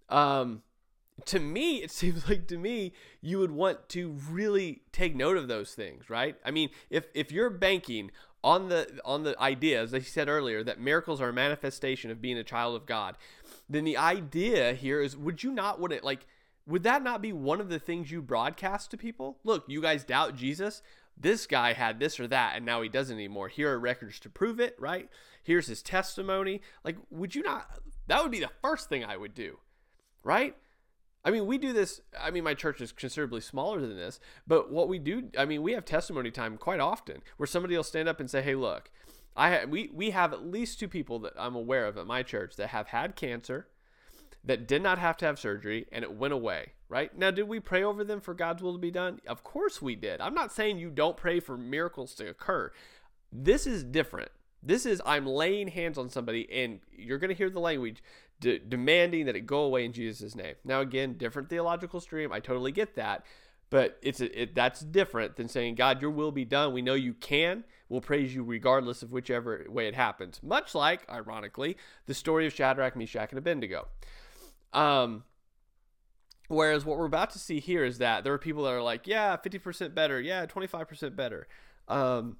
Um, 0.08 0.62
to 1.26 1.38
me, 1.38 1.76
it 1.82 1.90
seems 1.90 2.28
like 2.28 2.48
to 2.48 2.58
me 2.58 2.92
you 3.20 3.38
would 3.38 3.52
want 3.52 3.88
to 3.90 4.16
really 4.28 4.82
take 4.92 5.14
note 5.14 5.36
of 5.36 5.46
those 5.46 5.74
things, 5.74 6.10
right? 6.10 6.36
I 6.44 6.50
mean, 6.50 6.70
if 6.90 7.06
if 7.14 7.30
you're 7.30 7.50
banking 7.50 8.10
on 8.42 8.68
the 8.68 9.00
on 9.04 9.22
the 9.24 9.38
idea, 9.40 9.82
as 9.82 9.94
I 9.94 10.00
said 10.00 10.28
earlier, 10.28 10.64
that 10.64 10.80
miracles 10.80 11.20
are 11.20 11.28
a 11.28 11.32
manifestation 11.32 12.10
of 12.10 12.20
being 12.20 12.38
a 12.38 12.44
child 12.44 12.76
of 12.76 12.86
God, 12.86 13.16
then 13.68 13.84
the 13.84 13.96
idea 13.96 14.74
here 14.74 15.00
is, 15.00 15.16
would 15.16 15.42
you 15.42 15.52
not 15.52 15.80
want 15.80 15.92
it 15.92 16.02
like? 16.02 16.26
Would 16.66 16.84
that 16.84 17.02
not 17.02 17.20
be 17.20 17.30
one 17.30 17.60
of 17.60 17.68
the 17.68 17.78
things 17.78 18.10
you 18.10 18.22
broadcast 18.22 18.90
to 18.90 18.96
people? 18.96 19.36
Look, 19.44 19.64
you 19.68 19.82
guys 19.82 20.02
doubt 20.02 20.34
Jesus. 20.34 20.80
This 21.16 21.46
guy 21.46 21.72
had 21.72 22.00
this 22.00 22.18
or 22.18 22.26
that, 22.28 22.56
and 22.56 22.66
now 22.66 22.82
he 22.82 22.88
doesn't 22.88 23.16
anymore. 23.16 23.48
Here 23.48 23.72
are 23.72 23.78
records 23.78 24.18
to 24.20 24.30
prove 24.30 24.60
it, 24.60 24.76
right? 24.78 25.08
Here's 25.42 25.66
his 25.66 25.82
testimony. 25.82 26.60
Like, 26.84 26.96
would 27.10 27.34
you 27.34 27.42
not? 27.42 27.78
That 28.06 28.22
would 28.22 28.32
be 28.32 28.40
the 28.40 28.50
first 28.62 28.88
thing 28.88 29.04
I 29.04 29.16
would 29.16 29.34
do, 29.34 29.58
right? 30.22 30.56
I 31.24 31.30
mean, 31.30 31.46
we 31.46 31.56
do 31.56 31.72
this. 31.72 32.02
I 32.20 32.30
mean, 32.30 32.44
my 32.44 32.54
church 32.54 32.80
is 32.80 32.92
considerably 32.92 33.40
smaller 33.40 33.80
than 33.80 33.96
this, 33.96 34.20
but 34.46 34.70
what 34.70 34.88
we 34.88 34.98
do, 34.98 35.30
I 35.38 35.46
mean, 35.46 35.62
we 35.62 35.72
have 35.72 35.84
testimony 35.84 36.30
time 36.30 36.58
quite 36.58 36.80
often 36.80 37.22
where 37.38 37.46
somebody 37.46 37.76
will 37.76 37.82
stand 37.84 38.08
up 38.08 38.20
and 38.20 38.30
say, 38.30 38.42
"Hey, 38.42 38.54
look, 38.54 38.90
I 39.36 39.50
ha- 39.50 39.64
we 39.66 39.90
we 39.92 40.10
have 40.10 40.32
at 40.32 40.44
least 40.44 40.78
two 40.78 40.88
people 40.88 41.18
that 41.20 41.32
I'm 41.36 41.54
aware 41.56 41.86
of 41.86 41.96
at 41.96 42.06
my 42.06 42.22
church 42.22 42.56
that 42.56 42.68
have 42.68 42.88
had 42.88 43.16
cancer, 43.16 43.68
that 44.44 44.68
did 44.68 44.82
not 44.82 44.98
have 44.98 45.16
to 45.18 45.26
have 45.26 45.38
surgery, 45.38 45.86
and 45.90 46.04
it 46.04 46.14
went 46.14 46.34
away." 46.34 46.72
Right 46.88 47.16
now, 47.16 47.30
did 47.30 47.48
we 47.48 47.58
pray 47.60 47.82
over 47.82 48.04
them 48.04 48.20
for 48.20 48.34
God's 48.34 48.62
will 48.62 48.74
to 48.74 48.78
be 48.78 48.90
done? 48.90 49.20
Of 49.26 49.42
course 49.42 49.82
we 49.82 49.96
did. 49.96 50.20
I'm 50.20 50.34
not 50.34 50.52
saying 50.52 50.78
you 50.78 50.90
don't 50.90 51.16
pray 51.16 51.40
for 51.40 51.56
miracles 51.56 52.14
to 52.16 52.28
occur. 52.28 52.70
This 53.32 53.66
is 53.66 53.82
different. 53.82 54.30
This 54.62 54.86
is 54.86 55.02
I'm 55.04 55.26
laying 55.26 55.68
hands 55.68 55.98
on 55.98 56.08
somebody, 56.08 56.48
and 56.52 56.80
you're 56.92 57.18
going 57.18 57.30
to 57.30 57.34
hear 57.34 57.50
the 57.50 57.60
language 57.60 58.02
de- 58.40 58.58
demanding 58.60 59.26
that 59.26 59.36
it 59.36 59.46
go 59.46 59.62
away 59.62 59.84
in 59.84 59.92
Jesus' 59.92 60.34
name. 60.34 60.54
Now, 60.64 60.80
again, 60.80 61.14
different 61.18 61.48
theological 61.48 62.00
stream. 62.00 62.32
I 62.32 62.40
totally 62.40 62.72
get 62.72 62.94
that, 62.94 63.26
but 63.70 63.98
it's 64.00 64.20
a, 64.20 64.42
it, 64.42 64.54
that's 64.54 64.80
different 64.80 65.36
than 65.36 65.48
saying, 65.48 65.74
God, 65.74 66.00
your 66.00 66.10
will 66.12 66.32
be 66.32 66.44
done. 66.44 66.72
We 66.72 66.80
know 66.80 66.94
you 66.94 67.14
can. 67.14 67.64
We'll 67.88 68.00
praise 68.00 68.34
you 68.34 68.44
regardless 68.44 69.02
of 69.02 69.12
whichever 69.12 69.66
way 69.68 69.88
it 69.88 69.94
happens. 69.94 70.40
Much 70.42 70.74
like, 70.74 71.08
ironically, 71.10 71.76
the 72.06 72.14
story 72.14 72.46
of 72.46 72.52
Shadrach, 72.52 72.96
Meshach, 72.96 73.30
and 73.30 73.38
Abednego. 73.38 73.88
Um, 74.74 75.24
whereas 76.48 76.84
what 76.84 76.98
we're 76.98 77.06
about 77.06 77.30
to 77.30 77.38
see 77.38 77.60
here 77.60 77.84
is 77.84 77.98
that 77.98 78.24
there 78.24 78.32
are 78.32 78.38
people 78.38 78.64
that 78.64 78.72
are 78.72 78.82
like, 78.82 79.06
yeah, 79.06 79.36
50% 79.36 79.94
better. 79.94 80.20
Yeah, 80.20 80.46
25% 80.46 81.16
better. 81.16 81.46
Um, 81.88 82.36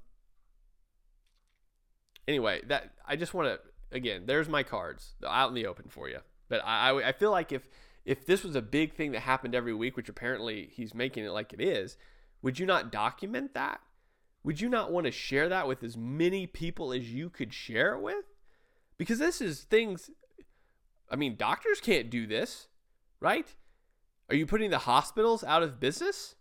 anyway, 2.28 2.62
that 2.66 2.93
I 3.07 3.16
just 3.16 3.35
want 3.35 3.49
to 3.49 3.61
again, 3.95 4.24
there's 4.26 4.49
my 4.49 4.62
cards 4.62 5.14
out 5.26 5.49
in 5.49 5.55
the 5.55 5.66
open 5.66 5.87
for 5.89 6.09
you. 6.09 6.18
But 6.49 6.61
I, 6.64 7.09
I 7.09 7.12
feel 7.12 7.30
like 7.30 7.53
if 7.53 7.62
if 8.05 8.26
this 8.26 8.45
was 8.45 8.55
a 8.55 8.61
big 8.61 8.95
thing 8.95 9.12
that 9.12 9.20
happened 9.20 9.55
every 9.55 9.72
week, 9.72 9.97
which 9.97 10.11
apparently 10.11 10.68
he's 10.70 10.95
making 10.95 11.24
it 11.24 11.30
like 11.30 11.55
it 11.55 11.61
is, 11.61 11.97
would 12.43 12.59
you 12.59 12.66
not 12.66 12.93
document 12.93 13.55
that? 13.55 13.80
Would 14.43 14.61
you 14.61 14.68
not 14.68 14.93
want 14.93 15.07
to 15.07 15.11
share 15.11 15.49
that 15.49 15.66
with 15.66 15.82
as 15.82 15.97
many 15.97 16.47
people 16.47 16.93
as 16.93 17.11
you 17.11 17.30
could 17.30 17.55
share 17.55 17.95
it 17.95 18.03
with? 18.03 18.26
Because 18.99 19.18
this 19.18 19.41
is 19.41 19.62
things. 19.62 20.11
I 21.11 21.17
mean, 21.17 21.37
doctors 21.37 21.81
can't 21.81 22.11
do 22.11 22.27
this, 22.27 22.69
right? 23.21 23.47
Are 24.29 24.37
you 24.37 24.47
putting 24.47 24.71
the 24.71 24.79
hospitals 24.79 25.45
out 25.45 25.63
of 25.63 25.81
business? 25.81 26.35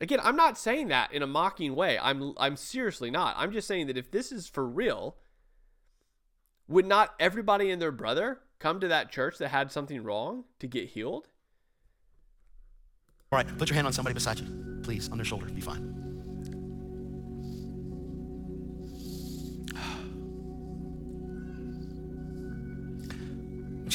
Again, 0.00 0.20
I'm 0.22 0.36
not 0.36 0.58
saying 0.58 0.88
that 0.88 1.12
in 1.12 1.22
a 1.22 1.26
mocking 1.26 1.74
way. 1.74 1.98
I'm 1.98 2.34
I'm 2.36 2.56
seriously 2.56 3.10
not. 3.10 3.34
I'm 3.38 3.52
just 3.52 3.66
saying 3.66 3.86
that 3.86 3.96
if 3.96 4.10
this 4.10 4.30
is 4.30 4.46
for 4.46 4.66
real, 4.66 5.16
would 6.68 6.86
not 6.86 7.14
everybody 7.18 7.70
and 7.70 7.80
their 7.80 7.92
brother 7.92 8.40
come 8.58 8.80
to 8.80 8.88
that 8.88 9.10
church 9.10 9.38
that 9.38 9.48
had 9.48 9.72
something 9.72 10.02
wrong 10.02 10.44
to 10.58 10.66
get 10.66 10.88
healed? 10.88 11.28
All 13.32 13.38
right, 13.38 13.58
put 13.58 13.70
your 13.70 13.74
hand 13.74 13.86
on 13.86 13.92
somebody 13.92 14.14
beside 14.14 14.38
you, 14.38 14.80
please, 14.82 15.08
on 15.10 15.18
their 15.18 15.24
shoulder. 15.24 15.46
Be 15.46 15.60
fine. 15.60 16.05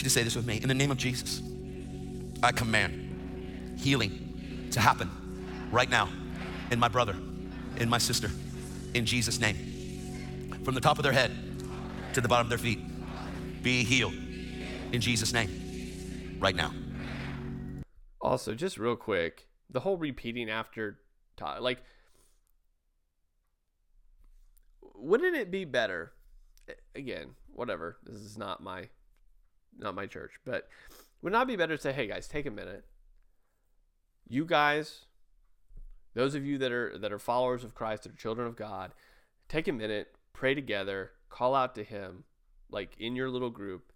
You 0.01 0.05
to 0.05 0.09
say 0.09 0.23
this 0.23 0.35
with 0.35 0.47
me. 0.47 0.59
In 0.61 0.67
the 0.67 0.73
name 0.73 0.89
of 0.89 0.97
Jesus, 0.97 1.41
I 2.41 2.51
command 2.51 3.77
healing 3.79 4.69
to 4.71 4.79
happen 4.79 5.09
right 5.71 5.89
now 5.89 6.09
in 6.71 6.79
my 6.79 6.87
brother, 6.87 7.15
in 7.77 7.87
my 7.87 7.99
sister, 7.99 8.31
in 8.93 9.05
Jesus' 9.05 9.39
name. 9.39 10.49
From 10.63 10.73
the 10.73 10.81
top 10.81 10.97
of 10.97 11.03
their 11.03 11.11
head 11.11 11.31
to 12.13 12.21
the 12.21 12.27
bottom 12.27 12.45
of 12.45 12.49
their 12.49 12.57
feet. 12.57 12.79
Be 13.61 13.83
healed 13.83 14.13
in 14.91 15.01
Jesus' 15.01 15.33
name 15.33 16.37
right 16.39 16.55
now. 16.55 16.73
Also, 18.19 18.55
just 18.55 18.77
real 18.77 18.95
quick, 18.95 19.47
the 19.69 19.79
whole 19.81 19.97
repeating 19.97 20.49
after, 20.49 20.99
like, 21.59 21.79
wouldn't 24.95 25.35
it 25.35 25.51
be 25.51 25.65
better? 25.65 26.11
Again, 26.95 27.35
whatever. 27.53 27.97
This 28.03 28.15
is 28.15 28.37
not 28.37 28.61
my, 28.61 28.89
not 29.78 29.95
my 29.95 30.05
church, 30.05 30.34
but 30.45 30.67
would 31.22 31.34
not 31.34 31.47
be 31.47 31.55
better 31.55 31.76
to 31.76 31.82
say, 31.82 31.93
"Hey 31.93 32.07
guys, 32.07 32.28
take 32.28 32.45
a 32.45 32.51
minute. 32.51 32.86
You 34.28 34.45
guys, 34.45 35.05
those 36.13 36.36
of 36.36 36.45
you 36.45 36.57
that 36.59 36.72
are 36.72 36.97
that 36.97 37.11
are 37.11 37.19
followers 37.19 37.63
of 37.63 37.76
Christ, 37.76 38.03
that 38.03 38.13
are 38.13 38.17
children 38.17 38.47
of 38.47 38.55
God, 38.55 38.93
take 39.49 39.67
a 39.67 39.74
minute, 39.74 40.15
pray 40.34 40.53
together, 40.55 41.11
call 41.30 41.55
out 41.55 41.76
to 41.76 41.84
him 41.84 42.24
like 42.72 42.95
in 42.97 43.15
your 43.15 43.30
little 43.30 43.49
group. 43.49 43.91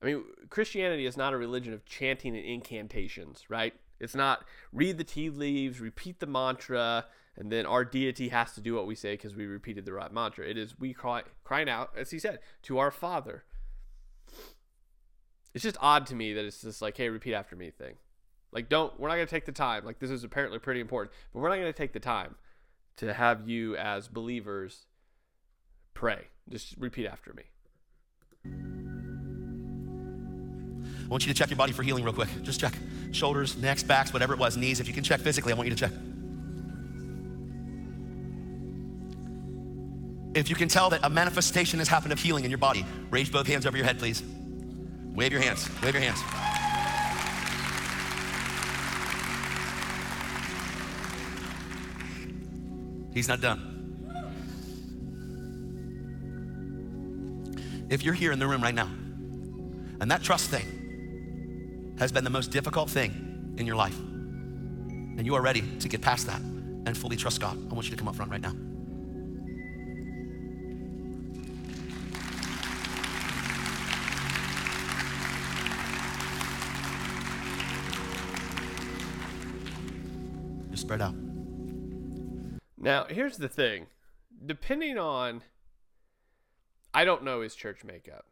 I 0.00 0.06
mean 0.06 0.24
christianity 0.48 1.06
is 1.06 1.16
not 1.16 1.32
a 1.32 1.36
religion 1.36 1.72
of 1.72 1.84
chanting 1.84 2.36
and 2.36 2.44
incantations 2.44 3.44
right? 3.48 3.74
It's 4.00 4.14
not 4.14 4.44
read 4.72 4.96
the 4.96 5.04
tea 5.04 5.28
leaves 5.28 5.80
repeat 5.80 6.20
the 6.20 6.26
mantra 6.26 7.06
and 7.36 7.50
then 7.50 7.66
our 7.66 7.84
deity 7.84 8.28
has 8.28 8.52
to 8.52 8.60
do 8.60 8.74
what 8.74 8.86
we 8.86 8.94
say 8.94 9.14
because 9.14 9.34
we 9.34 9.46
repeated 9.46 9.84
the 9.84 9.92
right 9.92 10.12
mantra 10.12 10.46
it 10.46 10.56
is 10.56 10.78
we 10.78 10.94
cry 10.94 11.22
crying 11.42 11.68
out 11.68 11.90
as 11.96 12.12
he 12.12 12.18
said 12.20 12.38
to 12.62 12.78
our 12.78 12.92
father 12.92 13.44
it's 15.58 15.64
just 15.64 15.76
odd 15.80 16.06
to 16.06 16.14
me 16.14 16.32
that 16.34 16.44
it's 16.44 16.62
just 16.62 16.80
like 16.80 16.96
hey 16.96 17.08
repeat 17.08 17.34
after 17.34 17.56
me 17.56 17.70
thing 17.70 17.94
like 18.52 18.68
don't 18.68 18.98
we're 18.98 19.08
not 19.08 19.14
going 19.16 19.26
to 19.26 19.30
take 19.30 19.44
the 19.44 19.52
time 19.52 19.84
like 19.84 19.98
this 19.98 20.10
is 20.10 20.24
apparently 20.24 20.58
pretty 20.58 20.80
important 20.80 21.12
but 21.32 21.40
we're 21.40 21.48
not 21.48 21.56
going 21.56 21.66
to 21.66 21.72
take 21.72 21.92
the 21.92 22.00
time 22.00 22.36
to 22.98 23.12
have 23.14 23.48
you 23.48 23.76
as 23.76 24.08
believers 24.08 24.86
pray. 25.98 26.20
Just 26.48 26.76
repeat 26.78 27.06
after 27.06 27.32
me. 27.32 27.42
I 31.04 31.08
want 31.08 31.26
you 31.26 31.32
to 31.32 31.38
check 31.38 31.50
your 31.50 31.56
body 31.56 31.72
for 31.72 31.82
healing 31.82 32.04
real 32.04 32.12
quick. 32.12 32.28
Just 32.42 32.60
check 32.60 32.74
shoulders, 33.12 33.56
necks, 33.56 33.82
backs, 33.82 34.12
whatever 34.12 34.34
it 34.34 34.38
was, 34.38 34.56
knees. 34.56 34.78
If 34.78 34.86
you 34.86 34.94
can 34.94 35.02
check 35.02 35.20
physically, 35.20 35.52
I 35.52 35.56
want 35.56 35.68
you 35.68 35.74
to 35.74 35.80
check. 35.80 35.92
If 40.34 40.50
you 40.50 40.56
can 40.56 40.68
tell 40.68 40.90
that 40.90 41.00
a 41.02 41.10
manifestation 41.10 41.78
has 41.80 41.88
happened 41.88 42.12
of 42.12 42.20
healing 42.20 42.44
in 42.44 42.50
your 42.50 42.58
body, 42.58 42.84
raise 43.10 43.28
both 43.28 43.46
hands 43.46 43.66
over 43.66 43.76
your 43.76 43.86
head, 43.86 43.98
please. 43.98 44.22
Wave 45.18 45.32
your 45.32 45.40
hands. 45.40 45.68
Wave 45.82 45.94
your 45.94 46.02
hands. 46.04 46.20
He's 53.12 53.26
not 53.26 53.40
done. 53.40 53.58
If 57.90 58.04
you're 58.04 58.14
here 58.14 58.30
in 58.30 58.38
the 58.38 58.46
room 58.46 58.62
right 58.62 58.72
now, 58.72 58.88
and 60.00 60.08
that 60.08 60.22
trust 60.22 60.50
thing 60.50 61.96
has 61.98 62.12
been 62.12 62.22
the 62.22 62.30
most 62.30 62.52
difficult 62.52 62.88
thing 62.88 63.56
in 63.58 63.66
your 63.66 63.74
life, 63.74 63.98
and 63.98 65.26
you 65.26 65.34
are 65.34 65.42
ready 65.42 65.64
to 65.80 65.88
get 65.88 66.00
past 66.00 66.28
that 66.28 66.40
and 66.40 66.96
fully 66.96 67.16
trust 67.16 67.40
God, 67.40 67.58
I 67.72 67.74
want 67.74 67.86
you 67.86 67.90
to 67.90 67.96
come 67.96 68.06
up 68.06 68.14
front 68.14 68.30
right 68.30 68.40
now. 68.40 68.54
Spread 80.88 81.02
out. 81.02 81.14
Now, 82.78 83.04
here's 83.10 83.36
the 83.36 83.48
thing. 83.48 83.88
Depending 84.44 84.96
on 84.96 85.42
I 86.94 87.04
don't 87.04 87.24
know 87.24 87.42
his 87.42 87.54
church 87.54 87.84
makeup. 87.84 88.24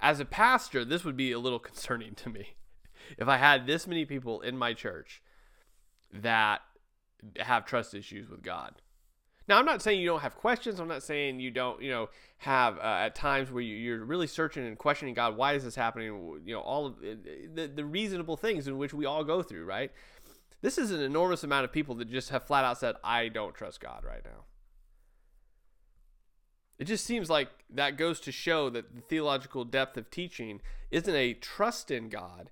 As 0.00 0.18
a 0.18 0.24
pastor, 0.24 0.84
this 0.84 1.04
would 1.04 1.16
be 1.16 1.30
a 1.30 1.38
little 1.38 1.58
concerning 1.70 2.14
to 2.16 2.28
me. 2.28 2.56
If 3.16 3.28
I 3.28 3.36
had 3.36 3.68
this 3.68 3.86
many 3.86 4.04
people 4.04 4.40
in 4.40 4.58
my 4.58 4.74
church 4.74 5.22
that 6.12 6.62
have 7.38 7.66
trust 7.66 7.94
issues 7.94 8.28
with 8.28 8.42
God. 8.42 8.82
Now, 9.46 9.58
I'm 9.58 9.64
not 9.64 9.82
saying 9.82 10.00
you 10.00 10.06
don't 10.06 10.20
have 10.20 10.36
questions. 10.36 10.80
I'm 10.80 10.88
not 10.88 11.02
saying 11.02 11.38
you 11.38 11.50
don't, 11.50 11.80
you 11.82 11.90
know, 11.90 12.08
have 12.38 12.78
uh, 12.78 12.98
at 13.00 13.14
times 13.14 13.50
where 13.50 13.62
you, 13.62 13.94
are 13.94 14.04
really 14.04 14.26
searching 14.26 14.66
and 14.66 14.76
questioning 14.76 15.14
God. 15.14 15.36
Why 15.36 15.52
is 15.52 15.64
this 15.64 15.74
happening? 15.74 16.40
You 16.44 16.54
know, 16.54 16.60
all 16.60 16.86
of 16.86 17.00
the, 17.00 17.70
the 17.72 17.84
reasonable 17.84 18.36
things 18.36 18.66
in 18.66 18.78
which 18.78 18.92
we 18.92 19.04
all 19.04 19.22
go 19.24 19.42
through, 19.42 19.64
right? 19.64 19.92
This 20.62 20.78
is 20.78 20.92
an 20.92 21.00
enormous 21.00 21.44
amount 21.44 21.64
of 21.64 21.72
people 21.72 21.96
that 21.96 22.08
just 22.08 22.30
have 22.30 22.44
flat 22.44 22.64
out 22.64 22.78
said, 22.78 22.94
I 23.02 23.28
don't 23.28 23.54
trust 23.54 23.80
God 23.80 24.04
right 24.04 24.24
now. 24.24 24.44
It 26.78 26.84
just 26.84 27.04
seems 27.04 27.28
like 27.28 27.48
that 27.70 27.96
goes 27.96 28.20
to 28.20 28.32
show 28.32 28.70
that 28.70 28.94
the 28.94 29.02
theological 29.02 29.64
depth 29.64 29.96
of 29.96 30.10
teaching 30.10 30.60
isn't 30.90 31.14
a 31.14 31.34
trust 31.34 31.90
in 31.90 32.08
God 32.08 32.50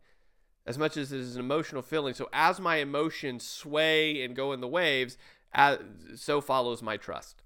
as 0.66 0.77
much 0.78 0.97
as 0.97 1.12
it 1.12 1.20
is 1.20 1.35
an 1.35 1.41
emotional 1.41 1.82
feeling. 1.82 2.15
So 2.15 2.28
as 2.32 2.61
my 2.61 2.77
emotions 2.77 3.45
sway 3.45 4.23
and 4.23 4.37
go 4.37 4.53
in 4.53 4.61
the 4.61 4.69
waves, 4.69 5.16
as, 5.53 5.78
so 6.16 6.41
follows 6.41 6.82
my 6.82 6.97
trust. 6.97 7.43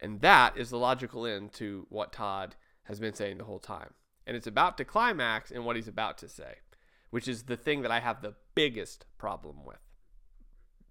And 0.00 0.20
that 0.20 0.56
is 0.56 0.70
the 0.70 0.78
logical 0.78 1.26
end 1.26 1.52
to 1.54 1.86
what 1.88 2.12
Todd 2.12 2.56
has 2.84 2.98
been 2.98 3.14
saying 3.14 3.38
the 3.38 3.44
whole 3.44 3.58
time. 3.58 3.94
And 4.26 4.36
it's 4.36 4.46
about 4.46 4.76
to 4.78 4.84
climax 4.84 5.50
in 5.50 5.64
what 5.64 5.76
he's 5.76 5.88
about 5.88 6.18
to 6.18 6.28
say, 6.28 6.56
which 7.10 7.28
is 7.28 7.44
the 7.44 7.56
thing 7.56 7.82
that 7.82 7.90
I 7.90 8.00
have 8.00 8.22
the 8.22 8.34
biggest 8.54 9.06
problem 9.18 9.64
with. 9.64 9.78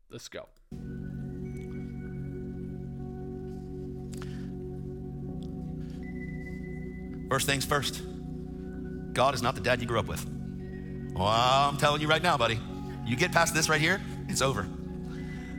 Let's 0.09 0.27
go. 0.27 0.47
First 7.29 7.45
things 7.45 7.63
first, 7.63 8.01
God 9.13 9.33
is 9.33 9.41
not 9.41 9.55
the 9.55 9.61
dad 9.61 9.79
you 9.79 9.87
grew 9.87 9.99
up 9.99 10.07
with. 10.07 10.25
Well, 11.15 11.27
I'm 11.27 11.77
telling 11.77 12.01
you 12.01 12.07
right 12.07 12.21
now, 12.21 12.37
buddy, 12.37 12.59
you 13.05 13.15
get 13.15 13.31
past 13.31 13.53
this 13.53 13.69
right 13.69 13.79
here, 13.79 14.01
it's 14.27 14.41
over. 14.41 14.67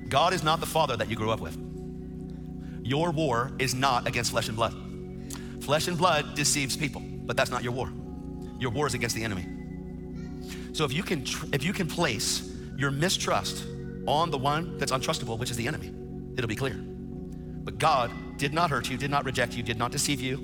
God 0.08 0.34
is 0.34 0.42
not 0.42 0.60
the 0.60 0.66
father 0.66 0.96
that 0.98 1.08
you 1.08 1.16
grew 1.16 1.30
up 1.30 1.40
with. 1.40 1.56
Your 2.82 3.10
war 3.10 3.52
is 3.58 3.74
not 3.74 4.06
against 4.06 4.32
flesh 4.32 4.48
and 4.48 4.56
blood. 4.56 4.74
Flesh 5.60 5.88
and 5.88 5.96
blood 5.96 6.34
deceives 6.34 6.76
people, 6.76 7.00
but 7.00 7.36
that's 7.36 7.50
not 7.50 7.62
your 7.62 7.72
war. 7.72 7.90
Your 8.58 8.70
war 8.70 8.86
is 8.86 8.94
against 8.94 9.16
the 9.16 9.24
enemy. 9.24 9.61
So 10.72 10.84
if 10.84 10.92
you 10.92 11.02
can 11.02 11.24
tr- 11.24 11.46
if 11.52 11.62
you 11.62 11.72
can 11.72 11.86
place 11.86 12.50
your 12.76 12.90
mistrust 12.90 13.66
on 14.06 14.30
the 14.30 14.38
one 14.38 14.78
that's 14.78 14.92
untrustable, 14.92 15.38
which 15.38 15.50
is 15.50 15.56
the 15.56 15.68
enemy, 15.68 15.92
it'll 16.36 16.48
be 16.48 16.56
clear. 16.56 16.74
But 16.74 17.78
God 17.78 18.10
did 18.38 18.52
not 18.52 18.70
hurt 18.70 18.90
you, 18.90 18.96
did 18.96 19.10
not 19.10 19.24
reject 19.24 19.54
you, 19.54 19.62
did 19.62 19.78
not 19.78 19.92
deceive 19.92 20.20
you. 20.20 20.38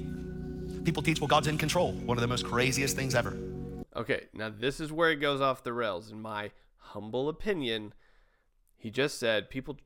People 0.84 1.02
teach, 1.02 1.20
well, 1.20 1.28
God's 1.28 1.48
in 1.48 1.58
control. 1.58 1.92
One 1.92 2.16
of 2.16 2.22
the 2.22 2.28
most 2.28 2.44
craziest 2.44 2.94
things 2.94 3.14
ever. 3.14 3.36
Okay, 3.96 4.26
now 4.32 4.50
this 4.50 4.78
is 4.78 4.92
where 4.92 5.10
it 5.10 5.16
goes 5.16 5.40
off 5.40 5.64
the 5.64 5.72
rails. 5.72 6.12
In 6.12 6.22
my 6.22 6.52
humble 6.76 7.28
opinion, 7.28 7.92
he 8.76 8.90
just 8.90 9.18
said 9.18 9.50
people 9.50 9.78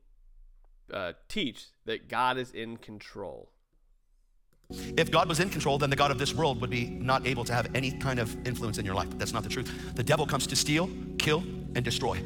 uh, 0.93 1.13
teach 1.27 1.67
that 1.85 2.07
God 2.07 2.37
is 2.37 2.51
in 2.51 2.77
control. 2.77 3.49
If 4.97 5.11
God 5.11 5.27
was 5.27 5.39
in 5.39 5.49
control, 5.49 5.77
then 5.77 5.89
the 5.89 5.95
God 5.95 6.11
of 6.11 6.17
this 6.17 6.33
world 6.33 6.61
would 6.61 6.69
be 6.69 6.85
not 6.85 7.25
able 7.27 7.43
to 7.45 7.53
have 7.53 7.67
any 7.75 7.91
kind 7.91 8.19
of 8.19 8.35
influence 8.47 8.77
in 8.77 8.85
your 8.85 8.95
life. 8.95 9.09
That's 9.17 9.33
not 9.33 9.43
the 9.43 9.49
truth. 9.49 9.95
The 9.95 10.03
devil 10.03 10.25
comes 10.25 10.47
to 10.47 10.55
steal, 10.55 10.89
kill, 11.17 11.39
and 11.75 11.83
destroy. 11.83 12.21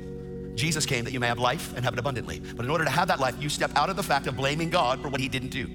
Jesus 0.56 0.86
came 0.86 1.06
that 1.06 1.14
you 1.14 1.20
may 1.20 1.28
have 1.28 1.40
life 1.40 1.74
and 1.76 1.86
have 1.86 1.94
it 1.94 2.00
abundantly. 2.00 2.40
But 2.40 2.66
in 2.66 2.72
order 2.72 2.84
to 2.84 2.90
have 2.90 3.08
that 3.10 3.20
life, 3.20 3.36
you 3.40 3.48
step 3.48 3.72
out 3.76 3.90
of 3.90 3.96
the 3.96 4.04
fact 4.04 4.28
of 4.28 4.36
blaming 4.36 4.70
God 4.70 5.02
for 5.02 5.10
what 5.10 5.22
he 5.22 5.30
didn't 5.30 5.50
do. 5.50 5.70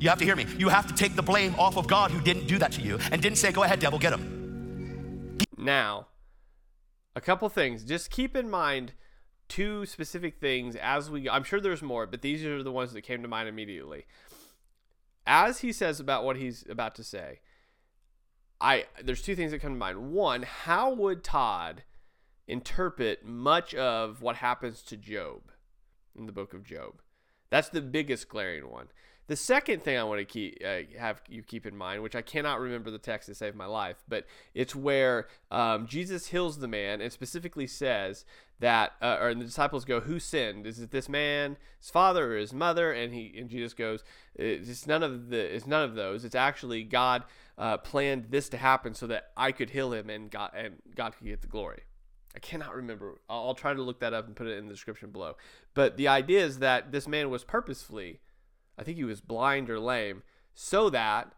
You 0.00 0.08
have 0.08 0.18
to 0.18 0.24
hear 0.24 0.34
me. 0.34 0.46
You 0.56 0.70
have 0.70 0.86
to 0.86 0.94
take 0.94 1.14
the 1.14 1.22
blame 1.22 1.54
off 1.58 1.76
of 1.76 1.86
God 1.86 2.10
who 2.10 2.20
didn't 2.22 2.46
do 2.46 2.58
that 2.58 2.72
to 2.72 2.80
you 2.80 2.98
and 3.12 3.20
didn't 3.20 3.36
say, 3.36 3.52
go 3.52 3.64
ahead, 3.64 3.80
devil, 3.80 3.98
get 3.98 4.14
him. 4.14 5.38
Now, 5.58 6.06
a 7.14 7.20
couple 7.20 7.48
things. 7.50 7.84
Just 7.84 8.10
keep 8.10 8.34
in 8.34 8.48
mind 8.48 8.94
two 9.48 9.84
specific 9.84 10.40
things 10.40 10.76
as 10.76 11.10
we 11.10 11.28
I'm 11.28 11.44
sure 11.44 11.60
there's 11.60 11.82
more, 11.82 12.06
but 12.06 12.22
these 12.22 12.44
are 12.44 12.62
the 12.62 12.72
ones 12.72 12.94
that 12.94 13.02
came 13.02 13.20
to 13.22 13.28
mind 13.28 13.48
immediately. 13.48 14.06
As 15.32 15.60
he 15.60 15.72
says 15.72 16.00
about 16.00 16.24
what 16.24 16.34
he's 16.34 16.64
about 16.68 16.96
to 16.96 17.04
say, 17.04 17.38
I 18.60 18.86
there's 19.00 19.22
two 19.22 19.36
things 19.36 19.52
that 19.52 19.60
come 19.60 19.74
to 19.74 19.78
mind. 19.78 20.10
One, 20.10 20.42
how 20.42 20.92
would 20.92 21.22
Todd 21.22 21.84
interpret 22.48 23.24
much 23.24 23.72
of 23.76 24.22
what 24.22 24.34
happens 24.34 24.82
to 24.82 24.96
Job 24.96 25.52
in 26.16 26.26
the 26.26 26.32
book 26.32 26.52
of 26.52 26.64
Job? 26.64 27.00
That's 27.48 27.68
the 27.68 27.80
biggest 27.80 28.28
glaring 28.28 28.68
one. 28.68 28.88
The 29.30 29.36
second 29.36 29.84
thing 29.84 29.96
I 29.96 30.02
want 30.02 30.18
to 30.18 30.24
keep 30.24 30.60
uh, 30.66 30.98
have 30.98 31.22
you 31.28 31.44
keep 31.44 31.64
in 31.64 31.76
mind, 31.76 32.02
which 32.02 32.16
I 32.16 32.20
cannot 32.20 32.58
remember 32.58 32.90
the 32.90 32.98
text 32.98 33.28
to 33.28 33.34
save 33.36 33.54
my 33.54 33.64
life, 33.64 34.02
but 34.08 34.26
it's 34.54 34.74
where 34.74 35.28
um, 35.52 35.86
Jesus 35.86 36.26
heals 36.26 36.58
the 36.58 36.66
man 36.66 37.00
and 37.00 37.12
specifically 37.12 37.68
says 37.68 38.24
that, 38.58 38.94
uh, 39.00 39.18
or 39.20 39.32
the 39.32 39.44
disciples 39.44 39.84
go, 39.84 40.00
"Who 40.00 40.18
sinned? 40.18 40.66
Is 40.66 40.80
it 40.80 40.90
this 40.90 41.08
man, 41.08 41.58
his 41.78 41.90
father, 41.90 42.32
or 42.32 42.38
his 42.38 42.52
mother?" 42.52 42.90
And 42.90 43.14
he 43.14 43.32
and 43.38 43.48
Jesus 43.48 43.72
goes, 43.72 44.02
"It's 44.34 44.88
none 44.88 45.04
of 45.04 45.28
the. 45.28 45.54
It's 45.54 45.64
none 45.64 45.84
of 45.84 45.94
those. 45.94 46.24
It's 46.24 46.34
actually 46.34 46.82
God 46.82 47.22
uh, 47.56 47.76
planned 47.76 48.30
this 48.30 48.48
to 48.48 48.56
happen 48.56 48.94
so 48.94 49.06
that 49.06 49.30
I 49.36 49.52
could 49.52 49.70
heal 49.70 49.92
him 49.92 50.10
and 50.10 50.28
God 50.28 50.50
and 50.56 50.78
God 50.96 51.16
could 51.16 51.28
get 51.28 51.40
the 51.40 51.46
glory." 51.46 51.84
I 52.34 52.40
cannot 52.40 52.74
remember. 52.74 53.20
I'll, 53.28 53.46
I'll 53.46 53.54
try 53.54 53.74
to 53.74 53.82
look 53.82 54.00
that 54.00 54.12
up 54.12 54.26
and 54.26 54.34
put 54.34 54.48
it 54.48 54.58
in 54.58 54.66
the 54.66 54.74
description 54.74 55.12
below. 55.12 55.36
But 55.74 55.96
the 55.96 56.08
idea 56.08 56.44
is 56.44 56.58
that 56.58 56.90
this 56.90 57.06
man 57.06 57.30
was 57.30 57.44
purposefully 57.44 58.18
I 58.80 58.82
think 58.82 58.96
he 58.96 59.04
was 59.04 59.20
blind 59.20 59.68
or 59.68 59.78
lame, 59.78 60.22
so 60.54 60.88
that 60.88 61.32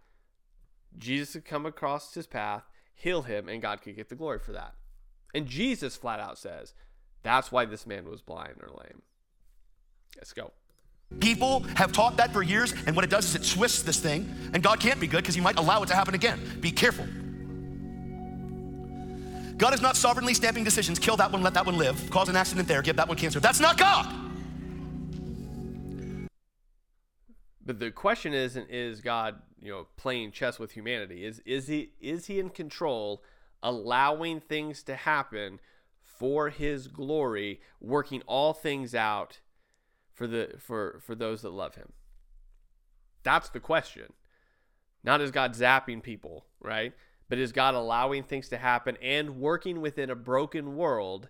Jesus 0.96 1.32
could 1.32 1.44
come 1.44 1.66
across 1.66 2.14
his 2.14 2.28
path, 2.28 2.62
heal 2.94 3.22
him, 3.22 3.48
and 3.48 3.60
God 3.60 3.82
could 3.82 3.96
get 3.96 4.08
the 4.08 4.14
glory 4.14 4.38
for 4.38 4.52
that. 4.52 4.74
And 5.34 5.48
Jesus 5.48 5.96
flat 5.96 6.20
out 6.20 6.38
says, 6.38 6.72
that's 7.24 7.50
why 7.50 7.64
this 7.64 7.84
man 7.84 8.08
was 8.08 8.22
blind 8.22 8.54
or 8.62 8.68
lame. 8.68 9.02
Let's 10.16 10.32
go. 10.32 10.52
People 11.18 11.60
have 11.74 11.90
taught 11.90 12.16
that 12.16 12.32
for 12.32 12.42
years, 12.42 12.74
and 12.86 12.94
what 12.94 13.04
it 13.04 13.10
does 13.10 13.26
is 13.26 13.34
it 13.34 13.56
twists 13.56 13.82
this 13.82 13.98
thing, 13.98 14.32
and 14.54 14.62
God 14.62 14.78
can't 14.78 15.00
be 15.00 15.08
good 15.08 15.22
because 15.22 15.34
He 15.34 15.40
might 15.40 15.58
allow 15.58 15.82
it 15.82 15.86
to 15.86 15.94
happen 15.94 16.14
again. 16.14 16.40
Be 16.60 16.70
careful. 16.70 17.06
God 19.56 19.74
is 19.74 19.82
not 19.82 19.96
sovereignly 19.96 20.34
stamping 20.34 20.62
decisions 20.62 20.98
kill 20.98 21.16
that 21.16 21.32
one, 21.32 21.42
let 21.42 21.54
that 21.54 21.66
one 21.66 21.76
live, 21.76 22.08
cause 22.10 22.28
an 22.28 22.36
accident 22.36 22.68
there, 22.68 22.82
give 22.82 22.96
that 22.96 23.08
one 23.08 23.16
cancer. 23.16 23.40
That's 23.40 23.60
not 23.60 23.76
God. 23.76 24.21
But 27.64 27.78
the 27.78 27.90
question 27.90 28.34
isn't 28.34 28.70
is 28.70 29.00
God, 29.00 29.36
you 29.60 29.70
know, 29.70 29.86
playing 29.96 30.32
chess 30.32 30.58
with 30.58 30.72
humanity? 30.72 31.24
Is 31.24 31.40
is 31.46 31.68
he 31.68 31.92
is 32.00 32.26
he 32.26 32.40
in 32.40 32.50
control, 32.50 33.22
allowing 33.62 34.40
things 34.40 34.82
to 34.84 34.96
happen 34.96 35.60
for 36.00 36.50
his 36.50 36.88
glory, 36.88 37.60
working 37.80 38.22
all 38.26 38.52
things 38.52 38.94
out 38.94 39.40
for 40.12 40.26
the 40.26 40.54
for 40.58 41.00
for 41.04 41.14
those 41.14 41.42
that 41.42 41.50
love 41.52 41.76
him? 41.76 41.92
That's 43.22 43.48
the 43.48 43.60
question. 43.60 44.12
Not 45.04 45.20
is 45.20 45.30
God 45.30 45.54
zapping 45.54 46.02
people, 46.02 46.46
right? 46.60 46.92
But 47.28 47.38
is 47.38 47.52
God 47.52 47.74
allowing 47.74 48.24
things 48.24 48.48
to 48.48 48.56
happen 48.56 48.96
and 49.00 49.40
working 49.40 49.80
within 49.80 50.10
a 50.10 50.16
broken 50.16 50.76
world, 50.76 51.28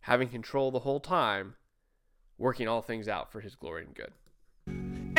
having 0.00 0.28
control 0.28 0.70
the 0.70 0.80
whole 0.80 1.00
time, 1.00 1.54
working 2.38 2.68
all 2.68 2.82
things 2.82 3.08
out 3.08 3.32
for 3.32 3.40
his 3.40 3.56
glory 3.56 3.84
and 3.84 3.94
good? 3.94 4.12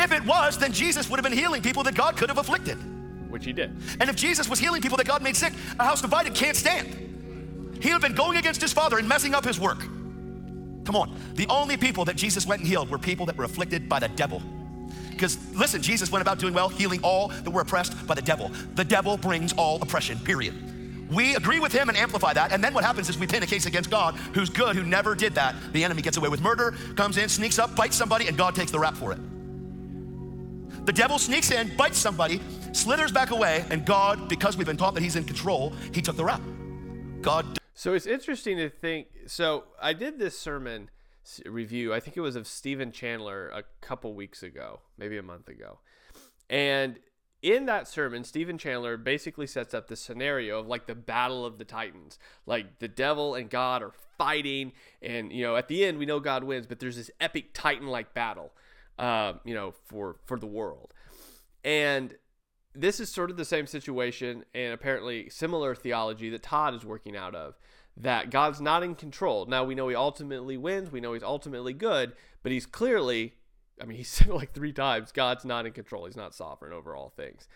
If 0.06 0.12
it 0.12 0.24
was, 0.24 0.60
then 0.60 0.72
Jesus 0.72 1.10
would 1.10 1.18
have 1.18 1.24
been 1.24 1.38
healing 1.38 1.64
people 1.64 1.82
that 1.82 1.96
God 1.96 2.16
could 2.16 2.30
have 2.30 2.38
afflicted. 2.38 2.78
Which 3.28 3.44
he 3.44 3.54
did. 3.54 3.76
And 4.00 4.08
if 4.08 4.16
Jesus 4.16 4.48
was 4.48 4.60
healing 4.60 4.84
people 4.84 4.98
that 4.98 5.08
God 5.08 5.24
made 5.24 5.36
sick, 5.36 5.52
a 5.80 5.84
house 5.84 6.00
divided 6.00 6.36
can't 6.36 6.56
stand. 6.56 6.94
He 7.82 7.90
would 7.90 7.94
have 7.94 8.02
been 8.04 8.14
going 8.14 8.38
against 8.38 8.62
his 8.62 8.72
father 8.72 9.00
and 9.00 9.10
messing 9.10 9.34
up 9.34 9.44
his 9.44 9.60
work. 9.60 9.80
Come 10.86 10.96
on. 10.96 11.18
The 11.34 11.48
only 11.48 11.76
people 11.76 12.06
that 12.06 12.18
Jesus 12.18 12.46
went 12.46 12.62
and 12.62 12.68
healed 12.68 12.92
were 12.92 13.00
people 13.00 13.26
that 13.26 13.36
were 13.36 13.46
afflicted 13.46 13.90
by 13.90 13.98
the 13.98 14.10
devil. 14.10 14.44
Because 15.10 15.40
listen, 15.56 15.82
Jesus 15.82 16.12
went 16.12 16.22
about 16.22 16.38
doing 16.38 16.54
well, 16.54 16.70
healing 16.70 17.00
all 17.02 17.30
that 17.30 17.50
were 17.50 17.62
oppressed 17.62 18.06
by 18.06 18.14
the 18.14 18.22
devil. 18.22 18.52
The 18.76 18.86
devil 18.86 19.18
brings 19.18 19.54
all 19.54 19.82
oppression, 19.82 20.20
period. 20.20 20.54
We 21.10 21.36
agree 21.36 21.60
with 21.60 21.74
him 21.74 21.90
and 21.90 21.98
amplify 21.98 22.34
that. 22.34 22.52
And 22.52 22.64
then 22.64 22.76
what 22.76 22.84
happens 22.84 23.10
is 23.10 23.18
we 23.18 23.26
pin 23.26 23.42
a 23.42 23.48
case 23.48 23.66
against 23.66 23.90
God, 23.90 24.14
who's 24.36 24.52
good, 24.52 24.76
who 24.76 24.84
never 24.84 25.16
did 25.16 25.34
that. 25.34 25.56
The 25.74 25.84
enemy 25.84 26.04
gets 26.04 26.18
away 26.18 26.30
with 26.30 26.42
murder, 26.42 26.76
comes 26.96 27.18
in, 27.18 27.28
sneaks 27.28 27.58
up, 27.58 27.76
bites 27.76 27.96
somebody, 27.96 28.28
and 28.28 28.38
God 28.38 28.54
takes 28.54 28.70
the 28.70 28.80
rap 28.80 28.94
for 28.94 29.12
it. 29.12 29.20
The 30.86 30.94
devil 30.94 31.18
sneaks 31.18 31.50
in, 31.50 31.76
bites 31.76 31.98
somebody, 31.98 32.40
slithers 32.72 33.12
back 33.12 33.32
away, 33.32 33.66
and 33.72 33.84
God, 33.84 34.30
because 34.30 34.56
we've 34.56 34.68
been 34.68 34.78
taught 34.78 34.94
that 34.94 35.02
he's 35.02 35.16
in 35.16 35.24
control, 35.24 35.74
he 35.92 36.00
took 36.00 36.16
the 36.16 36.24
rap. 36.24 36.42
God. 37.22 37.58
So 37.74 37.96
it's 37.96 38.06
interesting 38.06 38.58
to 38.58 38.70
think. 38.70 39.08
So 39.26 39.64
I 39.82 39.94
did 39.94 40.20
this 40.20 40.38
sermon 40.38 40.92
review, 41.48 41.92
I 41.92 42.00
think 42.00 42.18
it 42.18 42.22
was 42.22 42.36
of 42.36 42.46
Stephen 42.46 42.92
Chandler 42.92 43.50
a 43.50 43.64
couple 43.82 44.14
weeks 44.14 44.44
ago, 44.44 44.82
maybe 44.96 45.18
a 45.18 45.24
month 45.24 45.50
ago. 45.50 45.80
And 46.52 47.00
in 47.42 47.66
that 47.66 47.88
sermon, 47.88 48.24
Stephen 48.24 48.60
Chandler 48.60 48.96
basically 48.96 49.48
sets 49.48 49.74
up 49.74 49.88
the 49.88 49.96
scenario 49.96 50.60
of 50.60 50.68
like 50.68 50.86
the 50.86 50.94
battle 50.94 51.48
of 51.48 51.58
the 51.58 51.66
titans. 51.66 52.20
Like 52.46 52.78
the 52.78 52.88
devil 52.88 53.34
and 53.34 53.50
God 53.50 53.82
are 53.82 53.94
fighting, 54.20 54.72
and 55.02 55.34
you 55.34 55.42
know, 55.42 55.56
at 55.56 55.68
the 55.68 55.84
end 55.84 55.98
we 55.98 56.06
know 56.06 56.20
God 56.20 56.44
wins, 56.44 56.68
but 56.68 56.80
there's 56.80 56.96
this 56.96 57.10
epic 57.20 57.56
titan 57.56 57.88
like 57.88 58.14
battle 58.14 58.52
uh, 58.98 59.34
you 59.44 59.54
know, 59.54 59.74
for 59.86 60.18
for 60.26 60.40
the 60.40 60.48
world. 60.48 60.94
And 61.64 62.16
this 62.74 63.00
is 63.00 63.10
sort 63.10 63.32
of 63.32 63.38
the 63.38 63.46
same 63.46 63.68
situation 63.68 64.44
and 64.54 64.74
apparently 64.74 65.30
similar 65.30 65.74
theology 65.74 66.30
that 66.30 66.44
Todd 66.44 66.76
is 66.76 66.86
working 66.86 67.16
out 67.16 67.36
of. 67.36 67.56
That 67.98 68.30
God's 68.30 68.60
not 68.60 68.84
in 68.84 68.96
control. 68.96 69.46
Now 69.46 69.64
we 69.64 69.76
know 69.76 69.88
he 69.88 69.96
ultimately 69.96 70.58
wins. 70.58 70.92
We 70.92 71.00
know 71.00 71.14
he's 71.14 71.24
ultimately 71.24 71.72
good, 71.72 72.14
but 72.44 72.52
he's 72.52 72.66
clearly, 72.66 73.36
I 73.82 73.86
mean, 73.86 73.98
he 73.98 74.04
said 74.04 74.28
like 74.28 74.54
three 74.54 74.74
times 74.74 75.12
God's 75.12 75.46
not 75.46 75.66
in 75.66 75.72
control. 75.72 76.06
He's 76.06 76.18
not 76.18 76.36
sovereign 76.36 76.74
over 76.74 76.96
all 76.96 77.10
things. 77.10 77.48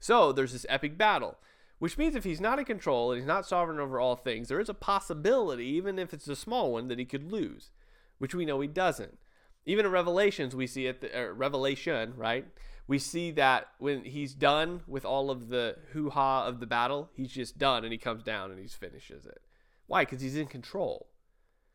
So 0.00 0.32
there's 0.32 0.52
this 0.52 0.66
epic 0.68 0.98
battle, 0.98 1.38
which 1.78 1.98
means 1.98 2.16
if 2.16 2.24
he's 2.24 2.40
not 2.40 2.58
in 2.58 2.64
control 2.64 3.12
and 3.12 3.20
he's 3.20 3.28
not 3.28 3.46
sovereign 3.46 3.78
over 3.78 4.00
all 4.00 4.16
things, 4.16 4.48
there 4.48 4.60
is 4.60 4.68
a 4.68 4.74
possibility, 4.74 5.66
even 5.66 5.98
if 5.98 6.12
it's 6.12 6.26
a 6.26 6.34
small 6.34 6.72
one, 6.72 6.88
that 6.88 6.98
he 6.98 7.04
could 7.04 7.30
lose, 7.30 7.70
which 8.18 8.34
we 8.34 8.44
know 8.44 8.60
he 8.60 8.68
doesn't 8.68 9.18
Even 9.70 9.86
in 9.86 9.92
Revelations, 9.92 10.56
we 10.56 10.66
see 10.66 10.86
it. 10.86 11.00
The, 11.00 11.32
Revelation, 11.32 12.14
right? 12.16 12.44
We 12.88 12.98
see 12.98 13.30
that 13.32 13.68
when 13.78 14.02
he's 14.02 14.34
done 14.34 14.82
with 14.88 15.04
all 15.04 15.30
of 15.30 15.46
the 15.46 15.76
hoo 15.92 16.10
ha 16.10 16.44
of 16.44 16.58
the 16.58 16.66
battle, 16.66 17.08
he's 17.14 17.30
just 17.30 17.56
done 17.56 17.84
and 17.84 17.92
he 17.92 17.98
comes 17.98 18.24
down 18.24 18.50
and 18.50 18.58
he 18.58 18.66
finishes 18.66 19.26
it. 19.26 19.40
Why? 19.86 20.02
Because 20.04 20.22
he's 20.22 20.34
in 20.34 20.48
control. 20.48 21.06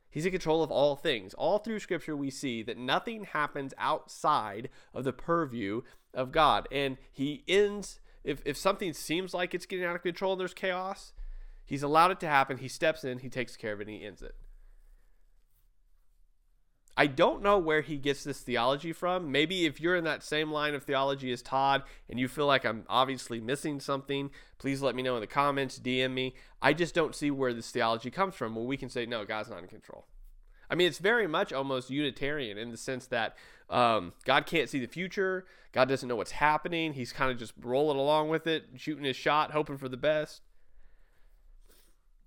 He's 0.10 0.26
in 0.26 0.34
control 0.34 0.62
of 0.62 0.72
all 0.72 0.98
things. 0.98 1.34
All 1.36 1.58
through 1.58 1.80
Scripture, 1.80 2.18
we 2.18 2.30
see 2.30 2.64
that 2.64 2.78
nothing 2.78 3.24
happens 3.24 3.74
outside 3.78 4.68
of 4.94 5.06
the 5.06 5.14
purview 5.14 5.84
of 6.14 6.34
God. 6.34 6.68
And 6.74 6.98
He 7.14 7.46
ends, 7.48 8.02
if, 8.26 8.42
if 8.44 8.58
something 8.58 8.92
seems 8.92 9.34
like 9.34 9.54
it's 9.54 9.66
getting 9.66 9.86
out 9.86 9.96
of 9.96 10.04
control 10.04 10.34
and 10.34 10.42
there's 10.42 10.54
chaos, 10.54 11.14
He's 11.64 11.84
allowed 11.84 12.12
it 12.12 12.20
to 12.20 12.28
happen. 12.28 12.58
He 12.58 12.68
steps 12.68 13.06
in, 13.06 13.20
He 13.20 13.30
takes 13.30 13.56
care 13.56 13.72
of 13.72 13.80
it, 13.80 13.88
and 13.88 13.96
He 13.98 14.06
ends 14.06 14.22
it. 14.22 14.36
I 16.98 17.08
don't 17.08 17.42
know 17.42 17.58
where 17.58 17.82
he 17.82 17.98
gets 17.98 18.24
this 18.24 18.40
theology 18.40 18.94
from. 18.94 19.30
Maybe 19.30 19.66
if 19.66 19.82
you're 19.82 19.98
in 19.98 20.06
that 20.06 20.24
same 20.24 20.50
line 20.52 20.74
of 20.74 20.84
theology 20.84 21.32
as 21.34 21.42
Todd 21.42 21.84
and 22.10 22.18
you 22.18 22.30
feel 22.30 22.46
like 22.46 22.66
I'm 22.66 22.86
obviously 22.88 23.42
missing 23.42 23.82
something, 23.82 24.30
please 24.60 24.82
let 24.82 24.96
me 24.96 25.04
know 25.04 25.16
in 25.16 25.22
the 25.22 25.28
comments, 25.28 25.78
DM 25.78 26.14
me. 26.14 26.36
I 26.62 26.72
just 26.72 26.96
don't 26.96 27.14
see 27.14 27.32
where 27.32 27.54
this 27.54 27.70
theology 27.70 28.12
comes 28.12 28.36
from. 28.36 28.56
Well, 28.56 28.66
we 28.66 28.78
can 28.78 28.90
say, 28.90 29.06
no, 29.06 29.26
God's 29.26 29.50
not 29.50 29.60
in 29.60 29.68
control. 29.68 30.06
I 30.70 30.76
mean, 30.76 30.88
it's 30.88 31.00
very 31.00 31.28
much 31.28 31.52
almost 31.52 31.90
Unitarian 31.90 32.58
in 32.58 32.72
the 32.72 32.78
sense 32.78 33.08
that 33.08 33.36
um, 33.70 34.14
God 34.24 34.46
can't 34.46 34.70
see 34.70 34.80
the 34.80 34.88
future. 34.88 35.46
God 35.74 35.90
doesn't 35.90 36.08
know 36.08 36.16
what's 36.16 36.32
happening. 36.32 36.94
He's 36.94 37.12
kind 37.12 37.30
of 37.30 37.38
just 37.38 37.54
rolling 37.62 37.98
along 37.98 38.30
with 38.30 38.48
it, 38.48 38.68
shooting 38.78 39.04
his 39.04 39.18
shot, 39.18 39.52
hoping 39.52 39.78
for 39.78 39.90
the 39.90 39.98
best. 39.98 40.42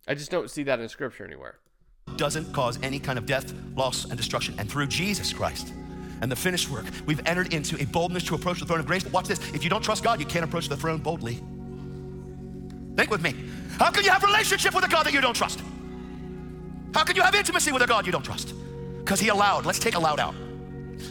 I 0.07 0.15
just 0.15 0.31
don't 0.31 0.51
see 0.51 0.63
that 0.65 0.79
in 0.79 0.89
Scripture 0.91 1.25
anywhere 1.25 1.59
doesn't 2.19 2.53
cause 2.53 2.79
any 2.83 2.99
kind 2.99 3.19
of 3.19 3.25
death, 3.25 3.55
loss, 3.75 4.05
and 4.05 4.17
destruction. 4.17 4.55
And 4.59 4.71
through 4.71 4.89
Jesus 4.89 5.33
Christ 5.33 5.73
and 6.21 6.31
the 6.31 6.37
finished 6.37 6.69
work, 6.69 6.85
we've 7.07 7.23
entered 7.25 7.55
into 7.55 7.81
a 7.81 7.87
boldness 7.87 8.25
to 8.25 8.35
approach 8.35 8.61
the 8.61 8.67
throne 8.67 8.81
of 8.81 8.87
grace. 8.87 9.05
But 9.05 9.13
watch 9.13 9.29
this 9.29 9.39
if 9.55 9.65
you 9.65 9.71
don't 9.71 9.83
trust 9.83 10.05
God, 10.05 10.21
you 10.21 10.27
can't 10.27 10.45
approach 10.45 10.69
the 10.69 10.77
throne 10.77 10.99
boldly. 10.99 11.41
Think 12.97 13.11
with 13.11 13.23
me. 13.23 13.35
How 13.79 13.91
can 13.91 14.05
you 14.05 14.11
have 14.11 14.23
relationship 14.25 14.75
with 14.75 14.85
a 14.85 14.89
God 14.89 15.07
that 15.07 15.13
you 15.15 15.21
don't 15.21 15.35
trust? 15.35 15.63
How 16.93 17.05
can 17.05 17.17
you 17.17 17.23
have 17.23 17.35
intimacy 17.35 17.71
with 17.73 17.83
a 17.83 17.87
God 17.87 18.05
you 18.05 18.13
don't 18.13 18.25
trust? 18.25 18.55
Because 18.99 19.21
He 19.21 19.29
allowed. 19.29 19.65
Let's 19.65 19.79
take 19.79 19.95
allowed 19.95 20.19
out. 20.19 20.35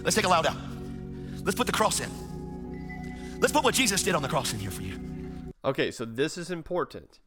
Let's 0.04 0.16
take 0.16 0.26
allowed 0.26 0.46
out. 0.46 0.58
Let's 1.44 1.56
put 1.56 1.66
the 1.66 1.74
cross 1.74 2.02
in. 2.02 2.10
Let's 3.40 3.54
put 3.54 3.64
what 3.64 3.74
Jesus 3.74 4.04
did 4.04 4.16
on 4.16 4.22
the 4.22 4.28
cross 4.28 4.52
in 4.52 4.60
here 4.60 4.72
for 4.72 4.82
you. 4.82 5.00
Okay, 5.64 5.92
so 5.92 6.04
this 6.04 6.38
is 6.38 6.52
important. 6.52 7.20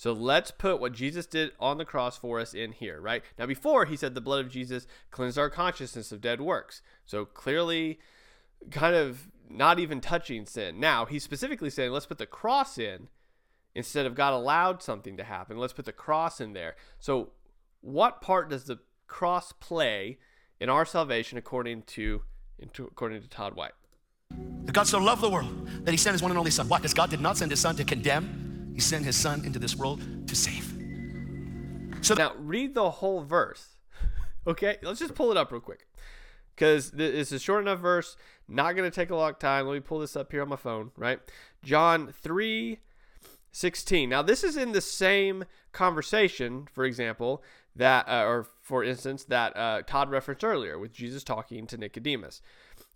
So 0.00 0.14
let's 0.14 0.50
put 0.50 0.80
what 0.80 0.94
Jesus 0.94 1.26
did 1.26 1.52
on 1.60 1.76
the 1.76 1.84
cross 1.84 2.16
for 2.16 2.40
us 2.40 2.54
in 2.54 2.72
here, 2.72 2.98
right? 3.02 3.22
Now, 3.38 3.44
before 3.44 3.84
he 3.84 3.96
said 3.96 4.14
the 4.14 4.22
blood 4.22 4.42
of 4.42 4.50
Jesus 4.50 4.86
cleansed 5.10 5.36
our 5.36 5.50
consciousness 5.50 6.10
of 6.10 6.22
dead 6.22 6.40
works. 6.40 6.80
So 7.04 7.26
clearly, 7.26 7.98
kind 8.70 8.96
of 8.96 9.28
not 9.50 9.78
even 9.78 10.00
touching 10.00 10.46
sin. 10.46 10.80
Now, 10.80 11.04
he's 11.04 11.22
specifically 11.22 11.68
saying, 11.68 11.92
let's 11.92 12.06
put 12.06 12.16
the 12.16 12.24
cross 12.24 12.78
in 12.78 13.08
instead 13.74 14.06
of 14.06 14.14
God 14.14 14.32
allowed 14.32 14.82
something 14.82 15.18
to 15.18 15.22
happen. 15.22 15.58
Let's 15.58 15.74
put 15.74 15.84
the 15.84 15.92
cross 15.92 16.40
in 16.40 16.54
there. 16.54 16.76
So, 16.98 17.32
what 17.82 18.22
part 18.22 18.48
does 18.48 18.64
the 18.64 18.78
cross 19.06 19.52
play 19.52 20.16
in 20.58 20.70
our 20.70 20.86
salvation 20.86 21.36
according 21.36 21.82
to, 21.82 22.22
according 22.58 23.20
to 23.20 23.28
Todd 23.28 23.54
White? 23.54 23.72
God 24.72 24.86
so 24.86 24.98
loved 24.98 25.20
the 25.20 25.28
world 25.28 25.68
that 25.84 25.90
he 25.90 25.98
sent 25.98 26.14
his 26.14 26.22
one 26.22 26.30
and 26.30 26.38
only 26.38 26.50
Son. 26.50 26.70
Why? 26.70 26.78
Because 26.78 26.94
God 26.94 27.10
did 27.10 27.20
not 27.20 27.36
send 27.36 27.50
his 27.50 27.60
Son 27.60 27.76
to 27.76 27.84
condemn 27.84 28.49
he 28.74 28.80
sent 28.80 29.04
his 29.04 29.16
son 29.16 29.44
into 29.44 29.58
this 29.58 29.76
world 29.76 30.02
to 30.28 30.36
save. 30.36 30.72
So 32.02 32.14
now 32.14 32.34
read 32.38 32.74
the 32.74 32.90
whole 32.90 33.22
verse. 33.22 33.76
okay, 34.46 34.78
let's 34.82 35.00
just 35.00 35.14
pull 35.14 35.30
it 35.30 35.36
up 35.36 35.52
real 35.52 35.60
quick. 35.60 35.86
Because 36.54 36.90
this 36.90 37.28
is 37.28 37.32
a 37.32 37.38
short 37.38 37.62
enough 37.62 37.80
verse, 37.80 38.16
not 38.48 38.76
going 38.76 38.90
to 38.90 38.94
take 38.94 39.10
a 39.10 39.16
long 39.16 39.34
time. 39.38 39.66
Let 39.66 39.74
me 39.74 39.80
pull 39.80 40.00
this 40.00 40.16
up 40.16 40.30
here 40.30 40.42
on 40.42 40.48
my 40.48 40.56
phone, 40.56 40.90
right? 40.96 41.20
John 41.62 42.12
3 42.12 42.78
16. 43.52 44.08
Now, 44.08 44.22
this 44.22 44.44
is 44.44 44.56
in 44.56 44.72
the 44.72 44.80
same 44.80 45.44
conversation, 45.72 46.68
for 46.72 46.84
example, 46.84 47.42
that, 47.74 48.08
uh, 48.08 48.24
or 48.24 48.46
for 48.60 48.84
instance, 48.84 49.24
that 49.24 49.56
uh, 49.56 49.82
Todd 49.86 50.10
referenced 50.10 50.44
earlier 50.44 50.78
with 50.78 50.92
Jesus 50.92 51.24
talking 51.24 51.66
to 51.66 51.76
Nicodemus. 51.76 52.42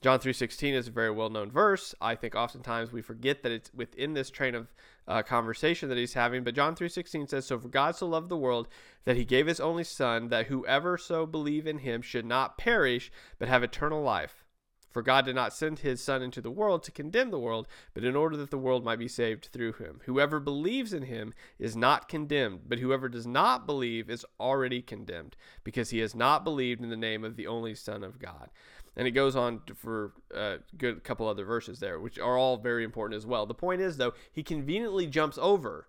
John 0.00 0.18
3:16 0.18 0.74
is 0.74 0.88
a 0.88 0.90
very 0.90 1.10
well-known 1.10 1.50
verse. 1.50 1.94
I 2.00 2.14
think 2.14 2.34
oftentimes 2.34 2.92
we 2.92 3.00
forget 3.00 3.42
that 3.42 3.52
it's 3.52 3.72
within 3.72 4.12
this 4.12 4.28
train 4.28 4.54
of 4.54 4.74
uh, 5.08 5.22
conversation 5.22 5.88
that 5.88 5.96
he's 5.96 6.12
having. 6.12 6.44
But 6.44 6.54
John 6.54 6.74
3:16 6.74 7.26
says, 7.26 7.46
"So 7.46 7.58
for 7.58 7.68
God 7.68 7.96
so 7.96 8.06
loved 8.06 8.28
the 8.28 8.36
world 8.36 8.68
that 9.04 9.16
he 9.16 9.24
gave 9.24 9.46
his 9.46 9.60
only 9.60 9.84
son 9.84 10.28
that 10.28 10.48
whoever 10.48 10.98
so 10.98 11.24
believe 11.24 11.66
in 11.66 11.78
him 11.78 12.02
should 12.02 12.26
not 12.26 12.58
perish 12.58 13.10
but 13.38 13.48
have 13.48 13.62
eternal 13.62 14.02
life. 14.02 14.44
For 14.90 15.02
God 15.02 15.24
did 15.24 15.34
not 15.34 15.52
send 15.52 15.80
his 15.80 16.00
son 16.00 16.22
into 16.22 16.40
the 16.40 16.52
world 16.52 16.84
to 16.84 16.92
condemn 16.92 17.32
the 17.32 17.38
world, 17.38 17.66
but 17.94 18.04
in 18.04 18.14
order 18.14 18.36
that 18.36 18.50
the 18.50 18.58
world 18.58 18.84
might 18.84 19.00
be 19.00 19.08
saved 19.08 19.46
through 19.46 19.72
him. 19.72 20.00
Whoever 20.04 20.38
believes 20.38 20.92
in 20.92 21.02
him 21.02 21.34
is 21.58 21.74
not 21.74 22.08
condemned, 22.08 22.68
but 22.68 22.78
whoever 22.78 23.08
does 23.08 23.26
not 23.26 23.66
believe 23.66 24.08
is 24.08 24.24
already 24.38 24.82
condemned, 24.82 25.34
because 25.64 25.90
he 25.90 25.98
has 25.98 26.14
not 26.14 26.44
believed 26.44 26.80
in 26.80 26.90
the 26.90 26.96
name 26.96 27.24
of 27.24 27.34
the 27.34 27.48
only 27.48 27.74
son 27.74 28.04
of 28.04 28.20
God." 28.20 28.50
And 28.96 29.08
it 29.08 29.12
goes 29.12 29.34
on 29.34 29.62
for 29.74 30.12
a 30.32 30.58
good 30.76 31.02
couple 31.02 31.26
other 31.26 31.44
verses 31.44 31.80
there, 31.80 31.98
which 31.98 32.18
are 32.18 32.38
all 32.38 32.56
very 32.56 32.84
important 32.84 33.16
as 33.16 33.26
well. 33.26 33.44
The 33.44 33.54
point 33.54 33.80
is, 33.80 33.96
though, 33.96 34.14
he 34.32 34.42
conveniently 34.42 35.06
jumps 35.06 35.36
over 35.38 35.88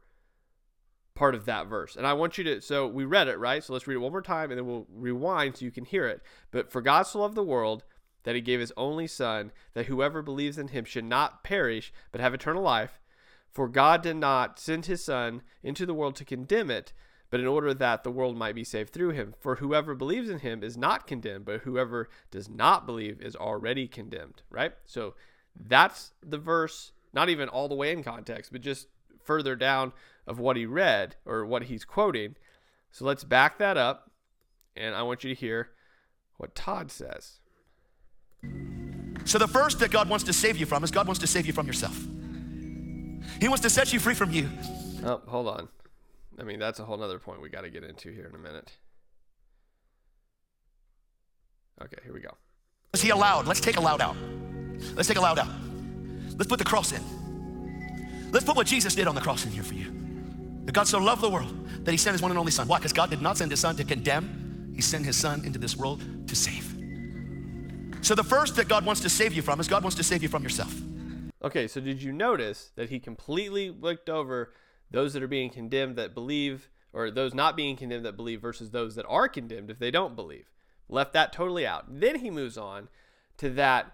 part 1.14 1.36
of 1.36 1.46
that 1.46 1.68
verse. 1.68 1.96
And 1.96 2.06
I 2.06 2.14
want 2.14 2.38
you 2.38 2.44
to, 2.44 2.62
so 2.62 2.88
we 2.88 3.06
read 3.06 3.28
it, 3.28 3.40
right? 3.40 3.64
So 3.64 3.74
let's 3.74 3.88
read 3.88 3.96
it 3.96 4.00
one 4.00 4.12
more 4.12 4.22
time 4.22 4.52
and 4.52 4.58
then 4.58 4.68
we'll 4.68 4.88
rewind 4.94 5.58
so 5.58 5.66
you 5.66 5.72
can 5.72 5.86
hear 5.86 6.08
it. 6.08 6.22
But 6.52 6.72
for 6.72 6.82
God 6.82 7.04
so 7.04 7.20
loved 7.20 7.36
the 7.36 7.44
world 7.44 7.84
that 8.24 8.36
he 8.36 8.42
gave 8.42 8.60
his 8.60 8.74
only 8.76 9.08
Son, 9.08 9.52
that 9.76 9.86
whoever 9.86 10.22
believes 10.22 10.58
in 10.58 10.70
him 10.70 10.84
should 10.84 11.06
not 11.06 11.44
perish, 11.44 11.94
but 12.12 12.20
have 12.20 12.34
eternal 12.34 12.64
life. 12.64 13.00
For 13.52 13.70
God 13.70 14.02
did 14.02 14.18
not 14.18 14.60
send 14.60 14.88
his 14.88 15.06
Son 15.06 15.44
into 15.64 15.86
the 15.86 15.94
world 15.94 16.16
to 16.18 16.26
condemn 16.26 16.70
it, 16.70 16.92
but 17.36 17.42
in 17.42 17.48
order 17.48 17.74
that 17.74 18.06
the 18.06 18.12
world 18.12 18.38
might 18.38 18.56
be 18.56 18.64
saved 18.64 18.94
through 18.94 19.10
him. 19.10 19.34
For 19.42 19.56
whoever 19.56 19.94
believes 19.94 20.30
in 20.30 20.40
him 20.40 20.64
is 20.64 20.78
not 20.78 21.06
condemned, 21.06 21.44
but 21.44 21.64
whoever 21.64 22.08
does 22.32 22.48
not 22.48 22.86
believe 22.86 23.20
is 23.20 23.36
already 23.36 23.90
condemned, 23.90 24.42
right? 24.50 24.72
So 24.86 25.16
that's 25.54 26.14
the 26.26 26.38
verse, 26.38 26.94
not 27.12 27.28
even 27.28 27.50
all 27.50 27.68
the 27.68 27.76
way 27.76 27.92
in 27.92 28.04
context, 28.04 28.54
but 28.54 28.62
just 28.62 28.88
further 29.22 29.58
down 29.58 29.92
of 30.26 30.40
what 30.40 30.56
he 30.56 30.66
read 30.66 31.18
or 31.26 31.46
what 31.46 31.64
he's 31.64 31.84
quoting. 31.84 32.38
So 32.90 33.04
let's 33.04 33.26
back 33.26 33.58
that 33.58 33.76
up, 33.76 34.12
and 34.78 34.96
I 34.96 35.04
want 35.04 35.26
you 35.26 35.36
to 35.36 35.38
hear 35.38 35.72
what 36.38 36.56
Todd 36.56 36.90
says. 36.90 37.40
So, 39.26 39.38
the 39.38 39.50
first 39.50 39.80
that 39.80 39.92
God 39.92 40.08
wants 40.08 40.24
to 40.24 40.32
save 40.32 40.56
you 40.56 40.66
from 40.66 40.86
is 40.86 40.90
God 40.90 41.06
wants 41.06 41.20
to 41.20 41.28
save 41.28 41.46
you 41.46 41.52
from 41.52 41.68
yourself. 41.68 42.02
He 43.42 43.50
wants 43.50 43.64
to 43.64 43.70
set 43.70 43.92
you 43.92 44.00
free 44.00 44.14
from 44.14 44.32
you. 44.32 44.50
Oh, 45.04 45.22
hold 45.28 45.50
on. 45.50 45.68
I 46.40 46.44
mean, 46.44 46.60
that's 46.60 46.80
a 46.80 46.86
whole 46.86 47.02
other 47.02 47.20
point 47.20 47.42
we 47.42 47.50
got 47.50 47.62
to 47.62 47.70
get 47.70 47.84
into 47.84 48.12
here 48.12 48.26
in 48.26 48.36
a 48.36 48.38
minute. 48.38 48.74
Okay, 51.82 51.98
here 52.04 52.14
we 52.14 52.20
go. 52.20 52.32
Is 52.94 53.02
he 53.02 53.10
allowed? 53.10 53.48
Let's 53.48 53.60
take 53.60 53.78
allowed 53.78 54.02
out. 54.02 54.16
Let's 54.96 55.08
take 55.08 55.18
allowed 55.18 55.40
out. 55.40 55.50
Let's 56.38 56.48
put 56.48 56.60
the 56.60 56.66
cross 56.66 56.92
in. 56.92 57.02
Let's 58.32 58.46
put 58.46 58.56
what 58.56 58.68
Jesus 58.68 58.96
did 58.96 59.08
on 59.08 59.16
the 59.16 59.22
cross 59.22 59.46
in 59.46 59.52
here 59.52 59.64
for 59.64 59.74
you. 59.74 59.94
That 60.66 60.74
God 60.74 60.88
so 60.88 61.00
loved 61.00 61.22
the 61.22 61.30
world 61.30 61.54
that 61.86 61.92
he 61.92 61.98
sent 61.98 62.14
his 62.14 62.22
one 62.22 62.32
and 62.32 62.38
only 62.38 62.52
son. 62.52 62.68
Why? 62.68 62.78
Because 62.78 62.94
God 62.94 63.10
did 63.10 63.22
not 63.22 63.38
send 63.38 63.52
his 63.52 63.60
son 63.60 63.76
to 63.78 63.84
condemn, 63.84 64.74
he 64.76 64.82
sent 64.82 65.06
his 65.06 65.16
son 65.16 65.46
into 65.46 65.60
this 65.60 65.78
world 65.78 66.02
to 66.28 66.36
save. 66.36 66.76
So 68.02 68.14
the 68.16 68.24
first 68.24 68.56
that 68.58 68.68
God 68.68 68.86
wants 68.86 69.02
to 69.02 69.10
save 69.10 69.34
you 69.34 69.42
from 69.42 69.60
is 69.60 69.68
God 69.68 69.84
wants 69.84 69.96
to 69.98 70.04
save 70.04 70.22
you 70.22 70.30
from 70.30 70.44
yourself. 70.44 70.74
Okay, 71.44 71.68
so 71.68 71.80
did 71.80 72.02
you 72.02 72.12
notice 72.12 72.72
that 72.76 72.90
he 72.90 73.00
completely 73.00 73.70
looked 73.70 74.10
over 74.10 74.54
those 74.96 75.12
that 75.12 75.22
are 75.22 75.28
being 75.28 75.50
condemned 75.50 75.98
that 75.98 76.14
believe, 76.14 76.70
or 76.94 77.12
those 77.12 77.34
not 77.34 77.58
being 77.58 77.76
condemned 77.76 78.06
that 78.06 78.16
believe, 78.16 78.42
versus 78.42 78.72
those 78.72 78.96
that 78.96 79.06
are 79.10 79.28
condemned 79.28 79.70
if 79.70 79.78
they 79.78 79.92
don't 79.92 80.16
believe. 80.16 80.50
Left 80.88 81.12
that 81.12 81.34
totally 81.34 81.68
out. 81.68 82.00
Then 82.00 82.20
he 82.20 82.30
moves 82.30 82.58
on 82.58 82.88
to 83.38 83.50
that 83.50 83.92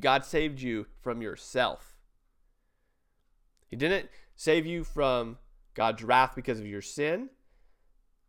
God 0.00 0.24
saved 0.24 0.60
you 0.60 0.86
from 1.00 1.22
yourself. 1.22 1.94
He 3.68 3.76
didn't 3.76 4.08
save 4.34 4.66
you 4.66 4.82
from 4.82 5.38
God's 5.74 6.02
wrath 6.02 6.32
because 6.34 6.58
of 6.58 6.66
your 6.66 6.82
sin. 6.82 7.30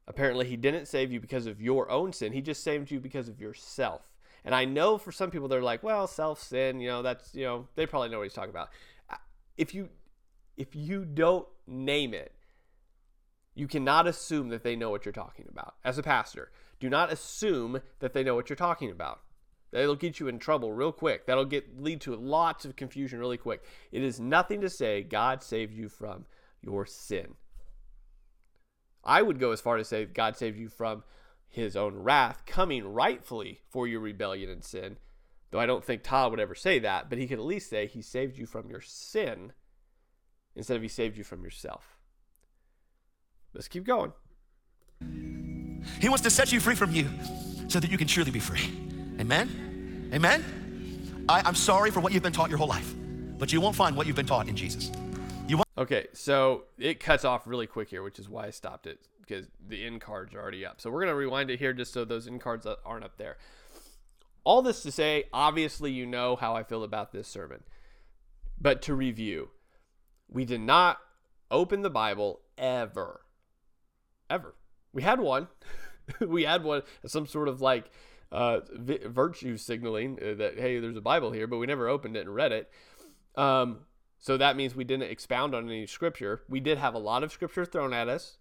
Apparently, 0.08 0.46
he 0.46 0.58
didn't 0.58 0.88
save 0.88 1.12
you 1.12 1.20
because 1.20 1.48
of 1.48 1.60
your 1.60 1.90
own 1.90 2.14
sin. 2.14 2.34
He 2.34 2.42
just 2.42 2.64
saved 2.64 2.92
you 2.92 3.00
because 3.00 3.28
of 3.28 3.42
yourself. 3.42 4.14
And 4.44 4.54
I 4.54 4.66
know 4.66 5.00
for 5.00 5.12
some 5.12 5.32
people 5.32 5.48
they're 5.48 5.64
like, 5.64 5.82
well, 5.82 6.06
self 6.06 6.40
sin, 6.40 6.80
you 6.80 6.88
know, 6.88 7.02
that's, 7.02 7.34
you 7.34 7.46
know, 7.46 7.68
they 7.74 7.88
probably 7.88 8.10
know 8.10 8.20
what 8.20 8.26
he's 8.26 8.34
talking 8.34 8.52
about. 8.52 8.70
If 9.58 9.74
you 9.74 9.90
if 10.58 10.76
you 10.76 11.06
don't 11.06 11.48
name 11.68 12.14
it, 12.14 12.34
you 13.54 13.68
cannot 13.68 14.08
assume 14.08 14.50
that 14.50 14.64
they 14.64 14.76
know 14.76 14.90
what 14.90 15.06
you're 15.06 15.14
talking 15.14 15.48
about. 15.50 15.76
As 15.84 15.98
a 15.98 16.04
pastor, 16.04 16.52
do 16.80 16.90
not 16.90 17.12
assume 17.12 17.82
that 18.00 18.14
they 18.14 18.24
know 18.24 18.36
what 18.36 18.50
you're 18.50 18.56
talking 18.56 18.92
about. 18.92 19.22
That'll 19.72 19.96
get 19.96 20.20
you 20.20 20.28
in 20.28 20.40
trouble 20.40 20.72
real 20.72 20.92
quick. 20.92 21.26
That'll 21.26 21.46
get 21.46 21.82
lead 21.82 22.02
to 22.02 22.16
lots 22.16 22.66
of 22.66 22.76
confusion 22.76 23.20
really 23.20 23.38
quick. 23.38 23.64
It 23.92 24.04
is 24.04 24.20
nothing 24.20 24.62
to 24.62 24.70
say 24.70 25.04
God 25.04 25.42
saved 25.42 25.74
you 25.74 25.90
from 25.90 26.26
your 26.62 26.86
sin. 26.86 27.36
I 29.04 29.22
would 29.22 29.40
go 29.40 29.52
as 29.52 29.62
far 29.62 29.78
to 29.78 29.84
say 29.84 30.06
God 30.06 30.36
saved 30.36 30.58
you 30.58 30.70
from 30.70 31.04
his 31.48 31.76
own 31.76 31.96
wrath 31.96 32.44
coming 32.46 32.86
rightfully 32.86 33.62
for 33.70 33.88
your 33.88 34.02
rebellion 34.02 34.50
and 34.50 34.64
sin. 34.64 34.98
Though 35.52 35.60
I 35.60 35.66
don't 35.66 35.86
think 35.86 36.04
Todd 36.04 36.32
would 36.32 36.40
ever 36.40 36.56
say 36.56 36.80
that, 36.80 37.10
but 37.10 37.18
he 37.18 37.28
could 37.28 37.40
at 37.40 37.46
least 37.46 37.70
say 37.70 37.88
he 37.88 38.02
saved 38.02 38.38
you 38.38 38.46
from 38.46 38.70
your 38.70 38.82
sin 38.82 39.54
instead 40.56 40.76
of 40.76 40.82
he 40.82 40.88
saved 40.88 41.18
you 41.18 41.24
from 41.24 41.44
yourself. 41.44 41.98
Let's 43.54 43.68
keep 43.68 43.86
going. 43.86 44.12
He 46.00 46.10
wants 46.10 46.24
to 46.24 46.30
set 46.30 46.52
you 46.52 46.60
free 46.60 46.76
from 46.76 46.92
you 46.92 47.10
so 47.68 47.80
that 47.80 47.90
you 47.90 47.98
can 47.98 48.08
truly 48.08 48.32
be 48.32 48.40
free. 48.40 48.70
Amen? 49.20 50.10
Amen? 50.14 51.26
I, 51.30 51.42
I'm 51.46 51.56
sorry 51.56 51.92
for 51.92 52.00
what 52.00 52.14
you've 52.14 52.24
been 52.24 52.34
taught 52.34 52.50
your 52.50 52.58
whole 52.58 52.68
life, 52.68 52.94
but 53.38 53.52
you 53.52 53.62
won't 53.62 53.76
find 53.76 53.96
what 53.96 54.08
you've 54.08 54.16
been 54.16 54.26
taught 54.26 54.48
in 54.48 54.56
Jesus. 54.56 54.92
You 55.48 55.58
won't. 55.58 55.68
Okay, 55.78 56.08
so 56.14 56.64
it 56.78 57.00
cuts 57.00 57.26
off 57.26 57.48
really 57.48 57.68
quick 57.68 57.90
here, 57.90 58.04
which 58.04 58.20
is 58.20 58.30
why 58.30 58.46
I 58.46 58.50
stopped 58.50 58.88
it 58.88 59.00
because 59.22 59.48
the 59.68 59.84
end 59.84 60.02
cards 60.02 60.34
are 60.34 60.42
already 60.42 60.66
up. 60.66 60.80
So 60.80 60.90
we're 60.90 61.02
going 61.02 61.12
to 61.12 61.16
rewind 61.16 61.50
it 61.50 61.58
here 61.58 61.74
just 61.74 61.94
so 61.94 62.06
those 62.06 62.28
end 62.28 62.42
cards 62.42 62.68
aren't 62.86 63.04
up 63.04 63.18
there. 63.18 63.38
All 64.44 64.62
this 64.62 64.84
to 64.84 64.92
say, 64.92 65.26
obviously, 65.34 65.92
you 65.92 66.06
know 66.06 66.36
how 66.36 66.56
I 66.56 66.64
feel 66.64 66.84
about 66.84 67.12
this 67.12 67.28
sermon. 67.28 67.64
But 68.62 68.84
to 68.84 68.94
review, 68.94 69.50
we 70.30 70.46
did 70.46 70.62
not 70.62 70.98
open 71.52 71.82
the 71.82 71.90
Bible 71.90 72.42
ever. 72.58 73.22
Ever. 74.30 74.56
We 74.94 75.02
had 75.02 75.20
one. 75.20 75.48
we 76.20 76.44
had 76.44 76.64
one, 76.64 76.82
some 77.06 77.28
sort 77.28 77.48
of 77.48 77.62
like 77.62 77.92
uh, 78.32 78.62
virtue 78.72 79.58
signaling 79.58 80.20
uh, 80.22 80.36
that, 80.36 80.60
hey, 80.60 80.80
there's 80.80 80.98
a 80.98 81.02
Bible 81.02 81.32
here, 81.32 81.48
but 81.48 81.58
we 81.58 81.68
never 81.68 81.88
opened 81.88 82.16
it 82.16 82.22
and 82.22 82.34
read 82.34 82.52
it. 82.52 82.72
Um, 83.36 83.80
so 84.20 84.38
that 84.38 84.56
means 84.56 84.76
we 84.76 84.84
didn't 84.84 85.12
expound 85.12 85.54
on 85.54 85.66
any 85.66 85.86
scripture. 85.86 86.42
We 86.50 86.60
did 86.60 86.78
have 86.78 86.94
a 86.94 87.00
lot 87.00 87.24
of 87.24 87.32
scripture 87.32 87.66
thrown 87.66 87.94
at 87.94 88.08
us 88.08 88.38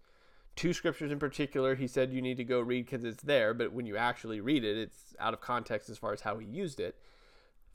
two 0.56 0.72
scriptures 0.72 1.10
in 1.10 1.18
particular 1.18 1.74
he 1.74 1.86
said 1.86 2.12
you 2.12 2.22
need 2.22 2.36
to 2.36 2.44
go 2.44 2.60
read 2.60 2.84
because 2.84 3.04
it's 3.04 3.22
there 3.22 3.52
but 3.52 3.72
when 3.72 3.86
you 3.86 3.96
actually 3.96 4.40
read 4.40 4.64
it 4.64 4.76
it's 4.76 5.14
out 5.18 5.34
of 5.34 5.40
context 5.40 5.88
as 5.88 5.98
far 5.98 6.12
as 6.12 6.20
how 6.20 6.38
he 6.38 6.46
used 6.46 6.78
it 6.78 6.96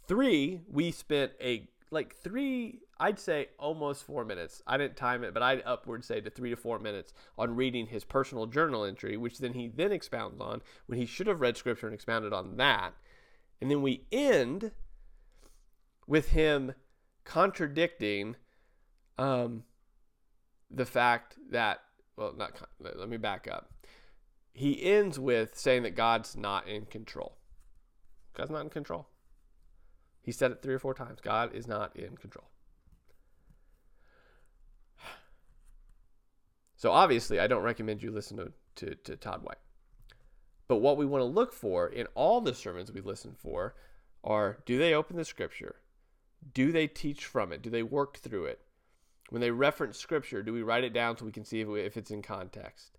three 0.08 0.62
we 0.72 0.92
spent 0.92 1.32
a 1.42 1.68
like 1.92 2.16
three 2.16 2.80
i'd 3.00 3.20
say 3.20 3.48
almost 3.58 4.04
four 4.04 4.24
minutes 4.24 4.62
i 4.68 4.78
didn't 4.78 4.96
time 4.96 5.24
it 5.24 5.34
but 5.34 5.44
i'd 5.44 5.64
upward 5.66 6.04
say 6.04 6.22
to 6.22 6.30
three 6.30 6.50
to 6.50 6.56
four 6.56 6.80
minutes 6.80 7.14
on 7.38 7.56
reading 7.56 7.88
his 7.88 8.04
personal 8.04 8.46
journal 8.46 8.84
entry 8.84 9.18
which 9.18 9.40
then 9.40 9.54
he 9.54 9.68
then 9.68 9.92
expounds 9.92 10.40
on 10.40 10.62
when 10.86 11.00
he 11.00 11.06
should 11.06 11.28
have 11.28 11.42
read 11.42 11.58
scripture 11.58 11.88
and 11.88 11.94
expounded 11.94 12.34
on 12.34 12.58
that 12.58 12.94
and 13.62 13.72
then 13.72 13.82
we 13.82 14.06
end 14.12 14.72
with 16.08 16.30
him 16.30 16.74
contradicting 17.26 18.36
um, 19.18 19.64
the 20.72 20.86
fact 20.86 21.36
that 21.52 21.82
well, 22.20 22.34
not. 22.38 22.52
Let 22.80 23.08
me 23.08 23.18
back 23.18 23.48
up. 23.50 23.72
He 24.52 24.84
ends 24.84 25.18
with 25.18 25.58
saying 25.58 25.84
that 25.84 25.96
God's 25.96 26.36
not 26.36 26.68
in 26.68 26.86
control. 26.86 27.38
God's 28.34 28.52
not 28.52 28.64
in 28.64 28.70
control. 28.70 29.08
He 30.22 30.32
said 30.32 30.52
it 30.52 30.62
three 30.62 30.74
or 30.74 30.80
four 30.80 30.94
times. 30.94 31.20
God 31.22 31.56
is 31.56 31.68
not 31.68 31.96
in 31.96 32.18
control. 32.18 32.50
So 36.76 36.92
obviously, 36.92 37.40
I 37.40 37.48
don't 37.48 37.64
recommend 37.64 38.02
you 38.02 38.10
listen 38.10 38.38
to, 38.38 38.54
to, 38.76 38.96
to 38.96 39.18
Todd 39.18 39.44
White. 39.44 39.58
But 40.70 40.78
what 40.78 40.98
we 40.98 41.06
want 41.06 41.22
to 41.22 41.26
look 41.26 41.52
for 41.52 41.88
in 41.88 42.08
all 42.16 42.40
the 42.42 42.54
sermons 42.54 42.92
we 42.92 43.02
listen 43.02 43.36
for 43.38 43.76
are 44.24 44.60
do 44.66 44.78
they 44.78 44.94
open 44.94 45.18
the 45.18 45.26
scripture? 45.26 45.78
Do 46.54 46.72
they 46.72 46.88
teach 46.88 47.26
from 47.26 47.52
it? 47.52 47.62
Do 47.62 47.70
they 47.70 47.84
work 47.84 48.18
through 48.18 48.46
it? 48.46 48.62
When 49.30 49.42
they 49.42 49.52
reference 49.52 49.98
scripture, 49.98 50.42
do 50.42 50.54
we 50.54 50.62
write 50.62 50.84
it 50.84 50.94
down 50.94 51.18
so 51.18 51.26
we 51.26 51.32
can 51.32 51.44
see 51.44 51.62
if, 51.62 51.68
if 51.70 51.98
it's 51.98 52.12
in 52.12 52.22
context? 52.22 52.99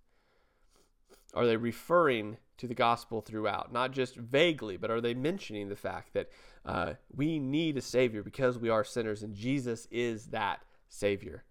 Are 1.35 1.47
they 1.47 1.57
referring 1.57 2.37
to 2.59 2.67
the 2.67 2.75
gospel 2.75 3.21
throughout, 3.21 3.73
not 3.73 3.93
just 3.93 4.17
vaguely, 4.17 4.77
but 4.77 4.91
are 4.91 5.01
they 5.01 5.15
mentioning 5.15 5.69
the 5.69 5.77
fact 5.77 6.13
that 6.15 6.29
uh, 6.65 6.95
we 7.15 7.39
need 7.39 7.77
a 7.77 7.81
Savior 7.83 8.23
because 8.23 8.59
we 8.59 8.69
are 8.69 8.85
sinners 8.85 9.23
and 9.23 9.35
Jesus 9.35 9.87
is 9.91 10.27
that 10.27 10.61
Savior? 10.89 11.45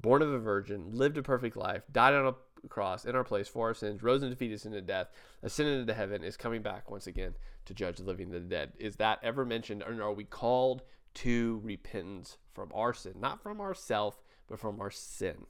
Born 0.00 0.22
of 0.22 0.32
a 0.32 0.38
virgin, 0.38 0.90
lived 0.92 1.18
a 1.18 1.22
perfect 1.22 1.56
life, 1.56 1.82
died 1.90 2.14
on 2.14 2.26
a 2.26 2.68
cross 2.68 3.04
in 3.04 3.16
our 3.16 3.24
place 3.24 3.48
for 3.48 3.68
our 3.68 3.74
sins, 3.74 4.02
rose 4.02 4.22
and 4.22 4.30
defeated 4.30 4.60
sin 4.60 4.74
and 4.74 4.86
death, 4.86 5.08
ascended 5.42 5.80
into 5.80 5.94
heaven, 5.94 6.22
is 6.22 6.36
coming 6.36 6.62
back 6.62 6.90
once 6.90 7.06
again 7.06 7.34
to 7.64 7.74
judge 7.74 7.96
the 7.96 8.04
living 8.04 8.32
and 8.32 8.34
the 8.34 8.48
dead. 8.48 8.72
Is 8.78 8.96
that 8.96 9.18
ever 9.22 9.44
mentioned, 9.44 9.82
or 9.82 10.00
are 10.02 10.12
we 10.12 10.24
called 10.24 10.82
to 11.18 11.60
repentance 11.64 12.38
from 12.52 12.70
our 12.72 12.94
sin, 12.94 13.14
not 13.18 13.42
from 13.42 13.60
ourself, 13.60 14.22
but 14.46 14.60
from 14.60 14.80
our 14.80 14.90
sin. 14.90 15.46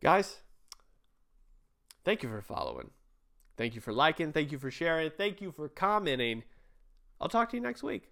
Guys, 0.00 0.38
thank 2.08 2.22
you 2.22 2.30
for 2.30 2.40
following. 2.40 2.90
Thank 3.58 3.74
you 3.74 3.82
for 3.82 3.92
liking. 3.92 4.32
Thank 4.32 4.50
you 4.50 4.58
for 4.58 4.70
sharing. 4.70 5.10
Thank 5.10 5.42
you 5.42 5.52
for 5.52 5.68
commenting. 5.68 6.42
I'll 7.20 7.28
talk 7.28 7.50
to 7.50 7.56
you 7.58 7.62
next 7.62 7.82
week. 7.82 8.10